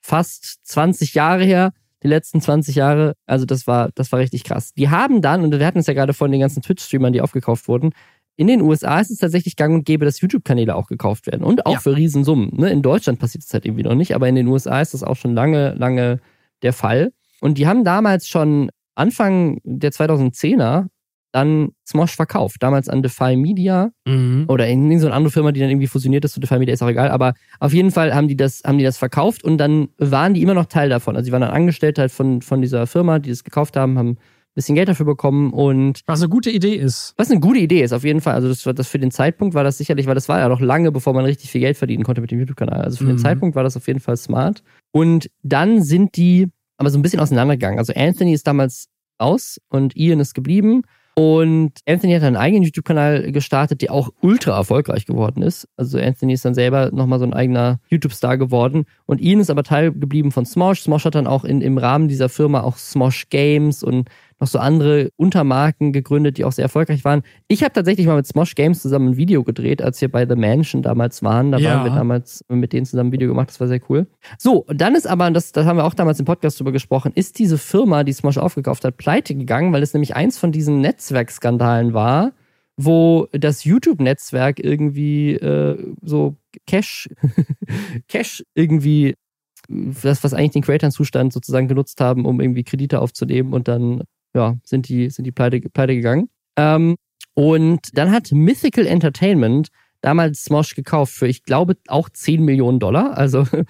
fast 0.00 0.66
20 0.66 1.14
Jahre 1.14 1.44
her, 1.44 1.72
die 2.02 2.08
letzten 2.08 2.40
20 2.40 2.74
Jahre. 2.76 3.14
Also 3.26 3.46
das 3.46 3.66
war, 3.66 3.90
das 3.94 4.12
war 4.12 4.18
richtig 4.20 4.44
krass. 4.44 4.74
Die 4.74 4.90
haben 4.90 5.22
dann, 5.22 5.42
und 5.42 5.58
wir 5.58 5.66
hatten 5.66 5.78
es 5.78 5.86
ja 5.86 5.94
gerade 5.94 6.12
von 6.12 6.30
den 6.30 6.40
ganzen 6.40 6.62
Twitch-Streamern, 6.62 7.12
die 7.12 7.22
aufgekauft 7.22 7.66
wurden, 7.68 7.90
in 8.36 8.48
den 8.48 8.62
USA 8.62 8.98
ist 9.00 9.10
es 9.12 9.18
tatsächlich 9.18 9.54
gang 9.56 9.74
und 9.74 9.84
gäbe, 9.84 10.04
dass 10.04 10.20
YouTube-Kanäle 10.20 10.74
auch 10.74 10.88
gekauft 10.88 11.26
werden. 11.28 11.44
Und 11.44 11.66
auch 11.66 11.74
Ja. 11.74 11.78
für 11.80 11.96
Riesensummen. 11.96 12.50
Ne? 12.56 12.68
In 12.70 12.82
Deutschland 12.82 13.20
passiert 13.20 13.44
es 13.44 13.54
halt 13.54 13.64
irgendwie 13.64 13.84
noch 13.84 13.94
nicht, 13.94 14.14
aber 14.14 14.28
in 14.28 14.34
den 14.34 14.48
USA 14.48 14.80
ist 14.80 14.92
das 14.92 15.04
auch 15.04 15.14
schon 15.16 15.34
lange, 15.34 15.74
lange 15.74 16.18
der 16.62 16.72
Fall. 16.72 17.12
Und 17.40 17.58
die 17.58 17.66
haben 17.68 17.84
damals 17.84 18.28
schon 18.28 18.70
Anfang 18.96 19.60
der 19.64 19.92
2010er 19.92 20.86
dann 21.34 21.70
Smosh 21.86 22.14
verkauft. 22.14 22.62
Damals 22.62 22.88
an 22.88 23.02
Defy 23.02 23.36
Media 23.36 23.90
Mhm. 24.06 24.44
oder 24.48 24.66
in, 24.68 24.98
so 25.00 25.06
eine 25.08 25.14
andere 25.16 25.32
Firma, 25.32 25.50
die 25.52 25.60
dann 25.60 25.68
irgendwie 25.68 25.88
fusioniert 25.88 26.24
ist 26.24 26.32
zu 26.34 26.40
Defy 26.40 26.58
Media, 26.58 26.72
ist 26.72 26.82
auch 26.82 26.88
egal. 26.88 27.08
Aber 27.10 27.34
auf 27.60 27.72
jeden 27.74 27.90
Fall 27.90 28.14
haben 28.14 28.28
die 28.28 28.36
das, 28.36 28.62
haben 28.64 28.78
die 28.78 28.84
das 28.84 28.96
verkauft 28.98 29.42
und 29.42 29.58
dann 29.58 29.88
waren 29.98 30.32
die 30.34 30.42
immer 30.42 30.54
noch 30.54 30.66
Teil 30.66 30.88
davon. 30.88 31.16
Also 31.16 31.26
die 31.26 31.32
waren 31.32 31.40
dann 31.40 31.50
Angestellte 31.50 32.00
halt 32.02 32.12
von, 32.12 32.40
von 32.40 32.62
dieser 32.62 32.86
Firma, 32.86 33.18
die 33.18 33.30
das 33.30 33.42
gekauft 33.44 33.76
haben, 33.76 33.98
haben 33.98 34.10
ein 34.10 34.18
bisschen 34.54 34.76
Geld 34.76 34.88
dafür 34.88 35.06
bekommen 35.06 35.52
und 35.52 36.02
Was 36.06 36.20
eine 36.22 36.28
gute 36.28 36.50
Idee 36.50 36.74
ist. 36.76 37.12
was 37.16 37.28
eine 37.30 37.40
gute 37.40 37.58
Idee 37.58 37.82
ist, 37.82 37.92
auf 37.92 38.04
jeden 38.04 38.20
Fall. 38.20 38.34
Also 38.34 38.46
das, 38.48 38.62
das 38.62 38.86
für 38.86 39.00
den 39.00 39.10
Zeitpunkt 39.10 39.54
war 39.56 39.64
das 39.64 39.76
sicherlich, 39.78 40.06
weil 40.06 40.14
das 40.14 40.28
war 40.28 40.38
ja 40.38 40.48
noch 40.48 40.60
lange, 40.60 40.92
bevor 40.92 41.12
man 41.14 41.24
richtig 41.24 41.50
viel 41.50 41.60
Geld 41.60 41.76
verdienen 41.76 42.04
konnte 42.04 42.20
mit 42.20 42.30
dem 42.30 42.38
YouTube-Kanal. 42.38 42.82
Also 42.82 42.98
für 42.98 43.04
den 43.06 43.16
Mhm. 43.16 43.18
Zeitpunkt 43.18 43.56
war 43.56 43.64
das 43.64 43.76
auf 43.76 43.88
jeden 43.88 43.98
Fall 43.98 44.16
smart. 44.16 44.62
Und 44.92 45.28
dann 45.42 45.82
sind 45.82 46.16
die 46.16 46.46
aber 46.76 46.90
so 46.90 46.98
ein 46.98 47.02
bisschen 47.02 47.18
auseinandergegangen. 47.20 47.78
Also 47.80 47.92
Anthony 47.96 48.32
ist 48.32 48.46
damals 48.46 48.86
raus 49.20 49.58
und 49.68 49.96
Ian 49.96 50.20
ist 50.20 50.34
geblieben. 50.34 50.82
Und 51.16 51.72
Anthony 51.86 52.14
hat 52.14 52.24
einen 52.24 52.36
eigenen 52.36 52.64
YouTube-Kanal 52.64 53.30
gestartet, 53.30 53.82
der 53.82 53.92
auch 53.92 54.10
ultra 54.20 54.56
erfolgreich 54.56 55.06
geworden 55.06 55.42
ist. 55.42 55.68
Also 55.76 55.98
Anthony 55.98 56.32
ist 56.32 56.44
dann 56.44 56.54
selber 56.54 56.90
nochmal 56.92 57.20
so 57.20 57.24
ein 57.24 57.32
eigener 57.32 57.78
YouTube-Star 57.88 58.36
geworden. 58.36 58.84
Und 59.06 59.20
Ian 59.20 59.38
ist 59.38 59.50
aber 59.50 59.62
Teil 59.62 59.92
geblieben 59.92 60.32
von 60.32 60.44
Smosh. 60.44 60.82
Smosh 60.82 61.04
hat 61.04 61.14
dann 61.14 61.28
auch 61.28 61.44
in, 61.44 61.60
im 61.60 61.78
Rahmen 61.78 62.08
dieser 62.08 62.28
Firma 62.28 62.62
auch 62.62 62.76
Smosh 62.76 63.28
Games 63.28 63.84
und 63.84 64.08
noch 64.44 64.48
so 64.50 64.58
andere 64.58 65.10
Untermarken 65.16 65.92
gegründet, 65.92 66.36
die 66.36 66.44
auch 66.44 66.52
sehr 66.52 66.64
erfolgreich 66.64 67.02
waren. 67.04 67.22
Ich 67.48 67.62
habe 67.62 67.72
tatsächlich 67.72 68.06
mal 68.06 68.16
mit 68.16 68.26
Smosh 68.26 68.54
Games 68.54 68.82
zusammen 68.82 69.08
ein 69.12 69.16
Video 69.16 69.42
gedreht, 69.42 69.80
als 69.80 70.00
wir 70.02 70.10
bei 70.10 70.26
The 70.28 70.36
Mansion 70.36 70.82
damals 70.82 71.22
waren. 71.22 71.50
Da 71.50 71.58
Ja. 71.58 71.76
waren 71.76 71.84
wir 71.84 71.92
damals 71.94 72.44
mit 72.48 72.72
denen 72.74 72.84
zusammen 72.84 73.08
ein 73.08 73.12
Video 73.12 73.28
gemacht, 73.28 73.48
das 73.48 73.58
war 73.60 73.68
sehr 73.68 73.80
cool. 73.88 74.06
So, 74.38 74.58
und 74.64 74.80
dann 74.80 74.94
ist 74.94 75.06
aber, 75.06 75.30
das, 75.30 75.52
das 75.52 75.64
haben 75.66 75.78
wir 75.78 75.84
auch 75.84 75.94
damals 75.94 76.18
im 76.20 76.26
Podcast 76.26 76.60
drüber 76.60 76.72
gesprochen, 76.72 77.12
ist 77.14 77.38
diese 77.38 77.56
Firma, 77.56 78.04
die 78.04 78.12
Smosh 78.12 78.36
aufgekauft 78.38 78.84
hat, 78.84 78.98
pleite 78.98 79.34
gegangen, 79.34 79.72
weil 79.72 79.82
es 79.82 79.94
nämlich 79.94 80.14
eins 80.14 80.36
von 80.38 80.52
diesen 80.52 80.80
Netzwerkskandalen 80.82 81.94
war, 81.94 82.32
wo 82.76 83.28
das 83.32 83.64
YouTube-Netzwerk 83.64 84.62
irgendwie 84.62 85.34
äh, 85.34 85.94
so 86.02 86.36
Cash, 86.66 87.08
Cash 88.08 88.44
irgendwie 88.54 89.14
das, 89.68 90.22
was 90.22 90.34
eigentlich 90.34 90.50
den 90.52 90.62
Creators 90.62 90.92
Zustand 90.94 91.32
sozusagen 91.32 91.68
genutzt 91.68 92.00
haben, 92.00 92.26
um 92.26 92.40
irgendwie 92.40 92.64
Kredite 92.64 93.00
aufzunehmen 93.00 93.54
und 93.54 93.66
dann, 93.68 94.02
ja, 94.34 94.56
sind 94.64 94.88
die, 94.88 95.10
sind 95.10 95.24
die 95.24 95.32
pleite, 95.32 95.60
pleite 95.60 95.94
gegangen. 95.94 96.28
Ähm, 96.56 96.96
und 97.34 97.96
dann 97.96 98.10
hat 98.12 98.30
Mythical 98.32 98.86
Entertainment 98.86 99.68
damals 100.00 100.44
Smosh 100.44 100.74
gekauft 100.74 101.14
für, 101.14 101.26
ich 101.26 101.42
glaube, 101.42 101.76
auch 101.88 102.08
10 102.08 102.44
Millionen 102.44 102.78
Dollar. 102.78 103.16
Also, 103.16 103.46
wenn 103.52 103.64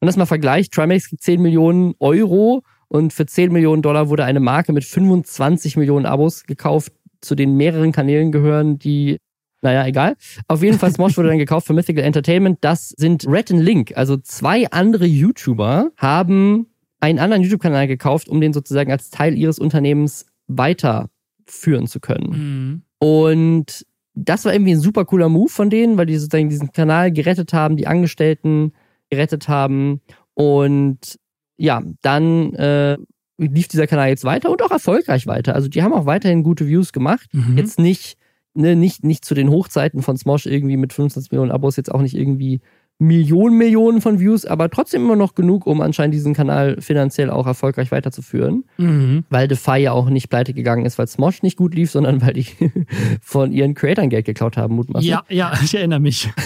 das 0.00 0.16
mal 0.16 0.26
vergleicht, 0.26 0.72
Trimax 0.72 1.08
kriegt 1.08 1.22
10 1.22 1.40
Millionen 1.40 1.94
Euro 1.98 2.62
und 2.88 3.12
für 3.12 3.26
10 3.26 3.52
Millionen 3.52 3.82
Dollar 3.82 4.08
wurde 4.08 4.24
eine 4.24 4.40
Marke 4.40 4.72
mit 4.72 4.84
25 4.84 5.76
Millionen 5.76 6.06
Abos 6.06 6.44
gekauft, 6.44 6.92
zu 7.20 7.34
den 7.34 7.56
mehreren 7.56 7.92
Kanälen 7.92 8.32
gehören, 8.32 8.78
die 8.78 9.18
naja, 9.62 9.86
egal. 9.86 10.16
Auf 10.48 10.62
jeden 10.62 10.78
Fall, 10.78 10.92
Smosh 10.92 11.16
wurde 11.16 11.28
dann 11.28 11.38
gekauft 11.38 11.66
für 11.66 11.72
Mythical 11.72 12.04
Entertainment. 12.04 12.58
Das 12.60 12.90
sind 12.90 13.26
Red 13.26 13.50
and 13.50 13.62
Link. 13.62 13.96
Also 13.96 14.16
zwei 14.16 14.70
andere 14.70 15.06
YouTuber 15.06 15.90
haben 15.96 16.66
einen 17.00 17.18
anderen 17.18 17.42
YouTube-Kanal 17.42 17.86
gekauft, 17.86 18.28
um 18.28 18.40
den 18.40 18.52
sozusagen 18.52 18.90
als 18.90 19.10
Teil 19.10 19.36
ihres 19.36 19.58
Unternehmens 19.58 20.26
weiterführen 20.46 21.86
zu 21.86 22.00
können. 22.00 22.30
Mhm. 22.30 22.82
Und 22.98 23.86
das 24.14 24.44
war 24.44 24.52
irgendwie 24.52 24.72
ein 24.72 24.80
super 24.80 25.04
cooler 25.04 25.28
Move 25.28 25.50
von 25.50 25.70
denen, 25.70 25.98
weil 25.98 26.06
die 26.06 26.16
sozusagen 26.16 26.48
diesen 26.48 26.72
Kanal 26.72 27.12
gerettet 27.12 27.52
haben, 27.52 27.76
die 27.76 27.86
Angestellten 27.86 28.72
gerettet 29.10 29.48
haben. 29.48 30.00
Und 30.34 31.18
ja, 31.58 31.82
dann 32.00 32.54
äh, 32.54 32.96
lief 33.38 33.68
dieser 33.68 33.86
Kanal 33.86 34.08
jetzt 34.08 34.24
weiter 34.24 34.50
und 34.50 34.62
auch 34.62 34.70
erfolgreich 34.70 35.26
weiter. 35.26 35.54
Also 35.54 35.68
die 35.68 35.82
haben 35.82 35.92
auch 35.92 36.06
weiterhin 36.06 36.42
gute 36.42 36.66
Views 36.66 36.92
gemacht. 36.92 37.28
Mhm. 37.32 37.58
Jetzt 37.58 37.78
nicht, 37.78 38.16
ne, 38.54 38.74
nicht, 38.74 39.04
nicht 39.04 39.24
zu 39.24 39.34
den 39.34 39.50
Hochzeiten 39.50 40.02
von 40.02 40.16
Smosh 40.16 40.46
irgendwie 40.46 40.78
mit 40.78 40.94
25 40.94 41.30
Millionen 41.30 41.52
Abos, 41.52 41.76
jetzt 41.76 41.92
auch 41.92 42.00
nicht 42.00 42.16
irgendwie 42.16 42.60
Millionen, 42.98 43.58
Millionen 43.58 44.00
von 44.00 44.20
Views, 44.20 44.46
aber 44.46 44.70
trotzdem 44.70 45.04
immer 45.04 45.16
noch 45.16 45.34
genug, 45.34 45.66
um 45.66 45.80
anscheinend 45.82 46.14
diesen 46.14 46.32
Kanal 46.32 46.80
finanziell 46.80 47.30
auch 47.30 47.46
erfolgreich 47.46 47.92
weiterzuführen. 47.92 48.64
Mhm. 48.78 49.24
Weil 49.28 49.48
Defy 49.48 49.76
ja 49.76 49.92
auch 49.92 50.08
nicht 50.08 50.30
pleite 50.30 50.54
gegangen 50.54 50.86
ist, 50.86 50.98
weil 50.98 51.06
Smosh 51.06 51.42
nicht 51.42 51.56
gut 51.56 51.74
lief, 51.74 51.90
sondern 51.90 52.22
weil 52.22 52.32
die 52.32 52.46
von 53.20 53.52
ihren 53.52 53.74
Creatoren 53.74 54.08
Geld 54.08 54.24
geklaut 54.24 54.56
haben, 54.56 54.76
mutmaßlich. 54.76 55.10
Ja, 55.10 55.24
ja, 55.28 55.52
ich 55.62 55.74
erinnere 55.74 56.00
mich. 56.00 56.30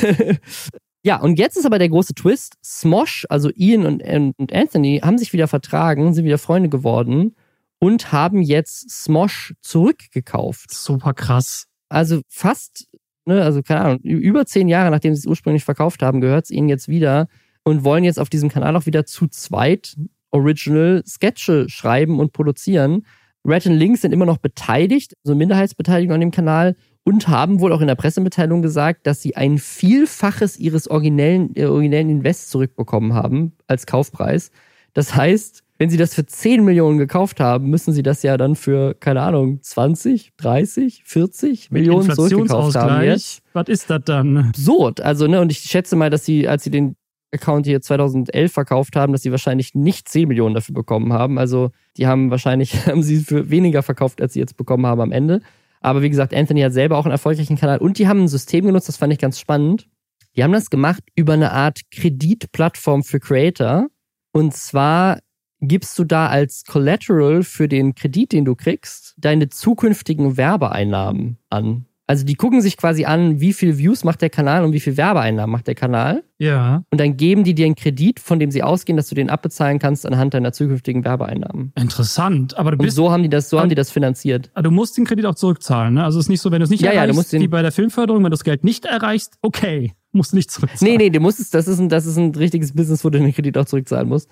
Ja, 1.02 1.16
und 1.16 1.38
jetzt 1.38 1.56
ist 1.56 1.64
aber 1.64 1.78
der 1.78 1.88
große 1.88 2.14
Twist. 2.14 2.56
Smosh, 2.62 3.26
also 3.30 3.50
Ian 3.54 3.86
und, 3.86 4.02
und 4.36 4.52
Anthony, 4.52 5.00
haben 5.02 5.16
sich 5.16 5.32
wieder 5.32 5.48
vertragen, 5.48 6.12
sind 6.12 6.26
wieder 6.26 6.36
Freunde 6.36 6.68
geworden 6.68 7.34
und 7.78 8.12
haben 8.12 8.42
jetzt 8.42 8.90
Smosh 8.90 9.54
zurückgekauft. 9.62 10.72
Super 10.72 11.14
krass. 11.14 11.66
Also 11.88 12.20
fast, 12.28 12.86
ne, 13.30 13.42
also 13.42 13.62
keine 13.62 13.80
Ahnung, 13.80 14.00
über 14.00 14.46
zehn 14.46 14.68
Jahre, 14.68 14.90
nachdem 14.90 15.14
sie 15.14 15.20
es 15.20 15.26
ursprünglich 15.26 15.64
verkauft 15.64 16.02
haben, 16.02 16.20
gehört 16.20 16.44
es 16.44 16.50
ihnen 16.50 16.68
jetzt 16.68 16.88
wieder 16.88 17.28
und 17.62 17.84
wollen 17.84 18.04
jetzt 18.04 18.18
auf 18.18 18.28
diesem 18.28 18.48
Kanal 18.48 18.76
auch 18.76 18.86
wieder 18.86 19.06
zu 19.06 19.28
zweit 19.28 19.96
Original 20.30 21.02
Sketche 21.06 21.68
schreiben 21.68 22.20
und 22.20 22.32
produzieren. 22.32 23.04
Red 23.44 23.66
and 23.66 23.78
Link 23.78 23.98
sind 23.98 24.12
immer 24.12 24.26
noch 24.26 24.38
beteiligt, 24.38 25.14
so 25.22 25.34
Minderheitsbeteiligung 25.34 26.14
an 26.14 26.20
dem 26.20 26.30
Kanal 26.30 26.76
und 27.04 27.28
haben 27.28 27.60
wohl 27.60 27.72
auch 27.72 27.80
in 27.80 27.86
der 27.86 27.94
Pressemitteilung 27.94 28.62
gesagt, 28.62 29.06
dass 29.06 29.22
sie 29.22 29.36
ein 29.36 29.58
Vielfaches 29.58 30.58
ihres 30.58 30.88
originellen, 30.88 31.56
äh, 31.56 31.64
originellen 31.64 32.10
Invest 32.10 32.50
zurückbekommen 32.50 33.14
haben 33.14 33.52
als 33.66 33.86
Kaufpreis. 33.86 34.50
Das 34.92 35.14
heißt, 35.14 35.62
wenn 35.80 35.88
sie 35.88 35.96
das 35.96 36.14
für 36.14 36.26
10 36.26 36.62
Millionen 36.62 36.98
gekauft 36.98 37.40
haben, 37.40 37.70
müssen 37.70 37.94
sie 37.94 38.02
das 38.02 38.22
ja 38.22 38.36
dann 38.36 38.54
für, 38.54 38.92
keine 38.92 39.22
Ahnung, 39.22 39.62
20, 39.62 40.32
30, 40.36 41.04
40 41.06 41.70
Millionen 41.70 42.10
zurückgekauft 42.10 42.76
haben 42.76 43.02
jetzt. 43.02 43.40
Was 43.54 43.68
ist 43.68 43.88
das 43.88 44.02
dann? 44.04 44.36
Absurd. 44.36 45.00
Also, 45.00 45.26
ne, 45.26 45.40
und 45.40 45.50
ich 45.50 45.60
schätze 45.60 45.96
mal, 45.96 46.10
dass 46.10 46.26
sie, 46.26 46.46
als 46.46 46.64
sie 46.64 46.70
den 46.70 46.96
Account 47.32 47.64
hier 47.64 47.80
2011 47.80 48.52
verkauft 48.52 48.94
haben, 48.94 49.14
dass 49.14 49.22
sie 49.22 49.30
wahrscheinlich 49.30 49.74
nicht 49.74 50.06
10 50.06 50.28
Millionen 50.28 50.54
dafür 50.54 50.74
bekommen 50.74 51.14
haben. 51.14 51.38
Also, 51.38 51.70
die 51.96 52.06
haben 52.06 52.30
wahrscheinlich, 52.30 52.74
haben 52.86 53.02
sie 53.02 53.20
für 53.20 53.48
weniger 53.48 53.82
verkauft, 53.82 54.20
als 54.20 54.34
sie 54.34 54.40
jetzt 54.40 54.58
bekommen 54.58 54.84
haben 54.84 55.00
am 55.00 55.12
Ende. 55.12 55.40
Aber 55.80 56.02
wie 56.02 56.10
gesagt, 56.10 56.34
Anthony 56.34 56.60
hat 56.60 56.74
selber 56.74 56.98
auch 56.98 57.06
einen 57.06 57.12
erfolgreichen 57.12 57.56
Kanal 57.56 57.78
und 57.78 57.98
die 57.98 58.06
haben 58.06 58.24
ein 58.24 58.28
System 58.28 58.66
genutzt, 58.66 58.88
das 58.88 58.98
fand 58.98 59.14
ich 59.14 59.18
ganz 59.18 59.40
spannend. 59.40 59.88
Die 60.36 60.44
haben 60.44 60.52
das 60.52 60.68
gemacht 60.68 61.02
über 61.14 61.32
eine 61.32 61.52
Art 61.52 61.80
Kreditplattform 61.90 63.02
für 63.02 63.18
Creator. 63.18 63.86
Und 64.32 64.54
zwar 64.54 65.20
gibst 65.60 65.98
du 65.98 66.04
da 66.04 66.28
als 66.28 66.64
Collateral 66.64 67.42
für 67.42 67.68
den 67.68 67.94
Kredit, 67.94 68.32
den 68.32 68.44
du 68.44 68.54
kriegst, 68.54 69.14
deine 69.18 69.48
zukünftigen 69.48 70.36
Werbeeinnahmen 70.36 71.36
an. 71.50 71.86
Also 72.06 72.24
die 72.26 72.34
gucken 72.34 72.60
sich 72.60 72.76
quasi 72.76 73.04
an, 73.04 73.38
wie 73.40 73.52
viel 73.52 73.78
Views 73.78 74.02
macht 74.02 74.20
der 74.20 74.30
Kanal 74.30 74.64
und 74.64 74.72
wie 74.72 74.80
viel 74.80 74.96
Werbeeinnahmen 74.96 75.52
macht 75.52 75.68
der 75.68 75.76
Kanal. 75.76 76.24
Ja, 76.38 76.82
Und 76.90 77.00
dann 77.00 77.16
geben 77.16 77.44
die 77.44 77.54
dir 77.54 77.66
einen 77.66 77.76
Kredit, 77.76 78.18
von 78.18 78.40
dem 78.40 78.50
sie 78.50 78.64
ausgehen, 78.64 78.96
dass 78.96 79.08
du 79.08 79.14
den 79.14 79.30
abbezahlen 79.30 79.78
kannst 79.78 80.04
anhand 80.04 80.34
deiner 80.34 80.52
zukünftigen 80.52 81.04
Werbeeinnahmen. 81.04 81.72
interessant. 81.78 82.58
Aber 82.58 82.72
du 82.72 82.78
Und 82.78 82.84
bist 82.86 82.96
so 82.96 83.12
haben 83.12 83.22
die 83.22 83.28
das, 83.28 83.48
so 83.48 83.60
haben 83.60 83.68
die 83.68 83.76
das 83.76 83.92
finanziert. 83.92 84.50
Ah, 84.54 84.62
Du 84.62 84.72
musst 84.72 84.96
den 84.98 85.04
Kredit 85.04 85.24
auch 85.24 85.36
zurückzahlen, 85.36 85.94
ne? 85.94 86.02
Also 86.04 86.18
es 86.18 86.24
ist 86.24 86.30
nicht 86.30 86.40
so, 86.40 86.50
wenn 86.50 86.58
du 86.58 86.64
es 86.64 86.70
nicht 86.70 86.80
Ja, 86.80 86.88
ja, 86.88 86.92
du 86.94 86.98
erreichst, 87.02 87.16
musst 87.16 87.32
den- 87.32 87.42
wie 87.42 87.48
bei 87.48 87.62
der 87.62 87.70
Filmförderung, 87.70 88.24
wenn 88.24 88.30
du 88.30 88.36
das 88.36 88.42
Geld 88.42 88.64
nicht 88.64 88.86
erreichst, 88.86 89.34
okay, 89.42 89.92
musst 90.10 90.32
du 90.32 90.36
nicht 90.36 90.50
zurückzahlen. 90.50 90.92
Nee, 90.92 90.98
nee, 90.98 91.10
du 91.10 91.20
musst 91.20 91.38
es, 91.38 91.50
das 91.50 91.68
ist 91.68 91.78
ein, 91.78 91.88
das 91.88 92.06
ist 92.06 92.16
ein 92.16 92.34
richtiges 92.34 92.72
Business, 92.74 93.04
wo 93.04 93.10
du 93.10 93.20
den 93.20 93.32
Kredit 93.32 93.56
auch 93.56 93.66
zurückzahlen 93.66 94.08
musst. 94.08 94.28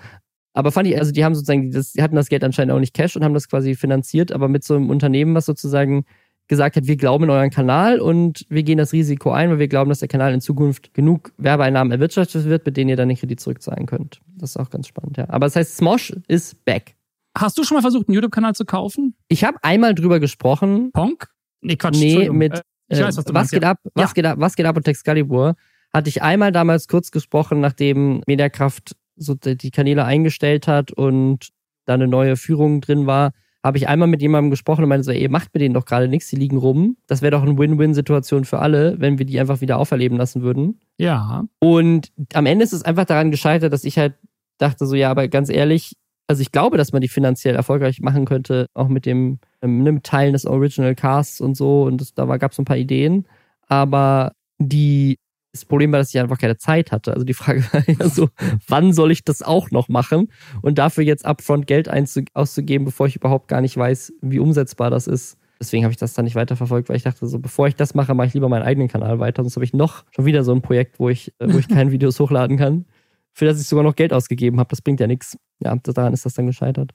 Aber 0.58 0.72
fand 0.72 0.88
ich, 0.88 0.98
also 0.98 1.12
die 1.12 1.24
haben 1.24 1.36
sozusagen, 1.36 1.70
das, 1.70 1.92
die 1.92 2.02
hatten 2.02 2.16
das 2.16 2.28
Geld 2.28 2.42
anscheinend 2.42 2.72
auch 2.74 2.80
nicht 2.80 2.92
Cash 2.92 3.14
und 3.14 3.22
haben 3.22 3.32
das 3.32 3.48
quasi 3.48 3.76
finanziert, 3.76 4.32
aber 4.32 4.48
mit 4.48 4.64
so 4.64 4.74
einem 4.74 4.90
Unternehmen, 4.90 5.32
was 5.36 5.46
sozusagen 5.46 6.04
gesagt 6.48 6.74
hat, 6.74 6.88
wir 6.88 6.96
glauben 6.96 7.24
in 7.24 7.30
euren 7.30 7.50
Kanal 7.50 8.00
und 8.00 8.44
wir 8.48 8.64
gehen 8.64 8.76
das 8.76 8.92
Risiko 8.92 9.30
ein, 9.30 9.50
weil 9.50 9.60
wir 9.60 9.68
glauben, 9.68 9.88
dass 9.88 10.00
der 10.00 10.08
Kanal 10.08 10.34
in 10.34 10.40
Zukunft 10.40 10.94
genug 10.94 11.32
Werbeeinnahmen 11.36 11.92
erwirtschaftet 11.92 12.46
wird, 12.46 12.66
mit 12.66 12.76
denen 12.76 12.90
ihr 12.90 12.96
dann 12.96 13.08
den 13.08 13.16
Kredit 13.16 13.38
zurückzahlen 13.38 13.86
könnt. 13.86 14.20
Das 14.36 14.50
ist 14.50 14.56
auch 14.56 14.68
ganz 14.68 14.88
spannend, 14.88 15.16
ja. 15.16 15.28
Aber 15.28 15.46
das 15.46 15.54
heißt, 15.54 15.76
Smosh 15.76 16.12
ist 16.26 16.64
back. 16.64 16.96
Hast 17.38 17.56
du 17.56 17.62
schon 17.62 17.76
mal 17.76 17.82
versucht, 17.82 18.08
einen 18.08 18.16
YouTube-Kanal 18.16 18.56
zu 18.56 18.64
kaufen? 18.64 19.14
Ich 19.28 19.44
habe 19.44 19.58
einmal 19.62 19.94
drüber 19.94 20.18
gesprochen. 20.18 20.90
Ponk? 20.92 21.28
Nee, 21.60 21.76
Quatsch. 21.76 22.00
Nee, 22.00 22.30
mit 22.30 22.54
Äh, 22.54 22.62
ich 22.88 22.98
weiß, 23.00 23.16
was 23.16 23.24
du 23.26 23.32
was 23.32 23.34
meinst, 23.34 23.52
geht 23.52 23.62
ja. 23.62 23.70
ab, 23.70 23.78
was 23.94 24.10
Ja. 24.10 24.14
geht 24.14 24.26
ab, 24.26 24.38
was 24.40 24.56
geht 24.56 24.66
ab 24.66 24.76
und 24.76 24.88
Excalibur 24.88 25.54
hatte 25.94 26.08
ich 26.08 26.20
einmal 26.20 26.50
damals 26.50 26.88
kurz 26.88 27.12
gesprochen, 27.12 27.60
nachdem 27.60 28.22
Mediakraft 28.26 28.96
so 29.18 29.34
die 29.34 29.70
Kanäle 29.70 30.04
eingestellt 30.04 30.68
hat 30.68 30.92
und 30.92 31.48
da 31.84 31.94
eine 31.94 32.08
neue 32.08 32.36
Führung 32.36 32.80
drin 32.80 33.06
war, 33.06 33.32
habe 33.64 33.78
ich 33.78 33.88
einmal 33.88 34.08
mit 34.08 34.22
jemandem 34.22 34.50
gesprochen 34.50 34.84
und 34.84 34.88
meinte 34.88 35.04
so, 35.04 35.10
ey, 35.10 35.28
macht 35.28 35.52
mit 35.52 35.60
denen 35.60 35.74
doch 35.74 35.84
gerade 35.84 36.08
nichts, 36.08 36.28
die 36.28 36.36
liegen 36.36 36.56
rum. 36.56 36.96
Das 37.06 37.22
wäre 37.22 37.32
doch 37.32 37.42
eine 37.42 37.58
Win-Win-Situation 37.58 38.44
für 38.44 38.60
alle, 38.60 39.00
wenn 39.00 39.18
wir 39.18 39.26
die 39.26 39.40
einfach 39.40 39.60
wieder 39.60 39.78
auferleben 39.78 40.16
lassen 40.16 40.42
würden. 40.42 40.80
Ja. 40.96 41.44
Und 41.58 42.12
am 42.34 42.46
Ende 42.46 42.64
ist 42.64 42.72
es 42.72 42.84
einfach 42.84 43.04
daran 43.04 43.30
gescheitert, 43.30 43.72
dass 43.72 43.84
ich 43.84 43.98
halt 43.98 44.14
dachte 44.58 44.86
so, 44.86 44.94
ja, 44.94 45.10
aber 45.10 45.28
ganz 45.28 45.50
ehrlich, 45.50 45.94
also 46.28 46.42
ich 46.42 46.52
glaube, 46.52 46.76
dass 46.76 46.92
man 46.92 47.00
die 47.00 47.08
finanziell 47.08 47.56
erfolgreich 47.56 48.00
machen 48.00 48.26
könnte, 48.26 48.66
auch 48.74 48.88
mit 48.88 49.06
dem 49.06 49.38
ähm, 49.62 49.82
ne, 49.82 49.92
mit 49.92 50.04
Teilen 50.04 50.34
des 50.34 50.46
Original 50.46 50.94
Casts 50.94 51.40
und 51.40 51.56
so. 51.56 51.82
Und 51.84 52.00
das, 52.00 52.14
da 52.14 52.24
gab 52.36 52.52
es 52.52 52.58
ein 52.58 52.64
paar 52.64 52.76
Ideen. 52.76 53.26
Aber 53.66 54.32
die, 54.58 55.18
das 55.60 55.64
Problem 55.64 55.92
war, 55.92 55.98
dass 55.98 56.10
ich 56.10 56.20
einfach 56.20 56.38
keine 56.38 56.56
Zeit 56.56 56.92
hatte. 56.92 57.12
Also 57.12 57.24
die 57.24 57.34
Frage 57.34 57.64
war 57.72 57.82
ja 57.86 58.08
so, 58.08 58.28
wann 58.66 58.92
soll 58.92 59.10
ich 59.10 59.24
das 59.24 59.42
auch 59.42 59.70
noch 59.70 59.88
machen? 59.88 60.28
Und 60.62 60.78
dafür 60.78 61.04
jetzt 61.04 61.24
upfront 61.24 61.66
Geld 61.66 61.88
auszugeben, 62.34 62.84
bevor 62.84 63.06
ich 63.06 63.16
überhaupt 63.16 63.48
gar 63.48 63.60
nicht 63.60 63.76
weiß, 63.76 64.12
wie 64.22 64.38
umsetzbar 64.38 64.90
das 64.90 65.06
ist. 65.06 65.38
Deswegen 65.60 65.84
habe 65.84 65.92
ich 65.92 65.98
das 65.98 66.14
dann 66.14 66.24
nicht 66.24 66.36
weiterverfolgt, 66.36 66.88
weil 66.88 66.96
ich 66.96 67.02
dachte, 67.02 67.26
so 67.26 67.38
bevor 67.38 67.66
ich 67.66 67.74
das 67.74 67.94
mache, 67.94 68.14
mache 68.14 68.28
ich 68.28 68.34
lieber 68.34 68.48
meinen 68.48 68.62
eigenen 68.62 68.88
Kanal 68.88 69.18
weiter. 69.18 69.42
Sonst 69.42 69.56
habe 69.56 69.64
ich 69.64 69.72
noch 69.72 70.04
schon 70.10 70.24
wieder 70.24 70.44
so 70.44 70.52
ein 70.52 70.62
Projekt, 70.62 71.00
wo 71.00 71.08
ich, 71.08 71.32
äh, 71.40 71.52
wo 71.52 71.58
ich 71.58 71.68
keine 71.68 71.90
Videos 71.90 72.20
hochladen 72.20 72.56
kann, 72.56 72.86
für 73.32 73.44
das 73.44 73.60
ich 73.60 73.66
sogar 73.66 73.82
noch 73.82 73.96
Geld 73.96 74.12
ausgegeben 74.12 74.60
habe. 74.60 74.68
Das 74.70 74.82
bringt 74.82 75.00
ja 75.00 75.06
nichts. 75.06 75.36
Ja, 75.60 75.74
daran 75.76 76.12
ist 76.12 76.24
das 76.24 76.34
dann 76.34 76.46
gescheitert. 76.46 76.92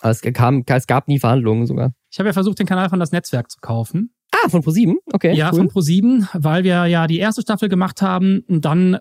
Aber 0.00 0.10
es, 0.10 0.20
kam, 0.20 0.64
es 0.66 0.86
gab 0.86 1.08
nie 1.08 1.18
Verhandlungen 1.18 1.66
sogar. 1.66 1.92
Ich 2.10 2.18
habe 2.18 2.28
ja 2.28 2.32
versucht, 2.32 2.58
den 2.58 2.66
Kanal 2.66 2.88
von 2.88 3.00
das 3.00 3.12
Netzwerk 3.12 3.50
zu 3.50 3.58
kaufen. 3.60 4.10
Ah, 4.44 4.48
von 4.48 4.62
ProSieben? 4.62 4.98
Okay. 5.12 5.34
ja, 5.34 5.50
cool. 5.52 5.58
von 5.58 5.68
Pro7, 5.70 6.28
weil 6.32 6.64
wir 6.64 6.86
ja 6.86 7.06
die 7.06 7.18
erste 7.18 7.42
Staffel 7.42 7.68
gemacht 7.68 8.02
haben 8.02 8.40
und 8.48 8.64
dann 8.64 8.98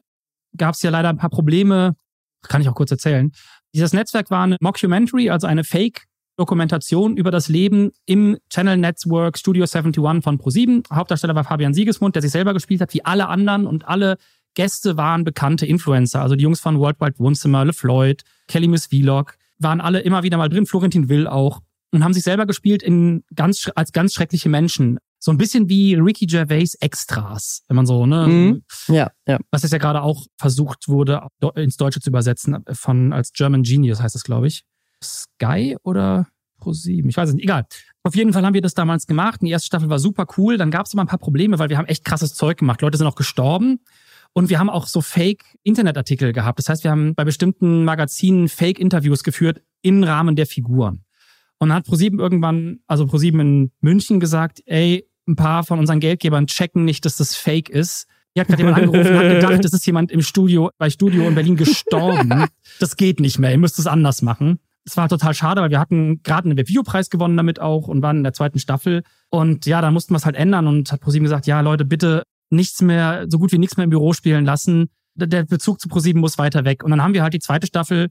gab 0.56 0.76
es 0.76 0.82
ja 0.82 0.90
leider 0.90 1.10
ein 1.10 1.18
paar 1.18 1.30
Probleme. 1.30 1.96
Kann 2.44 2.62
ich 2.62 2.70
auch 2.70 2.76
kurz 2.76 2.92
erzählen. 2.92 3.32
Dieses 3.74 3.92
Netzwerk 3.94 4.30
war 4.32 4.44
eine 4.44 4.58
Mockumentary, 4.62 5.30
also 5.30 5.48
eine 5.48 5.64
Fake-Dokumentation 5.64 7.18
über 7.18 7.32
das 7.32 7.50
Leben 7.50 7.92
im 8.06 8.38
Channel 8.50 8.78
Network 8.78 9.38
Studio 9.38 9.64
71 9.64 10.24
von 10.24 10.40
Pro7. 10.40 10.84
Hauptdarsteller 10.94 11.36
war 11.36 11.44
Fabian 11.44 11.74
Siegesmund, 11.74 12.16
der 12.16 12.22
sich 12.22 12.32
selber 12.32 12.54
gespielt 12.54 12.82
hat, 12.82 12.94
wie 12.94 13.04
alle 13.04 13.28
anderen 13.28 13.66
und 13.66 13.88
alle 13.88 14.18
Gäste 14.54 14.96
waren 14.96 15.24
bekannte 15.24 15.66
Influencer. 15.66 16.22
Also 16.22 16.36
die 16.36 16.44
Jungs 16.44 16.62
von 16.62 16.80
Worldwide 16.80 17.20
Wohnzimmer, 17.20 17.66
LeFloid, 17.66 18.24
Kelly 18.48 18.68
Miss 18.68 18.86
Vlog, 18.88 19.36
waren 19.60 19.82
alle 19.82 20.00
immer 20.00 20.24
wieder 20.24 20.38
mal 20.38 20.50
drin, 20.50 20.66
Florentin 20.66 21.10
Will 21.10 21.28
auch 21.28 21.62
und 21.92 22.04
haben 22.04 22.14
sich 22.14 22.24
selber 22.24 22.46
gespielt 22.46 22.84
in 22.84 23.24
ganz, 23.36 23.70
als 23.76 23.92
ganz 23.92 24.14
schreckliche 24.14 24.50
Menschen. 24.50 25.00
So 25.26 25.32
ein 25.32 25.40
bisschen 25.40 25.70
wie 25.70 25.96
Ricky 25.96 26.28
Gervais 26.28 26.76
Extras, 26.82 27.64
wenn 27.68 27.76
man 27.76 27.88
so, 27.88 28.06
ne? 28.06 28.28
Mhm. 28.28 28.64
Ja, 28.94 29.10
ja. 29.28 29.40
Was 29.50 29.64
jetzt 29.64 29.72
ja 29.72 29.80
gerade 29.80 30.04
auch 30.04 30.28
versucht 30.38 30.88
wurde, 30.88 31.20
ins 31.56 31.78
Deutsche 31.78 32.00
zu 32.00 32.12
übersetzen, 32.12 32.64
von 32.74 33.12
als 33.12 33.34
German 33.34 33.64
Genius 33.64 34.00
heißt 34.00 34.16
es, 34.16 34.24
glaube 34.24 34.46
ich. 34.46 34.66
Sky 35.04 35.78
oder 35.82 36.28
Pro7? 36.62 37.10
Ich 37.10 37.18
weiß 37.18 37.30
es 37.30 37.34
nicht. 37.34 37.46
Egal. 37.46 37.66
Auf 38.04 38.16
jeden 38.16 38.34
Fall 38.34 38.46
haben 38.46 38.54
wir 38.54 38.62
das 38.62 38.76
damals 38.76 39.08
gemacht. 39.08 39.40
Die 39.42 39.50
erste 39.50 39.66
Staffel 39.66 39.90
war 39.90 39.98
super 39.98 40.28
cool. 40.38 40.58
Dann 40.58 40.70
gab 40.70 40.86
es 40.86 40.94
aber 40.94 41.02
ein 41.02 41.08
paar 41.08 41.18
Probleme, 41.18 41.58
weil 41.58 41.70
wir 41.70 41.80
haben 41.80 41.88
echt 41.88 42.06
krasses 42.06 42.36
Zeug 42.36 42.60
gemacht. 42.60 42.84
Leute 42.84 43.00
sind 43.00 43.08
auch 43.08 43.16
gestorben. 43.16 43.80
Und 44.34 44.50
wir 44.50 44.60
haben 44.60 44.70
auch 44.70 44.86
so 44.86 45.02
Fake-Internetartikel 45.02 46.34
gehabt. 46.34 46.60
Das 46.60 46.70
heißt, 46.70 46.84
wir 46.84 46.92
haben 46.92 47.16
bei 47.16 47.24
bestimmten 47.24 47.84
Magazinen 47.84 48.48
Fake-Interviews 48.48 49.24
geführt 49.24 49.64
im 49.82 50.04
Rahmen 50.04 50.36
der 50.36 50.46
Figuren. 50.46 51.04
Und 51.58 51.70
dann 51.70 51.78
hat 51.78 51.86
ProSieben 51.86 52.20
irgendwann, 52.20 52.82
also 52.86 53.08
ProSieben 53.08 53.40
in 53.40 53.72
München 53.82 54.20
gesagt, 54.20 54.62
ey, 54.68 55.08
ein 55.28 55.36
paar 55.36 55.64
von 55.64 55.80
unseren 55.80 56.00
Geldgebern 56.00 56.48
checken 56.48 56.86
nicht, 56.86 57.06
dass 57.06 57.18
das 57.18 57.36
Fake 57.36 57.70
ist. 57.70 58.08
Hier 58.34 58.42
hat 58.42 58.50
gerade 58.50 58.64
jemand 58.64 58.78
angerufen 58.84 59.12
und 59.12 59.18
hat 59.18 59.30
gedacht, 59.30 59.60
das 59.64 59.74
ist 59.74 59.86
jemand 59.86 60.12
im 60.12 60.22
Studio, 60.22 60.70
bei 60.78 60.90
Studio 60.90 61.28
in 61.28 61.36
Berlin 61.36 61.56
gestorben. 61.56 62.46
Das 62.80 62.98
geht 62.98 63.20
nicht 63.20 63.40
mehr, 63.40 63.52
ihr 63.52 63.58
müsst 63.58 63.80
es 63.80 63.88
anders 63.88 64.22
machen. 64.22 64.60
Es 64.84 64.98
war 64.98 65.10
total 65.10 65.34
schade, 65.34 65.62
weil 65.62 65.72
wir 65.72 65.80
hatten 65.80 66.22
gerade 66.22 66.50
einen 66.50 66.58
Webvideopreis 66.58 67.10
gewonnen 67.10 67.38
damit 67.38 67.60
auch 67.60 67.88
und 67.88 68.04
waren 68.04 68.18
in 68.18 68.24
der 68.24 68.34
zweiten 68.34 68.60
Staffel. 68.60 69.04
Und 69.30 69.66
ja, 69.66 69.82
da 69.82 69.90
mussten 69.90 70.14
wir 70.14 70.18
es 70.18 70.26
halt 70.26 70.36
ändern 70.36 70.68
und 70.68 70.92
hat 70.92 71.02
ProSieben 71.02 71.24
gesagt, 71.24 71.48
ja 71.48 71.62
Leute, 71.62 71.86
bitte 71.86 72.24
nichts 72.52 72.82
mehr, 72.82 73.26
so 73.30 73.40
gut 73.40 73.52
wie 73.52 73.58
nichts 73.58 73.78
mehr 73.78 73.86
im 73.86 73.90
Büro 73.90 74.14
spielen 74.14 74.46
lassen. 74.46 74.90
Der 75.16 75.44
Bezug 75.44 75.80
zu 75.80 75.88
ProSieben 75.88 76.22
muss 76.22 76.38
weiter 76.38 76.66
weg. 76.66 76.84
Und 76.84 76.92
dann 76.92 77.02
haben 77.02 77.14
wir 77.14 77.24
halt 77.24 77.34
die 77.34 77.40
zweite 77.40 77.66
Staffel 77.66 78.10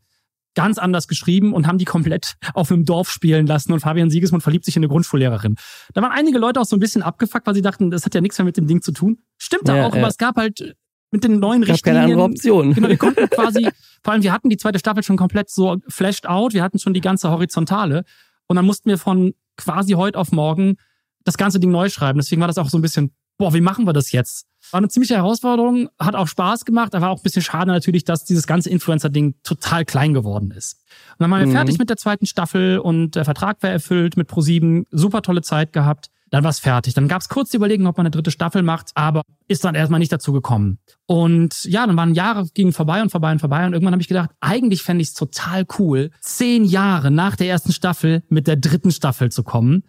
ganz 0.55 0.79
anders 0.79 1.09
geschrieben 1.09 1.53
und 1.53 1.67
haben 1.67 1.79
die 1.79 1.85
komplett 1.85 2.35
auf 2.55 2.71
einem 2.71 2.85
Dorf 2.85 3.11
spielen 3.11 3.47
lassen 3.47 3.73
und 3.73 3.81
Fabian 3.81 4.11
Siegesmund 4.11 4.43
verliebt 4.43 4.65
sich 4.65 4.77
in 4.77 4.81
eine 4.81 4.89
Grundschullehrerin. 4.89 5.57
Da 5.93 6.03
waren 6.03 6.13
einige 6.13 6.39
Leute 6.39 6.61
auch 6.61 6.65
so 6.65 6.77
ein 6.77 6.81
bisschen 6.81 7.03
abgefuckt, 7.03 7.47
weil 7.47 7.55
sie 7.55 7.63
dachten, 7.63 7.91
das 7.91 8.05
hat 8.05 8.15
ja 8.15 8.21
nichts 8.21 8.39
mehr 8.39 8.45
mit 8.45 8.57
dem 8.57 8.67
Ding 8.67 8.83
zu 8.83 8.93
tun. 8.93 9.19
Stimmt 9.39 9.69
da 9.69 9.77
Ja, 9.77 9.87
auch, 9.87 9.95
ja. 9.95 10.01
aber 10.01 10.09
es 10.09 10.17
gab 10.17 10.37
halt 10.37 10.75
mit 11.11 11.25
den 11.25 11.39
neuen 11.39 11.63
Ich 11.63 11.69
habe 11.71 11.81
keine 11.81 12.01
andere 12.03 12.29
Richtlinien. 12.29 12.65
Option. 12.65 12.75
Genau, 12.75 12.89
wir 12.89 12.97
konnten 12.97 13.29
quasi, 13.31 13.69
vor 14.03 14.13
allem 14.13 14.23
wir 14.23 14.33
hatten 14.33 14.49
die 14.49 14.57
zweite 14.57 14.79
Staffel 14.79 15.03
schon 15.03 15.17
komplett 15.17 15.51
so 15.51 15.77
flashed 15.89 16.27
out, 16.27 16.55
wir 16.55 16.63
hatten 16.63 16.79
schon 16.79 16.95
die 16.95 17.01
ganze 17.01 17.31
Horizontale 17.31 18.05
und 18.47 18.57
dann 18.57 18.65
mussten 18.65 18.89
wir 18.89 18.99
von 18.99 19.35
quasi 19.57 19.93
heute 19.93 20.19
auf 20.19 20.33
morgen 20.33 20.77
das 21.25 21.37
ganze 21.37 21.59
Ding 21.61 21.71
neu 21.71 21.89
schreiben. 21.89 22.19
Deswegen 22.19 22.41
war 22.41 22.49
das 22.49 22.59
auch 22.59 22.69
so 22.69 22.79
ein 22.79 22.83
bisschen, 22.83 23.15
boah, 23.39 23.53
wie 23.55 23.61
machen 23.61 23.87
wir 23.87 23.93
das 23.93 24.13
jetzt? 24.13 24.47
War 24.71 24.79
eine 24.79 24.89
ziemliche 24.89 25.17
Herausforderung, 25.17 25.89
hat 25.99 26.15
auch 26.15 26.27
Spaß 26.29 26.65
gemacht, 26.65 26.95
aber 26.95 27.11
auch 27.11 27.19
ein 27.19 27.23
bisschen 27.23 27.43
schade 27.43 27.71
natürlich, 27.71 28.05
dass 28.05 28.25
dieses 28.25 28.47
ganze 28.47 28.71
Influencer-Ding 28.71 29.35
total 29.43 29.85
klein 29.85 30.15
geworden 30.15 30.51
ist. 30.53 30.81
Und 31.13 31.21
dann 31.21 31.31
waren 31.31 31.41
wir 31.41 31.47
Mhm. 31.49 31.53
fertig 31.53 31.79
mit 31.79 31.91
der 31.91 31.97
zweiten 31.99 32.27
Staffel 32.27 32.79
und 32.79 33.15
der 33.15 33.25
Vertrag 33.25 33.63
war 33.63 33.71
erfüllt 33.71 34.17
mit 34.17 34.27
ProSieben, 34.27 34.87
super 34.91 35.21
tolle 35.23 35.43
Zeit 35.43 35.73
gehabt. 35.73 36.09
Dann 36.31 36.43
war 36.43 36.51
es 36.51 36.59
fertig. 36.59 36.95
Dann 36.95 37.07
gab 37.07 37.21
es 37.21 37.29
kurz 37.29 37.51
die 37.51 37.59
Überlegung, 37.59 37.87
ob 37.87 37.97
man 37.97 38.07
eine 38.07 38.11
dritte 38.11 38.33
Staffel 38.33 38.63
macht, 38.63 38.91
aber 38.95 39.23
ist 39.47 39.65
dann 39.65 39.77
erstmal 39.77 40.01
nicht 40.01 40.11
dazu 40.11 40.33
gekommen. 40.33 40.79
Und 41.07 41.63
ja, 41.65 41.87
dann 41.87 41.97
waren 41.97 42.15
Jahre, 42.15 42.49
gingen 42.55 42.73
vorbei 42.73 43.03
und 43.03 43.11
vorbei 43.11 43.31
und 43.31 43.39
vorbei. 43.39 43.65
Und 43.67 43.73
irgendwann 43.75 43.93
habe 43.93 44.03
ich 44.03 44.09
gedacht, 44.09 44.31
eigentlich 44.41 44.83
fände 44.83 45.03
ich 45.03 45.09
es 45.09 45.15
total 45.15 45.65
cool, 45.79 46.11
zehn 46.21 46.65
Jahre 46.65 47.11
nach 47.13 47.37
der 47.37 47.49
ersten 47.49 47.73
Staffel 47.73 48.25
mit 48.31 48.49
der 48.49 48.57
dritten 48.57 48.91
Staffel 48.91 49.31
zu 49.31 49.45
kommen, 49.45 49.85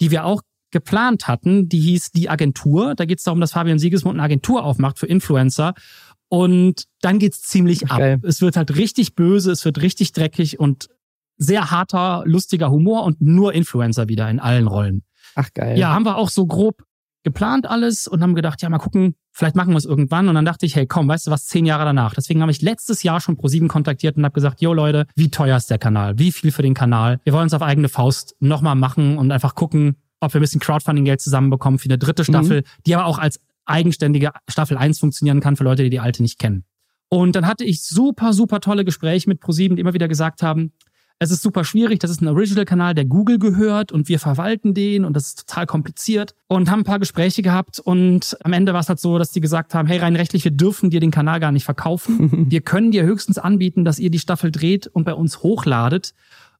die 0.00 0.10
wir 0.10 0.26
auch 0.26 0.42
geplant 0.76 1.26
hatten. 1.26 1.70
Die 1.70 1.80
hieß 1.80 2.12
Die 2.12 2.28
Agentur. 2.28 2.94
Da 2.94 3.06
geht 3.06 3.18
es 3.18 3.24
darum, 3.24 3.40
dass 3.40 3.52
Fabian 3.52 3.78
Siegesmund 3.78 4.16
eine 4.16 4.22
Agentur 4.24 4.62
aufmacht 4.62 4.98
für 4.98 5.06
Influencer. 5.06 5.72
Und 6.28 6.84
dann 7.00 7.18
geht's 7.18 7.40
ziemlich 7.40 7.90
ab. 7.90 8.20
Es 8.22 8.42
wird 8.42 8.58
halt 8.58 8.76
richtig 8.76 9.14
böse, 9.14 9.52
es 9.52 9.64
wird 9.64 9.80
richtig 9.80 10.12
dreckig 10.12 10.60
und 10.60 10.88
sehr 11.38 11.70
harter, 11.70 12.24
lustiger 12.26 12.70
Humor 12.70 13.04
und 13.04 13.22
nur 13.22 13.54
Influencer 13.54 14.08
wieder 14.08 14.28
in 14.28 14.38
allen 14.38 14.66
Rollen. 14.66 15.02
Ach 15.34 15.48
geil. 15.54 15.78
Ja, 15.78 15.94
haben 15.94 16.04
wir 16.04 16.16
auch 16.16 16.28
so 16.28 16.46
grob 16.46 16.82
geplant 17.22 17.66
alles 17.66 18.06
und 18.06 18.22
haben 18.22 18.34
gedacht, 18.34 18.62
ja, 18.62 18.68
mal 18.68 18.78
gucken, 18.78 19.14
vielleicht 19.32 19.56
machen 19.56 19.72
wir 19.72 19.78
es 19.78 19.84
irgendwann. 19.84 20.28
Und 20.28 20.34
dann 20.34 20.44
dachte 20.44 20.66
ich, 20.66 20.76
hey, 20.76 20.86
komm, 20.86 21.08
weißt 21.08 21.26
du 21.26 21.30
was, 21.30 21.46
zehn 21.46 21.64
Jahre 21.64 21.84
danach. 21.84 22.14
Deswegen 22.14 22.40
habe 22.42 22.52
ich 22.52 22.62
letztes 22.62 23.02
Jahr 23.02 23.20
schon 23.20 23.36
Pro7 23.36 23.66
kontaktiert 23.66 24.16
und 24.16 24.24
habe 24.24 24.34
gesagt, 24.34 24.60
yo 24.60 24.72
Leute, 24.72 25.06
wie 25.16 25.30
teuer 25.30 25.56
ist 25.56 25.70
der 25.70 25.78
Kanal? 25.78 26.18
Wie 26.18 26.32
viel 26.32 26.52
für 26.52 26.62
den 26.62 26.74
Kanal? 26.74 27.18
Wir 27.24 27.32
wollen 27.32 27.46
es 27.46 27.54
auf 27.54 27.62
eigene 27.62 27.88
Faust 27.88 28.36
nochmal 28.40 28.76
machen 28.76 29.18
und 29.18 29.32
einfach 29.32 29.54
gucken, 29.54 29.96
ob 30.20 30.32
wir 30.32 30.40
ein 30.40 30.42
bisschen 30.42 30.60
Crowdfunding-Geld 30.60 31.20
zusammenbekommen 31.20 31.78
für 31.78 31.86
eine 31.86 31.98
dritte 31.98 32.24
Staffel, 32.24 32.62
die 32.86 32.94
aber 32.94 33.06
auch 33.06 33.18
als 33.18 33.40
eigenständige 33.64 34.30
Staffel 34.48 34.76
1 34.76 34.98
funktionieren 34.98 35.40
kann 35.40 35.56
für 35.56 35.64
Leute, 35.64 35.82
die 35.82 35.90
die 35.90 36.00
alte 36.00 36.22
nicht 36.22 36.38
kennen. 36.38 36.64
Und 37.08 37.36
dann 37.36 37.46
hatte 37.46 37.64
ich 37.64 37.84
super, 37.84 38.32
super 38.32 38.60
tolle 38.60 38.84
Gespräche 38.84 39.28
mit 39.28 39.40
ProSieben, 39.40 39.76
die 39.76 39.80
immer 39.80 39.94
wieder 39.94 40.08
gesagt 40.08 40.42
haben, 40.42 40.72
es 41.18 41.30
ist 41.30 41.42
super 41.42 41.64
schwierig, 41.64 41.98
das 42.00 42.10
ist 42.10 42.20
ein 42.20 42.28
Original-Kanal, 42.28 42.94
der 42.94 43.06
Google 43.06 43.38
gehört 43.38 43.90
und 43.90 44.08
wir 44.08 44.18
verwalten 44.18 44.74
den 44.74 45.06
und 45.06 45.14
das 45.14 45.28
ist 45.28 45.48
total 45.48 45.64
kompliziert 45.64 46.34
und 46.46 46.70
haben 46.70 46.80
ein 46.80 46.84
paar 46.84 46.98
Gespräche 46.98 47.40
gehabt 47.40 47.80
und 47.80 48.36
am 48.44 48.52
Ende 48.52 48.74
war 48.74 48.80
es 48.80 48.90
halt 48.90 49.00
so, 49.00 49.18
dass 49.18 49.30
die 49.30 49.40
gesagt 49.40 49.72
haben, 49.72 49.88
hey, 49.88 49.98
rein 49.98 50.14
rechtlich, 50.14 50.44
wir 50.44 50.50
dürfen 50.50 50.90
dir 50.90 51.00
den 51.00 51.10
Kanal 51.10 51.40
gar 51.40 51.52
nicht 51.52 51.64
verkaufen. 51.64 52.50
wir 52.50 52.60
können 52.60 52.90
dir 52.90 53.04
höchstens 53.04 53.38
anbieten, 53.38 53.84
dass 53.84 53.98
ihr 53.98 54.10
die 54.10 54.18
Staffel 54.18 54.50
dreht 54.50 54.88
und 54.88 55.04
bei 55.04 55.14
uns 55.14 55.42
hochladet 55.42 56.12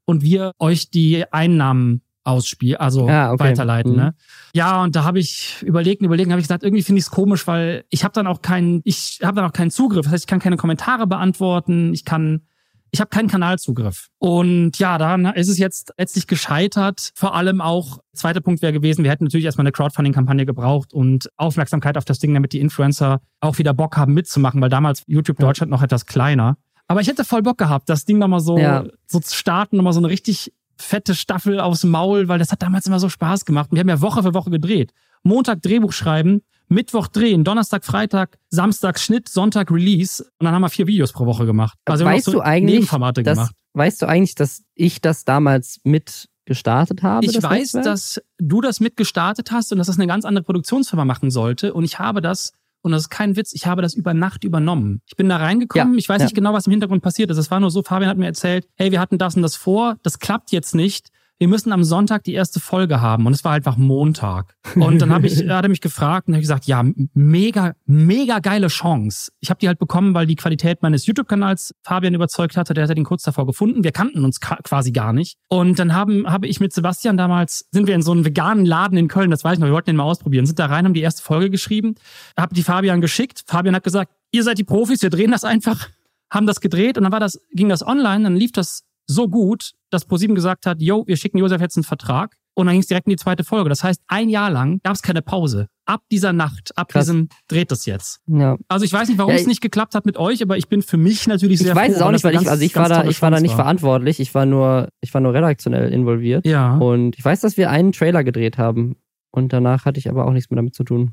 und 0.06 0.22
wir 0.22 0.52
euch 0.58 0.90
die 0.90 1.30
Einnahmen 1.30 2.00
ausspielen, 2.26 2.80
also 2.80 3.08
Ah, 3.08 3.32
okay. 3.32 3.44
weiterleiten. 3.44 3.92
Mhm. 3.92 3.98
Ne? 3.98 4.14
Ja, 4.54 4.82
und 4.82 4.96
da 4.96 5.04
habe 5.04 5.18
ich 5.18 5.62
überlegt, 5.62 6.00
und 6.00 6.06
überlegt, 6.06 6.30
habe 6.30 6.40
ich 6.40 6.46
gesagt, 6.46 6.62
irgendwie 6.64 6.82
finde 6.82 6.98
ich 6.98 7.04
es 7.06 7.10
komisch, 7.10 7.46
weil 7.46 7.84
ich 7.90 8.04
habe 8.04 8.12
dann 8.12 8.26
auch 8.26 8.42
keinen, 8.42 8.80
ich 8.84 9.20
habe 9.22 9.36
dann 9.36 9.44
auch 9.44 9.52
keinen 9.52 9.70
Zugriff. 9.70 10.04
Das 10.04 10.12
heißt, 10.12 10.24
ich 10.24 10.28
kann 10.28 10.40
keine 10.40 10.56
Kommentare 10.56 11.06
beantworten, 11.06 11.92
ich 11.94 12.04
kann, 12.04 12.42
ich 12.90 13.00
habe 13.00 13.10
keinen 13.10 13.28
Kanalzugriff. 13.28 14.08
Und 14.18 14.78
ja, 14.78 14.96
daran 14.96 15.26
ist 15.26 15.48
es 15.48 15.58
jetzt 15.58 15.92
letztlich 15.98 16.26
gescheitert. 16.26 17.10
Vor 17.14 17.34
allem 17.34 17.60
auch, 17.60 17.98
zweiter 18.14 18.40
Punkt 18.40 18.62
wäre 18.62 18.72
gewesen, 18.72 19.04
wir 19.04 19.10
hätten 19.10 19.24
natürlich 19.24 19.44
erstmal 19.44 19.64
eine 19.64 19.72
Crowdfunding-Kampagne 19.72 20.46
gebraucht 20.46 20.92
und 20.94 21.28
Aufmerksamkeit 21.36 21.96
auf 21.98 22.04
das 22.04 22.18
Ding, 22.18 22.32
damit 22.34 22.52
die 22.52 22.60
Influencer 22.60 23.20
auch 23.40 23.58
wieder 23.58 23.74
Bock 23.74 23.96
haben 23.96 24.14
mitzumachen, 24.14 24.60
weil 24.60 24.70
damals 24.70 25.02
YouTube 25.06 25.38
Deutschland 25.38 25.70
noch 25.70 25.82
etwas 25.82 26.06
kleiner. 26.06 26.56
Aber 26.88 27.00
ich 27.00 27.08
hätte 27.08 27.24
voll 27.24 27.42
Bock 27.42 27.58
gehabt, 27.58 27.88
das 27.88 28.04
Ding 28.04 28.18
nochmal 28.18 28.38
so, 28.40 28.56
Ja. 28.56 28.84
so 29.08 29.18
zu 29.18 29.34
starten, 29.34 29.76
nochmal 29.76 29.92
so 29.92 29.98
eine 29.98 30.08
richtig 30.08 30.52
fette 30.76 31.14
Staffel 31.14 31.60
aufs 31.60 31.84
Maul, 31.84 32.28
weil 32.28 32.38
das 32.38 32.52
hat 32.52 32.62
damals 32.62 32.86
immer 32.86 33.00
so 33.00 33.08
Spaß 33.08 33.44
gemacht. 33.44 33.70
Wir 33.72 33.80
haben 33.80 33.88
ja 33.88 34.00
Woche 34.00 34.22
für 34.22 34.34
Woche 34.34 34.50
gedreht. 34.50 34.92
Montag 35.22 35.62
Drehbuch 35.62 35.92
schreiben, 35.92 36.42
Mittwoch 36.68 37.08
drehen, 37.08 37.44
Donnerstag, 37.44 37.84
Freitag, 37.84 38.38
Samstag 38.50 38.98
Schnitt, 38.98 39.28
Sonntag 39.28 39.70
Release. 39.70 40.22
Und 40.38 40.44
dann 40.44 40.54
haben 40.54 40.62
wir 40.62 40.68
vier 40.68 40.86
Videos 40.86 41.12
pro 41.12 41.26
Woche 41.26 41.46
gemacht. 41.46 41.78
Also 41.84 42.04
weißt 42.04 42.26
so 42.26 42.32
du 42.32 42.40
eigentlich, 42.40 42.74
Nebenformate 42.74 43.22
dass, 43.22 43.38
gemacht. 43.38 43.54
weißt 43.74 44.02
du 44.02 44.06
eigentlich, 44.06 44.34
dass 44.34 44.62
ich 44.74 45.00
das 45.00 45.24
damals 45.24 45.80
mit 45.84 46.28
gestartet 46.44 47.02
habe? 47.02 47.26
Ich 47.26 47.32
das 47.32 47.42
weiß, 47.42 47.74
Netzwerk? 47.74 47.84
dass 47.84 48.20
du 48.38 48.60
das 48.60 48.80
mit 48.80 48.96
gestartet 48.96 49.50
hast 49.52 49.72
und 49.72 49.78
dass 49.78 49.86
das 49.86 49.96
eine 49.96 50.06
ganz 50.06 50.24
andere 50.24 50.44
Produktionsfirma 50.44 51.04
machen 51.04 51.30
sollte. 51.30 51.72
Und 51.72 51.84
ich 51.84 51.98
habe 51.98 52.20
das, 52.20 52.52
und 52.86 52.92
das 52.92 53.02
ist 53.02 53.10
kein 53.10 53.36
Witz, 53.36 53.52
ich 53.52 53.66
habe 53.66 53.82
das 53.82 53.94
über 53.94 54.14
Nacht 54.14 54.44
übernommen. 54.44 55.02
Ich 55.06 55.16
bin 55.16 55.28
da 55.28 55.36
reingekommen, 55.36 55.94
Ja, 55.94 55.98
ich 55.98 56.08
weiß 56.08 56.20
ja. 56.20 56.24
nicht 56.24 56.34
genau, 56.34 56.52
was 56.52 56.66
im 56.66 56.70
Hintergrund 56.70 57.02
passiert 57.02 57.30
ist. 57.30 57.36
Es 57.36 57.50
war 57.50 57.60
nur 57.60 57.70
so, 57.70 57.82
Fabian 57.82 58.08
hat 58.08 58.16
mir 58.16 58.26
erzählt, 58.26 58.66
hey, 58.76 58.92
wir 58.92 59.00
hatten 59.00 59.18
das 59.18 59.36
und 59.36 59.42
das 59.42 59.56
vor, 59.56 59.96
das 60.02 60.18
klappt 60.18 60.52
jetzt 60.52 60.74
nicht. 60.74 61.10
Wir 61.38 61.48
müssen 61.48 61.72
am 61.72 61.84
Sonntag 61.84 62.24
die 62.24 62.32
erste 62.32 62.60
Folge 62.60 63.00
haben. 63.00 63.26
Und 63.26 63.34
es 63.34 63.44
war 63.44 63.52
einfach 63.52 63.76
Montag. 63.76 64.56
Und 64.74 65.02
dann 65.02 65.12
habe 65.12 65.26
ich, 65.26 65.44
er 65.46 65.56
hat 65.56 65.64
er 65.64 65.68
mich 65.68 65.82
gefragt 65.82 66.28
und 66.28 66.34
habe 66.34 66.40
gesagt, 66.40 66.66
ja, 66.66 66.82
mega, 67.12 67.74
mega 67.84 68.38
geile 68.38 68.68
Chance. 68.68 69.32
Ich 69.40 69.50
habe 69.50 69.60
die 69.60 69.68
halt 69.68 69.78
bekommen, 69.78 70.14
weil 70.14 70.26
die 70.26 70.36
Qualität 70.36 70.82
meines 70.82 71.06
YouTube-Kanals 71.06 71.74
Fabian 71.82 72.14
überzeugt 72.14 72.56
hatte. 72.56 72.72
Der 72.72 72.84
hatte 72.84 72.94
den 72.94 73.04
kurz 73.04 73.22
davor 73.22 73.46
gefunden. 73.46 73.84
Wir 73.84 73.92
kannten 73.92 74.24
uns 74.24 74.40
quasi 74.40 74.92
gar 74.92 75.12
nicht. 75.12 75.36
Und 75.48 75.78
dann 75.78 75.94
haben, 75.94 76.26
habe 76.26 76.46
ich 76.46 76.60
mit 76.60 76.72
Sebastian 76.72 77.16
damals, 77.16 77.66
sind 77.70 77.86
wir 77.86 77.94
in 77.94 78.02
so 78.02 78.12
einem 78.12 78.24
veganen 78.24 78.64
Laden 78.64 78.96
in 78.96 79.08
Köln, 79.08 79.30
das 79.30 79.44
weiß 79.44 79.54
ich 79.54 79.58
noch, 79.58 79.66
wir 79.66 79.74
wollten 79.74 79.90
den 79.90 79.96
mal 79.96 80.04
ausprobieren, 80.04 80.46
sind 80.46 80.58
da 80.58 80.66
rein, 80.66 80.84
haben 80.84 80.94
die 80.94 81.02
erste 81.02 81.22
Folge 81.22 81.50
geschrieben, 81.50 81.94
habe 82.36 82.54
die 82.54 82.62
Fabian 82.62 83.00
geschickt. 83.00 83.44
Fabian 83.46 83.74
hat 83.74 83.84
gesagt, 83.84 84.12
ihr 84.32 84.42
seid 84.42 84.58
die 84.58 84.64
Profis, 84.64 85.02
wir 85.02 85.10
drehen 85.10 85.30
das 85.30 85.44
einfach, 85.44 85.88
haben 86.30 86.46
das 86.46 86.60
gedreht 86.60 86.96
und 86.96 87.04
dann 87.04 87.12
war 87.12 87.20
das, 87.20 87.40
ging 87.52 87.68
das 87.68 87.86
online, 87.86 88.24
dann 88.24 88.36
lief 88.36 88.52
das 88.52 88.84
so 89.06 89.28
gut, 89.28 89.72
dass 89.90 90.04
ProSieben 90.04 90.34
gesagt 90.34 90.66
hat, 90.66 90.80
yo, 90.80 91.04
wir 91.06 91.16
schicken 91.16 91.38
Josef 91.38 91.60
jetzt 91.60 91.76
einen 91.76 91.84
Vertrag. 91.84 92.36
Und 92.58 92.66
dann 92.66 92.72
ging 92.72 92.80
es 92.80 92.86
direkt 92.86 93.06
in 93.06 93.10
die 93.10 93.16
zweite 93.16 93.44
Folge. 93.44 93.68
Das 93.68 93.84
heißt, 93.84 94.00
ein 94.06 94.30
Jahr 94.30 94.50
lang 94.50 94.80
gab 94.82 94.94
es 94.94 95.02
keine 95.02 95.20
Pause. 95.20 95.68
Ab 95.84 96.00
dieser 96.10 96.32
Nacht, 96.32 96.72
ab 96.78 96.88
Krass. 96.88 97.04
diesem 97.04 97.28
dreht 97.48 97.70
es 97.70 97.84
jetzt. 97.84 98.20
ja. 98.26 98.56
Also 98.68 98.86
ich 98.86 98.92
weiß 98.94 99.08
nicht, 99.08 99.18
warum 99.18 99.30
Ja, 99.30 99.36
es 99.36 99.42
ich- 99.42 99.46
nicht 99.46 99.60
geklappt 99.60 99.94
hat 99.94 100.06
mit 100.06 100.16
euch, 100.16 100.42
aber 100.42 100.56
ich 100.56 100.66
bin 100.68 100.80
für 100.80 100.96
mich 100.96 101.26
natürlich 101.26 101.58
sehr 101.58 101.72
Ich 101.72 101.76
weiß 101.76 101.88
froh, 101.92 101.96
es 101.96 102.02
auch 102.02 102.10
nicht, 102.12 102.24
weil 102.24 102.34
ich, 102.40 102.48
also 102.48 102.64
ich 102.64 102.74
war 102.74 102.88
da, 102.88 103.04
ich 103.04 103.20
war 103.20 103.30
da 103.30 103.40
nicht 103.40 103.54
verantwortlich. 103.54 104.20
Ich 104.20 104.34
war 104.34 104.46
nur, 104.46 104.88
ich 105.02 105.12
war 105.12 105.20
nur 105.20 105.34
redaktionell 105.34 105.92
involviert. 105.92 106.46
Ja. 106.46 106.78
Und 106.78 107.18
ich 107.18 107.24
weiß, 107.24 107.40
dass 107.42 107.58
wir 107.58 107.70
einen 107.70 107.92
Trailer 107.92 108.24
gedreht 108.24 108.56
haben. 108.56 108.96
Und 109.30 109.52
danach 109.52 109.84
hatte 109.84 109.98
ich 110.00 110.08
aber 110.08 110.24
auch 110.26 110.32
nichts 110.32 110.48
mehr 110.50 110.56
damit 110.56 110.74
zu 110.74 110.82
tun. 110.82 111.12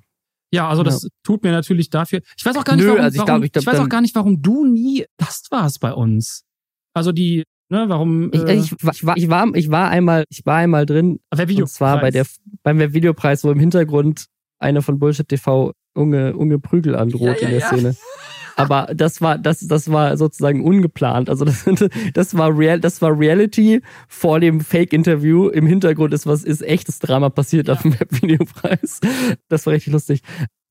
Ja, 0.53 0.69
also 0.69 0.81
das 0.83 1.07
tut 1.23 1.43
mir 1.43 1.51
natürlich 1.51 1.89
dafür. 1.89 2.21
Ich 2.37 2.45
weiß 2.45 2.55
auch 2.55 2.63
gar 2.63 2.75
nicht, 2.77 2.85
Nö, 2.85 2.91
warum, 2.91 3.03
also 3.03 3.15
ich 3.15 3.19
warum 3.19 3.41
glaub, 3.41 3.43
ich 3.43 3.51
glaub, 3.51 3.65
weiß 3.65 3.79
auch 3.81 3.89
gar 3.89 4.01
nicht, 4.01 4.15
warum 4.15 4.41
du 4.41 4.65
nie 4.65 5.03
Gast 5.17 5.51
warst 5.51 5.81
bei 5.81 5.91
uns. 5.93 6.45
Also 6.93 7.11
die, 7.11 7.43
ne, 7.69 7.85
warum 7.87 8.31
Ich, 8.33 8.43
äh, 8.43 8.53
ich, 8.55 8.71
war- 8.83 8.93
ich, 8.93 9.05
war, 9.05 9.17
ich, 9.17 9.29
war, 9.29 9.55
ich 9.55 9.71
war 9.71 9.89
einmal, 9.89 10.25
ich 10.29 10.45
war 10.45 10.57
einmal 10.57 10.85
drin. 10.85 11.19
Und 11.31 11.67
zwar 11.69 11.99
bei 12.01 12.11
der, 12.11 12.25
beim 12.63 12.79
Videopreis, 12.93 13.43
wo 13.43 13.51
im 13.51 13.59
Hintergrund 13.59 14.25
eine 14.59 14.81
von 14.81 14.99
Bullshit 14.99 15.27
TV 15.27 15.73
Unge, 15.95 16.35
Unge 16.35 16.59
Prügel 16.59 16.95
androht 16.95 17.21
Ja, 17.21 17.33
ja, 17.33 17.39
in 17.39 17.49
der 17.49 17.59
ja. 17.59 17.67
Szene. 17.67 17.95
Aber 18.55 18.89
das 18.93 19.19
war, 19.21 19.37
das, 19.37 19.59
das 19.67 19.91
war 19.91 20.15
sozusagen 20.17 20.63
ungeplant. 20.63 21.29
Also 21.29 21.43
das, 21.45 21.65
das 22.13 22.37
war 22.37 22.55
real, 22.57 22.79
das 22.79 23.01
war 23.01 23.17
Reality 23.17 23.81
vor 24.07 24.39
dem 24.39 24.61
Fake-Interview. 24.61 25.49
Im 25.49 25.65
Hintergrund 25.65 26.13
ist 26.13 26.27
was, 26.27 26.43
ist 26.43 26.61
echtes 26.61 26.99
Drama 26.99 27.29
passiert 27.29 27.69
auf 27.69 27.81
dem 27.81 27.93
Webvideopreis. 27.99 28.99
Das 29.49 29.65
war 29.65 29.73
richtig 29.73 29.93
lustig. 29.93 30.21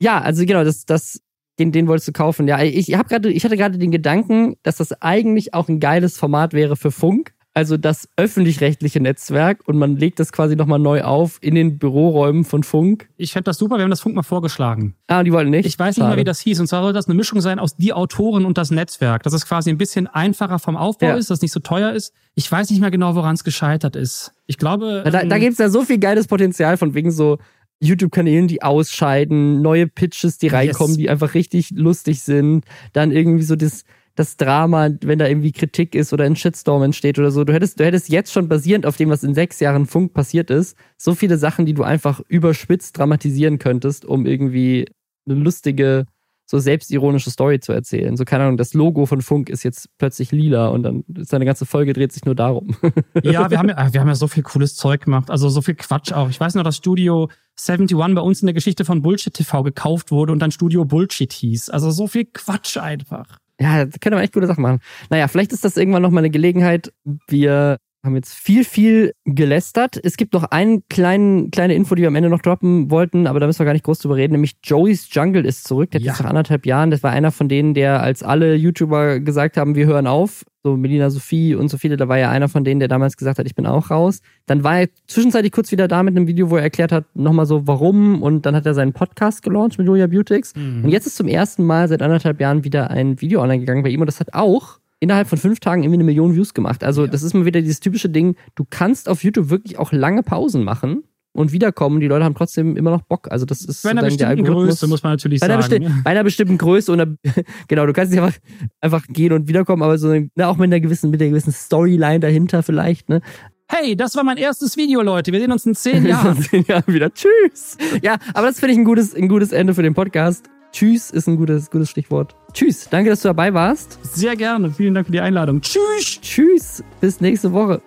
Ja, 0.01 0.21
also 0.21 0.45
genau, 0.47 0.65
das, 0.65 0.85
das, 0.85 1.21
den, 1.63 1.73
den 1.73 1.89
wolltest 1.89 2.09
du 2.09 2.13
kaufen. 2.13 2.49
Ja, 2.49 2.61
ich 2.63 2.93
habe 2.95 3.09
gerade, 3.09 3.31
ich 3.31 3.45
hatte 3.45 3.57
gerade 3.57 3.79
den 3.79 3.91
Gedanken, 3.91 4.57
dass 4.63 4.77
das 4.77 4.93
eigentlich 5.01 5.55
auch 5.55 5.69
ein 5.69 5.81
geiles 5.81 6.19
Format 6.19 6.53
wäre 6.53 6.77
für 6.77 6.91
Funk. 6.91 7.33
Also 7.55 7.77
das 7.77 8.09
öffentlich-rechtliche 8.17 8.99
Netzwerk 8.99 9.61
und 9.69 9.77
man 9.77 9.99
legt 9.99 10.19
das 10.19 10.33
quasi 10.33 10.57
nochmal 10.57 10.79
neu 10.79 11.03
auf 11.03 11.37
in 11.43 11.55
den 11.55 11.79
Büroräumen 11.79 12.45
von 12.45 12.63
Funk. 12.63 13.11
Ich 13.19 13.33
fände 13.33 13.45
das 13.45 13.59
super, 13.59 13.77
wir 13.77 13.83
haben 13.83 13.91
das 13.91 14.01
Funk 14.01 14.15
mal 14.15 14.23
vorgeschlagen. 14.23 14.95
Ah, 15.07 15.23
die 15.23 15.33
wollten 15.33 15.51
nicht. 15.51 15.67
Ich 15.67 15.79
weiß 15.79 15.89
nicht 15.89 16.03
Schade. 16.03 16.09
mehr, 16.09 16.17
wie 16.17 16.25
das 16.25 16.41
hieß. 16.41 16.61
Und 16.61 16.67
zwar 16.69 16.83
soll 16.83 16.95
das 16.95 17.09
eine 17.09 17.15
Mischung 17.15 17.43
sein 17.43 17.59
aus 17.59 17.77
die 17.77 17.93
Autoren 17.93 18.47
und 18.47 18.57
das 18.57 18.71
Netzwerk. 18.71 19.23
Dass 19.25 19.35
es 19.35 19.45
quasi 19.47 19.69
ein 19.69 19.77
bisschen 19.77 20.07
einfacher 20.07 20.59
vom 20.59 20.79
Aufbau 20.79 21.09
Ja. 21.09 21.15
ist, 21.17 21.29
dass 21.29 21.39
es 21.39 21.43
nicht 21.43 21.53
so 21.53 21.61
teuer 21.61 21.93
ist. 21.93 22.15
Ich 22.35 22.51
weiß 22.51 22.71
nicht 22.71 22.81
mehr 22.81 22.91
genau, 22.91 23.15
woran 23.17 23.35
es 23.35 23.45
gescheitert 23.45 23.97
ist. 23.97 24.33
Ich 24.47 24.57
glaube. 24.57 25.03
Da, 25.05 25.11
da 25.11 25.21
ähm, 25.21 25.41
gibt's 25.41 25.59
ja 25.59 25.69
so 25.69 25.83
viel 25.83 25.99
geiles 25.99 26.29
Potenzial 26.29 26.79
von 26.79 26.95
wegen 26.95 27.11
so 27.11 27.37
YouTube-Kanälen, 27.83 28.49
die 28.49 28.63
ausscheiden, 28.63 29.61
neue 29.61 29.87
Pitches, 29.87 30.39
die 30.39 30.49
reinkommen, 30.49 30.93
Yes. 30.93 30.99
die 30.99 31.11
einfach 31.11 31.35
richtig 31.35 31.71
lustig 31.71 32.21
sind. 32.23 32.65
Dann 32.93 33.11
irgendwie 33.11 33.43
so 33.43 33.57
das, 33.57 33.85
das 34.15 34.37
Drama, 34.37 34.91
wenn 35.03 35.19
da 35.19 35.27
irgendwie 35.27 35.53
Kritik 35.53 35.95
ist 35.95 36.13
oder 36.13 36.25
ein 36.25 36.37
Shitstorm 36.37 36.83
entsteht 36.83 37.19
oder 37.19 37.31
so. 37.31 37.45
Du 37.45 37.53
hättest, 37.53 37.81
du 37.81 37.85
hättest 37.85 38.09
jetzt 38.09 38.33
schon 38.33 38.49
basierend 38.49 38.87
auf 38.87 38.97
dem, 38.97 39.11
was 39.11 39.25
in 39.25 39.35
sechs 39.35 39.59
Jahren 39.61 39.87
Funk 39.87 40.13
passiert 40.15 40.51
ist, 40.51 40.77
so 40.97 41.15
viele 41.15 41.39
Sachen, 41.39 41.67
die 41.67 41.75
du 41.75 41.83
einfach 41.83 42.21
überspitzt 42.29 42.97
dramatisieren 42.99 43.59
könntest, 43.59 44.05
um 44.05 44.27
irgendwie 44.27 44.87
eine 45.27 45.39
lustige, 45.39 46.07
so 46.53 46.59
selbstironische 46.59 47.31
Story 47.31 47.61
zu 47.61 47.73
erzählen. 47.73 48.15
So, 48.19 48.27
keine 48.27 48.45
Ahnung, 48.45 48.59
das 48.59 48.75
Logo 48.75 49.07
von 49.07 49.23
Funk 49.23 49.49
ist 49.49 49.63
jetzt 49.63 49.89
plötzlich 49.97 50.33
lila 50.33 50.69
und 50.69 50.83
dann 50.83 51.03
ist 51.17 51.33
deine 51.33 51.47
ganze 51.47 51.65
Folge 51.65 51.95
dreht 51.95 52.13
sich 52.13 52.27
nur 52.27 52.35
darum. 52.35 52.77
Ja, 53.23 53.51
wir 53.51 53.59
haben 53.59 53.69
ja, 53.69 53.93
wir 53.93 54.01
haben 54.01 54.09
ja 54.09 54.15
so 54.15 54.27
viel 54.27 54.43
cooles 54.43 54.75
Zeug 54.75 55.05
gemacht. 55.05 55.31
Also 55.31 55.49
so 55.49 55.63
viel 55.63 55.75
Quatsch 55.75 56.13
auch. 56.13 56.29
Ich 56.29 56.39
weiß 56.39 56.55
noch, 56.55 56.65
dass 56.65 56.77
Studio 56.77 57.31
71 57.59 57.97
bei 58.15 58.21
uns 58.21 58.43
in 58.43 58.47
der 58.47 58.53
Geschichte 58.53 58.85
von 58.85 59.01
Bullshit 59.01 59.33
TV 59.33 59.63
gekauft 59.63 60.11
wurde 60.11 60.33
und 60.33 60.41
dann 60.41 60.51
Studio 60.51 60.85
Bullshit 60.85 61.33
hieß. 61.33 61.71
Also 61.71 61.91
so 61.91 62.07
viel 62.07 62.27
Quatsch 62.27 62.77
einfach. 62.77 63.39
Ja, 63.59 63.85
da 63.87 63.91
könnte 63.99 64.17
man 64.17 64.25
echt 64.25 64.35
gute 64.35 64.47
Sachen 64.47 64.63
machen. 64.63 64.81
Naja, 65.09 65.29
vielleicht 65.29 65.53
ist 65.53 65.65
das 65.65 65.77
irgendwann 65.79 66.03
noch 66.03 66.11
mal 66.11 66.19
eine 66.19 66.31
Gelegenheit. 66.31 66.93
Wir 67.29 67.79
haben 68.05 68.17
jetzt 68.17 68.35
viel, 68.35 68.65
viel 68.65 69.13
gelästert. 69.25 69.99
Es 70.03 70.17
gibt 70.17 70.35
noch 70.35 70.45
eine 70.45 70.83
kleinen, 70.89 71.51
kleine 71.53 71.75
Info, 71.75 71.95
die 71.95 72.03
wir 72.03 72.09
am 72.09 72.17
Ende 72.17 72.29
noch 72.31 72.43
droppen 72.43 72.91
wollten, 72.91 73.27
aber 73.29 73.39
da 73.39 73.47
müssen 73.47 73.61
wir 73.61 73.67
gar 73.67 73.75
nicht 73.75 73.85
groß 73.85 74.01
drüber 74.01 74.17
reden, 74.17 74.33
nämlich 74.33 74.57
Joey's 74.65 75.09
Jungle 75.13 75.45
ist 75.47 75.69
zurück. 75.69 75.93
Der 75.93 76.01
Ja. 76.01 76.13
jetzt 76.13 76.21
nach 76.21 76.29
anderthalb 76.29 76.67
Jahren, 76.67 76.91
das 76.91 77.03
war 77.03 77.13
einer 77.13 77.31
von 77.31 77.49
denen, 77.49 77.75
der 77.75 78.03
als 78.03 78.23
alle 78.25 78.55
YouTuber 78.57 79.21
gesagt 79.21 79.57
haben, 79.57 79.77
wir 79.77 79.87
hören 79.87 80.09
auf, 80.09 80.45
so 80.65 80.77
Melina 80.77 81.11
Sophie 81.11 81.55
und 81.55 81.69
so 81.69 81.79
viele, 81.79 81.97
da 81.97 82.09
war 82.09 82.19
ja 82.19 82.31
einer 82.31 82.49
von 82.49 82.65
denen, 82.65 82.81
der 82.81 82.89
damals 82.89 83.17
gesagt 83.17 83.39
hat, 83.39 83.47
ich 83.47 83.55
bin 83.55 83.67
auch 83.67 83.91
raus. 83.91 84.21
Dann 84.47 84.63
war 84.65 84.81
er 84.81 84.89
zwischenzeitlich 85.07 85.53
kurz 85.53 85.71
wieder 85.73 85.87
da 85.89 86.03
mit 86.03 86.17
einem 86.17 86.27
Video, 86.27 86.51
wo 86.51 86.57
er 86.57 86.63
erklärt 86.63 86.93
hat, 86.93 87.05
nochmal 87.15 87.47
so 87.47 87.67
warum 87.67 88.23
und 88.23 88.47
dann 88.47 88.55
hat 88.57 88.67
er 88.67 88.75
seinen 88.75 88.93
Podcast 88.93 89.43
gelauncht 89.43 89.79
mit 89.79 89.87
Julia 89.87 90.07
Beautix. 90.09 90.53
Und 90.85 90.89
jetzt 90.89 91.07
ist 91.07 91.17
zum 91.17 91.29
ersten 91.29 91.65
Mal 91.65 91.89
seit 91.89 92.03
anderthalb 92.03 92.41
Jahren 92.41 92.65
wieder 92.65 92.91
ein 92.91 93.21
Video 93.21 93.41
online 93.43 93.61
gegangen 93.61 93.83
bei 93.85 93.91
ihm 93.91 94.01
und 94.01 94.07
das 94.07 94.19
hat 94.21 94.35
auch 94.35 94.79
innerhalb 95.03 95.27
von 95.29 95.37
fünf 95.37 95.59
Tagen 95.59 95.83
irgendwie 95.83 95.97
eine 95.97 96.05
Million 96.05 96.35
Views 96.37 96.55
gemacht. 96.55 96.85
Also 96.85 97.07
das 97.09 97.23
ist 97.25 97.35
mal 97.35 97.45
wieder 97.45 97.61
dieses 97.61 97.81
typische 97.81 98.09
Ding, 98.09 98.37
du 98.55 98.65
kannst 98.69 99.09
auf 99.09 99.25
YouTube 99.25 99.51
wirklich 99.51 99.77
auch 99.79 99.91
lange 99.93 100.23
Pausen 100.23 100.63
machen 100.63 101.03
und 101.33 101.51
wiederkommen. 101.51 101.99
Die 102.01 102.07
Leute 102.07 102.25
haben 102.25 102.35
trotzdem 102.37 102.77
immer 102.77 102.91
noch 102.93 103.03
Bock. 103.03 103.27
Also 103.33 103.45
das 103.45 103.65
ist 103.65 103.83
Bei 103.83 103.91
einer 103.91 104.03
bestimmten. 104.03 104.45
Größe 104.45 104.87
muss 104.87 105.03
man 105.03 105.15
natürlich 105.15 105.41
bei, 105.41 105.47
einer 105.49 105.61
sagen. 105.61 105.87
besti- 105.87 106.03
bei 106.05 106.11
einer 106.11 106.23
bestimmten 106.23 106.57
Größe 106.57 106.93
und 106.93 107.01
einer, 107.01 107.17
genau, 107.69 107.85
du 107.87 107.93
kannst 107.93 108.13
nicht 108.13 108.23
einfach, 108.23 108.39
einfach 108.81 109.07
gehen 109.09 109.33
und 109.33 109.49
wiederkommen, 109.49 109.83
aber 109.83 109.99
so 109.99 110.09
ne, 110.13 110.31
auch 110.47 110.57
mit 110.57 110.67
einer 110.67 110.79
gewissen, 110.81 111.11
mit 111.11 111.21
einer 111.21 111.31
gewissen 111.31 111.53
Storyline 111.53 112.21
dahinter 112.21 112.63
vielleicht, 112.63 113.09
ne? 113.09 113.21
Hey, 113.69 113.97
das 113.97 114.15
war 114.17 114.23
mein 114.23 114.37
erstes 114.37 114.77
Video, 114.77 115.01
Leute. 115.01 115.33
Wir 115.33 115.41
sehen 115.41 115.51
uns 115.51 115.65
in 115.67 115.75
zehn 115.75 116.05
Jahren. 116.07 116.37
In 116.37 116.43
zehn 116.43 116.65
Jahren 116.67 116.85
wieder. 116.93 117.11
Tschüss. 117.13 117.79
Ja, 118.03 118.19
aber 118.35 118.49
das 118.49 118.61
finde 118.61 118.75
ich 118.75 118.79
ein 118.79 118.85
gutes, 118.85 119.15
ein 119.17 119.29
gutes 119.29 119.51
Ende 119.53 119.73
für 119.75 119.83
den 119.83 119.95
Podcast. 119.95 120.49
Tschüss 120.73 121.11
ist 121.11 121.29
ein 121.29 121.37
gutes, 121.37 121.71
gutes 121.71 121.91
Stichwort. 121.91 122.35
Tschüss. 122.53 122.89
Danke, 122.91 123.11
dass 123.11 123.21
du 123.21 123.29
dabei 123.29 123.53
warst. 123.53 123.99
Sehr 124.03 124.37
gerne. 124.37 124.71
Vielen 124.71 124.95
Dank 124.95 125.07
für 125.07 125.13
die 125.13 125.21
Einladung. 125.21 125.61
Tschüss. 125.61 126.21
Tschüss. 126.21 126.83
Bis 127.01 127.21
nächste 127.21 127.53
Woche. 127.53 127.83